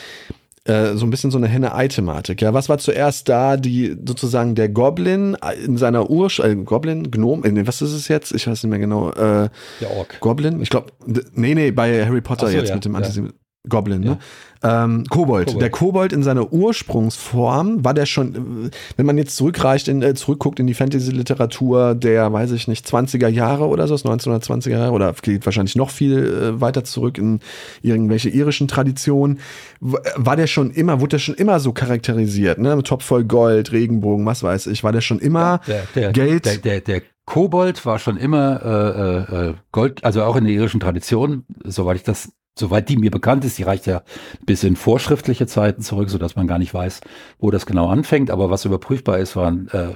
äh, 0.67 0.95
so 0.97 1.07
ein 1.07 1.11
bisschen 1.11 1.31
so 1.31 1.39
eine 1.39 1.47
Henne-Ei-Thematik. 1.47 2.43
Ja, 2.43 2.55
was 2.55 2.69
war 2.69 2.79
zuerst 2.79 3.29
da? 3.29 3.57
Die 3.57 3.97
sozusagen 4.05 4.55
der 4.55 4.69
Goblin 4.69 5.37
in 5.65 5.77
seiner 5.77 6.11
Ur 6.11 6.31
äh, 6.39 6.55
Goblin, 6.57 7.11
Gnome, 7.11 7.47
äh, 7.47 7.67
was 7.67 7.83
ist 7.83 7.93
es 7.93 8.09
jetzt? 8.09 8.33
Ich 8.33 8.47
weiß 8.47 8.63
nicht 8.63 8.71
mehr 8.71 8.79
genau. 8.79 9.11
Äh, 9.11 9.49
der 9.81 9.91
Ork. 9.97 10.21
Goblin? 10.21 10.61
Ich 10.61 10.71
glaube, 10.71 10.93
nee, 11.35 11.55
nee, 11.55 11.71
bei 11.71 12.05
Harry 12.05 12.21
Potter 12.21 12.49
so, 12.49 12.57
jetzt 12.57 12.71
ja, 12.71 12.75
mit 12.75 12.85
dem 12.85 12.97
Antisemitismus. 12.97 13.41
Ja. 13.41 13.47
Goblin, 13.69 14.01
ne? 14.01 14.19
Ähm, 14.63 15.05
Kobold. 15.09 15.47
Kobold. 15.49 15.63
Der 15.63 15.71
Kobold 15.71 16.13
in 16.13 16.23
seiner 16.23 16.53
Ursprungsform 16.53 17.85
war 17.85 17.95
der 17.95 18.07
schon, 18.07 18.71
wenn 18.97 19.07
man 19.07 19.19
jetzt 19.19 19.37
zurückreicht, 19.37 19.89
in, 19.89 20.03
äh, 20.03 20.15
zurückguckt 20.15 20.61
in 20.61 20.67
die 20.67 20.75
Fantasy-Literatur 20.75 21.95
der, 21.95 22.33
weiß 22.33 22.53
ich 22.53 22.69
nicht, 22.69 22.87
20er 22.87 23.29
Jahre 23.29 23.67
oder 23.67 23.87
so, 23.87 23.95
1920er 23.95 24.71
Jahre 24.71 24.93
oder 24.93 25.15
geht 25.23 25.45
wahrscheinlich 25.47 25.77
noch 25.77 25.91
viel 25.91 26.19
äh, 26.19 26.61
weiter 26.61 26.85
zurück 26.85 27.19
in 27.19 27.41
irgendwelche 27.83 28.29
irischen 28.29 28.69
Traditionen, 28.69 29.41
war 29.81 30.37
der 30.37 30.47
schon 30.47 30.71
immer, 30.71 31.01
wurde 31.01 31.11
der 31.11 31.19
schon 31.19 31.35
immer 31.35 31.61
so 31.61 31.73
charakterisiert, 31.73 32.59
ne? 32.59 32.83
Top 32.83 33.03
voll 33.03 33.25
Gold, 33.25 33.73
Regenbogen, 33.73 34.27
was 34.27 34.43
weiß 34.43 34.67
ich, 34.69 34.85
war 34.85 34.93
der 34.93 35.01
schon 35.01 35.19
immer 35.19 35.61
der, 35.67 35.87
der, 35.95 36.13
Geld. 36.13 36.47
Der, 36.47 36.59
der, 36.59 36.81
der 36.81 37.03
Kobold 37.27 37.85
war 37.85 37.99
schon 37.99 38.17
immer 38.17 38.61
äh, 38.65 39.35
äh, 39.35 39.49
äh, 39.49 39.55
Gold, 39.73 40.05
also 40.05 40.23
auch 40.23 40.37
in 40.37 40.45
der 40.45 40.53
irischen 40.55 40.79
Tradition, 40.79 41.45
soweit 41.65 41.97
ich 41.97 42.05
das 42.05 42.31
soweit 42.59 42.89
die 42.89 42.97
mir 42.97 43.11
bekannt 43.11 43.45
ist, 43.45 43.59
die 43.59 43.63
reicht 43.63 43.87
ja 43.87 44.03
bis 44.45 44.65
in 44.65 44.77
vorschriftliche 44.77 45.47
Zeiten 45.47 45.83
zurück, 45.83 46.11
so 46.11 46.19
dass 46.19 46.37
man 46.37 46.47
gar 46.47 46.59
nicht 46.59 46.73
weiß, 46.73 47.01
wo 47.39 47.51
das 47.51 47.67
genau 47.67 47.89
anfängt. 47.89 48.31
Aber 48.31 48.51
was 48.51 48.65
überprüfbar 48.65 49.19
ist, 49.19 49.37
waren, 49.37 49.69
äh, 49.69 49.95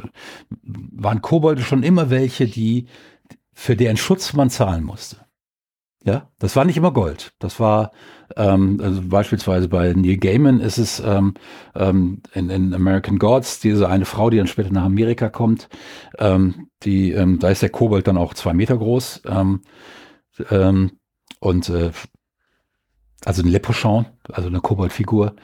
waren 0.63 1.23
Kobolde 1.23 1.63
schon 1.63 1.83
immer 1.83 2.11
welche, 2.11 2.47
die 2.47 2.87
für 3.53 3.77
deren 3.77 3.97
Schutz 3.97 4.33
man 4.33 4.51
zahlen 4.51 4.85
musste. 4.85 5.17
Ja, 6.03 6.31
das 6.39 6.57
war 6.57 6.65
nicht 6.65 6.79
immer 6.79 6.93
Gold. 6.93 7.33
Das 7.41 7.61
war 7.61 7.93
ähm, 8.37 8.81
also 8.83 9.03
beispielsweise 9.05 9.69
bei 9.69 9.93
Neil 9.93 10.17
Gaiman 10.17 10.61
ist 10.61 10.79
es 10.79 11.01
ähm, 11.01 11.35
ähm, 11.75 12.23
in, 12.33 12.49
in 12.49 12.73
American 12.73 13.19
Gods 13.19 13.61
diese 13.61 13.89
eine 13.89 14.07
Frau, 14.07 14.31
die 14.31 14.39
dann 14.39 14.47
später 14.47 14.73
nach 14.73 14.85
Amerika 14.85 15.29
kommt. 15.29 15.69
Ähm, 16.19 16.69
die, 16.85 17.13
ähm, 17.13 17.39
da 17.39 17.51
ist 17.51 17.61
der 17.61 17.69
Kobold 17.69 18.07
dann 18.07 18.17
auch 18.17 18.33
zwei 18.33 18.55
Meter 18.55 18.79
groß. 18.79 19.23
Ähm, 19.27 19.61
ähm, 20.51 20.93
und 21.39 21.69
äh, 21.69 21.91
also 23.25 23.43
ein 23.43 23.49
Leprechaun, 23.49 24.07
also 24.31 24.49
eine 24.49 24.61
Koboldfigur, 24.61 25.37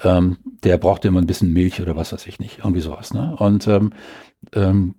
ähm, 0.00 0.38
der 0.44 0.78
brauchte 0.78 1.08
immer 1.08 1.20
ein 1.20 1.26
bisschen 1.26 1.52
Milch 1.52 1.80
oder 1.80 1.96
was 1.96 2.12
weiß 2.12 2.26
ich 2.26 2.38
nicht, 2.38 2.58
irgendwie 2.58 2.80
sowas. 2.80 3.14
Ne? 3.14 3.36
Und 3.38 3.66
ähm, 3.68 3.92
ähm, 4.52 4.94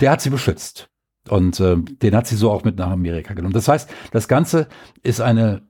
der 0.00 0.12
hat 0.12 0.20
sie 0.20 0.30
beschützt. 0.30 0.88
Und 1.28 1.60
ähm, 1.60 1.84
den 2.00 2.16
hat 2.16 2.26
sie 2.26 2.36
so 2.36 2.50
auch 2.50 2.64
mit 2.64 2.76
nach 2.76 2.90
Amerika 2.90 3.34
genommen. 3.34 3.52
Das 3.52 3.68
heißt, 3.68 3.90
das 4.10 4.26
Ganze 4.26 4.68
ist 5.02 5.20
eine 5.20 5.62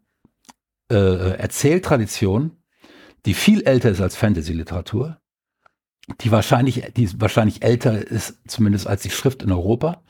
äh, 0.90 1.36
Erzähltradition, 1.36 2.52
die 3.26 3.34
viel 3.34 3.62
älter 3.62 3.90
ist 3.90 4.00
als 4.00 4.16
Fantasy-Literatur, 4.16 5.18
die 6.20 6.30
wahrscheinlich, 6.30 6.92
die 6.96 7.20
wahrscheinlich 7.20 7.62
älter 7.62 8.06
ist, 8.06 8.38
zumindest 8.46 8.86
als 8.86 9.02
die 9.02 9.10
Schrift 9.10 9.42
in 9.42 9.52
Europa. 9.52 10.02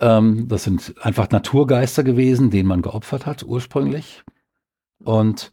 Ähm, 0.00 0.48
das 0.48 0.64
sind 0.64 0.94
einfach 1.00 1.30
Naturgeister 1.30 2.02
gewesen, 2.02 2.50
denen 2.50 2.68
man 2.68 2.82
geopfert 2.82 3.26
hat 3.26 3.44
ursprünglich. 3.44 4.24
Und 5.04 5.50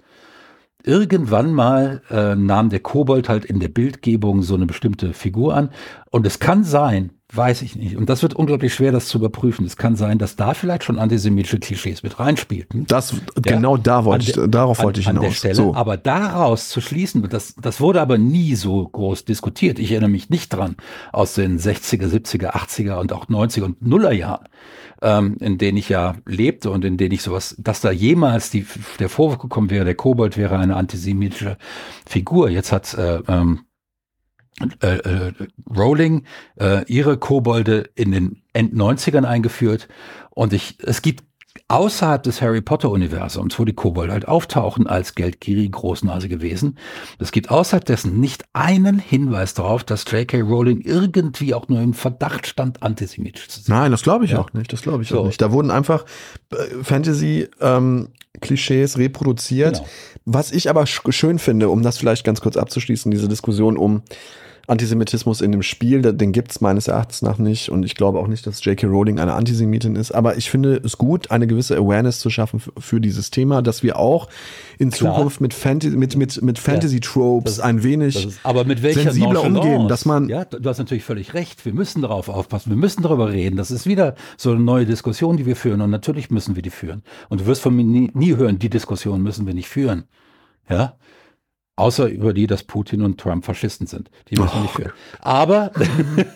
irgendwann 0.84 1.54
mal 1.54 2.02
äh, 2.10 2.36
nahm 2.36 2.70
der 2.70 2.80
Kobold 2.80 3.30
halt 3.30 3.46
in 3.46 3.60
der 3.60 3.68
Bildgebung 3.68 4.42
so 4.44 4.56
eine 4.56 4.66
bestimmte 4.66 5.14
Figur 5.14 5.56
an. 5.56 5.70
Und 6.10 6.26
es 6.26 6.40
kann 6.40 6.64
sein, 6.64 7.12
weiß 7.32 7.62
ich 7.62 7.76
nicht, 7.76 7.96
und 7.96 8.10
das 8.10 8.24
wird 8.24 8.34
unglaublich 8.34 8.74
schwer, 8.74 8.92
das 8.92 9.08
zu 9.08 9.20
überprüfen. 9.20 9.66
Es 9.66 9.78
kann 9.78 9.96
sein, 9.96 10.18
dass 10.18 10.36
da 10.36 10.54
vielleicht 10.54 10.84
schon 10.84 10.98
antisemitische 10.98 11.60
Klischees 11.60 12.02
mit 12.02 12.20
reinspielten. 12.20 12.86
Das, 12.88 13.12
ja, 13.12 13.20
genau 13.56 13.78
da 13.78 14.04
wollte 14.06 14.32
ich, 14.32 14.52
darauf 14.52 14.82
wollte 14.82 15.00
ich 15.00 15.08
hinaus. 15.08 15.24
An 15.24 15.30
der 15.30 15.36
Stelle. 15.36 15.56
So. 15.56 15.76
Aber 15.76 15.98
daraus 15.98 16.70
zu 16.70 16.82
schließen, 16.82 17.28
das, 17.30 17.56
das 17.56 17.80
wurde 17.80 18.02
aber 18.02 18.18
nie 18.18 18.56
so 18.56 18.88
groß 18.88 19.26
diskutiert. 19.26 19.78
Ich 19.78 19.92
erinnere 19.92 20.10
mich 20.10 20.30
nicht 20.30 20.50
dran 20.50 20.76
aus 21.12 21.36
den 21.36 21.60
60er, 21.60 22.08
70er, 22.08 22.54
80er 22.54 22.96
und 23.00 23.14
auch 23.14 23.28
90er 23.28 23.64
und 23.64 23.86
Nuller 23.86 24.14
Jahren 24.14 24.46
ähm, 25.02 25.38
in 25.40 25.58
denen 25.58 25.78
ich 25.78 25.90
ja 25.90 26.16
lebte 26.26 26.72
und 26.72 26.84
in 26.84 26.98
denen 26.98 27.14
ich 27.14 27.22
sowas, 27.22 27.56
dass 27.58 27.82
da 27.82 27.92
jemals 27.92 28.50
die, 28.50 28.66
der 29.00 29.10
Vorwurf 29.10 29.40
gekommen 29.40 29.70
wäre, 29.70 29.86
der 29.86 29.96
Kobold 29.96 30.38
wäre 30.38 30.58
eine 30.58 30.76
antisemitische 30.76 31.58
Figur. 32.06 32.50
Jetzt 32.50 32.72
hat 32.72 32.94
äh, 32.96 33.22
ähm, 33.28 33.62
äh, 34.82 34.98
äh, 34.98 35.34
Rowling 35.76 36.24
äh, 36.60 36.86
ihre 36.86 37.18
Kobolde 37.18 37.90
in 37.96 38.12
den 38.12 38.42
End-90ern 38.54 39.26
eingeführt 39.26 39.88
und 40.32 40.54
ich, 40.54 40.78
es 40.84 41.02
gibt 41.02 41.24
außerhalb 41.68 42.24
des 42.24 42.42
Harry 42.42 42.62
Potter-Universums, 42.62 43.60
wo 43.60 43.66
die 43.66 43.74
Kobolde 43.74 44.14
halt 44.14 44.26
auftauchen 44.28 44.88
als 44.88 45.14
geldgierige 45.16 45.70
Großnase 45.70 46.30
gewesen. 46.30 46.78
Es 47.20 47.32
gibt 47.32 47.52
außerhalb 47.52 47.86
dessen 47.86 48.20
nicht 48.20 48.46
einen 48.54 48.98
Hinweis 49.00 49.54
darauf, 49.54 49.84
dass 49.84 50.10
J.K. 50.10 50.42
Rowling 50.42 50.82
irgendwie 50.82 51.54
auch 51.54 51.68
nur 51.68 51.80
im 51.82 51.94
Verdacht 51.94 52.48
stand, 52.48 52.82
antisemitisch 52.82 53.50
zu 53.50 53.62
sein. 53.62 53.78
Nein, 53.78 53.92
das 53.92 54.02
glaube 54.02 54.26
ich 54.26 54.32
ja. 54.32 54.40
auch 54.40 54.52
nicht. 54.54 54.74
Das 54.74 54.82
glaube 54.82 55.04
ich 55.04 55.10
so. 55.10 55.20
auch 55.20 55.28
nicht. 55.28 55.40
Da 55.42 55.52
wurden 55.52 55.70
einfach 55.72 56.06
äh, 56.52 56.84
Fantasy-Klischees 56.84 58.96
ähm, 58.96 59.02
reproduziert. 59.02 59.76
Genau. 59.76 59.88
Was 60.26 60.52
ich 60.52 60.70
aber 60.70 60.86
schön 60.88 61.40
finde, 61.40 61.70
um 61.70 61.82
das 61.84 61.98
vielleicht 61.98 62.24
ganz 62.24 62.40
kurz 62.42 62.58
abzuschließen, 62.58 63.12
diese 63.12 63.28
Diskussion 63.28 63.78
um 63.78 64.04
Antisemitismus 64.70 65.42
in 65.42 65.52
dem 65.52 65.64
Spiel, 65.64 66.02
den 66.02 66.32
gibt 66.32 66.52
es 66.52 66.62
meines 66.62 66.88
Erachtens 66.88 67.22
nach 67.22 67.38
nicht. 67.38 67.70
Und 67.70 67.84
ich 67.84 67.96
glaube 67.96 68.20
auch 68.20 68.28
nicht, 68.28 68.46
dass 68.46 68.64
J.K. 68.64 68.88
Rowling 68.88 69.20
eine 69.20 69.34
Antisemitin 69.34 69.96
ist, 69.96 70.12
aber 70.12 70.38
ich 70.38 70.50
finde 70.50 70.80
es 70.84 70.98
gut, 70.98 71.32
eine 71.32 71.48
gewisse 71.48 71.76
Awareness 71.78 72.20
zu 72.20 72.30
schaffen 72.30 72.62
für 72.78 73.02
dieses 73.02 73.32
Thema, 73.32 73.62
dass 73.62 73.84
wir 73.84 73.98
auch 73.98 74.30
in 74.78 74.92
Klar. 74.92 75.16
Zukunft 75.16 75.42
mit, 75.42 75.54
Fantasy, 75.54 75.96
mit, 75.96 76.16
mit, 76.16 76.42
mit 76.42 76.60
Fantasy-Tropes 76.60 77.58
ja, 77.58 77.64
ein 77.64 77.84
wenig 77.84 78.26
ist, 78.26 78.40
aber 78.44 78.64
mit 78.64 78.84
welcher 78.84 79.12
sensibler 79.12 79.44
umgehen, 79.44 79.88
dass 79.88 80.06
man... 80.06 80.30
Ja, 80.30 80.46
du 80.46 80.70
hast 80.70 80.78
natürlich 80.78 81.04
völlig 81.04 81.34
recht, 81.34 81.66
wir 81.66 81.74
müssen 81.74 82.02
darauf 82.02 82.30
aufpassen, 82.30 82.70
wir 82.70 82.78
müssen 82.78 83.04
darüber 83.04 83.32
reden, 83.32 83.58
das 83.58 83.72
ist 83.72 83.86
wieder 83.88 84.16
so 84.38 84.52
eine 84.52 84.60
neue 84.60 84.86
Diskussion, 84.86 85.38
die 85.38 85.46
wir 85.46 85.56
führen. 85.56 85.82
Und 85.82 85.90
natürlich 85.90 86.30
müssen 86.30 86.56
wir 86.56 86.62
die 86.62 86.70
führen. 86.70 87.04
Und 87.30 87.42
du 87.42 87.46
wirst 87.46 87.62
von 87.62 87.76
mir 87.76 87.84
nie, 87.84 88.12
nie 88.14 88.36
hören, 88.36 88.60
die 88.60 88.70
Diskussion 88.70 89.22
müssen 89.22 89.48
wir 89.48 89.54
nicht 89.54 89.68
führen, 89.68 90.06
ja, 90.70 90.94
Außer 91.80 92.08
über 92.08 92.34
die, 92.34 92.46
dass 92.46 92.64
Putin 92.64 93.02
und 93.02 93.22
Trump 93.22 93.46
Faschisten 93.46 93.88
sind. 93.88 94.12
Die 94.30 94.36
müssen 94.36 94.54
wir 94.54 94.62
nicht 94.64 94.74
führen. 94.74 94.92
Aber, 95.22 95.72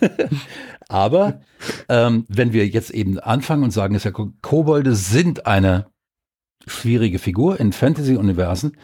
aber 0.88 1.40
ähm, 1.90 2.24
wenn 2.28 2.54
wir 2.54 2.66
jetzt 2.66 2.90
eben 2.90 3.18
anfangen 3.18 3.62
und 3.62 3.70
sagen, 3.70 3.92
dass 3.92 4.04
ja 4.04 4.10
Kobolde 4.10 4.94
sind 4.94 5.46
eine 5.46 5.86
schwierige 6.66 7.18
Figur 7.18 7.60
in 7.60 7.74
Fantasy-Universen, 7.74 8.78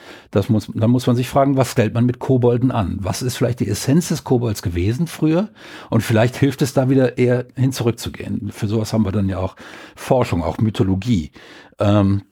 muss, 0.49 0.71
dann 0.75 0.91
muss 0.91 1.07
man 1.07 1.17
sich 1.17 1.31
fragen, 1.31 1.57
was 1.57 1.73
stellt 1.73 1.95
man 1.95 2.05
mit 2.05 2.19
Kobolden 2.19 2.71
an? 2.71 2.99
Was 3.01 3.23
ist 3.23 3.39
vielleicht 3.39 3.61
die 3.61 3.69
Essenz 3.69 4.09
des 4.09 4.25
Kobolds 4.25 4.61
gewesen 4.61 5.07
früher? 5.07 5.49
Und 5.89 6.03
vielleicht 6.03 6.37
hilft 6.37 6.61
es 6.61 6.75
da 6.75 6.91
wieder 6.91 7.17
eher 7.17 7.47
hin 7.57 7.73
zurückzugehen. 7.73 8.53
Für 8.53 8.69
sowas 8.69 8.93
haben 8.93 9.07
wir 9.07 9.13
dann 9.13 9.31
ja 9.31 9.39
auch 9.39 9.57
Forschung, 9.97 10.43
auch 10.43 10.59
Mythologie. 10.59 11.33
Ähm, 11.79 12.25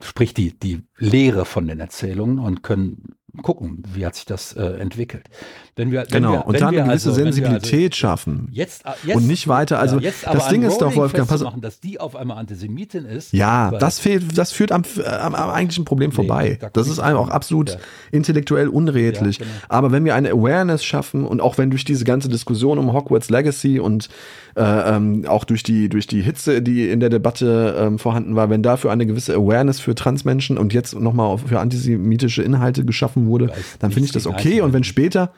sprich 0.00 0.34
die, 0.34 0.56
die 0.56 0.82
Lehre 0.98 1.44
von 1.44 1.66
den 1.66 1.80
Erzählungen 1.80 2.38
und 2.38 2.62
können 2.62 3.16
gucken, 3.40 3.82
wie 3.86 4.04
hat 4.04 4.14
sich 4.14 4.26
das 4.26 4.52
äh, 4.54 4.62
entwickelt. 4.62 5.28
Wenn 5.74 5.90
wir, 5.90 6.00
wenn 6.00 6.08
genau, 6.08 6.32
wir, 6.32 6.46
und 6.46 6.60
dann 6.60 6.68
eine 6.68 6.84
gewisse 6.84 7.08
also, 7.08 7.22
Sensibilität 7.22 7.92
also 7.92 7.96
schaffen. 7.96 8.48
Jetzt, 8.52 8.84
äh, 8.84 8.90
jetzt, 9.06 9.16
und 9.16 9.26
nicht 9.26 9.48
weiter, 9.48 9.78
also 9.78 9.98
ja, 10.00 10.10
das 10.30 10.48
Ding 10.48 10.64
ist 10.64 10.76
doch, 10.82 10.94
Wolfgang, 10.94 11.26
pass 11.26 11.42
machen, 11.42 11.62
dass 11.62 11.80
die 11.80 11.98
auf 11.98 12.14
einmal 12.14 12.36
Antisemitin 12.36 13.06
ist. 13.06 13.32
Ja, 13.32 13.70
das 13.70 13.98
fehlt, 13.98 14.36
das 14.36 14.52
führt 14.52 14.70
am, 14.70 14.82
am, 15.06 15.34
am 15.34 15.50
eigentlichen 15.50 15.86
Problem 15.86 16.10
nee, 16.10 16.16
vorbei. 16.16 16.58
Da 16.60 16.68
das 16.68 16.88
ist 16.88 16.98
einem 16.98 17.16
auch 17.16 17.30
absolut 17.30 17.70
ja. 17.70 17.76
intellektuell 18.10 18.68
unredlich. 18.68 19.38
Ja, 19.38 19.46
genau. 19.46 19.56
Aber 19.70 19.92
wenn 19.92 20.04
wir 20.04 20.14
eine 20.14 20.32
Awareness 20.32 20.84
schaffen 20.84 21.24
und 21.24 21.40
auch 21.40 21.56
wenn 21.56 21.70
durch 21.70 21.86
diese 21.86 22.04
ganze 22.04 22.28
Diskussion 22.28 22.76
um 22.76 22.92
Hogwarts 22.92 23.30
Legacy 23.30 23.80
und 23.80 24.10
äh, 24.54 24.62
ähm, 24.62 25.24
auch 25.26 25.44
durch 25.44 25.62
die, 25.62 25.88
durch 25.88 26.06
die 26.06 26.20
Hitze, 26.20 26.60
die 26.60 26.90
in 26.90 27.00
der 27.00 27.08
Debatte 27.08 27.76
ähm, 27.78 27.98
vorhanden 27.98 28.36
war, 28.36 28.50
wenn 28.50 28.62
dafür 28.62 28.90
eine 28.90 29.06
gewisse 29.06 29.34
Awareness 29.34 29.80
für 29.80 29.94
Transmenschen 29.94 30.58
und 30.58 30.74
jetzt 30.74 30.94
nochmal 30.94 31.38
für 31.38 31.60
antisemitische 31.60 32.42
Inhalte 32.42 32.84
geschaffen 32.84 33.26
wurde, 33.26 33.50
dann 33.78 33.90
finde 33.90 34.04
ich 34.04 34.12
das 34.12 34.26
okay. 34.26 34.60
Und 34.60 34.74
wenn 34.74 34.84
später 34.84 35.32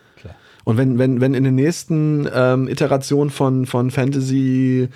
und 0.65 0.77
wenn, 0.77 0.99
wenn, 0.99 1.21
wenn 1.21 1.35
in 1.35 1.45
den 1.45 1.55
nächsten 1.55 2.29
ähm, 2.33 2.69
Iterationen 2.69 3.31
von, 3.31 3.67
von 3.67 3.91
Fantasy 3.91 4.89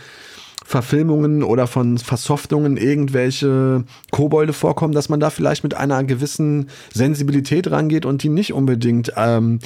Verfilmungen 0.68 1.42
oder 1.42 1.66
von 1.66 1.96
Versoftungen 1.96 2.76
irgendwelche 2.76 3.84
Kobolde 4.10 4.52
vorkommen, 4.52 4.92
dass 4.92 5.08
man 5.08 5.18
da 5.18 5.30
vielleicht 5.30 5.62
mit 5.62 5.72
einer 5.72 6.04
gewissen 6.04 6.68
Sensibilität 6.92 7.70
rangeht 7.70 8.04
und 8.04 8.22
die 8.22 8.28
nicht 8.28 8.52
unbedingt 8.52 9.14
ähm, 9.16 9.60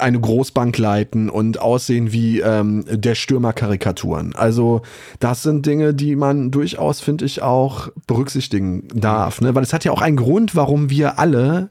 eine 0.00 0.18
Großbank 0.18 0.76
leiten 0.78 1.30
und 1.30 1.60
aussehen 1.60 2.10
wie 2.10 2.40
ähm, 2.40 2.84
der 2.90 3.14
Stürmer-Karikaturen. 3.14 4.34
Also 4.34 4.82
das 5.20 5.44
sind 5.44 5.64
Dinge, 5.64 5.94
die 5.94 6.16
man 6.16 6.50
durchaus, 6.50 7.00
finde 7.00 7.24
ich, 7.24 7.40
auch 7.40 7.90
berücksichtigen 8.08 8.88
darf. 8.92 9.40
Ne? 9.42 9.54
Weil 9.54 9.62
es 9.62 9.72
hat 9.72 9.84
ja 9.84 9.92
auch 9.92 10.02
einen 10.02 10.16
Grund, 10.16 10.56
warum 10.56 10.90
wir 10.90 11.20
alle 11.20 11.70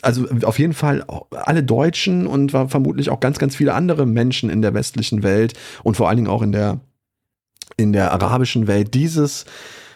also 0.00 0.26
auf 0.44 0.58
jeden 0.58 0.74
Fall 0.74 1.04
alle 1.30 1.62
Deutschen 1.62 2.26
und 2.26 2.50
vermutlich 2.50 3.10
auch 3.10 3.20
ganz, 3.20 3.38
ganz 3.38 3.56
viele 3.56 3.74
andere 3.74 4.06
Menschen 4.06 4.48
in 4.48 4.62
der 4.62 4.72
westlichen 4.72 5.22
Welt 5.22 5.52
und 5.84 5.98
vor 5.98 6.08
allen 6.08 6.16
Dingen 6.16 6.28
auch 6.28 6.42
in 6.42 6.52
der 6.52 6.80
in 7.76 7.92
der 7.92 8.12
arabischen 8.12 8.66
Welt 8.66 8.94
dieses 8.94 9.44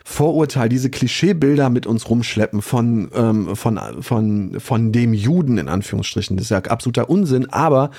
Vorurteil, 0.04 0.68
diese 0.68 0.90
Klischeebilder 0.90 1.70
mit 1.70 1.86
uns 1.86 2.08
rumschleppen 2.08 2.62
von, 2.62 3.10
ähm, 3.14 3.56
von, 3.56 3.78
von, 4.02 4.60
von 4.60 4.92
dem 4.92 5.14
Juden 5.14 5.56
in 5.58 5.68
Anführungsstrichen. 5.68 6.36
Das 6.36 6.44
ist 6.44 6.50
ja 6.50 6.58
absoluter 6.58 7.08
Unsinn, 7.08 7.48
aber 7.50 7.90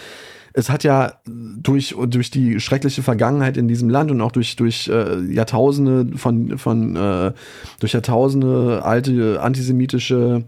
es 0.53 0.69
hat 0.69 0.83
ja 0.83 1.13
durch, 1.25 1.95
durch 2.07 2.31
die 2.31 2.59
schreckliche 2.59 3.03
Vergangenheit 3.03 3.57
in 3.57 3.67
diesem 3.67 3.89
Land 3.89 4.11
und 4.11 4.21
auch 4.21 4.31
durch, 4.31 4.55
durch 4.55 4.87
äh, 4.87 5.21
Jahrtausende 5.31 6.17
von, 6.17 6.57
von 6.57 6.95
äh, 6.95 7.31
durch 7.79 7.93
Jahrtausende 7.93 8.83
alte 8.83 9.41
antisemitische 9.41 10.43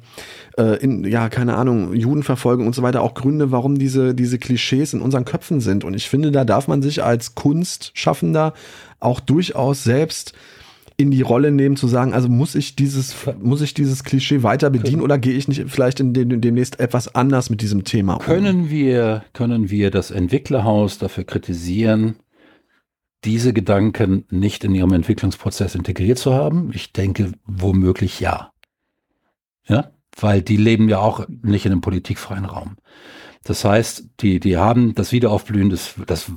äh, 0.57 0.77
in, 0.83 1.05
ja, 1.05 1.29
keine 1.29 1.55
Ahnung, 1.55 1.93
Judenverfolgung 1.93 2.67
und 2.67 2.75
so 2.75 2.81
weiter 2.81 3.01
auch 3.01 3.13
Gründe, 3.13 3.51
warum 3.51 3.77
diese, 3.77 4.13
diese 4.13 4.39
Klischees 4.39 4.93
in 4.93 5.01
unseren 5.01 5.25
Köpfen 5.25 5.61
sind. 5.61 5.83
Und 5.83 5.93
ich 5.93 6.09
finde, 6.09 6.31
da 6.31 6.43
darf 6.43 6.67
man 6.67 6.81
sich 6.81 7.03
als 7.03 7.35
Kunstschaffender 7.35 8.53
auch 8.99 9.19
durchaus 9.19 9.83
selbst 9.83 10.33
in 10.97 11.11
die 11.11 11.21
Rolle 11.21 11.51
nehmen, 11.51 11.75
zu 11.75 11.87
sagen, 11.87 12.13
also 12.13 12.29
muss 12.29 12.55
ich 12.55 12.75
dieses, 12.75 13.15
muss 13.39 13.61
ich 13.61 13.73
dieses 13.73 14.03
Klischee 14.03 14.43
weiter 14.43 14.69
bedienen 14.69 15.01
oder 15.01 15.17
gehe 15.17 15.33
ich 15.33 15.47
nicht 15.47 15.63
vielleicht 15.67 15.99
in 15.99 16.13
dem, 16.13 16.41
demnächst 16.41 16.79
etwas 16.79 17.13
anders 17.15 17.49
mit 17.49 17.61
diesem 17.61 17.83
Thema 17.83 18.15
um? 18.15 18.19
Können 18.19 18.69
wir, 18.69 19.23
können 19.33 19.69
wir 19.69 19.91
das 19.91 20.11
Entwicklerhaus 20.11 20.97
dafür 20.97 21.23
kritisieren, 21.23 22.17
diese 23.23 23.53
Gedanken 23.53 24.25
nicht 24.29 24.63
in 24.63 24.75
ihrem 24.75 24.93
Entwicklungsprozess 24.93 25.75
integriert 25.75 26.17
zu 26.17 26.33
haben? 26.33 26.71
Ich 26.73 26.93
denke 26.93 27.31
womöglich 27.45 28.19
ja. 28.19 28.51
Ja, 29.65 29.91
weil 30.19 30.41
die 30.41 30.57
leben 30.57 30.89
ja 30.89 30.99
auch 30.99 31.25
nicht 31.29 31.65
in 31.65 31.71
einem 31.71 31.81
politikfreien 31.81 32.45
Raum. 32.45 32.75
Das 33.43 33.65
heißt, 33.65 34.09
die, 34.19 34.39
die 34.39 34.57
haben 34.57 34.95
das 34.95 35.11
Wiederaufblühen 35.11 35.69
des, 35.69 35.95
das 36.05 36.31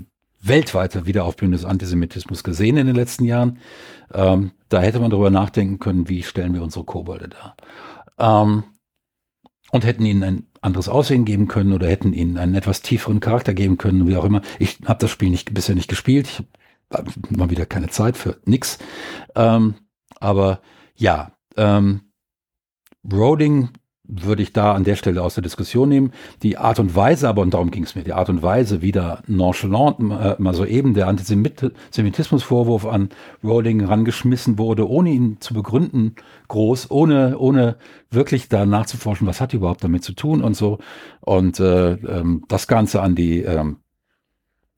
weltweite 0.48 1.06
Wiederaufblühen 1.06 1.52
des 1.52 1.64
Antisemitismus 1.64 2.44
gesehen 2.44 2.76
in 2.76 2.86
den 2.86 2.96
letzten 2.96 3.24
Jahren. 3.24 3.58
Ähm, 4.12 4.52
da 4.68 4.80
hätte 4.80 5.00
man 5.00 5.10
darüber 5.10 5.30
nachdenken 5.30 5.78
können, 5.78 6.08
wie 6.08 6.22
stellen 6.22 6.54
wir 6.54 6.62
unsere 6.62 6.84
Kobolde 6.84 7.28
dar. 7.28 7.56
Ähm, 8.18 8.64
und 9.72 9.84
hätten 9.84 10.04
ihnen 10.04 10.22
ein 10.22 10.46
anderes 10.60 10.88
Aussehen 10.88 11.24
geben 11.24 11.48
können 11.48 11.72
oder 11.72 11.88
hätten 11.88 12.12
ihnen 12.12 12.38
einen 12.38 12.54
etwas 12.54 12.82
tieferen 12.82 13.20
Charakter 13.20 13.52
geben 13.52 13.78
können, 13.78 14.06
wie 14.06 14.16
auch 14.16 14.24
immer. 14.24 14.42
Ich 14.58 14.78
habe 14.84 15.00
das 15.00 15.10
Spiel 15.10 15.30
nicht, 15.30 15.52
bisher 15.54 15.74
nicht 15.74 15.88
gespielt. 15.88 16.28
Ich 16.28 16.96
habe 16.96 17.10
mal 17.30 17.50
wieder 17.50 17.66
keine 17.66 17.88
Zeit 17.88 18.16
für 18.16 18.38
nix. 18.44 18.78
Ähm, 19.34 19.74
aber 20.20 20.60
ja, 20.94 21.32
ähm, 21.56 22.02
Roding 23.12 23.70
würde 24.08 24.42
ich 24.42 24.52
da 24.52 24.72
an 24.72 24.84
der 24.84 24.96
Stelle 24.96 25.22
aus 25.22 25.34
der 25.34 25.42
Diskussion 25.42 25.88
nehmen. 25.88 26.12
Die 26.42 26.58
Art 26.58 26.78
und 26.78 26.94
Weise, 26.94 27.28
aber 27.28 27.42
und 27.42 27.54
darum 27.54 27.70
ging 27.70 27.84
es 27.84 27.94
mir, 27.94 28.04
die 28.04 28.12
Art 28.12 28.28
und 28.28 28.42
Weise, 28.42 28.82
wie 28.82 28.92
da 28.92 29.20
nonchalant 29.26 29.98
äh, 30.00 30.36
mal 30.38 30.54
so 30.54 30.64
eben 30.64 30.94
der 30.94 31.08
Antisemitismusvorwurf 31.08 32.86
an 32.86 33.10
Rowling 33.42 33.84
rangeschmissen 33.84 34.58
wurde, 34.58 34.88
ohne 34.88 35.10
ihn 35.10 35.36
zu 35.40 35.54
begründen, 35.54 36.14
groß, 36.48 36.90
ohne, 36.90 37.38
ohne 37.38 37.76
wirklich 38.10 38.48
da 38.48 38.66
nachzuforschen, 38.66 39.26
was 39.26 39.40
hat 39.40 39.52
die 39.52 39.56
überhaupt 39.56 39.84
damit 39.84 40.04
zu 40.04 40.12
tun 40.12 40.42
und 40.42 40.54
so. 40.54 40.78
Und 41.20 41.60
äh, 41.60 41.92
ähm, 41.92 42.44
das 42.48 42.66
Ganze 42.68 43.02
an 43.02 43.14
die 43.14 43.42
ähm, 43.42 43.78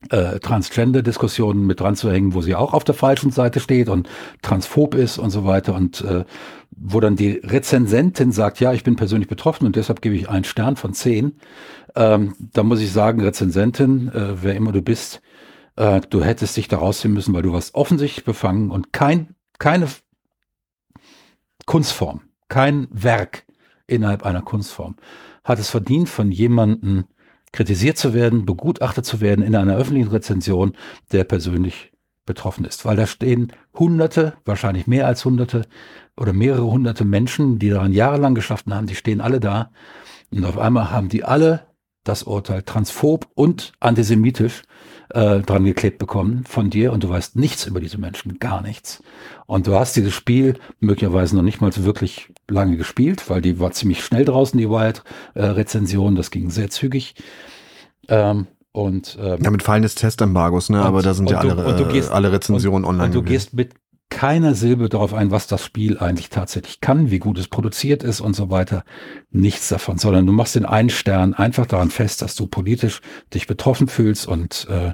äh, 0.09 0.39
Transgender-Diskussionen 0.39 1.65
mit 1.65 1.81
dran 1.81 1.95
zu 1.95 2.11
hängen, 2.11 2.33
wo 2.33 2.41
sie 2.41 2.55
auch 2.55 2.73
auf 2.73 2.83
der 2.83 2.95
falschen 2.95 3.31
Seite 3.31 3.59
steht 3.59 3.89
und 3.89 4.07
transphob 4.41 4.95
ist 4.95 5.17
und 5.17 5.29
so 5.29 5.45
weiter 5.45 5.75
und 5.75 6.01
äh, 6.01 6.23
wo 6.71 6.99
dann 6.99 7.15
die 7.15 7.41
Rezensentin 7.43 8.31
sagt, 8.31 8.59
ja, 8.59 8.71
ich 8.71 8.83
bin 8.83 8.95
persönlich 8.95 9.27
betroffen 9.27 9.65
und 9.65 9.75
deshalb 9.75 10.01
gebe 10.01 10.15
ich 10.15 10.29
einen 10.29 10.45
Stern 10.45 10.77
von 10.77 10.93
zehn. 10.93 11.39
Ähm, 11.95 12.35
da 12.39 12.63
muss 12.63 12.79
ich 12.79 12.91
sagen, 12.91 13.21
Rezensentin, 13.21 14.09
äh, 14.09 14.41
wer 14.41 14.55
immer 14.55 14.71
du 14.71 14.81
bist, 14.81 15.21
äh, 15.75 15.99
du 16.09 16.23
hättest 16.23 16.55
dich 16.55 16.69
da 16.69 16.77
rausziehen 16.77 17.13
müssen, 17.13 17.33
weil 17.33 17.41
du 17.41 17.51
warst 17.51 17.75
offensichtlich 17.75 18.23
befangen 18.23 18.71
und 18.71 18.93
kein, 18.93 19.35
keine 19.57 19.87
Kunstform, 21.65 22.21
kein 22.47 22.87
Werk 22.91 23.43
innerhalb 23.85 24.23
einer 24.23 24.41
Kunstform 24.41 24.95
hat 25.43 25.59
es 25.59 25.69
verdient, 25.69 26.09
von 26.09 26.31
jemandem 26.31 27.05
kritisiert 27.51 27.97
zu 27.97 28.13
werden, 28.13 28.45
begutachtet 28.45 29.05
zu 29.05 29.21
werden 29.21 29.43
in 29.43 29.55
einer 29.55 29.75
öffentlichen 29.75 30.09
Rezension, 30.09 30.73
der 31.11 31.23
persönlich 31.23 31.91
betroffen 32.25 32.65
ist. 32.65 32.85
Weil 32.85 32.95
da 32.95 33.07
stehen 33.07 33.51
Hunderte, 33.73 34.33
wahrscheinlich 34.45 34.85
mehr 34.85 35.07
als 35.07 35.25
Hunderte 35.25 35.65
oder 36.15 36.33
mehrere 36.33 36.69
hunderte 36.69 37.05
Menschen, 37.05 37.57
die 37.59 37.69
daran 37.69 37.93
jahrelang 37.93 38.35
geschafft 38.35 38.67
haben, 38.67 38.87
die 38.87 38.95
stehen 38.95 39.21
alle 39.21 39.39
da. 39.39 39.71
Und 40.31 40.45
auf 40.45 40.57
einmal 40.57 40.91
haben 40.91 41.09
die 41.09 41.23
alle 41.23 41.67
das 42.03 42.23
Urteil 42.23 42.61
transphob 42.63 43.27
und 43.33 43.73
antisemitisch 43.79 44.63
äh, 45.09 45.39
dran 45.39 45.65
geklebt 45.65 45.97
bekommen 45.97 46.43
von 46.47 46.69
dir 46.69 46.93
und 46.93 47.03
du 47.03 47.09
weißt 47.09 47.35
nichts 47.35 47.65
über 47.65 47.79
diese 47.79 47.97
Menschen, 47.97 48.39
gar 48.39 48.61
nichts. 48.61 49.01
Und 49.47 49.67
du 49.67 49.75
hast 49.75 49.95
dieses 49.95 50.13
Spiel 50.13 50.59
möglicherweise 50.79 51.35
noch 51.35 51.43
nicht 51.43 51.61
mal 51.61 51.71
so 51.71 51.83
wirklich 51.83 52.31
lange 52.47 52.77
gespielt, 52.77 53.29
weil 53.29 53.41
die 53.41 53.59
war 53.59 53.71
ziemlich 53.71 54.03
schnell 54.03 54.25
draußen, 54.25 54.57
die 54.57 54.69
Wild-Rezension, 54.69 56.15
das 56.15 56.31
ging 56.31 56.49
sehr 56.51 56.69
zügig. 56.69 57.15
Ähm, 58.07 58.47
und, 58.71 59.17
ähm, 59.19 59.39
ja, 59.41 59.49
mit 59.49 59.63
Fallen 59.63 59.81
des 59.81 59.95
Testembargos, 59.95 60.69
ne? 60.69 60.79
Und, 60.81 60.85
aber 60.85 61.01
da 61.01 61.13
sind 61.13 61.29
ja 61.29 61.41
du, 61.41 61.49
alle, 61.49 61.87
gehst, 61.91 62.11
alle 62.11 62.31
Rezensionen 62.31 62.83
und, 62.83 62.89
online. 62.89 63.05
Und 63.07 63.15
du 63.15 63.21
gewesen. 63.21 63.33
gehst 63.33 63.53
mit 63.53 63.73
keiner 64.09 64.55
Silbe 64.55 64.89
darauf 64.89 65.13
ein, 65.13 65.31
was 65.31 65.47
das 65.47 65.63
Spiel 65.63 65.99
eigentlich 65.99 66.29
tatsächlich 66.29 66.81
kann, 66.81 67.11
wie 67.11 67.19
gut 67.19 67.37
es 67.37 67.47
produziert 67.47 68.03
ist 68.03 68.21
und 68.21 68.35
so 68.35 68.49
weiter. 68.49 68.83
Nichts 69.31 69.69
davon, 69.69 69.97
sondern 69.97 70.25
du 70.25 70.31
machst 70.31 70.55
den 70.55 70.65
einen 70.65 70.89
Stern 70.89 71.33
einfach 71.33 71.65
daran 71.65 71.91
fest, 71.91 72.21
dass 72.21 72.35
du 72.35 72.47
politisch 72.47 73.01
dich 73.33 73.47
betroffen 73.47 73.87
fühlst 73.87 74.27
und 74.27 74.67
äh, 74.69 74.93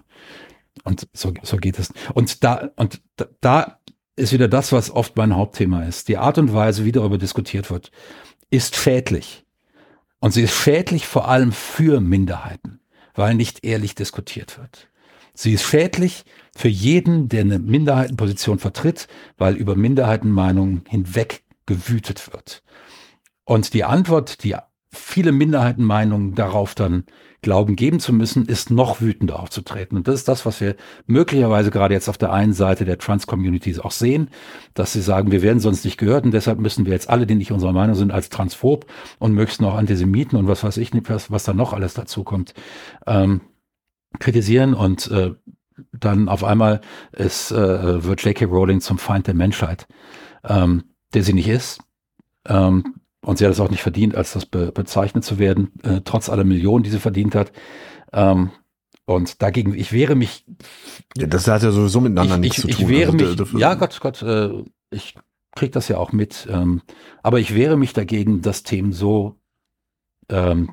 und 0.83 1.07
so, 1.13 1.33
so 1.41 1.57
geht 1.57 1.79
es. 1.79 1.93
Und 2.13 2.43
da 2.43 2.69
und 2.75 3.01
da, 3.15 3.25
da 3.41 3.79
ist 4.15 4.33
wieder 4.33 4.47
das, 4.47 4.71
was 4.71 4.91
oft 4.91 5.15
mein 5.17 5.35
Hauptthema 5.35 5.83
ist. 5.83 6.07
Die 6.07 6.17
Art 6.17 6.37
und 6.37 6.53
Weise, 6.53 6.85
wie 6.85 6.91
darüber 6.91 7.17
diskutiert 7.17 7.71
wird, 7.71 7.91
ist 8.49 8.75
schädlich. 8.75 9.45
Und 10.19 10.31
sie 10.31 10.43
ist 10.43 10.55
schädlich 10.55 11.05
vor 11.07 11.27
allem 11.27 11.51
für 11.51 11.99
Minderheiten, 11.99 12.79
weil 13.13 13.35
nicht 13.35 13.65
ehrlich 13.65 13.95
diskutiert 13.95 14.57
wird. 14.57 14.89
Sie 15.33 15.53
ist 15.53 15.63
schädlich 15.63 16.23
für 16.55 16.69
jeden, 16.69 17.27
der 17.29 17.41
eine 17.41 17.59
Minderheitenposition 17.59 18.59
vertritt, 18.59 19.07
weil 19.37 19.55
über 19.55 19.75
Minderheitenmeinungen 19.75 20.83
hinweg 20.87 21.43
gewütet 21.65 22.31
wird. 22.31 22.63
Und 23.43 23.73
die 23.73 23.83
Antwort, 23.83 24.43
die 24.43 24.55
viele 24.89 25.31
Minderheitenmeinungen 25.31 26.33
darauf 26.35 26.73
dann 26.73 27.03
glauben 27.41 27.75
geben 27.75 27.99
zu 27.99 28.11
müssen, 28.11 28.45
ist 28.45 28.71
noch 28.71 29.01
wütender 29.01 29.39
aufzutreten. 29.39 29.97
Und 29.97 30.07
das 30.07 30.15
ist 30.15 30.27
das, 30.27 30.47
was 30.47 30.61
wir 30.61 30.75
möglicherweise 31.05 31.69
gerade 31.69 31.93
jetzt 31.93 32.09
auf 32.09 32.17
der 32.17 32.33
einen 32.33 32.53
Seite 32.53 32.85
der 32.85 32.97
Trans-Communities 32.97 33.79
auch 33.79 33.91
sehen, 33.91 34.29
dass 34.73 34.93
sie 34.93 35.01
sagen, 35.01 35.31
wir 35.31 35.43
werden 35.43 35.59
sonst 35.59 35.85
nicht 35.85 35.97
gehört 35.97 36.25
und 36.25 36.31
deshalb 36.31 36.59
müssen 36.59 36.85
wir 36.85 36.93
jetzt 36.93 37.09
alle, 37.09 37.27
die 37.27 37.35
nicht 37.35 37.51
unserer 37.51 37.73
Meinung 37.73 37.95
sind, 37.95 38.11
als 38.11 38.29
transphob 38.29 38.87
und 39.19 39.33
möglichst 39.33 39.61
noch 39.61 39.75
Antisemiten 39.75 40.39
und 40.39 40.47
was 40.47 40.63
weiß 40.63 40.77
ich 40.77 40.93
nicht, 40.93 41.07
was, 41.09 41.29
was 41.29 41.43
da 41.43 41.53
noch 41.53 41.73
alles 41.73 41.93
dazu 41.93 42.23
kommt, 42.23 42.55
ähm, 43.05 43.41
kritisieren 44.19 44.73
und 44.73 45.11
äh, 45.11 45.33
dann 45.91 46.29
auf 46.29 46.43
einmal 46.43 46.81
ist, 47.11 47.51
äh, 47.51 48.03
wird 48.03 48.23
J.K. 48.23 48.45
Rowling 48.45 48.81
zum 48.81 48.97
Feind 48.97 49.27
der 49.27 49.33
Menschheit, 49.33 49.87
ähm, 50.43 50.83
der 51.13 51.23
sie 51.23 51.33
nicht 51.33 51.47
ist. 51.47 51.79
Ähm, 52.47 52.95
und 53.21 53.37
sie 53.37 53.45
hat 53.45 53.51
es 53.51 53.59
auch 53.59 53.71
nicht 53.71 53.81
verdient, 53.81 54.15
als 54.15 54.33
das 54.33 54.45
be 54.45 54.71
bezeichnet 54.71 55.23
zu 55.23 55.39
werden, 55.39 55.71
äh, 55.83 56.01
trotz 56.05 56.29
aller 56.29 56.43
Millionen, 56.43 56.83
die 56.83 56.91
sie 56.91 56.99
verdient 56.99 57.35
hat. 57.35 57.51
Ähm, 58.13 58.51
und 59.05 59.41
dagegen, 59.41 59.73
ich 59.73 59.91
wehre 59.91 60.15
mich. 60.15 60.45
Ja, 61.17 61.27
das 61.27 61.47
hat 61.47 61.63
ja 61.63 61.71
sowieso 61.71 62.01
miteinander 62.01 62.35
ich, 62.35 62.41
nichts 62.41 62.57
ich, 62.57 62.63
zu 62.63 62.69
ich 62.69 62.77
tun. 62.77 62.89
wehre 62.89 63.11
Also, 63.13 63.45
mich, 63.45 63.61
ja 63.61 63.73
Gott, 63.75 63.99
Gott, 63.99 64.21
äh, 64.21 64.63
ich 64.89 65.15
krieg 65.55 65.71
das 65.71 65.87
ja 65.87 65.97
auch 65.97 66.11
mit. 66.11 66.47
Ähm, 66.49 66.81
aber 67.23 67.39
ich 67.39 67.55
wehre 67.55 67.77
mich 67.77 67.93
dagegen, 67.93 68.41
dass 68.41 68.63
Themen 68.63 68.93
so, 68.93 69.35
ähm, 70.29 70.71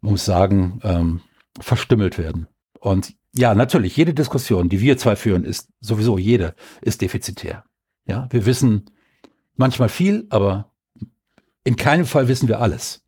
muss 0.00 0.24
sagen, 0.24 0.80
ähm, 0.82 1.20
verstümmelt 1.60 2.18
werden. 2.18 2.46
Und 2.80 3.14
ja, 3.32 3.54
natürlich, 3.54 3.96
jede 3.96 4.14
Diskussion, 4.14 4.68
die 4.68 4.80
wir 4.80 4.98
zwei 4.98 5.16
führen, 5.16 5.44
ist 5.44 5.68
sowieso 5.80 6.18
jede, 6.18 6.54
ist 6.82 7.00
defizitär. 7.00 7.64
Ja, 8.06 8.28
wir 8.30 8.44
wissen 8.46 8.86
manchmal 9.56 9.88
viel, 9.88 10.26
aber 10.30 10.72
in 11.64 11.76
keinem 11.76 12.06
Fall 12.06 12.28
wissen 12.28 12.48
wir 12.48 12.60
alles. 12.60 13.04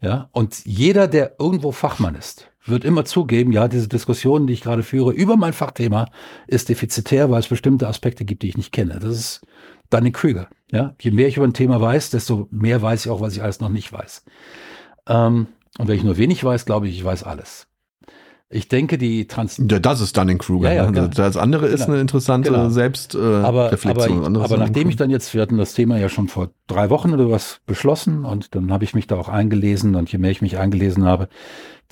Ja, 0.00 0.28
und 0.32 0.64
jeder, 0.66 1.08
der 1.08 1.36
irgendwo 1.38 1.72
Fachmann 1.72 2.16
ist, 2.16 2.50
wird 2.64 2.84
immer 2.84 3.04
zugeben, 3.04 3.52
ja, 3.52 3.68
diese 3.68 3.88
Diskussion, 3.88 4.46
die 4.46 4.52
ich 4.52 4.60
gerade 4.60 4.82
führe 4.82 5.12
über 5.12 5.36
mein 5.36 5.52
Fachthema, 5.52 6.06
ist 6.46 6.68
defizitär, 6.68 7.30
weil 7.30 7.40
es 7.40 7.48
bestimmte 7.48 7.86
Aspekte 7.86 8.24
gibt, 8.24 8.42
die 8.42 8.48
ich 8.48 8.56
nicht 8.56 8.72
kenne. 8.72 8.98
Das 9.00 9.16
ist 9.16 9.46
Dunning 9.90 10.12
Krüger. 10.12 10.48
Ja, 10.72 10.94
je 11.00 11.12
mehr 11.12 11.28
ich 11.28 11.36
über 11.36 11.46
ein 11.46 11.54
Thema 11.54 11.80
weiß, 11.80 12.10
desto 12.10 12.48
mehr 12.50 12.82
weiß 12.82 13.06
ich 13.06 13.10
auch, 13.10 13.20
was 13.20 13.34
ich 13.34 13.42
alles 13.42 13.60
noch 13.60 13.68
nicht 13.68 13.92
weiß. 13.92 14.24
Ähm, 15.08 15.46
und 15.78 15.88
wenn 15.88 15.96
ich 15.96 16.04
nur 16.04 16.16
wenig 16.16 16.42
weiß, 16.42 16.66
glaube 16.66 16.88
ich, 16.88 16.96
ich 16.96 17.04
weiß 17.04 17.22
alles. 17.22 17.68
Ich 18.48 18.68
denke, 18.68 18.96
die 18.96 19.26
Trans 19.26 19.60
Ja, 19.68 19.80
das 19.80 20.00
ist 20.00 20.16
Dunning-Kruger. 20.16 20.68
Ja, 20.68 20.74
ja, 20.84 20.86
ne? 20.86 20.92
genau. 20.92 21.06
Das 21.08 21.36
andere 21.36 21.66
ist 21.66 21.80
Genau. 21.80 21.92
eine 21.94 22.00
interessante 22.00 22.50
Genau. 22.50 22.68
Selbstreflexion. 22.68 23.32
Äh, 23.32 23.46
aber, 23.46 24.36
aber, 24.36 24.44
aber 24.44 24.56
nachdem 24.56 24.88
ich 24.88 24.94
dann 24.94 25.10
jetzt, 25.10 25.34
wir 25.34 25.42
hatten 25.42 25.58
das 25.58 25.74
Thema 25.74 25.98
ja 25.98 26.08
schon 26.08 26.28
vor 26.28 26.50
drei 26.68 26.88
Wochen 26.90 27.12
oder 27.12 27.28
was 27.28 27.60
beschlossen 27.66 28.24
und 28.24 28.54
dann 28.54 28.72
habe 28.72 28.84
ich 28.84 28.94
mich 28.94 29.08
da 29.08 29.16
auch 29.16 29.28
eingelesen 29.28 29.96
und 29.96 30.12
je 30.12 30.18
mehr 30.18 30.30
ich 30.30 30.42
mich 30.42 30.58
eingelesen 30.58 31.04
habe, 31.04 31.28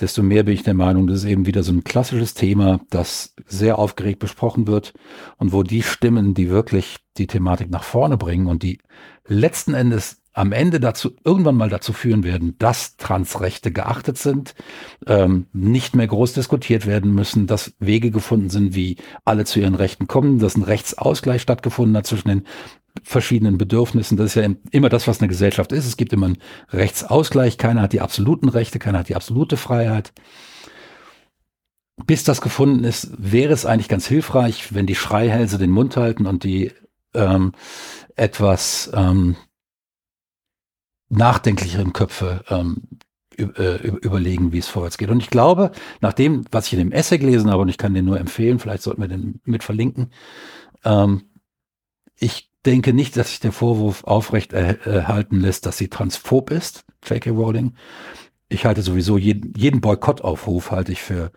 desto 0.01 0.23
mehr 0.23 0.45
bin 0.45 0.55
ich 0.55 0.63
der 0.63 0.75
Meinung, 0.75 1.09
das 1.09 1.19
ist 1.19 1.25
eben 1.25 1.47
wieder 1.47 1.65
so 1.65 1.73
ein 1.73 1.83
klassisches 1.83 2.35
Thema, 2.35 2.81
das 2.91 3.35
sehr 3.47 3.79
aufgeregt 3.79 4.21
besprochen 4.21 4.69
wird 4.69 4.93
und 5.39 5.53
wo 5.53 5.65
die 5.65 5.83
Stimmen, 5.83 6.35
die 6.35 6.51
wirklich 6.51 6.99
die 7.17 7.27
Thematik 7.27 7.71
nach 7.71 7.85
vorne 7.85 8.17
bringen 8.17 8.47
und 8.47 8.63
die 8.63 8.79
letzten 9.27 9.75
Endes 9.75 10.21
am 10.35 10.51
Ende 10.51 10.81
dazu 10.81 11.13
irgendwann 11.25 11.57
mal 11.57 11.71
dazu 11.71 11.93
führen 11.93 12.25
werden, 12.25 12.57
dass 12.59 12.97
Transrechte 12.97 13.71
geachtet 13.71 14.19
sind, 14.19 14.55
ähm, 15.07 15.47
nicht 15.53 15.95
mehr 15.95 16.09
groß 16.09 16.35
diskutiert 16.35 16.87
werden 16.87 17.15
müssen, 17.15 17.47
dass 17.47 17.75
Wege 17.79 18.11
gefunden 18.11 18.51
sind, 18.51 18.75
wie 18.75 18.97
alle 19.25 19.45
zu 19.45 19.61
ihren 19.61 19.77
Rechten 19.77 20.09
kommen, 20.09 20.41
dass 20.41 20.57
ein 20.57 20.65
Rechtsausgleich 20.65 21.41
stattgefunden 21.41 21.97
hat 21.97 22.07
zwischen 22.07 22.29
den 22.29 22.43
verschiedenen 23.05 23.59
Bedürfnissen. 23.59 24.17
Das 24.17 24.27
ist 24.27 24.35
ja 24.35 24.49
immer 24.73 24.89
das, 24.89 25.07
was 25.07 25.21
eine 25.21 25.29
Gesellschaft 25.29 25.71
ist. 25.73 25.87
Es 25.87 25.97
gibt 25.97 26.13
immer 26.13 26.27
einen 26.27 26.39
Rechtsausgleich. 26.71 27.57
Keiner 27.57 27.83
hat 27.83 27.93
die 27.93 28.01
absoluten 28.01 28.49
Rechte, 28.49 28.81
keiner 28.81 28.99
hat 28.99 29.09
die 29.09 29.17
absolute 29.17 29.57
Freiheit. 29.57 30.13
Bis 32.07 32.25
das 32.25 32.41
gefunden 32.41 32.83
ist, 32.83 33.11
wäre 33.19 33.53
es 33.53 33.67
eigentlich 33.67 33.89
ganz 33.89 34.07
hilfreich, 34.07 34.75
wenn 34.75 34.87
die 34.87 34.97
Schreihälse 34.97 35.59
den 35.59 35.71
Mund 35.71 35.97
halten 35.97 36.27
und 36.27 36.43
die 36.43 36.73
ähm, 37.15 37.53
etwas 38.17 38.91
ähm, 38.95 39.37
nachdenklicheren 41.09 41.93
Köpfe 41.93 42.45
ähm, 42.49 42.83
äh, 43.39 43.87
überlegen, 43.87 44.53
wie 44.53 44.59
es 44.59 44.69
vorwärts 44.69 44.99
geht. 44.99 45.11
Und 45.11 45.21
ich 45.21 45.31
glaube, 45.31 45.73
nach 46.01 46.13
dem, 46.13 46.45
was 46.51 46.67
ich 46.67 46.75
in 46.75 46.79
dem 46.79 46.93
Essay 46.93 47.19
gelesen 47.19 47.51
habe, 47.51 47.63
und 47.63 47.69
ich 47.69 47.79
kann 47.79 47.95
den 47.95 48.05
nur 48.05 48.19
empfehlen, 48.19 48.59
vielleicht 48.59 48.83
sollten 48.83 49.01
wir 49.01 49.09
den 49.09 49.41
mit 49.45 49.65
verlinken, 49.65 50.11
ähm, 50.85 51.23
ich 52.17 52.51
denke 52.65 52.93
nicht, 52.93 53.17
dass 53.17 53.31
sich 53.31 53.41
der 53.41 53.53
Vorwurf 53.53 54.05
aufrecht 54.05 54.53
er 54.53 54.87
erhalten 54.87 55.41
lässt, 55.41 55.67
dass 55.67 55.79
sie 55.79 55.89
transphob 55.89 56.51
ist, 56.51 56.85
J.K. 57.05 57.31
Rowling. 57.31 57.75
Ich 58.49 58.65
halte 58.65 58.83
sowieso 58.83 59.19
jeden, 59.19 59.53
jeden 59.57 59.81
Boykottaufruf 59.81 60.71
halte 60.71 60.93
ich 60.93 61.03
für 61.03 61.33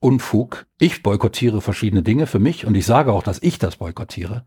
Unfug. 0.00 0.66
Ich 0.78 1.02
boykottiere 1.02 1.60
verschiedene 1.60 2.02
Dinge 2.02 2.26
für 2.26 2.40
mich 2.40 2.66
und 2.66 2.74
ich 2.74 2.86
sage 2.86 3.12
auch, 3.12 3.22
dass 3.22 3.42
ich 3.42 3.58
das 3.58 3.76
boykottiere. 3.76 4.44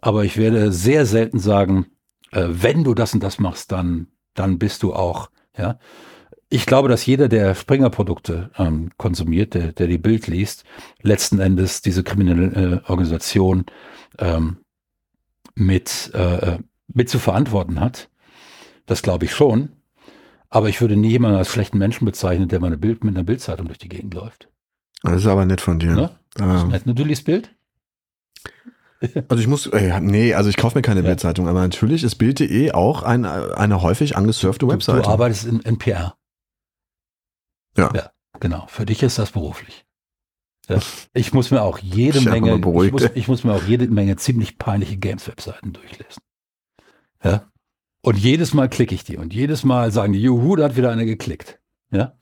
Aber 0.00 0.24
ich 0.24 0.36
werde 0.36 0.70
sehr 0.70 1.06
selten 1.06 1.38
sagen, 1.38 1.86
äh, 2.32 2.46
wenn 2.48 2.84
du 2.84 2.94
das 2.94 3.14
und 3.14 3.22
das 3.22 3.38
machst, 3.38 3.72
dann, 3.72 4.08
dann 4.34 4.58
bist 4.58 4.82
du 4.82 4.94
auch, 4.94 5.30
ja. 5.56 5.78
Ich 6.52 6.66
glaube, 6.66 6.88
dass 6.88 7.06
jeder, 7.06 7.28
der 7.28 7.54
Springer-Produkte 7.54 8.50
ähm, 8.58 8.90
konsumiert, 8.96 9.54
der, 9.54 9.72
der 9.72 9.86
die 9.86 9.98
Bild 9.98 10.26
liest, 10.26 10.64
letzten 11.00 11.38
Endes 11.38 11.80
diese 11.80 12.02
kriminelle 12.02 12.82
äh, 12.86 12.90
Organisation 12.90 13.66
ähm, 14.18 14.56
mit, 15.54 16.10
äh, 16.12 16.58
mit 16.88 17.08
zu 17.08 17.20
verantworten 17.20 17.78
hat. 17.78 18.10
Das 18.86 19.02
glaube 19.02 19.26
ich 19.26 19.32
schon. 19.32 19.70
Aber 20.48 20.68
ich 20.68 20.80
würde 20.80 20.96
nie 20.96 21.10
jemanden 21.10 21.38
als 21.38 21.50
schlechten 21.50 21.78
Menschen 21.78 22.04
bezeichnen, 22.04 22.48
der 22.48 22.58
meine 22.58 22.76
Bild 22.76 23.04
mit 23.04 23.14
einer 23.14 23.22
Bildzeitung 23.22 23.66
durch 23.66 23.78
die 23.78 23.88
Gegend 23.88 24.14
läuft. 24.14 24.48
Das 25.04 25.22
ist 25.22 25.26
aber 25.26 25.46
nett 25.46 25.60
von 25.60 25.78
dir. 25.78 25.94
Ne? 25.94 26.10
Ähm, 26.38 26.68
Nett, 26.68 26.86
ne? 26.86 26.94
Du 26.94 27.04
liest 27.04 27.24
Bild? 27.24 27.54
Also 29.28 29.40
ich 29.40 29.46
muss, 29.46 29.66
äh, 29.66 29.98
nee, 30.00 30.34
also 30.34 30.50
ich 30.50 30.56
kaufe 30.56 30.76
mir 30.76 30.82
keine 30.82 31.00
Ja. 31.00 31.06
Bildzeitung, 31.06 31.48
aber 31.48 31.60
natürlich 31.60 32.04
ist 32.04 32.16
Bild.de 32.16 32.72
auch 32.72 33.02
ein, 33.02 33.24
eine 33.24 33.80
häufig 33.82 34.16
angesurfte 34.16 34.66
Du, 34.66 34.72
Webseite. 34.72 35.02
du 35.02 35.08
arbeitest 35.08 35.46
in, 35.46 35.60
in 35.60 35.78
PR. 35.78 36.16
Ja. 37.76 37.90
Ja, 37.94 38.10
genau. 38.40 38.66
Für 38.68 38.84
dich 38.84 39.02
ist 39.02 39.18
das 39.18 39.30
beruflich. 39.30 39.86
Ja. 40.68 40.78
Ich 41.14 41.32
muss 41.32 41.50
mir 41.50 41.62
auch 41.62 41.78
jede 41.78 42.18
Ich 42.18 42.24
Menge, 42.26 42.54
ich 42.56 42.92
muss, 42.92 43.04
ich 43.14 43.26
muss 43.28 43.42
mir 43.44 43.54
auch 43.54 43.64
jede 43.64 43.88
Menge 43.88 44.16
ziemlich 44.16 44.58
peinliche 44.58 44.96
Games-Webseiten 44.98 45.72
durchlesen. 45.72 46.22
Ja. 47.24 47.50
Und 48.02 48.18
jedes 48.18 48.54
Mal 48.54 48.68
klicke 48.68 48.94
ich 48.94 49.04
die 49.04 49.16
und 49.16 49.34
jedes 49.34 49.64
Mal 49.64 49.90
sagen 49.92 50.12
die, 50.12 50.22
juhu, 50.22 50.56
da 50.56 50.64
hat 50.64 50.76
wieder 50.76 50.90
einer 50.90 51.04
geklickt. 51.04 51.58
Ja. 51.90 52.16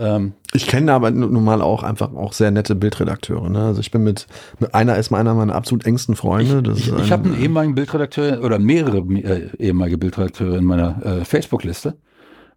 Ähm, 0.00 0.32
Ich 0.54 0.66
kenne 0.66 0.92
aber 0.92 1.10
nun 1.10 1.44
mal 1.44 1.60
auch 1.62 1.82
einfach 1.82 2.12
auch 2.14 2.32
sehr 2.32 2.50
nette 2.50 2.74
Bildredakteure. 2.74 3.50
Ne? 3.50 3.58
Also 3.66 3.80
ich 3.80 3.90
bin 3.90 4.02
mit, 4.02 4.26
mit 4.58 4.74
einer 4.74 4.96
ist 4.96 5.12
einer 5.12 5.34
meiner 5.34 5.54
absolut 5.54 5.86
engsten 5.86 6.16
Freunde. 6.16 6.72
Ich 6.74 6.88
ich 6.88 6.92
ein- 6.94 7.10
habe 7.10 7.28
einen 7.28 7.40
ehemaligen 7.40 7.74
Bildredakteur 7.74 8.42
oder 8.42 8.58
mehrere 8.58 8.98
äh, 8.98 9.48
ehemalige 9.58 9.98
Bildredakteure 9.98 10.56
in 10.56 10.64
meiner 10.64 11.04
äh, 11.04 11.24
Facebook-Liste 11.24 11.94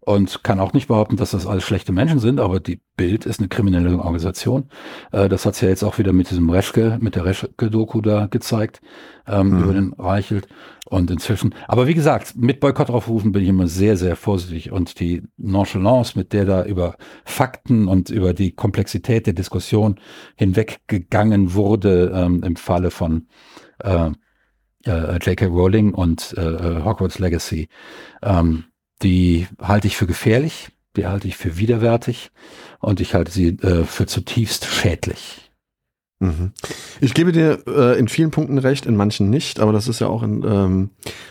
und 0.06 0.44
kann 0.44 0.60
auch 0.60 0.74
nicht 0.74 0.88
behaupten, 0.88 1.18
dass 1.18 1.32
das 1.32 1.48
alles 1.48 1.64
schlechte 1.64 1.92
Menschen 1.92 2.20
sind, 2.20 2.40
aber 2.40 2.60
die 2.60 2.82
Bild 2.98 3.26
ist 3.26 3.40
eine 3.40 3.48
kriminelle 3.50 3.98
Organisation. 3.98 4.70
Äh, 5.12 5.30
das 5.30 5.46
hat 5.46 5.62
ja 5.62 5.70
jetzt 5.70 5.84
auch 5.84 5.98
wieder 5.98 6.14
mit 6.14 6.30
diesem 6.30 6.50
Reschke, 6.50 6.98
mit 7.02 7.16
der 7.16 7.26
Reschke-Doku 7.26 8.02
da 8.02 8.28
gezeigt, 8.28 8.82
ähm, 9.28 9.50
Mhm. 9.50 9.64
über 9.64 9.74
den 9.74 9.94
Reichelt. 9.94 10.48
Und 10.90 11.10
inzwischen, 11.10 11.56
aber 11.68 11.88
wie 11.88 11.94
gesagt, 11.96 12.36
mit 12.36 12.60
Boykottaufrufen 12.60 13.32
bin 13.32 13.42
ich 13.42 13.50
immer 13.50 13.68
sehr, 13.68 13.98
sehr 13.98 14.16
vorsichtig 14.16 14.72
und 14.72 15.00
die 15.00 15.24
Nonchalance, 15.38 16.18
mit 16.18 16.34
der 16.34 16.46
da 16.46 16.66
über 16.66 16.96
Fakten 17.26 17.88
und 17.88 18.10
über 18.10 18.34
die 18.34 18.52
Komplexität 18.52 19.26
der 19.26 19.34
Diskussion 19.34 20.00
hinweggegangen 20.36 21.54
wurde, 21.54 22.12
ähm, 22.14 22.44
im 22.44 22.58
Falle 22.58 22.92
von 22.92 23.28
äh, 23.80 24.12
äh, 24.86 25.18
J.K. 25.18 25.46
Rowling 25.48 25.94
und 25.94 26.36
äh, 26.38 26.84
Hogwarts 26.84 27.18
Legacy, 27.20 27.70
ähm, 28.22 28.66
die 29.04 29.48
halte 29.62 29.88
ich 29.88 29.98
für 29.98 30.08
gefährlich, 30.08 30.70
die 30.96 31.06
halte 31.06 31.28
ich 31.28 31.38
für 31.38 31.58
widerwärtig 31.58 32.32
und 32.80 33.00
ich 33.00 33.14
halte 33.14 33.32
sie 33.32 33.50
äh, 33.50 33.84
für 33.84 34.08
zutiefst 34.08 34.66
schädlich. 34.66 35.52
Mhm. 36.20 36.54
Ich 37.02 37.14
gebe 37.14 37.32
dir 37.32 37.64
äh, 37.68 38.00
in 38.00 38.08
vielen 38.08 38.32
Punkten 38.32 38.58
recht, 38.58 38.86
in 38.86 38.96
manchen 38.96 39.30
nicht, 39.30 39.60
aber 39.60 39.74
das 39.74 39.88
ist 39.88 40.00
ja 40.00 40.08
auch 40.08 40.24
in, 40.24 40.44
ähm, 40.44 40.90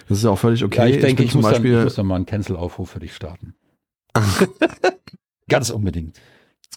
das 0.08 0.18
ist 0.18 0.24
ja 0.24 0.30
auch 0.30 0.38
völlig 0.38 0.64
okay. 0.64 0.80
ja, 0.80 0.86
ich 0.86 1.00
denke, 1.00 1.22
ich, 1.22 1.30
zum 1.30 1.40
muss, 1.40 1.50
dann, 1.50 1.64
ich 1.64 1.70
Beispiel, 1.70 1.84
muss 1.84 1.94
dann 1.94 2.06
mal 2.06 2.16
einen 2.16 2.26
Cancel-Aufruf 2.26 2.90
für 2.90 3.00
dich 3.00 3.14
starten. 3.14 3.54
Ganz 5.48 5.70
unbedingt. 5.70 6.20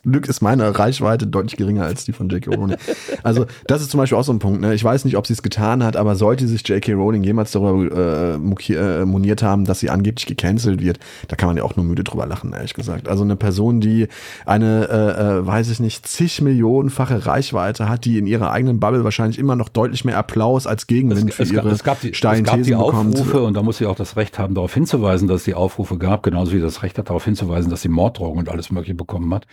Glück 0.05 0.27
ist 0.27 0.41
meine 0.41 0.77
Reichweite 0.77 1.27
deutlich 1.27 1.57
geringer 1.57 1.83
als 1.83 2.05
die 2.05 2.13
von 2.13 2.29
J.K. 2.29 2.55
Rowling. 2.55 2.77
Also 3.23 3.45
das 3.67 3.81
ist 3.81 3.91
zum 3.91 3.99
Beispiel 3.99 4.17
auch 4.17 4.23
so 4.23 4.31
ein 4.31 4.39
Punkt. 4.39 4.61
Ne? 4.61 4.73
Ich 4.73 4.83
weiß 4.83 5.05
nicht, 5.05 5.17
ob 5.17 5.25
sie 5.27 5.33
es 5.33 5.41
getan 5.41 5.83
hat, 5.83 5.95
aber 5.95 6.15
sollte 6.15 6.47
sich 6.47 6.67
J.K. 6.67 6.93
Rowling 6.93 7.23
jemals 7.23 7.51
darüber 7.51 7.95
äh, 7.95 8.35
äh, 8.35 9.05
moniert 9.05 9.43
haben, 9.43 9.65
dass 9.65 9.79
sie 9.79 9.89
angeblich 9.89 10.25
gecancelt 10.25 10.81
wird, 10.81 10.99
da 11.27 11.35
kann 11.35 11.47
man 11.47 11.57
ja 11.57 11.63
auch 11.63 11.75
nur 11.75 11.85
müde 11.85 12.03
drüber 12.03 12.25
lachen, 12.25 12.53
ehrlich 12.53 12.73
gesagt. 12.73 13.07
Also 13.07 13.23
eine 13.23 13.35
Person, 13.35 13.81
die 13.81 14.07
eine, 14.45 14.87
äh, 14.89 15.39
äh, 15.39 15.45
weiß 15.45 15.69
ich 15.69 15.79
nicht, 15.79 16.07
zig 16.07 16.41
Millionenfache 16.41 17.25
Reichweite 17.25 17.89
hat, 17.89 18.05
die 18.05 18.17
in 18.17 18.27
ihrer 18.27 18.51
eigenen 18.51 18.79
Bubble 18.79 19.03
wahrscheinlich 19.03 19.39
immer 19.39 19.55
noch 19.55 19.69
deutlich 19.69 20.05
mehr 20.05 20.17
Applaus 20.17 20.67
als 20.67 20.87
Gegenwind 20.87 21.29
es, 21.29 21.35
für 21.35 21.43
es, 21.43 21.51
ihre 21.51 21.69
es 21.69 21.83
gab 21.83 22.01
die, 22.01 22.13
steilen 22.13 22.45
es 22.45 22.51
gab 22.51 22.57
die 22.57 22.63
Thesen 22.63 22.77
bekommt. 22.77 23.15
Aufrufe 23.15 23.43
und 23.43 23.55
da 23.55 23.63
muss 23.63 23.77
sie 23.77 23.85
auch 23.85 23.95
das 23.95 24.15
Recht 24.15 24.39
haben, 24.39 24.53
darauf 24.55 24.73
hinzuweisen, 24.73 25.27
dass 25.27 25.41
es 25.41 25.43
die 25.45 25.55
Aufrufe 25.55 25.97
gab, 25.97 26.23
genauso 26.23 26.51
wie 26.51 26.61
das 26.61 26.83
Recht 26.83 26.97
hat, 26.97 27.09
darauf 27.09 27.25
hinzuweisen, 27.25 27.69
dass 27.69 27.81
sie 27.81 27.89
Morddrohungen 27.89 28.39
und 28.39 28.49
alles 28.49 28.71
Mögliche 28.71 28.95
bekommen 28.95 29.33
hat. 29.33 29.45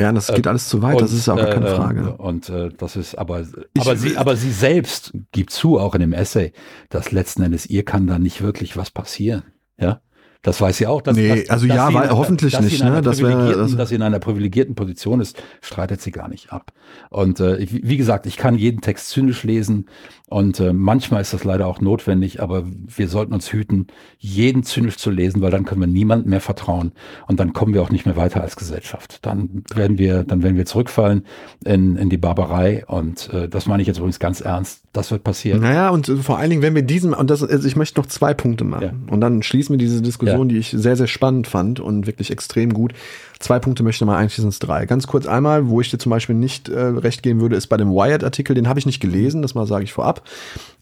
Ja, 0.00 0.12
das 0.12 0.28
geht 0.28 0.46
alles 0.46 0.68
zu 0.68 0.82
weit, 0.82 0.96
Und, 0.96 1.02
das 1.02 1.12
ist 1.12 1.28
auch 1.28 1.36
gar 1.36 1.46
keine 1.50 1.68
äh, 1.68 1.76
Frage. 1.76 2.16
Und 2.16 2.48
äh, 2.48 2.70
das 2.76 2.96
ist 2.96 3.16
aber, 3.16 3.42
Ich- 3.74 3.80
aber 3.82 3.96
sie, 3.96 4.16
aber 4.16 4.36
sie 4.36 4.50
selbst 4.50 5.12
gibt 5.32 5.50
zu, 5.50 5.78
auch 5.78 5.94
in 5.94 6.00
dem 6.00 6.12
Essay, 6.12 6.52
dass 6.88 7.12
letzten 7.12 7.42
Endes 7.42 7.66
ihr 7.66 7.84
kann 7.84 8.06
da 8.06 8.18
nicht 8.18 8.42
wirklich 8.42 8.76
was 8.76 8.90
passieren. 8.90 9.42
Ja. 9.78 10.00
Das 10.42 10.58
weiß 10.58 10.78
sie 10.78 10.86
auch. 10.86 11.02
Dass, 11.02 11.16
Nee, 11.18 11.40
dass, 11.42 11.50
also 11.50 11.66
dass 11.66 11.76
ja, 11.76 11.92
weil- 11.92 12.08
in- 12.08 12.16
hoffentlich 12.16 12.58
nicht, 12.60 12.82
ne? 12.82 13.02
Das 13.02 13.20
wär- 13.20 13.52
das- 13.54 13.76
dass 13.76 13.90
sie 13.90 13.94
in 13.96 14.00
einer 14.02 14.20
privilegierten 14.20 14.74
Position 14.74 15.20
ist, 15.20 15.36
streitet 15.60 16.00
sie 16.00 16.12
gar 16.12 16.28
nicht 16.28 16.50
ab. 16.50 16.72
Und 17.10 17.40
äh, 17.40 17.58
wie 17.70 17.98
gesagt, 17.98 18.24
ich 18.24 18.38
kann 18.38 18.54
jeden 18.56 18.80
Text 18.80 19.10
zynisch 19.10 19.42
lesen 19.44 19.90
und 20.30 20.60
äh, 20.60 20.72
manchmal 20.72 21.20
ist 21.22 21.34
das 21.34 21.42
leider 21.42 21.66
auch 21.66 21.80
notwendig, 21.80 22.40
aber 22.40 22.62
wir 22.64 23.08
sollten 23.08 23.34
uns 23.34 23.52
hüten, 23.52 23.88
jeden 24.16 24.62
zynisch 24.62 24.96
zu 24.96 25.10
lesen, 25.10 25.42
weil 25.42 25.50
dann 25.50 25.64
können 25.64 25.80
wir 25.80 25.88
niemandem 25.88 26.30
mehr 26.30 26.40
vertrauen 26.40 26.92
und 27.26 27.40
dann 27.40 27.52
kommen 27.52 27.74
wir 27.74 27.82
auch 27.82 27.90
nicht 27.90 28.06
mehr 28.06 28.16
weiter 28.16 28.40
als 28.40 28.54
Gesellschaft. 28.54 29.18
Dann 29.22 29.64
werden 29.74 29.98
wir, 29.98 30.22
dann 30.22 30.44
werden 30.44 30.56
wir 30.56 30.66
zurückfallen 30.66 31.26
in, 31.64 31.96
in 31.96 32.10
die 32.10 32.16
Barbarei 32.16 32.86
und 32.86 33.28
äh, 33.32 33.48
das 33.48 33.66
meine 33.66 33.82
ich 33.82 33.88
jetzt 33.88 33.98
übrigens 33.98 34.20
ganz 34.20 34.40
ernst. 34.40 34.84
Das 34.92 35.10
wird 35.10 35.24
passieren. 35.24 35.60
Naja, 35.62 35.90
und 35.90 36.08
äh, 36.08 36.16
vor 36.16 36.38
allen 36.38 36.50
Dingen, 36.50 36.62
wenn 36.62 36.76
wir 36.76 36.82
diesen, 36.82 37.12
und 37.12 37.28
das, 37.28 37.42
also 37.42 37.66
ich 37.66 37.74
möchte 37.74 38.00
noch 38.00 38.06
zwei 38.06 38.32
Punkte 38.32 38.62
machen. 38.62 39.08
Und 39.10 39.20
dann 39.20 39.42
schließen 39.42 39.72
wir 39.72 39.78
diese 39.78 40.00
Diskussion, 40.00 40.48
die 40.48 40.58
ich 40.58 40.70
sehr, 40.70 40.96
sehr 40.96 41.08
spannend 41.08 41.48
fand 41.48 41.80
und 41.80 42.06
wirklich 42.06 42.30
extrem 42.30 42.72
gut. 42.72 42.92
Zwei 43.40 43.58
Punkte 43.58 43.82
möchte 43.82 44.04
ich 44.04 44.06
mal 44.06 44.18
eigentlich 44.18 44.36
sind 44.36 44.48
es 44.48 44.58
drei. 44.58 44.84
Ganz 44.84 45.06
kurz 45.06 45.26
einmal, 45.26 45.68
wo 45.70 45.80
ich 45.80 45.90
dir 45.90 45.96
zum 45.96 46.10
Beispiel 46.10 46.36
nicht 46.36 46.68
äh, 46.68 46.78
recht 46.78 47.22
geben 47.22 47.40
würde, 47.40 47.56
ist 47.56 47.68
bei 47.68 47.78
dem 47.78 47.90
Wired-Artikel, 47.90 48.54
den 48.54 48.68
habe 48.68 48.78
ich 48.78 48.84
nicht 48.84 49.00
gelesen, 49.00 49.40
das 49.40 49.54
mal 49.54 49.66
sage 49.66 49.82
ich 49.82 49.94
vorab. 49.94 50.22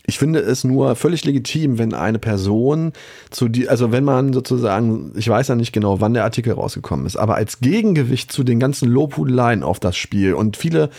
Ich 0.08 0.18
finde 0.18 0.40
es 0.40 0.64
nur 0.64 0.96
völlig 0.96 1.24
legitim, 1.24 1.78
wenn 1.78 1.94
eine 1.94 2.18
Person 2.18 2.94
zu 3.30 3.48
die, 3.48 3.68
also 3.68 3.92
wenn 3.92 4.02
man 4.02 4.32
sozusagen, 4.32 5.12
ich 5.16 5.28
weiß 5.28 5.48
ja 5.48 5.54
nicht 5.54 5.72
genau, 5.72 6.00
wann 6.00 6.14
der 6.14 6.24
Artikel 6.24 6.54
rausgekommen 6.54 7.06
ist, 7.06 7.16
aber 7.16 7.36
als 7.36 7.60
Gegengewicht 7.60 8.32
zu 8.32 8.42
den 8.42 8.58
ganzen 8.58 8.88
Lobhudeleien 8.88 9.62
auf 9.62 9.78
das 9.78 9.96
Spiel 9.96 10.34
und 10.34 10.56
viele 10.56 10.90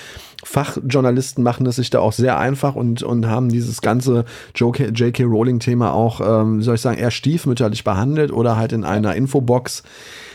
Fachjournalisten 0.43 1.43
machen 1.43 1.65
es 1.65 1.75
sich 1.75 1.89
da 1.89 1.99
auch 1.99 2.13
sehr 2.13 2.37
einfach 2.37 2.75
und, 2.75 3.03
und 3.03 3.27
haben 3.27 3.49
dieses 3.49 3.81
ganze 3.81 4.23
JK 4.55 4.97
J.K. 4.97 5.23
Rowling-Thema 5.23 5.91
auch, 5.91 6.21
ähm, 6.21 6.59
wie 6.59 6.63
soll 6.63 6.75
ich 6.75 6.81
sagen, 6.81 6.99
eher 6.99 7.11
stiefmütterlich 7.11 7.83
behandelt 7.83 8.31
oder 8.31 8.55
halt 8.55 8.71
in 8.71 8.85
einer 8.85 9.15
Infobox 9.15 9.83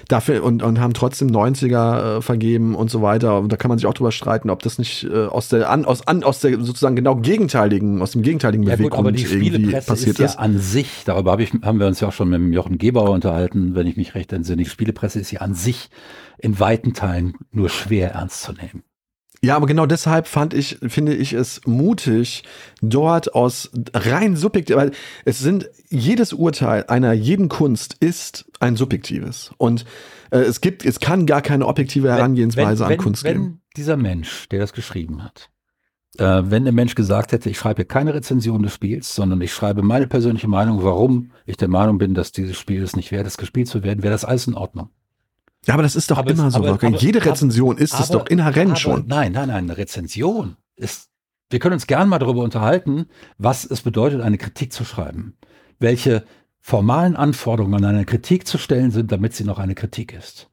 dafür 0.08 0.42
und, 0.44 0.62
und 0.62 0.80
haben 0.80 0.94
trotzdem 0.94 1.28
90er 1.28 2.18
äh, 2.18 2.22
vergeben 2.22 2.74
und 2.74 2.90
so 2.90 3.02
weiter. 3.02 3.38
Und 3.38 3.52
da 3.52 3.56
kann 3.56 3.68
man 3.68 3.78
sich 3.78 3.86
auch 3.86 3.94
drüber 3.94 4.12
streiten, 4.12 4.50
ob 4.50 4.62
das 4.62 4.78
nicht 4.78 5.04
äh, 5.04 5.26
aus 5.26 5.48
der 5.48 5.70
an, 5.70 5.84
aus, 5.84 6.06
an, 6.06 6.24
aus 6.24 6.40
der 6.40 6.60
sozusagen 6.60 6.96
genau 6.96 7.16
gegenteiligen, 7.16 8.02
aus 8.02 8.12
dem 8.12 8.22
gegenteiligen 8.22 8.64
Ja 8.64 8.76
gut, 8.76 8.92
aber 8.92 9.12
Beweggrund 9.12 9.18
die 9.18 9.22
irgendwie 9.22 9.50
Spielepresse 9.50 9.86
passiert 9.86 10.20
ist 10.20 10.34
ja 10.34 10.40
an 10.40 10.58
sich, 10.58 11.02
darüber 11.04 11.32
hab 11.32 11.40
ich, 11.40 11.52
haben 11.62 11.80
wir 11.80 11.86
uns 11.86 12.00
ja 12.00 12.08
auch 12.08 12.12
schon 12.12 12.28
mit 12.28 12.40
dem 12.40 12.52
Jochen 12.52 12.78
Gebauer 12.78 13.10
unterhalten, 13.10 13.74
wenn 13.74 13.86
ich 13.86 13.96
mich 13.96 14.14
recht 14.14 14.32
entsinne, 14.32 14.62
die 14.62 14.68
Spielepresse 14.68 15.20
ist 15.20 15.30
ja 15.30 15.40
an 15.40 15.54
sich 15.54 15.90
in 16.38 16.58
weiten 16.58 16.94
Teilen 16.94 17.34
nur 17.50 17.68
schwer 17.68 18.12
ernst 18.12 18.42
zu 18.42 18.52
nehmen. 18.52 18.82
Ja, 19.44 19.56
aber 19.56 19.66
genau 19.66 19.84
deshalb 19.84 20.26
fand 20.26 20.54
ich, 20.54 20.78
finde 20.88 21.14
ich 21.14 21.34
es 21.34 21.60
mutig, 21.66 22.44
dort 22.80 23.34
aus 23.34 23.70
rein 23.92 24.36
subjektiv, 24.36 24.76
weil 24.76 24.92
es 25.26 25.38
sind, 25.38 25.68
jedes 25.90 26.32
Urteil 26.32 26.84
einer 26.88 27.12
jeden 27.12 27.50
Kunst 27.50 27.94
ist 28.00 28.46
ein 28.60 28.76
subjektives. 28.76 29.52
Und 29.58 29.84
äh, 30.30 30.38
es 30.38 30.62
gibt, 30.62 30.82
es 30.86 30.98
kann 30.98 31.26
gar 31.26 31.42
keine 31.42 31.66
objektive 31.66 32.08
Herangehensweise 32.08 32.84
wenn, 32.84 32.92
an 32.92 32.98
Kunst 32.98 33.24
wenn 33.24 33.32
geben. 33.32 33.60
dieser 33.76 33.98
Mensch, 33.98 34.48
der 34.48 34.60
das 34.60 34.72
geschrieben 34.72 35.22
hat, 35.22 35.50
äh, 36.16 36.42
wenn 36.44 36.64
der 36.64 36.72
Mensch 36.72 36.94
gesagt 36.94 37.32
hätte, 37.32 37.50
ich 37.50 37.58
schreibe 37.58 37.84
keine 37.84 38.14
Rezension 38.14 38.62
des 38.62 38.72
Spiels, 38.72 39.14
sondern 39.14 39.42
ich 39.42 39.52
schreibe 39.52 39.82
meine 39.82 40.06
persönliche 40.06 40.48
Meinung, 40.48 40.82
warum 40.82 41.32
ich 41.44 41.58
der 41.58 41.68
Meinung 41.68 41.98
bin, 41.98 42.14
dass 42.14 42.32
dieses 42.32 42.56
Spiel 42.56 42.82
es 42.82 42.96
nicht 42.96 43.12
wert 43.12 43.26
ist, 43.26 43.36
gespielt 43.36 43.68
zu 43.68 43.82
werden, 43.82 44.02
wäre 44.02 44.14
das 44.14 44.24
alles 44.24 44.46
in 44.46 44.54
Ordnung. 44.54 44.88
Ja, 45.66 45.74
aber 45.74 45.82
das 45.82 45.96
ist 45.96 46.10
doch 46.10 46.18
Aber 46.18 46.30
es- 46.30 46.38
immer 46.38 46.50
so. 46.50 46.58
aber- 46.64 46.88
Jede 46.98 47.24
Rezension 47.24 47.78
ist 47.78 47.98
es 47.98 48.08
doch 48.08 48.26
inhärent 48.26 48.78
schon. 48.78 49.04
Nein, 49.06 49.32
nein, 49.32 49.48
nein, 49.48 49.64
eine 49.64 49.76
Rezension 49.76 50.56
ist, 50.76 51.08
wir 51.50 51.58
können 51.58 51.74
uns 51.74 51.86
gern 51.86 52.08
mal 52.08 52.18
darüber 52.18 52.42
unterhalten, 52.42 53.06
was 53.38 53.64
es 53.64 53.80
bedeutet, 53.82 54.20
eine 54.20 54.38
Kritik 54.38 54.72
zu 54.72 54.84
schreiben. 54.84 55.36
Welche 55.78 56.24
formalen 56.60 57.14
Anforderungen 57.16 57.74
an 57.74 57.84
eine 57.84 58.04
Kritik 58.04 58.46
zu 58.46 58.58
stellen 58.58 58.90
sind, 58.90 59.12
damit 59.12 59.34
sie 59.34 59.44
noch 59.44 59.58
eine 59.58 59.74
Kritik 59.74 60.12
ist. 60.12 60.48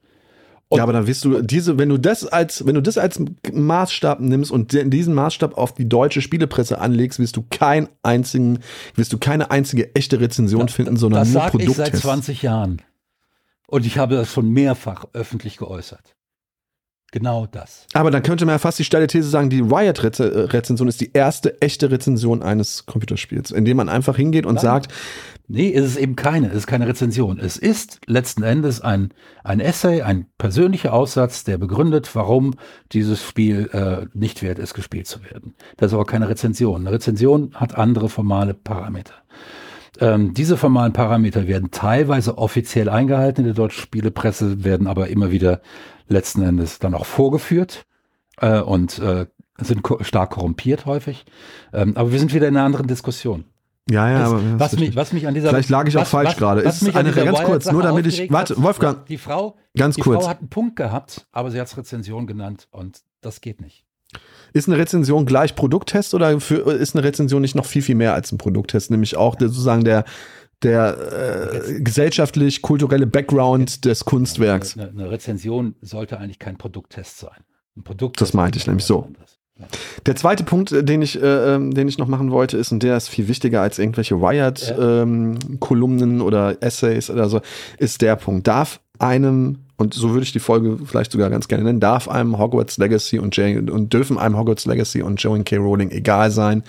Und- 0.68 0.78
ja, 0.78 0.84
aber 0.84 0.94
dann 0.94 1.06
wirst 1.08 1.26
du 1.26 1.42
diese, 1.42 1.78
wenn 1.78 1.90
du 1.90 1.98
das 1.98 2.26
als, 2.26 2.66
wenn 2.66 2.76
du 2.76 2.82
das 2.82 2.98
als 2.98 3.22
Maßstab 3.52 4.22
nimmst 4.22 4.52
und 4.52 4.72
diesen 4.94 5.14
Maßstab 5.14 5.58
auf 5.58 5.74
die 5.74 5.88
deutsche 5.90 6.22
Spielepresse 6.22 6.80
anlegst, 6.80 7.20
wirst 7.20 7.36
du 7.36 7.44
keinen 7.50 7.90
einzigen, 8.04 8.60
wirst 8.96 9.12
du 9.12 9.18
keine 9.18 9.52
einzige 9.52 9.94
echte 9.96 10.20
Rezension 10.22 10.70
finden, 10.70 10.96
sondern 10.96 11.22
das 11.22 11.30
nur 11.34 11.42
sage 11.42 11.58
ich 11.58 11.64
seit 11.66 11.76
Produkttests. 11.76 12.02
20 12.02 12.42
Jahren. 12.42 12.82
Und 13.72 13.86
ich 13.86 13.98
habe 13.98 14.16
das 14.16 14.32
schon 14.32 14.50
mehrfach 14.50 15.06
öffentlich 15.14 15.58
geäußert. 15.58 16.16
Genau 17.14 17.46
das. 17.46 17.88
Aber 17.94 18.10
dann 18.10 18.24
könnte 18.24 18.46
man 18.46 18.54
ja 18.54 18.60
fast 18.60 18.80
die 18.80 18.86
steile 18.86 19.08
These 19.08 19.30
sagen, 19.30 19.50
die 19.50 19.60
Riot-Rezension 19.60 20.88
ist 20.88 21.02
die 21.02 21.12
erste 21.14 21.62
echte 21.62 21.92
Rezension 21.92 22.42
eines 22.42 22.86
Computerspiels, 22.86 23.52
indem 23.52 23.78
man 23.78 23.90
einfach 23.90 24.16
hingeht 24.16 24.46
und 24.46 24.56
Nein. 24.56 24.64
sagt, 24.64 24.94
Nee, 25.54 25.68
ist 25.68 25.84
es 25.84 25.98
eben 25.98 26.16
keine. 26.16 26.48
Es 26.48 26.56
ist 26.56 26.68
keine 26.68 26.88
Rezension. 26.88 27.38
Es 27.38 27.58
ist 27.58 28.00
letzten 28.06 28.42
Endes 28.42 28.80
ein, 28.80 29.14
ein 29.44 29.60
Essay, 29.60 30.02
ein 30.02 30.28
persönlicher 30.38 30.94
Aussatz, 30.94 31.44
der 31.44 31.58
begründet, 31.58 32.16
warum 32.16 32.54
dieses 32.94 33.22
Spiel 33.22 33.70
äh, 33.74 34.06
nicht 34.18 34.44
wert 34.44 34.60
ist, 34.60 34.74
gespielt 34.74 35.08
zu 35.08 35.26
werden. 35.26 35.56
Das 35.76 35.92
ist 35.92 35.94
aber 35.94 36.06
keine 36.06 36.30
Rezension. 36.30 36.80
Eine 36.80 36.96
Rezension 36.96 37.54
hat 37.56 37.76
andere 37.76 38.08
formale 38.08 38.54
Parameter. 38.54 39.16
Ähm, 40.00 40.34
diese 40.34 40.56
formalen 40.58 40.94
Parameter 40.94 41.48
werden 41.48 41.70
teilweise 41.72 42.38
offiziell 42.38 42.88
eingehalten 42.90 43.42
in 43.42 43.46
der 43.48 43.54
deutschen 43.54 43.82
Spielepresse, 43.82 44.64
werden 44.64 44.88
aber 44.88 45.08
immer 45.10 45.32
wieder 45.32 45.62
letzten 46.08 46.42
Endes 46.42 46.80
dann 46.80 46.94
auch 46.94 47.06
vorgeführt 47.06 47.86
äh, 48.40 48.60
und 48.62 49.00
äh, 49.00 49.26
sind 49.60 49.84
ko 49.84 50.02
stark 50.04 50.32
korrumpiert 50.32 50.86
häufig. 50.86 51.26
Ähm, 51.74 51.96
aber 51.98 52.12
wir 52.12 52.20
sind 52.20 52.34
wieder 52.34 52.48
in 52.48 52.56
einer 52.56 52.66
anderen 52.66 52.88
Diskussion. 52.88 53.44
ja, 53.90 54.10
ja, 54.10 54.20
Das, 54.20 54.30
aber 54.30 54.42
was, 54.60 54.78
mich, 54.78 54.96
was 54.96 55.14
mich 55.14 55.28
an 55.28 55.34
dieser 55.34 55.50
Vielleicht 55.50 55.70
lag 55.70 55.88
ich 55.88 55.98
auch 55.98 56.02
was, 56.02 56.10
falsch 56.10 56.30
was, 56.30 56.38
gerade. 56.38 56.62
Ist 56.62 56.96
eine- 56.96 57.12
ganz 57.12 57.44
kurz, 57.44 57.72
nur 57.72 57.84
damit 57.84 58.08
ich- 58.08 58.32
warte, 58.32 58.56
Wolfgang. 58.64 59.06
Die 59.08 59.18
Frau, 59.18 59.58
ganz 59.78 59.96
die 59.96 60.02
kurz. 60.02 60.24
Frau 60.24 60.30
hat 60.30 60.40
einen 60.40 60.50
Punkt 60.50 60.78
gehabt, 60.78 61.28
aber 61.32 61.52
sie 61.52 61.60
hat 61.60 61.68
es 61.68 61.78
Rezension 61.78 62.28
genannt 62.28 62.68
und 62.72 63.02
das 63.22 63.42
geht 63.42 63.60
nicht. 63.62 63.86
Ist 64.54 64.68
eine 64.68 64.78
Rezension 64.78 65.26
gleich 65.26 65.56
Produkttest 65.56 66.14
oder 66.14 66.40
für, 66.40 66.72
ist 66.72 66.96
eine 66.96 67.04
Rezension 67.04 67.42
nicht 67.42 67.56
noch 67.56 67.66
viel, 67.66 67.82
viel 67.82 67.96
mehr 67.96 68.14
als 68.14 68.32
ein 68.32 68.38
Produkttest? 68.38 68.92
Nämlich 68.92 69.18
auch 69.18 69.36
der, 69.36 69.50
sozusagen 69.50 69.84
der, 69.84 70.06
der 70.64 71.54
äh, 71.54 71.82
gesellschaftlich-kulturelle 71.82 73.08
Background 73.08 73.86
des 73.86 74.06
Kunstwerks. 74.06 74.78
Eine, 74.78 74.90
eine 74.90 75.12
Rezension 75.12 75.76
sollte 75.82 76.20
eigentlich 76.20 76.40
kein 76.40 76.58
Produkttest 76.58 77.20
sein. 77.20 77.44
Ein 77.78 77.84
Produkt 77.84 78.20
Das 78.20 78.34
meinte 78.34 78.60
ich 78.60 78.68
nämlich 78.68 78.86
so. 78.86 79.08
Der 80.06 80.16
zweite 80.16 80.44
Punkt, 80.44 80.72
äh, 80.72 80.84
den 80.84 81.02
ich, 81.02 81.20
äh, 81.22 81.56
ähm, 81.56 81.74
den 81.74 81.88
ich 81.88 81.98
noch 81.98 82.08
machen 82.08 82.32
wollte, 82.32 82.58
ist, 82.58 82.72
und 82.72 82.84
der 82.84 82.98
ist 82.98 83.10
viel 83.10 83.28
wichtiger 83.28 83.62
als 83.62 83.80
irgendwelche 83.80 84.22
Wired-Kolumnen 84.22 86.22
oder 86.22 86.62
Essays 86.62 87.10
oder 87.10 87.30
so, 87.30 87.42
ist 87.78 88.02
der 88.02 88.16
Punkt. 88.16 88.48
Darf 88.48 88.80
einem, 89.00 89.60
und 89.82 89.94
so 89.94 90.12
würde 90.12 90.24
ich 90.24 90.32
die 90.32 90.40
Folge 90.40 90.78
vielleicht 90.86 91.12
sogar 91.12 91.30
ganz 91.30 91.48
gerne 91.48 91.64
nennen, 91.64 91.80
darf 91.80 92.08
einem 92.08 92.38
Hogwarts 92.38 92.78
Legacy 92.78 93.20
und, 93.20 93.36
J 93.36 93.70
und 93.70 93.92
dürfen 93.92 94.18
einem 94.18 94.38
Hogwarts 94.38 94.66
Legacy 94.66 95.02
und 95.02 95.22
Joan 95.22 95.44
K. 95.44 95.58
Rowling 95.58 95.92
egal 95.92 96.32
sein. 96.32 96.64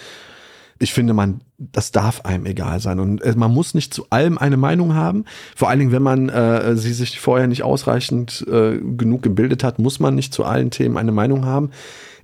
Ich 0.78 0.92
finde, 0.92 1.14
man, 1.14 1.42
das 1.58 1.92
darf 1.92 2.22
einem 2.22 2.46
egal 2.46 2.80
sein. 2.80 2.98
Und 2.98 3.22
äh, 3.22 3.34
man 3.36 3.52
muss 3.52 3.74
nicht 3.74 3.94
zu 3.94 4.06
allem 4.10 4.36
eine 4.38 4.56
Meinung 4.56 4.94
haben. 4.94 5.26
Vor 5.54 5.68
allen 5.68 5.78
Dingen, 5.78 5.92
wenn 5.92 6.02
man 6.02 6.28
äh, 6.28 6.74
sie 6.76 6.92
sich 6.92 7.20
vorher 7.20 7.46
nicht 7.46 7.62
ausreichend 7.62 8.44
äh, 8.48 8.78
genug 8.78 9.22
gebildet 9.22 9.62
hat, 9.62 9.78
muss 9.78 10.00
man 10.00 10.16
nicht 10.16 10.34
zu 10.34 10.44
allen 10.44 10.70
Themen 10.70 10.96
eine 10.96 11.12
Meinung 11.12 11.44
haben. 11.44 11.70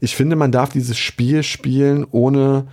Ich 0.00 0.16
finde, 0.16 0.34
man 0.34 0.50
darf 0.50 0.70
dieses 0.70 0.98
Spiel 0.98 1.44
spielen, 1.44 2.04
ohne 2.10 2.66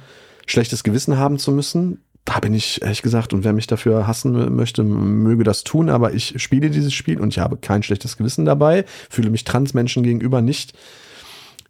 schlechtes 0.48 0.84
Gewissen 0.84 1.18
haben 1.18 1.38
zu 1.38 1.52
müssen. 1.52 2.02
Da 2.26 2.40
bin 2.40 2.54
ich 2.54 2.82
ehrlich 2.82 3.04
gesagt, 3.04 3.34
und 3.34 3.44
wer 3.44 3.54
mich 3.54 3.68
dafür 3.68 4.08
hassen 4.08 4.56
möchte, 4.56 4.84
möge 4.84 5.44
das 5.44 5.64
tun, 5.64 5.90
aber 5.90 6.14
ich 6.14 6.42
spiele 6.42 6.72
dieses 6.72 6.94
Spiel 6.94 7.22
und 7.22 7.30
ich 7.30 7.40
habe 7.40 7.58
kein 7.58 7.84
schlechtes 7.84 8.18
Gewissen 8.18 8.46
dabei, 8.46 8.86
fühle 9.10 9.30
mich 9.30 9.44
Transmenschen 9.44 10.04
gegenüber 10.04 10.42
nicht 10.42 10.74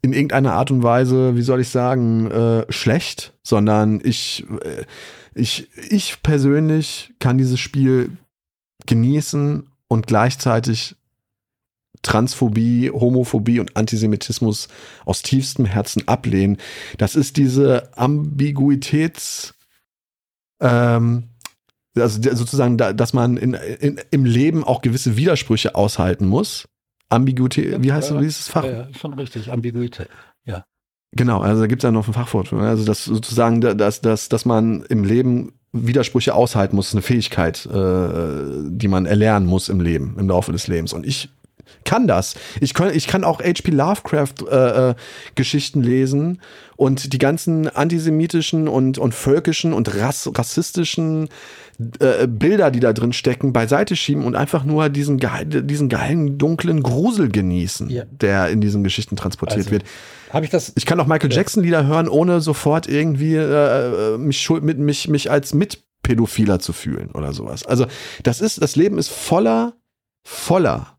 in 0.02 0.14
irgendeiner 0.14 0.54
Art 0.54 0.72
und 0.72 0.84
Weise, 0.84 1.36
wie 1.36 1.42
soll 1.42 1.62
ich 1.62 1.70
sagen, 1.70 2.30
äh, 2.30 2.72
schlecht, 2.72 3.34
sondern 3.44 4.00
ich, 4.04 4.46
äh, 4.64 4.86
ich, 5.34 5.68
ich 5.90 6.22
persönlich 6.22 7.14
kann 7.20 7.38
dieses 7.38 7.60
Spiel 7.60 8.12
genießen 8.86 9.68
und 9.88 10.08
gleichzeitig 10.08 10.96
Transphobie, 12.04 12.92
Homophobie 12.92 13.60
und 13.60 13.76
Antisemitismus 13.76 14.68
aus 15.06 15.24
tiefstem 15.24 15.66
Herzen 15.66 16.08
ablehnen. 16.08 16.58
Das 17.00 17.16
ist 17.16 17.38
diese 17.38 17.98
Ambiguitäts, 17.98 19.55
ähm, 20.60 21.30
also 21.98 22.22
sozusagen, 22.36 22.78
dass 22.78 23.14
man 23.14 23.38
in, 23.38 23.54
in, 23.54 24.02
im 24.12 24.26
Leben 24.26 24.64
auch 24.64 24.82
gewisse 24.82 25.16
Widersprüche 25.18 25.76
aushalten 25.76 26.28
muss. 26.28 26.68
Ambiguität, 27.10 27.82
wie 27.84 27.94
heißt 27.94 28.12
ja, 28.12 28.20
dieses 28.20 28.48
Fach? 28.48 28.66
Ja, 28.66 28.88
schon 28.94 29.14
richtig, 29.14 29.52
Ambiguität, 29.52 30.10
ja. 30.44 30.66
Genau, 31.12 31.40
also 31.40 31.62
da 31.62 31.68
gibt 31.68 31.82
es 31.82 31.88
ja 31.88 31.92
noch 31.92 32.08
ein 32.08 32.14
Fachwort. 32.14 32.52
Also 32.52 32.84
das 32.84 33.06
sozusagen, 33.06 33.62
dass, 33.62 34.02
dass, 34.02 34.28
dass 34.28 34.46
man 34.46 34.84
im 34.84 35.06
Leben 35.06 35.54
Widersprüche 35.72 36.34
aushalten 36.34 36.76
muss, 36.76 36.88
ist 36.88 36.94
eine 36.94 37.02
Fähigkeit, 37.02 37.66
äh, 37.66 38.64
die 38.66 38.88
man 38.88 39.06
erlernen 39.06 39.46
muss 39.46 39.70
im 39.70 39.80
Leben, 39.80 40.16
im 40.20 40.28
Laufe 40.28 40.52
des 40.52 40.68
Lebens. 40.68 40.94
Und 40.94 41.06
ich 41.06 41.30
kann 41.86 42.08
das. 42.08 42.36
Ich 42.60 42.74
kann, 42.74 42.94
ich 42.94 43.08
kann 43.08 43.24
auch 43.24 43.40
H.P. 43.40 43.72
Lovecraft 43.72 44.48
äh, 44.50 44.90
äh, 44.90 44.96
Geschichten 45.36 45.82
lesen 45.82 46.42
und 46.76 47.14
die 47.14 47.18
ganzen 47.18 47.70
antisemitischen 47.70 48.68
und, 48.68 48.98
und 48.98 49.14
völkischen 49.14 49.72
und 49.72 49.96
rass, 49.96 50.30
rassistischen 50.36 51.30
äh, 52.00 52.28
Bilder, 52.28 52.72
die 52.72 52.80
da 52.80 52.94
drin 52.94 53.14
stecken, 53.14 53.54
beiseite 53.54 53.96
schieben 53.96 54.26
und 54.26 54.36
einfach 54.36 54.64
nur 54.64 54.90
diesen, 54.90 55.20
diesen 55.46 55.90
geilen, 55.90 56.38
dunklen 56.38 56.84
Grusel 56.84 57.30
genießen, 57.30 57.90
ja. 57.90 58.04
der 58.10 58.50
in 58.50 58.62
diesen 58.62 58.84
Geschichten 58.84 59.16
transportiert 59.16 59.60
also, 59.60 59.72
wird. 59.72 59.84
ich 60.44 60.50
das? 60.50 60.74
Ich 60.76 60.86
kann 60.86 61.00
auch 61.00 61.08
Michael 61.08 61.32
Jackson 61.32 61.64
Lieder 61.64 61.86
hören, 61.86 62.10
ohne 62.10 62.42
sofort 62.42 62.88
irgendwie 62.88 63.36
äh, 63.36 64.16
äh 64.16 64.18
mich, 64.18 64.50
mit, 64.50 64.80
mich, 64.80 65.08
mich 65.08 65.32
als 65.32 65.54
Mitpädophiler 65.54 66.60
zu 66.60 66.74
fühlen 66.74 67.12
oder 67.12 67.32
sowas. 67.32 67.66
Also 67.66 67.86
das 68.24 68.42
ist, 68.42 68.62
das 68.62 68.76
Leben 68.76 68.98
ist 68.98 69.10
voller, 69.10 69.74
voller 70.24 70.95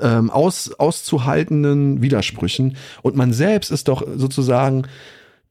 ähm, 0.00 0.30
aus, 0.30 0.72
auszuhaltenden 0.72 2.02
Widersprüchen. 2.02 2.76
Und 3.02 3.16
man 3.16 3.32
selbst 3.32 3.70
ist 3.70 3.88
doch 3.88 4.06
sozusagen 4.16 4.86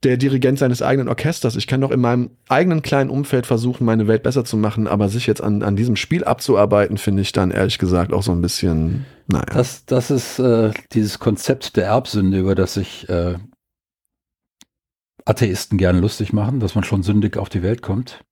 der 0.03 0.17
Dirigent 0.17 0.59
seines 0.59 0.81
eigenen 0.81 1.07
Orchesters. 1.07 1.55
Ich 1.55 1.67
kann 1.67 1.81
doch 1.81 1.91
in 1.91 2.01
meinem 2.01 2.31
eigenen 2.49 2.81
kleinen 2.81 3.09
Umfeld 3.09 3.45
versuchen, 3.45 3.85
meine 3.85 4.07
Welt 4.07 4.23
besser 4.23 4.43
zu 4.43 4.57
machen, 4.57 4.87
aber 4.87 5.09
sich 5.09 5.27
jetzt 5.27 5.41
an, 5.41 5.63
an 5.63 5.75
diesem 5.75 5.95
Spiel 5.95 6.23
abzuarbeiten, 6.25 6.97
finde 6.97 7.21
ich 7.21 7.31
dann 7.31 7.51
ehrlich 7.51 7.77
gesagt 7.77 8.11
auch 8.11 8.23
so 8.23 8.31
ein 8.31 8.41
bisschen, 8.41 9.05
naja. 9.27 9.45
Das, 9.45 9.85
das 9.85 10.11
ist 10.11 10.39
äh, 10.39 10.71
dieses 10.91 11.19
Konzept 11.19 11.77
der 11.77 11.85
Erbsünde, 11.85 12.37
über 12.37 12.55
das 12.55 12.73
sich 12.73 13.07
äh, 13.09 13.35
Atheisten 15.25 15.77
gerne 15.77 16.01
lustig 16.01 16.33
machen, 16.33 16.59
dass 16.59 16.75
man 16.75 16.83
schon 16.83 17.03
sündig 17.03 17.37
auf 17.37 17.49
die 17.49 17.63
Welt 17.63 17.81
kommt. 17.81 18.23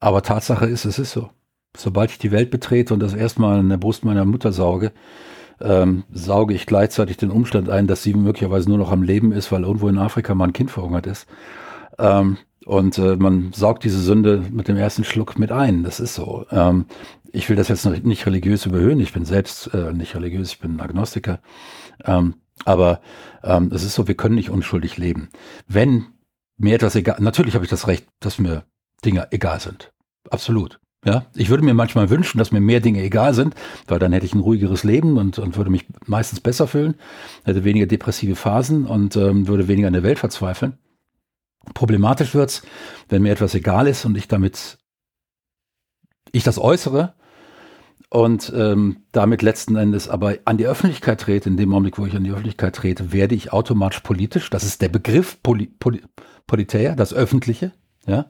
Aber 0.00 0.22
Tatsache 0.22 0.66
ist, 0.66 0.84
es 0.84 0.98
ist 0.98 1.12
so 1.12 1.30
sobald 1.76 2.10
ich 2.10 2.18
die 2.18 2.32
Welt 2.32 2.50
betrete 2.50 2.94
und 2.94 3.00
das 3.00 3.14
erstmal 3.14 3.60
in 3.60 3.68
der 3.68 3.76
Brust 3.76 4.04
meiner 4.04 4.24
Mutter 4.24 4.52
sauge, 4.52 4.92
ähm, 5.60 6.04
sauge 6.12 6.54
ich 6.54 6.66
gleichzeitig 6.66 7.16
den 7.16 7.30
Umstand 7.30 7.68
ein, 7.68 7.86
dass 7.86 8.02
sie 8.02 8.14
möglicherweise 8.14 8.68
nur 8.68 8.78
noch 8.78 8.90
am 8.90 9.02
Leben 9.02 9.32
ist, 9.32 9.52
weil 9.52 9.62
irgendwo 9.62 9.88
in 9.88 9.98
Afrika 9.98 10.34
mal 10.34 10.46
ein 10.48 10.52
Kind 10.52 10.70
verhungert 10.70 11.06
ist. 11.06 11.26
Ähm, 11.98 12.38
und 12.64 12.98
äh, 12.98 13.16
man 13.16 13.52
saugt 13.52 13.84
diese 13.84 14.00
Sünde 14.00 14.44
mit 14.50 14.68
dem 14.68 14.76
ersten 14.76 15.04
Schluck 15.04 15.38
mit 15.38 15.50
ein. 15.50 15.82
Das 15.82 16.00
ist 16.00 16.14
so. 16.14 16.46
Ähm, 16.50 16.86
ich 17.32 17.48
will 17.48 17.56
das 17.56 17.68
jetzt 17.68 17.84
nicht 17.86 18.26
religiös 18.26 18.66
überhöhen. 18.66 19.00
Ich 19.00 19.12
bin 19.12 19.24
selbst 19.24 19.72
äh, 19.74 19.92
nicht 19.92 20.14
religiös, 20.14 20.52
ich 20.52 20.60
bin 20.60 20.80
Agnostiker. 20.80 21.40
Ähm, 22.04 22.34
aber 22.64 23.00
ähm, 23.42 23.70
es 23.72 23.82
ist 23.82 23.94
so, 23.94 24.06
wir 24.06 24.16
können 24.16 24.34
nicht 24.34 24.50
unschuldig 24.50 24.98
leben. 24.98 25.30
Wenn 25.66 26.06
mir 26.56 26.74
etwas 26.74 26.94
egal, 26.94 27.16
natürlich 27.20 27.54
habe 27.54 27.64
ich 27.64 27.70
das 27.70 27.88
Recht, 27.88 28.06
dass 28.20 28.38
mir 28.38 28.64
Dinge 29.04 29.28
egal 29.30 29.58
sind. 29.60 29.92
Absolut. 30.30 30.78
Ja, 31.04 31.26
ich 31.34 31.48
würde 31.48 31.64
mir 31.64 31.74
manchmal 31.74 32.10
wünschen, 32.10 32.38
dass 32.38 32.52
mir 32.52 32.60
mehr 32.60 32.78
Dinge 32.80 33.02
egal 33.02 33.34
sind, 33.34 33.56
weil 33.88 33.98
dann 33.98 34.12
hätte 34.12 34.24
ich 34.24 34.34
ein 34.34 34.40
ruhigeres 34.40 34.84
Leben 34.84 35.18
und, 35.18 35.38
und 35.38 35.56
würde 35.56 35.70
mich 35.70 35.86
meistens 36.06 36.40
besser 36.40 36.68
fühlen, 36.68 36.94
hätte 37.44 37.64
weniger 37.64 37.86
depressive 37.86 38.36
Phasen 38.36 38.86
und 38.86 39.16
ähm, 39.16 39.48
würde 39.48 39.66
weniger 39.66 39.88
in 39.88 39.94
der 39.94 40.04
Welt 40.04 40.20
verzweifeln. 40.20 40.78
Problematisch 41.74 42.34
wird's, 42.34 42.62
wenn 43.08 43.22
mir 43.22 43.32
etwas 43.32 43.54
egal 43.54 43.88
ist 43.88 44.04
und 44.04 44.16
ich 44.16 44.28
damit 44.28 44.78
ich 46.30 46.44
das 46.44 46.58
äußere 46.58 47.14
und 48.08 48.52
ähm, 48.54 48.98
damit 49.10 49.42
letzten 49.42 49.74
Endes 49.74 50.08
aber 50.08 50.36
an 50.44 50.56
die 50.56 50.66
Öffentlichkeit 50.66 51.20
trete, 51.20 51.48
in 51.48 51.56
dem 51.56 51.72
Augenblick, 51.72 51.98
wo 51.98 52.06
ich 52.06 52.14
an 52.14 52.24
die 52.24 52.30
Öffentlichkeit 52.30 52.76
trete, 52.76 53.12
werde 53.12 53.34
ich 53.34 53.52
automatisch 53.52 54.00
politisch. 54.00 54.50
Das 54.50 54.64
ist 54.64 54.82
der 54.82 54.88
Begriff 54.88 55.42
Poli, 55.42 55.66
Poli, 55.66 56.02
Politär, 56.46 56.94
das 56.94 57.12
Öffentliche. 57.12 57.72
Ja. 58.06 58.26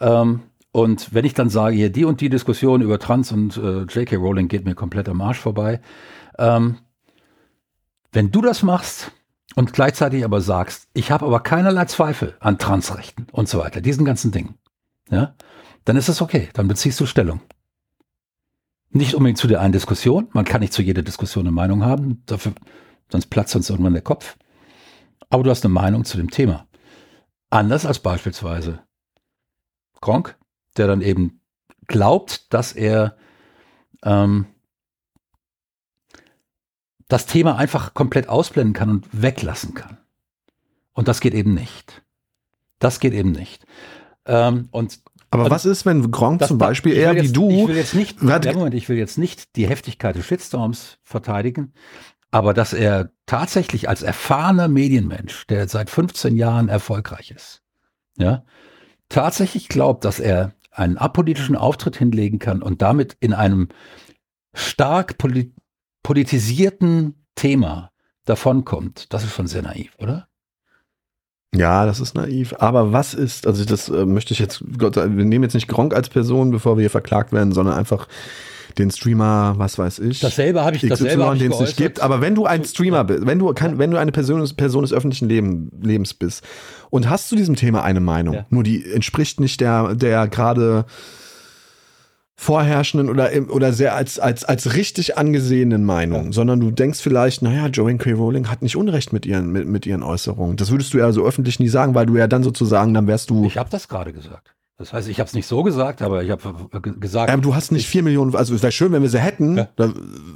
Ähm, 0.00 0.42
und 0.78 1.12
wenn 1.12 1.24
ich 1.24 1.34
dann 1.34 1.50
sage, 1.50 1.74
hier 1.74 1.90
die 1.90 2.04
und 2.04 2.20
die 2.20 2.28
Diskussion 2.28 2.82
über 2.82 3.00
Trans 3.00 3.32
und 3.32 3.56
äh, 3.56 3.82
J.K. 3.82 4.14
Rowling 4.14 4.46
geht 4.46 4.64
mir 4.64 4.76
komplett 4.76 5.08
am 5.08 5.20
Arsch 5.20 5.40
vorbei. 5.40 5.80
Ähm, 6.38 6.78
wenn 8.12 8.30
du 8.30 8.40
das 8.40 8.62
machst 8.62 9.10
und 9.56 9.72
gleichzeitig 9.72 10.24
aber 10.24 10.40
sagst, 10.40 10.86
ich 10.94 11.10
habe 11.10 11.26
aber 11.26 11.40
keinerlei 11.40 11.86
Zweifel 11.86 12.36
an 12.38 12.58
Transrechten 12.58 13.26
und 13.32 13.48
so 13.48 13.58
weiter, 13.58 13.80
diesen 13.80 14.04
ganzen 14.04 14.30
Dingen, 14.30 14.54
ja, 15.10 15.34
dann 15.84 15.96
ist 15.96 16.08
es 16.08 16.22
okay, 16.22 16.48
dann 16.52 16.68
beziehst 16.68 17.00
du 17.00 17.06
Stellung. 17.06 17.40
Nicht 18.90 19.14
unbedingt 19.14 19.38
zu 19.38 19.48
der 19.48 19.60
einen 19.60 19.72
Diskussion, 19.72 20.28
man 20.32 20.44
kann 20.44 20.60
nicht 20.60 20.72
zu 20.72 20.82
jeder 20.82 21.02
Diskussion 21.02 21.44
eine 21.44 21.52
Meinung 21.52 21.84
haben, 21.84 22.22
dafür, 22.26 22.52
sonst 23.10 23.26
platzt 23.30 23.56
uns 23.56 23.68
irgendwann 23.68 23.94
der 23.94 24.02
Kopf. 24.02 24.36
Aber 25.28 25.42
du 25.42 25.50
hast 25.50 25.64
eine 25.64 25.74
Meinung 25.74 26.04
zu 26.04 26.16
dem 26.16 26.30
Thema. 26.30 26.68
Anders 27.50 27.84
als 27.84 27.98
beispielsweise 27.98 28.84
Gronk, 30.00 30.38
der 30.78 30.86
dann 30.86 31.02
eben 31.02 31.40
glaubt, 31.86 32.52
dass 32.52 32.72
er 32.72 33.16
ähm, 34.04 34.46
das 37.08 37.26
Thema 37.26 37.56
einfach 37.56 37.94
komplett 37.94 38.28
ausblenden 38.28 38.74
kann 38.74 38.90
und 38.90 39.08
weglassen 39.22 39.74
kann. 39.74 39.98
Und 40.92 41.08
das 41.08 41.20
geht 41.20 41.34
eben 41.34 41.54
nicht. 41.54 42.02
Das 42.78 43.00
geht 43.00 43.14
eben 43.14 43.32
nicht. 43.32 43.64
Ähm, 44.26 44.68
und 44.70 45.00
aber 45.30 45.44
und 45.44 45.50
was 45.50 45.66
ist, 45.66 45.84
wenn 45.84 46.10
Gronk 46.10 46.42
zum 46.46 46.58
Beispiel 46.58 46.94
eher 46.94 47.14
jetzt, 47.14 47.28
wie 47.28 47.32
du. 47.32 47.50
Ich 47.50 47.68
will 47.68 47.76
jetzt 47.76 47.94
nicht, 47.94 48.22
Moment, 48.54 48.74
ich 48.74 48.88
will 48.88 48.96
jetzt 48.96 49.18
nicht 49.18 49.56
die 49.56 49.68
Heftigkeit 49.68 50.16
des 50.16 50.24
Shitstorms 50.24 50.98
verteidigen, 51.02 51.74
aber 52.30 52.54
dass 52.54 52.72
er 52.72 53.10
tatsächlich 53.26 53.88
als 53.88 54.02
erfahrener 54.02 54.68
Medienmensch, 54.68 55.46
der 55.46 55.68
seit 55.68 55.90
15 55.90 56.36
Jahren 56.36 56.68
erfolgreich 56.68 57.30
ist, 57.30 57.62
ja, 58.16 58.44
tatsächlich 59.08 59.68
glaubt, 59.68 60.04
dass 60.04 60.18
er 60.18 60.52
einen 60.78 60.96
apolitischen 60.96 61.56
Auftritt 61.56 61.96
hinlegen 61.96 62.38
kann 62.38 62.62
und 62.62 62.82
damit 62.82 63.16
in 63.20 63.32
einem 63.32 63.68
stark 64.54 65.18
polit 65.18 65.52
politisierten 66.02 67.26
Thema 67.34 67.90
davonkommt, 68.24 69.12
das 69.12 69.24
ist 69.24 69.34
schon 69.34 69.46
sehr 69.46 69.62
naiv, 69.62 69.92
oder? 69.98 70.28
Ja, 71.54 71.86
das 71.86 72.00
ist 72.00 72.14
naiv. 72.14 72.54
Aber 72.58 72.92
was 72.92 73.14
ist, 73.14 73.46
also 73.46 73.64
das 73.64 73.88
äh, 73.88 74.04
möchte 74.04 74.32
ich 74.32 74.38
jetzt, 74.38 74.62
Gott, 74.78 74.96
wir 74.96 75.08
nehmen 75.08 75.44
jetzt 75.44 75.54
nicht 75.54 75.68
Gronk 75.68 75.94
als 75.94 76.08
Person, 76.08 76.50
bevor 76.50 76.76
wir 76.76 76.82
hier 76.82 76.90
verklagt 76.90 77.32
werden, 77.32 77.52
sondern 77.52 77.76
einfach 77.76 78.06
den 78.78 78.90
Streamer, 78.90 79.54
was 79.56 79.78
weiß 79.78 79.98
ich. 80.00 80.20
Dasselbe 80.20 80.64
habe 80.64 80.76
ich, 80.76 80.82
XY, 80.82 80.88
dasselbe 80.88 81.26
hab 81.26 81.38
den 81.38 81.52
es 81.52 81.60
nicht 81.60 81.76
gibt. 81.76 82.00
Aber 82.00 82.20
wenn 82.20 82.34
du 82.34 82.46
ein 82.46 82.64
Streamer 82.64 83.04
bist, 83.04 83.26
wenn 83.26 83.38
du, 83.38 83.52
kann, 83.52 83.78
wenn 83.78 83.90
du 83.90 83.96
eine 83.96 84.12
Person, 84.12 84.48
Person 84.56 84.82
des 84.82 84.92
öffentlichen 84.92 85.28
Leben, 85.28 85.70
Lebens 85.80 86.14
bist 86.14 86.42
und 86.90 87.08
hast 87.08 87.28
zu 87.28 87.36
diesem 87.36 87.56
Thema 87.56 87.82
eine 87.82 88.00
Meinung, 88.00 88.34
ja. 88.34 88.46
nur 88.50 88.62
die 88.62 88.90
entspricht 88.90 89.40
nicht 89.40 89.60
der, 89.60 89.94
der 89.94 90.28
gerade 90.28 90.86
vorherrschenden 92.40 93.10
oder, 93.10 93.30
oder 93.48 93.72
sehr 93.72 93.96
als, 93.96 94.20
als, 94.20 94.44
als 94.44 94.74
richtig 94.74 95.18
angesehenen 95.18 95.84
Meinung, 95.84 96.26
ja. 96.26 96.32
sondern 96.32 96.60
du 96.60 96.70
denkst 96.70 97.00
vielleicht, 97.00 97.42
naja, 97.42 97.66
Joanne 97.66 97.98
K. 97.98 98.12
Rowling 98.12 98.48
hat 98.48 98.62
nicht 98.62 98.76
Unrecht 98.76 99.12
mit 99.12 99.26
ihren, 99.26 99.50
mit, 99.50 99.66
mit 99.66 99.86
ihren 99.86 100.04
Äußerungen. 100.04 100.56
Das 100.56 100.70
würdest 100.70 100.94
du 100.94 100.98
ja 100.98 101.10
so 101.10 101.26
öffentlich 101.26 101.58
nie 101.58 101.68
sagen, 101.68 101.96
weil 101.96 102.06
du 102.06 102.16
ja 102.16 102.28
dann 102.28 102.44
sozusagen, 102.44 102.94
dann 102.94 103.08
wärst 103.08 103.30
du. 103.30 103.44
Ich 103.46 103.58
habe 103.58 103.70
das 103.70 103.88
gerade 103.88 104.12
gesagt. 104.12 104.54
Das 104.80 104.92
heißt, 104.92 105.08
ich 105.08 105.18
habe 105.18 105.26
es 105.26 105.34
nicht 105.34 105.48
so 105.48 105.64
gesagt, 105.64 106.02
aber 106.02 106.22
ich 106.22 106.30
habe 106.30 106.40
gesagt. 107.00 107.32
Ähm, 107.32 107.42
du 107.42 107.52
hast 107.56 107.72
nicht 107.72 107.88
vier 107.88 108.04
Millionen, 108.04 108.36
also 108.36 108.54
es 108.54 108.62
wäre 108.62 108.70
schön, 108.70 108.92
wenn 108.92 109.02
wir 109.02 109.08
sie 109.08 109.18
hätten, 109.18 109.56
ja. 109.56 109.68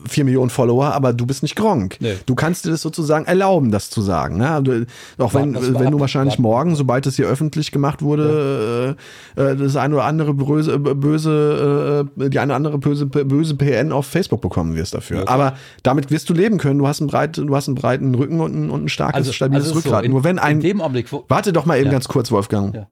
vier 0.09 0.25
Millionen 0.25 0.51
Follower, 0.51 0.87
aber 0.87 1.13
du 1.13 1.27
bist 1.27 1.45
nicht 1.45 1.55
Gronk. 1.55 1.99
Nee. 2.01 2.17
Du 2.27 2.35
kannst 2.35 2.65
dir 2.65 2.73
das 2.73 2.83
sozusagen 2.83 3.25
erlauben, 3.27 3.71
das 3.71 3.89
zu 3.89 4.03
sagen. 4.03 4.39
Ne? 4.39 4.61
Du, 4.61 4.85
auch 5.23 5.33
wenn, 5.35 5.55
wenn 5.55 5.93
du 5.93 6.01
wahrscheinlich 6.01 6.33
warten. 6.33 6.43
morgen, 6.43 6.75
sobald 6.75 7.07
es 7.07 7.15
hier 7.15 7.27
öffentlich 7.27 7.71
gemacht 7.71 8.03
wurde, 8.03 8.97
ja. 9.37 9.51
äh, 9.51 9.57
das 9.57 9.77
eine 9.77 9.95
oder 9.95 10.05
andere 10.07 10.35
böse, 10.35 10.77
böse 10.77 12.11
äh, 12.19 12.29
die 12.29 12.41
eine 12.41 12.51
oder 12.51 12.57
andere 12.57 12.79
böse, 12.79 13.07
böse 13.07 13.55
PN 13.55 13.93
auf 13.93 14.07
Facebook 14.07 14.41
bekommen 14.41 14.75
wirst 14.75 14.93
dafür. 14.93 15.23
Okay. 15.23 15.31
Aber 15.31 15.55
damit 15.85 16.11
wirst 16.11 16.29
du 16.29 16.35
leben 16.35 16.59
können. 16.59 16.81
Du 16.81 16.89
hast 16.89 17.01
einen, 17.01 17.11
breit, 17.11 17.37
du 17.37 17.55
hast 17.55 17.69
einen 17.69 17.77
breiten 17.77 18.13
Rücken 18.13 18.41
und 18.41 18.57
ein, 18.57 18.71
und 18.71 18.87
ein 18.87 18.89
starkes, 18.89 19.19
also, 19.19 19.33
stabiles 19.33 19.67
also 19.67 19.77
Rückgrat. 19.77 20.01
So, 20.01 20.05
in, 20.07 20.11
Nur 20.11 20.25
wenn 20.25 20.41
ein. 20.41 20.57
In 20.57 20.63
dem 20.63 20.81
Augenblick, 20.81 21.07
warte 21.29 21.53
doch 21.53 21.65
mal 21.65 21.79
eben 21.79 21.93
ganz 21.93 22.09
kurz, 22.09 22.33
Wolfgang. 22.33 22.89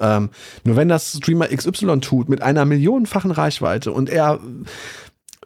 Ähm, 0.00 0.30
nur 0.64 0.76
wenn 0.76 0.88
das 0.88 1.12
Streamer 1.12 1.48
XY 1.48 2.00
tut 2.00 2.28
mit 2.28 2.42
einer 2.42 2.64
millionenfachen 2.64 3.30
Reichweite 3.30 3.92
und 3.92 4.10
er 4.10 4.40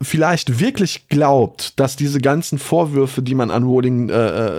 vielleicht 0.03 0.59
wirklich 0.59 1.09
glaubt, 1.09 1.79
dass 1.79 1.95
diese 1.97 2.21
ganzen 2.21 2.59
Vorwürfe, 2.59 3.23
die 3.23 3.35
man 3.35 3.51
an 3.51 3.63
Rowling 3.63 4.09
äh, 4.09 4.13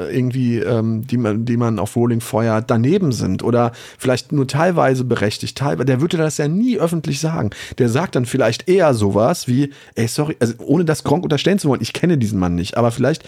äh, 0.08 0.16
irgendwie, 0.16 0.60
ähm, 0.60 1.06
die 1.06 1.18
man, 1.18 1.46
die 1.46 1.58
man 1.58 1.78
auf 1.78 1.96
Rowling 1.96 2.22
feuert, 2.22 2.72
daneben 2.72 3.12
sind 3.12 3.44
oder 3.44 3.74
vielleicht 3.98 4.32
nur 4.32 4.48
teilweise 4.48 5.04
berechtigt, 5.04 5.58
teilweise, 5.58 5.86
der 5.86 6.00
würde 6.00 6.18
das 6.18 6.38
ja 6.38 6.48
nie 6.48 6.78
öffentlich 6.78 7.20
sagen. 7.20 7.50
Der 7.78 7.90
sagt 7.90 8.16
dann 8.16 8.26
vielleicht 8.26 8.70
eher 8.70 8.94
sowas 8.94 9.48
wie, 9.48 9.74
ey, 9.96 10.08
sorry, 10.08 10.38
also 10.40 10.54
ohne 10.60 10.86
das 10.86 11.04
Gronk 11.04 11.24
unterstellen 11.24 11.60
zu 11.60 11.68
wollen, 11.68 11.82
ich 11.82 11.94
kenne 11.94 12.18
diesen 12.18 12.40
Mann 12.40 12.56
nicht, 12.56 12.78
aber 12.78 12.92
vielleicht 12.92 13.28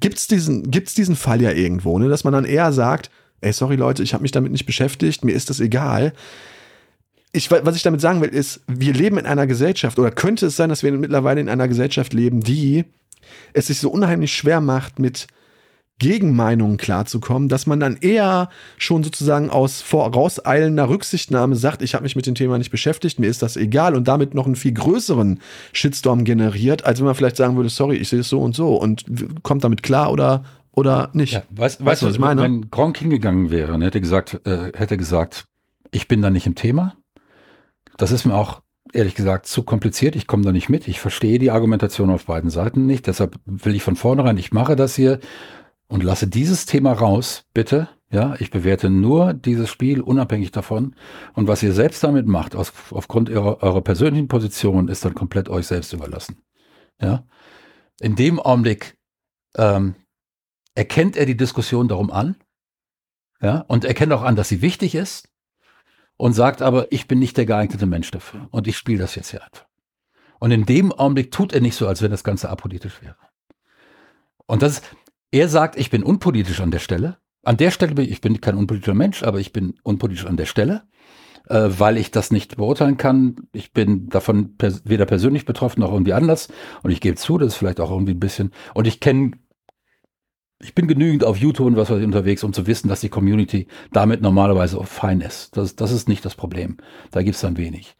gibt's 0.00 0.28
diesen, 0.28 0.70
gibt's 0.70 0.94
diesen 0.94 1.16
Fall 1.16 1.40
ja 1.40 1.52
irgendwo, 1.52 1.98
ne, 1.98 2.08
dass 2.08 2.24
man 2.24 2.34
dann 2.34 2.44
eher 2.44 2.72
sagt, 2.72 3.10
ey, 3.40 3.52
sorry 3.52 3.76
Leute, 3.76 4.02
ich 4.02 4.14
habe 4.14 4.22
mich 4.22 4.32
damit 4.32 4.52
nicht 4.52 4.66
beschäftigt, 4.66 5.24
mir 5.24 5.32
ist 5.32 5.50
das 5.50 5.60
egal. 5.60 6.12
Ich, 7.32 7.50
was 7.50 7.76
ich 7.76 7.82
damit 7.82 8.00
sagen 8.00 8.20
will, 8.20 8.30
ist, 8.30 8.62
wir 8.66 8.94
leben 8.94 9.18
in 9.18 9.26
einer 9.26 9.46
Gesellschaft, 9.46 9.98
oder 9.98 10.10
könnte 10.10 10.46
es 10.46 10.56
sein, 10.56 10.70
dass 10.70 10.82
wir 10.82 10.92
mittlerweile 10.92 11.40
in 11.40 11.48
einer 11.48 11.68
Gesellschaft 11.68 12.14
leben, 12.14 12.40
die 12.40 12.84
es 13.52 13.66
sich 13.66 13.78
so 13.78 13.90
unheimlich 13.90 14.34
schwer 14.34 14.60
macht, 14.60 14.98
mit 14.98 15.26
Gegenmeinungen 15.98 16.76
klarzukommen, 16.76 17.48
dass 17.48 17.66
man 17.66 17.80
dann 17.80 17.96
eher 17.96 18.50
schon 18.76 19.02
sozusagen 19.02 19.50
aus 19.50 19.82
vorauseilender 19.82 20.88
Rücksichtnahme 20.88 21.56
sagt, 21.56 21.82
ich 21.82 21.94
habe 21.94 22.04
mich 22.04 22.14
mit 22.14 22.26
dem 22.26 22.36
Thema 22.36 22.56
nicht 22.56 22.70
beschäftigt, 22.70 23.18
mir 23.18 23.26
ist 23.26 23.42
das 23.42 23.56
egal 23.56 23.96
und 23.96 24.06
damit 24.06 24.32
noch 24.32 24.46
einen 24.46 24.54
viel 24.54 24.72
größeren 24.72 25.40
Shitstorm 25.72 26.24
generiert, 26.24 26.84
als 26.84 27.00
wenn 27.00 27.06
man 27.06 27.16
vielleicht 27.16 27.36
sagen 27.36 27.56
würde, 27.56 27.68
sorry, 27.68 27.96
ich 27.96 28.08
sehe 28.08 28.20
es 28.20 28.28
so 28.28 28.40
und 28.40 28.54
so 28.54 28.76
und 28.76 29.04
kommt 29.42 29.64
damit 29.64 29.82
klar 29.82 30.12
oder 30.12 30.44
oder 30.78 31.10
nicht. 31.12 31.32
Ja, 31.32 31.42
weißt, 31.50 31.84
weißt 31.84 32.02
du, 32.02 32.06
was 32.06 32.14
ich 32.14 32.20
meine? 32.20 32.42
Wenn 32.42 32.70
Gronk 32.70 32.98
hingegangen 32.98 33.50
wäre 33.50 33.74
und 33.74 33.82
hätte 33.82 34.00
gesagt, 34.00 34.40
äh, 34.46 34.72
hätte 34.74 34.96
gesagt, 34.96 35.46
ich 35.90 36.06
bin 36.06 36.22
da 36.22 36.30
nicht 36.30 36.46
im 36.46 36.54
Thema, 36.54 36.96
das 37.96 38.12
ist 38.12 38.24
mir 38.24 38.34
auch 38.34 38.62
ehrlich 38.92 39.14
gesagt 39.14 39.46
zu 39.46 39.64
kompliziert. 39.64 40.16
Ich 40.16 40.26
komme 40.26 40.44
da 40.44 40.52
nicht 40.52 40.68
mit. 40.68 40.88
Ich 40.88 41.00
verstehe 41.00 41.38
die 41.38 41.50
Argumentation 41.50 42.10
auf 42.10 42.26
beiden 42.26 42.50
Seiten 42.50 42.86
nicht. 42.86 43.06
Deshalb 43.06 43.38
will 43.44 43.74
ich 43.74 43.82
von 43.82 43.96
vornherein, 43.96 44.38
ich 44.38 44.52
mache 44.52 44.76
das 44.76 44.94
hier 44.94 45.18
und 45.88 46.04
lasse 46.04 46.28
dieses 46.28 46.64
Thema 46.64 46.92
raus, 46.92 47.44
bitte. 47.52 47.88
Ja, 48.10 48.36
ich 48.38 48.50
bewerte 48.50 48.88
nur 48.88 49.34
dieses 49.34 49.68
Spiel 49.68 50.00
unabhängig 50.00 50.50
davon. 50.50 50.94
Und 51.34 51.46
was 51.46 51.62
ihr 51.62 51.74
selbst 51.74 52.02
damit 52.02 52.26
macht, 52.26 52.56
aus, 52.56 52.72
aufgrund 52.90 53.28
eurer, 53.28 53.62
eurer 53.62 53.82
persönlichen 53.82 54.28
Position, 54.28 54.88
ist 54.88 55.04
dann 55.04 55.14
komplett 55.14 55.50
euch 55.50 55.66
selbst 55.66 55.92
überlassen. 55.92 56.40
Ja, 57.02 57.24
in 58.00 58.16
dem 58.16 58.40
Augenblick 58.40 58.96
ähm, 59.56 59.94
erkennt 60.78 61.16
er 61.16 61.26
die 61.26 61.36
Diskussion 61.36 61.88
darum 61.88 62.12
an. 62.12 62.36
Ja, 63.40 63.64
und 63.66 63.84
erkennt 63.84 64.12
auch 64.12 64.22
an, 64.22 64.36
dass 64.36 64.48
sie 64.48 64.62
wichtig 64.62 64.94
ist 64.94 65.28
und 66.16 66.32
sagt 66.34 66.62
aber, 66.62 66.90
ich 66.92 67.08
bin 67.08 67.18
nicht 67.18 67.36
der 67.36 67.46
geeignete 67.46 67.86
Mensch 67.86 68.10
dafür 68.12 68.48
und 68.52 68.66
ich 68.68 68.76
spiele 68.76 69.00
das 69.00 69.16
jetzt 69.16 69.30
hier 69.30 69.44
einfach. 69.44 69.66
Und 70.38 70.52
in 70.52 70.66
dem 70.66 70.92
Augenblick 70.92 71.32
tut 71.32 71.52
er 71.52 71.60
nicht 71.60 71.74
so, 71.74 71.88
als 71.88 72.00
wenn 72.00 72.12
das 72.12 72.24
Ganze 72.24 72.48
apolitisch 72.48 73.02
wäre. 73.02 73.16
Und 74.46 74.62
das, 74.62 74.82
er 75.32 75.48
sagt, 75.48 75.76
ich 75.76 75.90
bin 75.90 76.04
unpolitisch 76.04 76.60
an 76.60 76.70
der 76.70 76.78
Stelle. 76.78 77.18
An 77.42 77.56
der 77.56 77.72
Stelle 77.72 77.94
bin 77.94 78.04
ich, 78.04 78.12
ich 78.12 78.20
bin 78.20 78.40
kein 78.40 78.56
unpolitischer 78.56 78.94
Mensch, 78.94 79.24
aber 79.24 79.40
ich 79.40 79.52
bin 79.52 79.74
unpolitisch 79.82 80.26
an 80.26 80.36
der 80.36 80.46
Stelle, 80.46 80.82
äh, 81.48 81.68
weil 81.70 81.96
ich 81.96 82.12
das 82.12 82.30
nicht 82.30 82.56
beurteilen 82.56 82.96
kann. 82.96 83.48
Ich 83.52 83.72
bin 83.72 84.08
davon 84.08 84.56
pers 84.56 84.82
weder 84.84 85.06
persönlich 85.06 85.44
betroffen 85.44 85.80
noch 85.80 85.92
irgendwie 85.92 86.12
anders. 86.12 86.48
Und 86.82 86.92
ich 86.92 87.00
gebe 87.00 87.16
zu, 87.16 87.36
das 87.38 87.48
ist 87.48 87.56
vielleicht 87.56 87.80
auch 87.80 87.90
irgendwie 87.90 88.14
ein 88.14 88.20
bisschen. 88.20 88.52
Und 88.74 88.86
ich 88.86 89.00
kenne 89.00 89.32
ich 90.60 90.74
bin 90.74 90.88
genügend 90.88 91.24
auf 91.24 91.36
YouTube 91.36 91.66
und 91.66 91.76
was 91.76 91.90
weiß 91.90 91.98
ich 91.98 92.04
unterwegs, 92.04 92.42
um 92.42 92.52
zu 92.52 92.66
wissen, 92.66 92.88
dass 92.88 93.00
die 93.00 93.08
Community 93.08 93.68
damit 93.92 94.22
normalerweise 94.22 94.82
fein 94.84 95.20
ist. 95.20 95.56
Das, 95.56 95.76
das 95.76 95.92
ist 95.92 96.08
nicht 96.08 96.24
das 96.24 96.34
Problem. 96.34 96.78
Da 97.12 97.22
gibt's 97.22 97.40
dann 97.40 97.56
wenig. 97.56 97.94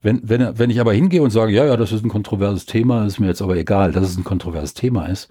Wenn, 0.00 0.20
wenn, 0.22 0.58
wenn 0.58 0.70
ich 0.70 0.80
aber 0.80 0.92
hingehe 0.92 1.22
und 1.22 1.30
sage, 1.30 1.52
ja, 1.52 1.64
ja, 1.64 1.76
das 1.76 1.90
ist 1.90 2.04
ein 2.04 2.10
kontroverses 2.10 2.66
Thema, 2.66 3.04
ist 3.04 3.18
mir 3.18 3.26
jetzt 3.26 3.42
aber 3.42 3.56
egal, 3.56 3.90
dass 3.90 4.08
es 4.08 4.16
ein 4.16 4.24
kontroverses 4.24 4.74
Thema 4.74 5.06
ist, 5.06 5.28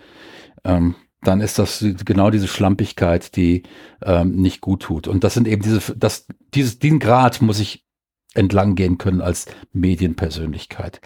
ähm, 0.66 0.96
dann 1.22 1.40
ist 1.40 1.58
das 1.58 1.86
genau 2.04 2.30
diese 2.30 2.50
Schlampigkeit, 2.50 3.38
die 3.38 3.64
ähm, 4.02 4.36
nicht 4.36 4.60
gut 4.60 4.82
tut. 4.82 5.08
Und 5.08 5.24
das 5.24 5.36
sind 5.36 5.48
eben 5.48 5.62
diese, 5.62 5.96
das, 5.96 6.28
dieses, 6.54 6.80
diesen 6.80 7.00
Grad 7.00 7.42
muss 7.42 7.60
ich 7.60 7.86
entlang 8.34 8.76
gehen 8.76 8.98
können 8.98 9.22
als 9.22 9.46
Medienpersönlichkeit. 9.72 11.00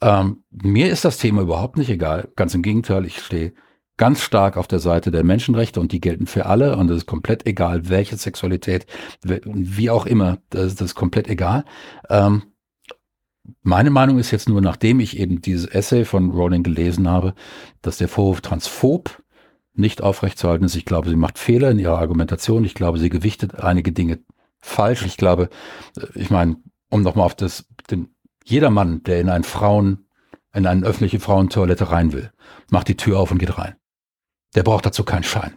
Ähm, 0.00 0.44
mir 0.50 0.88
ist 0.90 1.04
das 1.04 1.18
Thema 1.18 1.42
überhaupt 1.42 1.78
nicht 1.78 1.90
egal. 1.90 2.28
Ganz 2.36 2.54
im 2.54 2.62
Gegenteil, 2.62 3.06
ich 3.06 3.18
stehe 3.18 3.54
ganz 3.96 4.20
stark 4.20 4.56
auf 4.56 4.66
der 4.66 4.78
Seite 4.78 5.10
der 5.10 5.24
Menschenrechte 5.24 5.80
und 5.80 5.92
die 5.92 6.00
gelten 6.00 6.26
für 6.26 6.46
alle 6.46 6.76
und 6.76 6.90
es 6.90 6.98
ist 6.98 7.06
komplett 7.06 7.46
egal, 7.46 7.88
welche 7.88 8.16
Sexualität, 8.16 8.86
wie 9.22 9.90
auch 9.90 10.06
immer, 10.06 10.38
das, 10.50 10.74
das 10.74 10.88
ist 10.88 10.94
komplett 10.94 11.28
egal. 11.28 11.64
Ähm, 12.10 12.42
meine 13.62 13.90
Meinung 13.90 14.18
ist 14.18 14.30
jetzt 14.30 14.48
nur, 14.48 14.60
nachdem 14.60 15.00
ich 15.00 15.18
eben 15.18 15.40
dieses 15.40 15.66
Essay 15.66 16.04
von 16.04 16.30
Rowling 16.30 16.62
gelesen 16.62 17.08
habe, 17.08 17.34
dass 17.82 17.98
der 17.98 18.08
Vorwurf 18.08 18.40
transphob 18.40 19.22
nicht 19.72 20.02
aufrechtzuerhalten 20.02 20.64
ist. 20.64 20.74
Ich 20.74 20.84
glaube, 20.84 21.08
sie 21.08 21.16
macht 21.16 21.38
Fehler 21.38 21.70
in 21.70 21.78
ihrer 21.78 21.98
Argumentation. 21.98 22.64
Ich 22.64 22.74
glaube, 22.74 22.98
sie 22.98 23.10
gewichtet 23.10 23.56
einige 23.56 23.92
Dinge 23.92 24.20
falsch. 24.58 25.04
Ich 25.04 25.16
glaube, 25.16 25.50
äh, 25.96 26.06
ich 26.14 26.30
meine, 26.30 26.56
um 26.90 27.02
nochmal 27.02 27.26
auf 27.26 27.34
das, 27.34 27.66
den, 27.90 28.14
jeder 28.44 28.70
Mann, 28.70 29.02
der 29.04 29.20
in 29.20 29.28
ein 29.28 29.44
Frauen, 29.44 30.06
in 30.54 30.66
eine 30.66 30.86
öffentliche 30.86 31.20
Frauentoilette 31.20 31.90
rein 31.90 32.12
will, 32.12 32.32
macht 32.70 32.88
die 32.88 32.96
Tür 32.96 33.18
auf 33.18 33.30
und 33.30 33.38
geht 33.38 33.58
rein. 33.58 33.76
Der 34.56 34.64
braucht 34.64 34.86
dazu 34.86 35.04
keinen 35.04 35.22
Schein. 35.22 35.56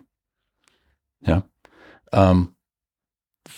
Ja. 1.21 1.43
Ähm, 2.11 2.49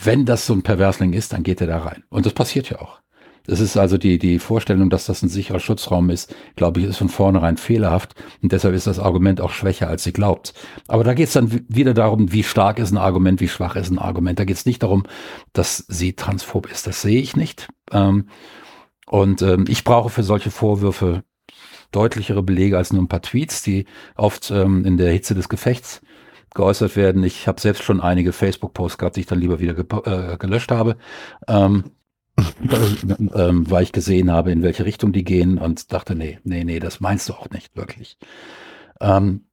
wenn 0.04 0.26
das 0.26 0.46
so 0.46 0.54
ein 0.54 0.64
Perversling 0.64 1.14
ist, 1.14 1.34
dann 1.34 1.44
geht 1.44 1.60
er 1.60 1.68
da 1.68 1.80
rein. 1.80 2.04
Und 2.10 2.26
das 2.26 2.34
passiert 2.34 2.70
ja 2.70 2.80
auch. 2.80 3.02
Das 3.48 3.60
ist 3.60 3.76
also 3.76 3.98
die, 3.98 4.20
die 4.20 4.38
Vorstellung, 4.38 4.92
dass 4.92 5.08
das 5.08 5.24
ein 5.24 5.30
sicherer 5.30 5.60
Schutzraum 5.60 6.12
ist, 6.12 6.34
glaube 6.56 6.80
ich, 6.80 6.86
ist 6.86 6.98
von 6.98 7.10
vornherein 7.10 7.58
fehlerhaft. 7.58 8.14
Und 8.44 8.52
deshalb 8.52 8.76
ist 8.76 8.86
das 8.86 9.00
Argument 9.00 9.42
auch 9.42 9.52
schwächer, 9.52 9.88
als 9.88 10.04
sie 10.04 10.14
glaubt. 10.14 10.54
Aber 10.88 11.04
da 11.04 11.16
geht 11.16 11.28
es 11.28 11.34
dann 11.34 11.66
wieder 11.68 11.96
darum, 11.96 12.32
wie 12.32 12.44
stark 12.44 12.78
ist 12.78 12.92
ein 12.92 12.98
Argument, 12.98 13.42
wie 13.42 13.48
schwach 13.48 13.76
ist 13.76 13.90
ein 13.90 14.00
Argument. 14.00 14.38
Da 14.38 14.46
geht 14.46 14.58
es 14.58 14.68
nicht 14.68 14.84
darum, 14.84 15.06
dass 15.54 15.86
sie 15.88 16.14
transphob 16.14 16.72
ist. 16.72 16.86
Das 16.86 17.02
sehe 17.02 17.20
ich 17.20 17.36
nicht. 17.36 17.68
Ähm, 17.92 18.28
und 19.08 19.42
ähm, 19.42 19.66
ich 19.68 19.84
brauche 19.84 20.10
für 20.12 20.24
solche 20.24 20.52
Vorwürfe 20.52 21.24
deutlichere 21.92 22.44
Belege 22.44 22.78
als 22.78 22.94
nur 22.94 23.02
ein 23.02 23.08
paar 23.08 23.22
Tweets, 23.22 23.64
die 23.64 23.86
oft 24.16 24.52
ähm, 24.52 24.86
in 24.86 24.98
der 24.98 25.12
Hitze 25.12 25.36
des 25.36 25.50
Gefechts 25.50 26.02
geäußert 26.54 26.96
werden. 26.96 27.24
Ich 27.24 27.48
habe 27.48 27.62
selbst 27.62 27.84
schon 27.84 28.02
einige 28.02 28.34
Facebook-Posts 28.34 28.98
gehabt, 28.98 29.16
die 29.16 29.22
ich 29.22 29.26
dann 29.26 29.40
lieber 29.40 29.60
wieder 29.60 29.74
ge 29.74 29.86
äh, 30.06 30.38
gelöscht 30.38 30.72
habe, 30.72 30.98
ähm, 31.48 31.92
ähm, 33.34 33.70
weil 33.70 33.84
ich 33.84 33.92
gesehen 33.92 34.32
habe, 34.32 34.52
in 34.52 34.64
welche 34.64 34.86
Richtung 34.86 35.12
die 35.12 35.24
gehen 35.24 35.58
und 35.58 35.92
dachte, 35.94 36.16
nee, 36.16 36.40
nee, 36.44 36.64
nee, 36.64 36.80
das 36.80 37.00
meinst 37.00 37.30
du 37.30 37.34
auch 37.34 37.50
nicht 37.50 37.76
wirklich. 37.76 38.18
Ähm, 39.00 39.46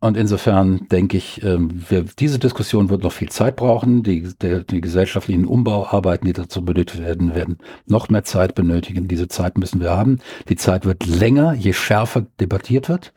und 0.00 0.16
insofern 0.16 0.86
denke 0.92 1.16
ich, 1.16 1.42
ähm, 1.42 1.82
wir, 1.88 2.04
diese 2.04 2.38
Diskussion 2.38 2.88
wird 2.88 3.02
noch 3.02 3.10
viel 3.10 3.30
Zeit 3.30 3.56
brauchen. 3.56 4.04
Die, 4.04 4.22
der, 4.40 4.62
die 4.62 4.80
gesellschaftlichen 4.80 5.44
Umbauarbeiten, 5.44 6.24
die 6.24 6.32
dazu 6.32 6.64
benötigt 6.64 7.02
werden, 7.02 7.34
werden 7.34 7.58
noch 7.86 8.08
mehr 8.08 8.22
Zeit 8.22 8.54
benötigen. 8.54 9.08
Diese 9.08 9.26
Zeit 9.26 9.58
müssen 9.58 9.80
wir 9.80 9.90
haben. 9.90 10.20
Die 10.48 10.54
Zeit 10.54 10.84
wird 10.84 11.06
länger, 11.06 11.52
je 11.54 11.72
schärfer 11.72 12.26
debattiert 12.38 12.88
wird. 12.88 13.12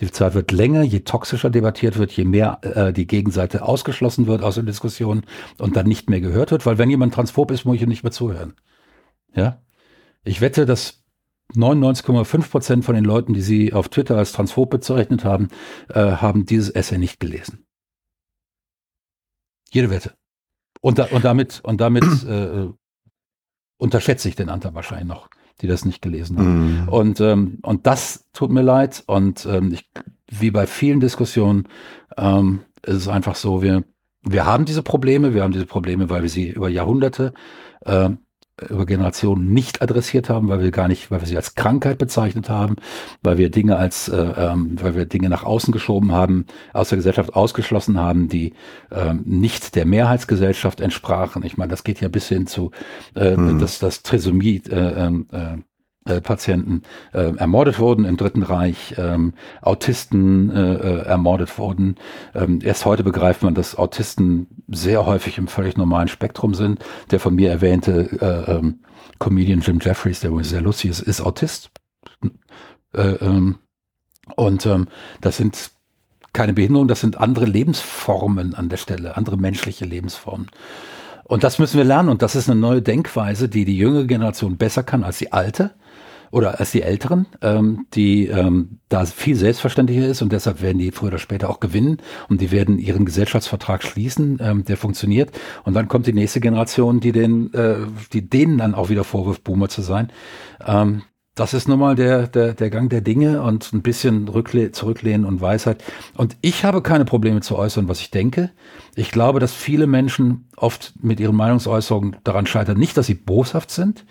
Die 0.00 0.10
Zeit 0.10 0.34
wird 0.34 0.50
länger, 0.50 0.82
je 0.82 1.00
toxischer 1.00 1.48
debattiert 1.48 1.96
wird, 1.96 2.10
je 2.10 2.24
mehr 2.24 2.58
äh, 2.62 2.92
die 2.92 3.06
Gegenseite 3.06 3.62
ausgeschlossen 3.62 4.26
wird 4.26 4.42
aus 4.42 4.56
der 4.56 4.64
Diskussion 4.64 5.22
und 5.58 5.76
dann 5.76 5.86
nicht 5.86 6.10
mehr 6.10 6.20
gehört 6.20 6.50
wird. 6.50 6.66
Weil 6.66 6.76
wenn 6.76 6.90
jemand 6.90 7.14
transphob 7.14 7.52
ist, 7.52 7.64
muss 7.64 7.76
ich 7.76 7.82
ihm 7.82 7.88
nicht 7.88 8.02
mehr 8.02 8.12
zuhören. 8.12 8.54
Ja, 9.34 9.62
ich 10.24 10.40
wette, 10.40 10.66
dass 10.66 11.04
99,5 11.54 12.50
Prozent 12.50 12.84
von 12.84 12.94
den 12.94 13.04
Leuten, 13.04 13.34
die 13.34 13.40
sie 13.40 13.72
auf 13.72 13.88
Twitter 13.88 14.16
als 14.16 14.32
transphob 14.32 14.70
bezeichnet 14.70 15.24
haben, 15.24 15.48
äh, 15.88 16.00
haben 16.00 16.44
dieses 16.46 16.70
Essay 16.70 16.98
nicht 16.98 17.20
gelesen. 17.20 17.64
Jede 19.70 19.90
Wette. 19.90 20.14
Und, 20.80 20.98
da, 20.98 21.06
und 21.06 21.24
damit, 21.24 21.60
und 21.64 21.80
damit 21.80 22.04
äh, 22.28 22.68
unterschätze 23.78 24.28
ich 24.28 24.36
den 24.36 24.48
Anteil 24.48 24.74
wahrscheinlich 24.74 25.08
noch, 25.08 25.28
die 25.60 25.66
das 25.66 25.84
nicht 25.84 26.02
gelesen 26.02 26.38
haben. 26.38 26.84
Mm. 26.84 26.88
Und, 26.88 27.20
ähm, 27.20 27.58
und 27.62 27.86
das 27.86 28.28
tut 28.32 28.50
mir 28.50 28.62
leid. 28.62 29.04
Und 29.06 29.46
ähm, 29.46 29.72
ich, 29.72 29.88
wie 30.30 30.50
bei 30.50 30.66
vielen 30.66 31.00
Diskussionen 31.00 31.68
ähm, 32.16 32.60
ist 32.82 32.96
es 32.96 33.08
einfach 33.08 33.36
so, 33.36 33.62
wir, 33.62 33.84
wir 34.22 34.46
haben 34.46 34.64
diese 34.64 34.82
Probleme, 34.82 35.34
wir 35.34 35.42
haben 35.42 35.52
diese 35.52 35.66
Probleme, 35.66 36.10
weil 36.10 36.22
wir 36.22 36.30
sie 36.30 36.50
über 36.50 36.68
Jahrhunderte 36.68 37.32
äh, 37.84 38.10
über 38.70 38.86
Generationen 38.86 39.52
nicht 39.52 39.82
adressiert 39.82 40.30
haben, 40.30 40.48
weil 40.48 40.60
wir 40.60 40.70
gar 40.70 40.88
nicht, 40.88 41.10
weil 41.10 41.20
wir 41.20 41.26
sie 41.26 41.36
als 41.36 41.54
Krankheit 41.54 41.98
bezeichnet 41.98 42.48
haben, 42.48 42.76
weil 43.22 43.36
wir 43.36 43.50
Dinge 43.50 43.76
als, 43.76 44.08
äh, 44.08 44.16
ähm, 44.16 44.76
weil 44.80 44.94
wir 44.96 45.04
Dinge 45.04 45.28
nach 45.28 45.44
außen 45.44 45.72
geschoben 45.72 46.12
haben, 46.12 46.46
aus 46.72 46.88
der 46.88 46.96
Gesellschaft 46.96 47.34
ausgeschlossen 47.34 47.98
haben, 48.00 48.28
die 48.28 48.54
ähm, 48.90 49.22
nicht 49.26 49.74
der 49.74 49.84
Mehrheitsgesellschaft 49.84 50.80
entsprachen. 50.80 51.44
Ich 51.44 51.58
meine, 51.58 51.70
das 51.70 51.84
geht 51.84 52.00
ja 52.00 52.08
bis 52.08 52.28
hin 52.28 52.46
zu, 52.46 52.70
äh, 53.14 53.34
hm. 53.34 53.58
dass 53.58 53.78
das 53.78 54.02
Trisomie 54.02 54.62
äh, 54.70 55.06
ähm, 55.06 55.26
äh, 55.32 55.36
äh, 55.36 55.58
Patienten 56.20 56.82
äh, 57.12 57.36
ermordet 57.36 57.78
wurden 57.78 58.04
im 58.04 58.16
Dritten 58.16 58.42
Reich, 58.42 58.94
ähm, 58.96 59.34
Autisten 59.60 60.50
äh, 60.50 60.74
äh, 60.74 60.98
ermordet 61.06 61.58
wurden. 61.58 61.96
Ähm, 62.34 62.60
erst 62.62 62.84
heute 62.84 63.04
begreift 63.04 63.42
man, 63.42 63.54
dass 63.54 63.76
Autisten 63.76 64.46
sehr 64.68 65.06
häufig 65.06 65.38
im 65.38 65.48
völlig 65.48 65.76
normalen 65.76 66.08
Spektrum 66.08 66.54
sind. 66.54 66.84
Der 67.10 67.20
von 67.20 67.34
mir 67.34 67.50
erwähnte 67.50 68.08
äh, 68.20 68.52
ähm, 68.52 68.80
Comedian 69.18 69.60
Jim 69.60 69.78
Jeffries, 69.80 70.20
der 70.20 70.32
sehr 70.44 70.60
lustig 70.60 70.90
ist, 70.90 71.00
ist 71.00 71.20
Autist. 71.20 71.70
Äh, 72.94 73.02
ähm, 73.20 73.56
und 74.36 74.66
ähm, 74.66 74.88
das 75.20 75.36
sind 75.36 75.70
keine 76.32 76.52
Behinderungen, 76.52 76.88
das 76.88 77.00
sind 77.00 77.18
andere 77.18 77.46
Lebensformen 77.46 78.54
an 78.54 78.68
der 78.68 78.76
Stelle, 78.76 79.16
andere 79.16 79.38
menschliche 79.38 79.84
Lebensformen. 79.84 80.48
Und 81.24 81.42
das 81.42 81.58
müssen 81.58 81.78
wir 81.78 81.84
lernen 81.84 82.08
und 82.08 82.22
das 82.22 82.36
ist 82.36 82.48
eine 82.48 82.60
neue 82.60 82.82
Denkweise, 82.82 83.48
die 83.48 83.64
die 83.64 83.76
jüngere 83.76 84.04
Generation 84.04 84.56
besser 84.58 84.82
kann 84.82 85.02
als 85.02 85.18
die 85.18 85.32
alte 85.32 85.74
oder 86.30 86.60
als 86.60 86.72
die 86.72 86.82
Älteren, 86.82 87.26
ähm, 87.42 87.86
die 87.94 88.26
ähm, 88.26 88.78
da 88.88 89.04
viel 89.04 89.36
selbstverständlicher 89.36 90.06
ist 90.06 90.22
und 90.22 90.32
deshalb 90.32 90.62
werden 90.62 90.78
die 90.78 90.90
früher 90.90 91.08
oder 91.08 91.18
später 91.18 91.50
auch 91.50 91.60
gewinnen 91.60 91.98
und 92.28 92.40
die 92.40 92.50
werden 92.50 92.78
ihren 92.78 93.04
Gesellschaftsvertrag 93.04 93.82
schließen, 93.82 94.38
ähm, 94.40 94.64
der 94.64 94.76
funktioniert. 94.76 95.30
Und 95.64 95.74
dann 95.74 95.88
kommt 95.88 96.06
die 96.06 96.12
nächste 96.12 96.40
Generation, 96.40 97.00
die 97.00 97.12
den, 97.12 97.52
äh, 97.54 97.76
die 98.12 98.28
denen 98.28 98.58
dann 98.58 98.74
auch 98.74 98.88
wieder 98.88 99.04
vorwirft, 99.04 99.44
Boomer 99.44 99.68
zu 99.68 99.82
sein. 99.82 100.10
Ähm, 100.64 101.02
das 101.36 101.52
ist 101.52 101.68
nun 101.68 101.78
mal 101.78 101.94
der, 101.94 102.28
der, 102.28 102.54
der 102.54 102.70
Gang 102.70 102.88
der 102.88 103.02
Dinge 103.02 103.42
und 103.42 103.70
ein 103.74 103.82
bisschen 103.82 104.26
Rückle 104.26 104.72
zurücklehnen 104.72 105.26
und 105.26 105.42
Weisheit. 105.42 105.84
Und 106.16 106.34
ich 106.40 106.64
habe 106.64 106.80
keine 106.80 107.04
Probleme 107.04 107.42
zu 107.42 107.56
äußern, 107.56 107.88
was 107.88 108.00
ich 108.00 108.10
denke. 108.10 108.50
Ich 108.94 109.10
glaube, 109.10 109.38
dass 109.38 109.52
viele 109.52 109.86
Menschen 109.86 110.48
oft 110.56 110.94
mit 111.02 111.20
ihren 111.20 111.36
Meinungsäußerungen 111.36 112.16
daran 112.24 112.46
scheitern, 112.46 112.78
nicht, 112.78 112.96
dass 112.96 113.06
sie 113.06 113.14
boshaft 113.14 113.70
sind, 113.70 114.06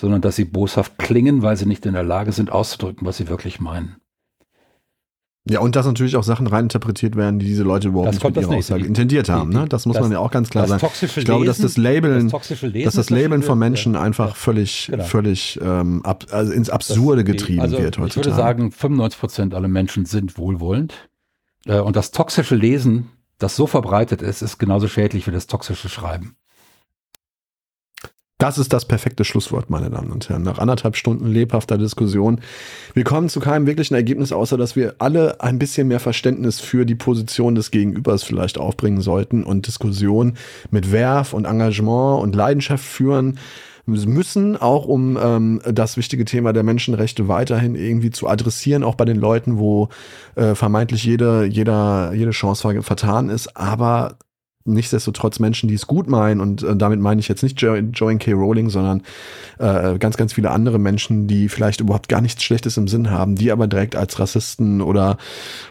sondern 0.00 0.22
dass 0.22 0.36
sie 0.36 0.46
boshaft 0.46 0.98
klingen, 0.98 1.42
weil 1.42 1.56
sie 1.56 1.66
nicht 1.66 1.84
in 1.84 1.92
der 1.92 2.02
Lage 2.02 2.32
sind, 2.32 2.50
auszudrücken, 2.50 3.06
was 3.06 3.18
sie 3.18 3.28
wirklich 3.28 3.60
meinen. 3.60 3.96
Ja, 5.48 5.60
und 5.60 5.74
dass 5.74 5.86
natürlich 5.86 6.16
auch 6.16 6.22
Sachen 6.22 6.46
reininterpretiert 6.46 7.16
werden, 7.16 7.38
die 7.38 7.46
diese 7.46 7.62
Leute 7.62 7.88
überhaupt 7.88 8.08
das 8.08 8.22
nicht 8.22 8.36
mit 8.36 8.44
ihrer 8.44 8.56
Aussage 8.56 8.84
intendiert 8.84 9.28
haben. 9.28 9.50
Ne? 9.50 9.66
Das 9.68 9.86
muss 9.86 9.94
das, 9.94 10.02
man 10.02 10.12
ja 10.12 10.18
auch 10.18 10.30
ganz 10.30 10.50
klar 10.50 10.66
sagen. 10.66 10.86
Ich 11.02 11.24
glaube, 11.24 11.46
dass 11.46 11.58
das 11.58 11.76
Labeln, 11.76 12.30
das 12.30 12.62
Lesen, 12.62 12.84
dass 12.84 12.94
das 12.94 13.10
Labeln 13.10 13.42
von 13.42 13.58
Menschen 13.58 13.94
ja, 13.94 14.02
einfach 14.02 14.36
völlig, 14.36 14.88
genau. 14.90 15.04
völlig 15.04 15.58
ähm, 15.62 16.04
ab, 16.04 16.26
also 16.30 16.52
ins 16.52 16.70
Absurde 16.70 17.24
das, 17.24 17.32
getrieben 17.32 17.60
also 17.60 17.78
wird 17.78 17.98
heutzutage. 17.98 18.08
Ich 18.08 18.16
würde 18.16 18.36
sagen, 18.36 18.70
95 18.70 19.20
Prozent 19.20 19.54
aller 19.54 19.68
Menschen 19.68 20.04
sind 20.04 20.36
wohlwollend. 20.36 20.94
Äh, 21.66 21.80
und 21.80 21.96
das 21.96 22.10
toxische 22.10 22.54
Lesen, 22.54 23.10
das 23.38 23.56
so 23.56 23.66
verbreitet 23.66 24.22
ist, 24.22 24.42
ist 24.42 24.58
genauso 24.58 24.88
schädlich 24.88 25.26
wie 25.26 25.32
das 25.32 25.46
toxische 25.46 25.88
Schreiben. 25.88 26.36
Das 28.40 28.56
ist 28.56 28.72
das 28.72 28.86
perfekte 28.86 29.22
Schlusswort, 29.24 29.68
meine 29.68 29.90
Damen 29.90 30.10
und 30.10 30.30
Herren. 30.30 30.44
Nach 30.44 30.58
anderthalb 30.58 30.96
Stunden 30.96 31.26
lebhafter 31.26 31.76
Diskussion. 31.76 32.40
Wir 32.94 33.04
kommen 33.04 33.28
zu 33.28 33.38
keinem 33.38 33.66
wirklichen 33.66 33.94
Ergebnis, 33.94 34.32
außer 34.32 34.56
dass 34.56 34.76
wir 34.76 34.94
alle 34.98 35.42
ein 35.42 35.58
bisschen 35.58 35.88
mehr 35.88 36.00
Verständnis 36.00 36.58
für 36.58 36.86
die 36.86 36.94
Position 36.94 37.54
des 37.54 37.70
Gegenübers 37.70 38.22
vielleicht 38.22 38.56
aufbringen 38.56 39.02
sollten 39.02 39.44
und 39.44 39.66
Diskussion 39.66 40.38
mit 40.70 40.90
Werf 40.90 41.34
und 41.34 41.44
Engagement 41.44 42.22
und 42.22 42.34
Leidenschaft 42.34 42.82
führen 42.82 43.38
müssen, 43.84 44.56
auch 44.56 44.86
um 44.86 45.18
ähm, 45.22 45.60
das 45.70 45.98
wichtige 45.98 46.24
Thema 46.24 46.54
der 46.54 46.62
Menschenrechte 46.62 47.28
weiterhin 47.28 47.74
irgendwie 47.74 48.10
zu 48.10 48.26
adressieren, 48.26 48.84
auch 48.84 48.94
bei 48.94 49.04
den 49.04 49.18
Leuten, 49.18 49.58
wo 49.58 49.90
äh, 50.36 50.54
vermeintlich 50.54 51.04
jede, 51.04 51.44
jeder, 51.44 52.14
jede 52.14 52.30
Chance 52.30 52.82
vertan 52.82 53.28
ist. 53.28 53.54
Aber 53.54 54.16
nichtsdestotrotz 54.64 55.38
Menschen, 55.38 55.68
die 55.68 55.74
es 55.74 55.86
gut 55.86 56.08
meinen 56.08 56.40
und 56.40 56.62
äh, 56.62 56.76
damit 56.76 57.00
meine 57.00 57.20
ich 57.20 57.28
jetzt 57.28 57.42
nicht 57.42 57.60
jo 57.62 57.74
Joanne 57.76 58.18
K. 58.18 58.32
Rowling, 58.32 58.68
sondern 58.68 59.02
äh, 59.58 59.98
ganz, 59.98 60.18
ganz 60.18 60.34
viele 60.34 60.50
andere 60.50 60.78
Menschen, 60.78 61.26
die 61.26 61.48
vielleicht 61.48 61.80
überhaupt 61.80 62.08
gar 62.08 62.20
nichts 62.20 62.42
Schlechtes 62.42 62.76
im 62.76 62.86
Sinn 62.86 63.10
haben, 63.10 63.36
die 63.36 63.52
aber 63.52 63.66
direkt 63.66 63.96
als 63.96 64.18
Rassisten 64.18 64.82
oder 64.82 65.16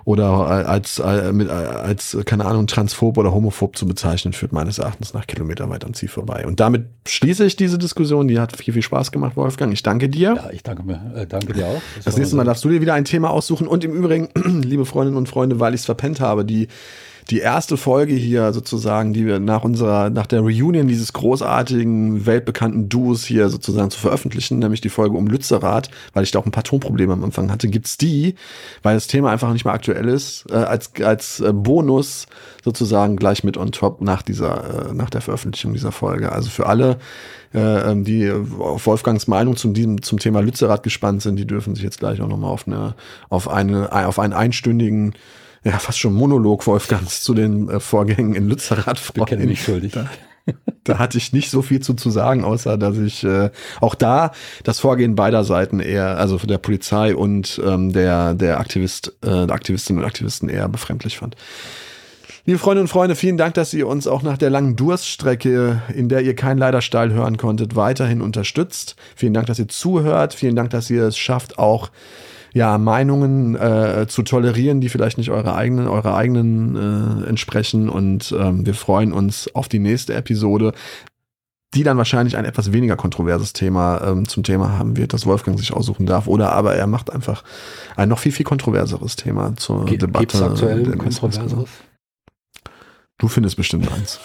oder 0.05 0.67
als 0.67 0.97
äh, 0.97 1.31
mit, 1.31 1.49
als 1.49 2.17
keine 2.25 2.45
Ahnung 2.45 2.65
transphob 2.65 3.17
oder 3.19 3.31
homophob 3.31 3.77
zu 3.77 3.85
bezeichnen, 3.85 4.33
führt 4.33 4.53
meines 4.53 4.79
Erachtens 4.79 5.13
nach 5.13 5.27
Kilometer 5.27 5.69
weit 5.69 5.85
am 5.85 5.93
Ziel 5.93 6.09
vorbei. 6.09 6.47
Und 6.47 6.59
damit 6.59 6.87
schließe 7.07 7.45
ich 7.45 7.55
diese 7.55 7.77
Diskussion. 7.77 8.27
Die 8.27 8.39
hat 8.39 8.57
viel 8.57 8.73
viel 8.73 8.83
Spaß 8.83 9.11
gemacht, 9.11 9.35
Wolfgang. 9.35 9.71
Ich 9.71 9.83
danke 9.83 10.09
dir. 10.09 10.33
Ja, 10.35 10.49
ich 10.51 10.63
danke 10.63 10.81
mir, 10.81 11.13
äh, 11.15 11.27
danke 11.27 11.53
dir 11.53 11.67
auch. 11.67 11.81
Das, 11.95 12.05
das 12.05 12.17
nächste 12.17 12.35
Mal 12.35 12.43
darfst 12.43 12.63
du 12.65 12.69
dir 12.69 12.81
wieder 12.81 12.95
ein 12.95 13.05
Thema 13.05 13.29
aussuchen 13.29 13.67
und 13.67 13.83
im 13.83 13.93
Übrigen, 13.93 14.29
liebe 14.63 14.85
Freundinnen 14.85 15.17
und 15.17 15.29
Freunde, 15.29 15.59
weil 15.59 15.75
ich 15.75 15.81
es 15.81 15.85
verpennt 15.85 16.19
habe, 16.19 16.43
die 16.43 16.69
die 17.29 17.39
erste 17.39 17.77
Folge 17.77 18.13
hier 18.13 18.53
sozusagen, 18.53 19.13
die 19.13 19.25
wir 19.25 19.39
nach 19.39 19.63
unserer, 19.63 20.09
nach 20.09 20.25
der 20.25 20.41
Reunion 20.41 20.87
dieses 20.87 21.13
großartigen, 21.13 22.25
weltbekannten 22.25 22.89
Duos 22.89 23.23
hier 23.23 23.49
sozusagen 23.49 23.91
zu 23.91 23.99
veröffentlichen, 23.99 24.59
nämlich 24.59 24.81
die 24.81 24.89
Folge 24.89 25.15
um 25.15 25.27
Lützerath, 25.27 25.91
weil 26.13 26.23
ich 26.23 26.31
da 26.31 26.39
auch 26.39 26.45
ein 26.45 26.51
paar 26.51 26.63
Tonprobleme 26.63 27.13
am 27.13 27.23
Anfang 27.23 27.51
hatte, 27.51 27.67
gibt's 27.67 27.97
die, 27.97 28.35
weil 28.81 28.95
das 28.95 29.07
Thema 29.07 29.29
einfach 29.29 29.53
nicht 29.53 29.63
mehr 29.63 29.73
aktuell 29.73 30.07
ist, 30.07 30.45
äh, 30.49 30.55
als, 30.55 30.91
als 31.03 31.39
äh, 31.39 31.53
Bonus 31.53 32.25
sozusagen 32.63 33.15
gleich 33.15 33.43
mit 33.43 33.57
on 33.57 33.71
top 33.71 34.01
nach 34.01 34.23
dieser, 34.23 34.89
äh, 34.89 34.93
nach 34.93 35.11
der 35.11 35.21
Veröffentlichung 35.21 35.73
dieser 35.73 35.91
Folge. 35.91 36.31
Also 36.31 36.49
für 36.49 36.65
alle, 36.65 36.97
äh, 37.53 37.91
ähm, 37.91 38.05
die 38.05 38.31
auf 38.31 38.87
Wolfgangs 38.87 39.27
Meinung 39.27 39.55
zum, 39.55 39.75
diesem, 39.75 40.01
zum 40.01 40.17
Thema 40.17 40.41
Lützerath 40.41 40.81
gespannt 40.81 41.21
sind, 41.21 41.35
die 41.35 41.45
dürfen 41.45 41.75
sich 41.75 41.83
jetzt 41.83 41.99
gleich 41.99 42.21
auch 42.21 42.27
nochmal 42.27 42.51
auf 42.51 42.67
eine, 42.67 42.95
auf 43.29 43.47
eine, 43.47 43.91
auf 44.07 44.17
einen 44.17 44.33
einstündigen 44.33 45.13
ja, 45.63 45.77
fast 45.79 45.99
schon 45.99 46.13
Monolog 46.13 46.65
Wolfgangs 46.67 47.21
zu 47.21 47.33
den 47.33 47.69
äh, 47.69 47.79
Vorgängen 47.79 48.35
in 48.35 48.47
Lützerath 48.47 48.99
freuen. 48.99 49.49
Ich 49.49 49.63
schuldig. 49.63 49.91
Da, 49.91 50.05
da, 50.83 50.99
hatte 50.99 51.17
ich 51.17 51.33
nicht 51.33 51.51
so 51.51 51.61
viel 51.61 51.81
zu, 51.81 51.93
zu 51.93 52.09
sagen, 52.09 52.43
außer 52.43 52.77
dass 52.77 52.97
ich 52.97 53.23
äh, 53.23 53.49
auch 53.81 53.95
da 53.95 54.31
das 54.63 54.79
Vorgehen 54.79 55.15
beider 55.15 55.43
Seiten 55.43 55.79
eher, 55.79 56.17
also 56.17 56.37
der 56.37 56.57
Polizei 56.57 57.15
und 57.15 57.61
ähm, 57.63 57.91
der, 57.91 58.33
der 58.35 58.59
Aktivist, 58.59 59.15
äh, 59.21 59.45
der 59.45 59.51
Aktivistinnen 59.51 60.01
und 60.01 60.07
Aktivisten 60.07 60.49
eher 60.49 60.69
befremdlich 60.69 61.17
fand. 61.17 61.35
Liebe 62.45 62.57
Freundinnen 62.57 62.85
und 62.85 62.87
Freunde, 62.87 63.15
vielen 63.15 63.37
Dank, 63.37 63.53
dass 63.53 63.73
ihr 63.73 63.85
uns 63.85 64.07
auch 64.07 64.23
nach 64.23 64.37
der 64.37 64.49
langen 64.49 64.75
Durststrecke, 64.75 65.83
in 65.93 66.09
der 66.09 66.21
ihr 66.21 66.35
kein 66.35 66.57
Leiderstahl 66.57 67.13
hören 67.13 67.37
konntet, 67.37 67.75
weiterhin 67.75 68.21
unterstützt. 68.21 68.95
Vielen 69.15 69.33
Dank, 69.33 69.47
dass 69.47 69.59
ihr 69.59 69.67
zuhört. 69.67 70.33
Vielen 70.33 70.55
Dank, 70.55 70.71
dass 70.71 70.89
ihr 70.89 71.03
es 71.03 71.17
schafft, 71.17 71.59
auch 71.59 71.91
ja, 72.53 72.77
Meinungen 72.77 73.55
äh, 73.55 74.07
zu 74.07 74.23
tolerieren, 74.23 74.81
die 74.81 74.89
vielleicht 74.89 75.17
nicht 75.17 75.31
eure 75.31 75.55
eigenen, 75.55 75.87
eure 75.87 76.15
eigenen 76.15 76.75
äh, 76.75 77.27
entsprechen. 77.27 77.89
Und 77.89 78.35
ähm, 78.37 78.65
wir 78.65 78.73
freuen 78.73 79.13
uns 79.13 79.53
auf 79.53 79.67
die 79.67 79.79
nächste 79.79 80.13
Episode, 80.13 80.73
die 81.75 81.83
dann 81.83 81.97
wahrscheinlich 81.97 82.35
ein 82.35 82.45
etwas 82.45 82.71
weniger 82.71 82.95
kontroverses 82.95 83.53
Thema 83.53 84.01
ähm, 84.03 84.27
zum 84.27 84.43
Thema 84.43 84.77
haben 84.77 84.97
wird, 84.97 85.13
das 85.13 85.25
Wolfgang 85.25 85.59
sich 85.59 85.73
aussuchen 85.73 86.05
darf. 86.05 86.27
Oder 86.27 86.51
aber 86.51 86.75
er 86.75 86.87
macht 86.87 87.11
einfach 87.11 87.43
ein 87.95 88.09
noch 88.09 88.19
viel, 88.19 88.31
viel 88.31 88.45
kontroverseres 88.45 89.15
Thema 89.15 89.55
zur 89.55 89.85
Ge 89.85 89.97
Debatte. 89.97 90.25
Gibt's 90.25 90.41
aktuell 90.41 90.91
ein 90.91 90.97
kontroverseres? 90.97 91.69
Du 93.19 93.27
findest 93.27 93.57
bestimmt 93.57 93.91
eins. 93.91 94.19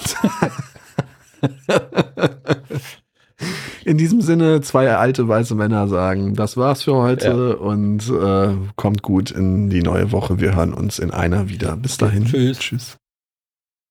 In 3.85 3.99
diesem 3.99 4.23
Sinne, 4.23 4.61
zwei 4.63 4.95
alte 4.95 5.29
weiße 5.29 5.55
Männer 5.55 5.89
sagen, 5.89 6.35
das 6.35 6.57
war's 6.57 6.85
für 6.85 6.95
heute 6.95 7.57
ja. 7.59 7.65
und 7.65 8.09
äh, 8.09 8.57
kommt 8.77 9.03
gut 9.03 9.31
in 9.31 9.69
die 9.69 9.83
neue 9.83 10.11
Woche. 10.13 10.41
Wir 10.41 10.57
hören 10.57 10.73
uns 10.73 10.99
in 10.99 11.11
einer 11.11 11.49
wieder. 11.49 11.77
Bis 11.77 11.99
dahin. 11.99 12.25
Tschüss. 12.25 12.59
Tschüss. 12.59 12.97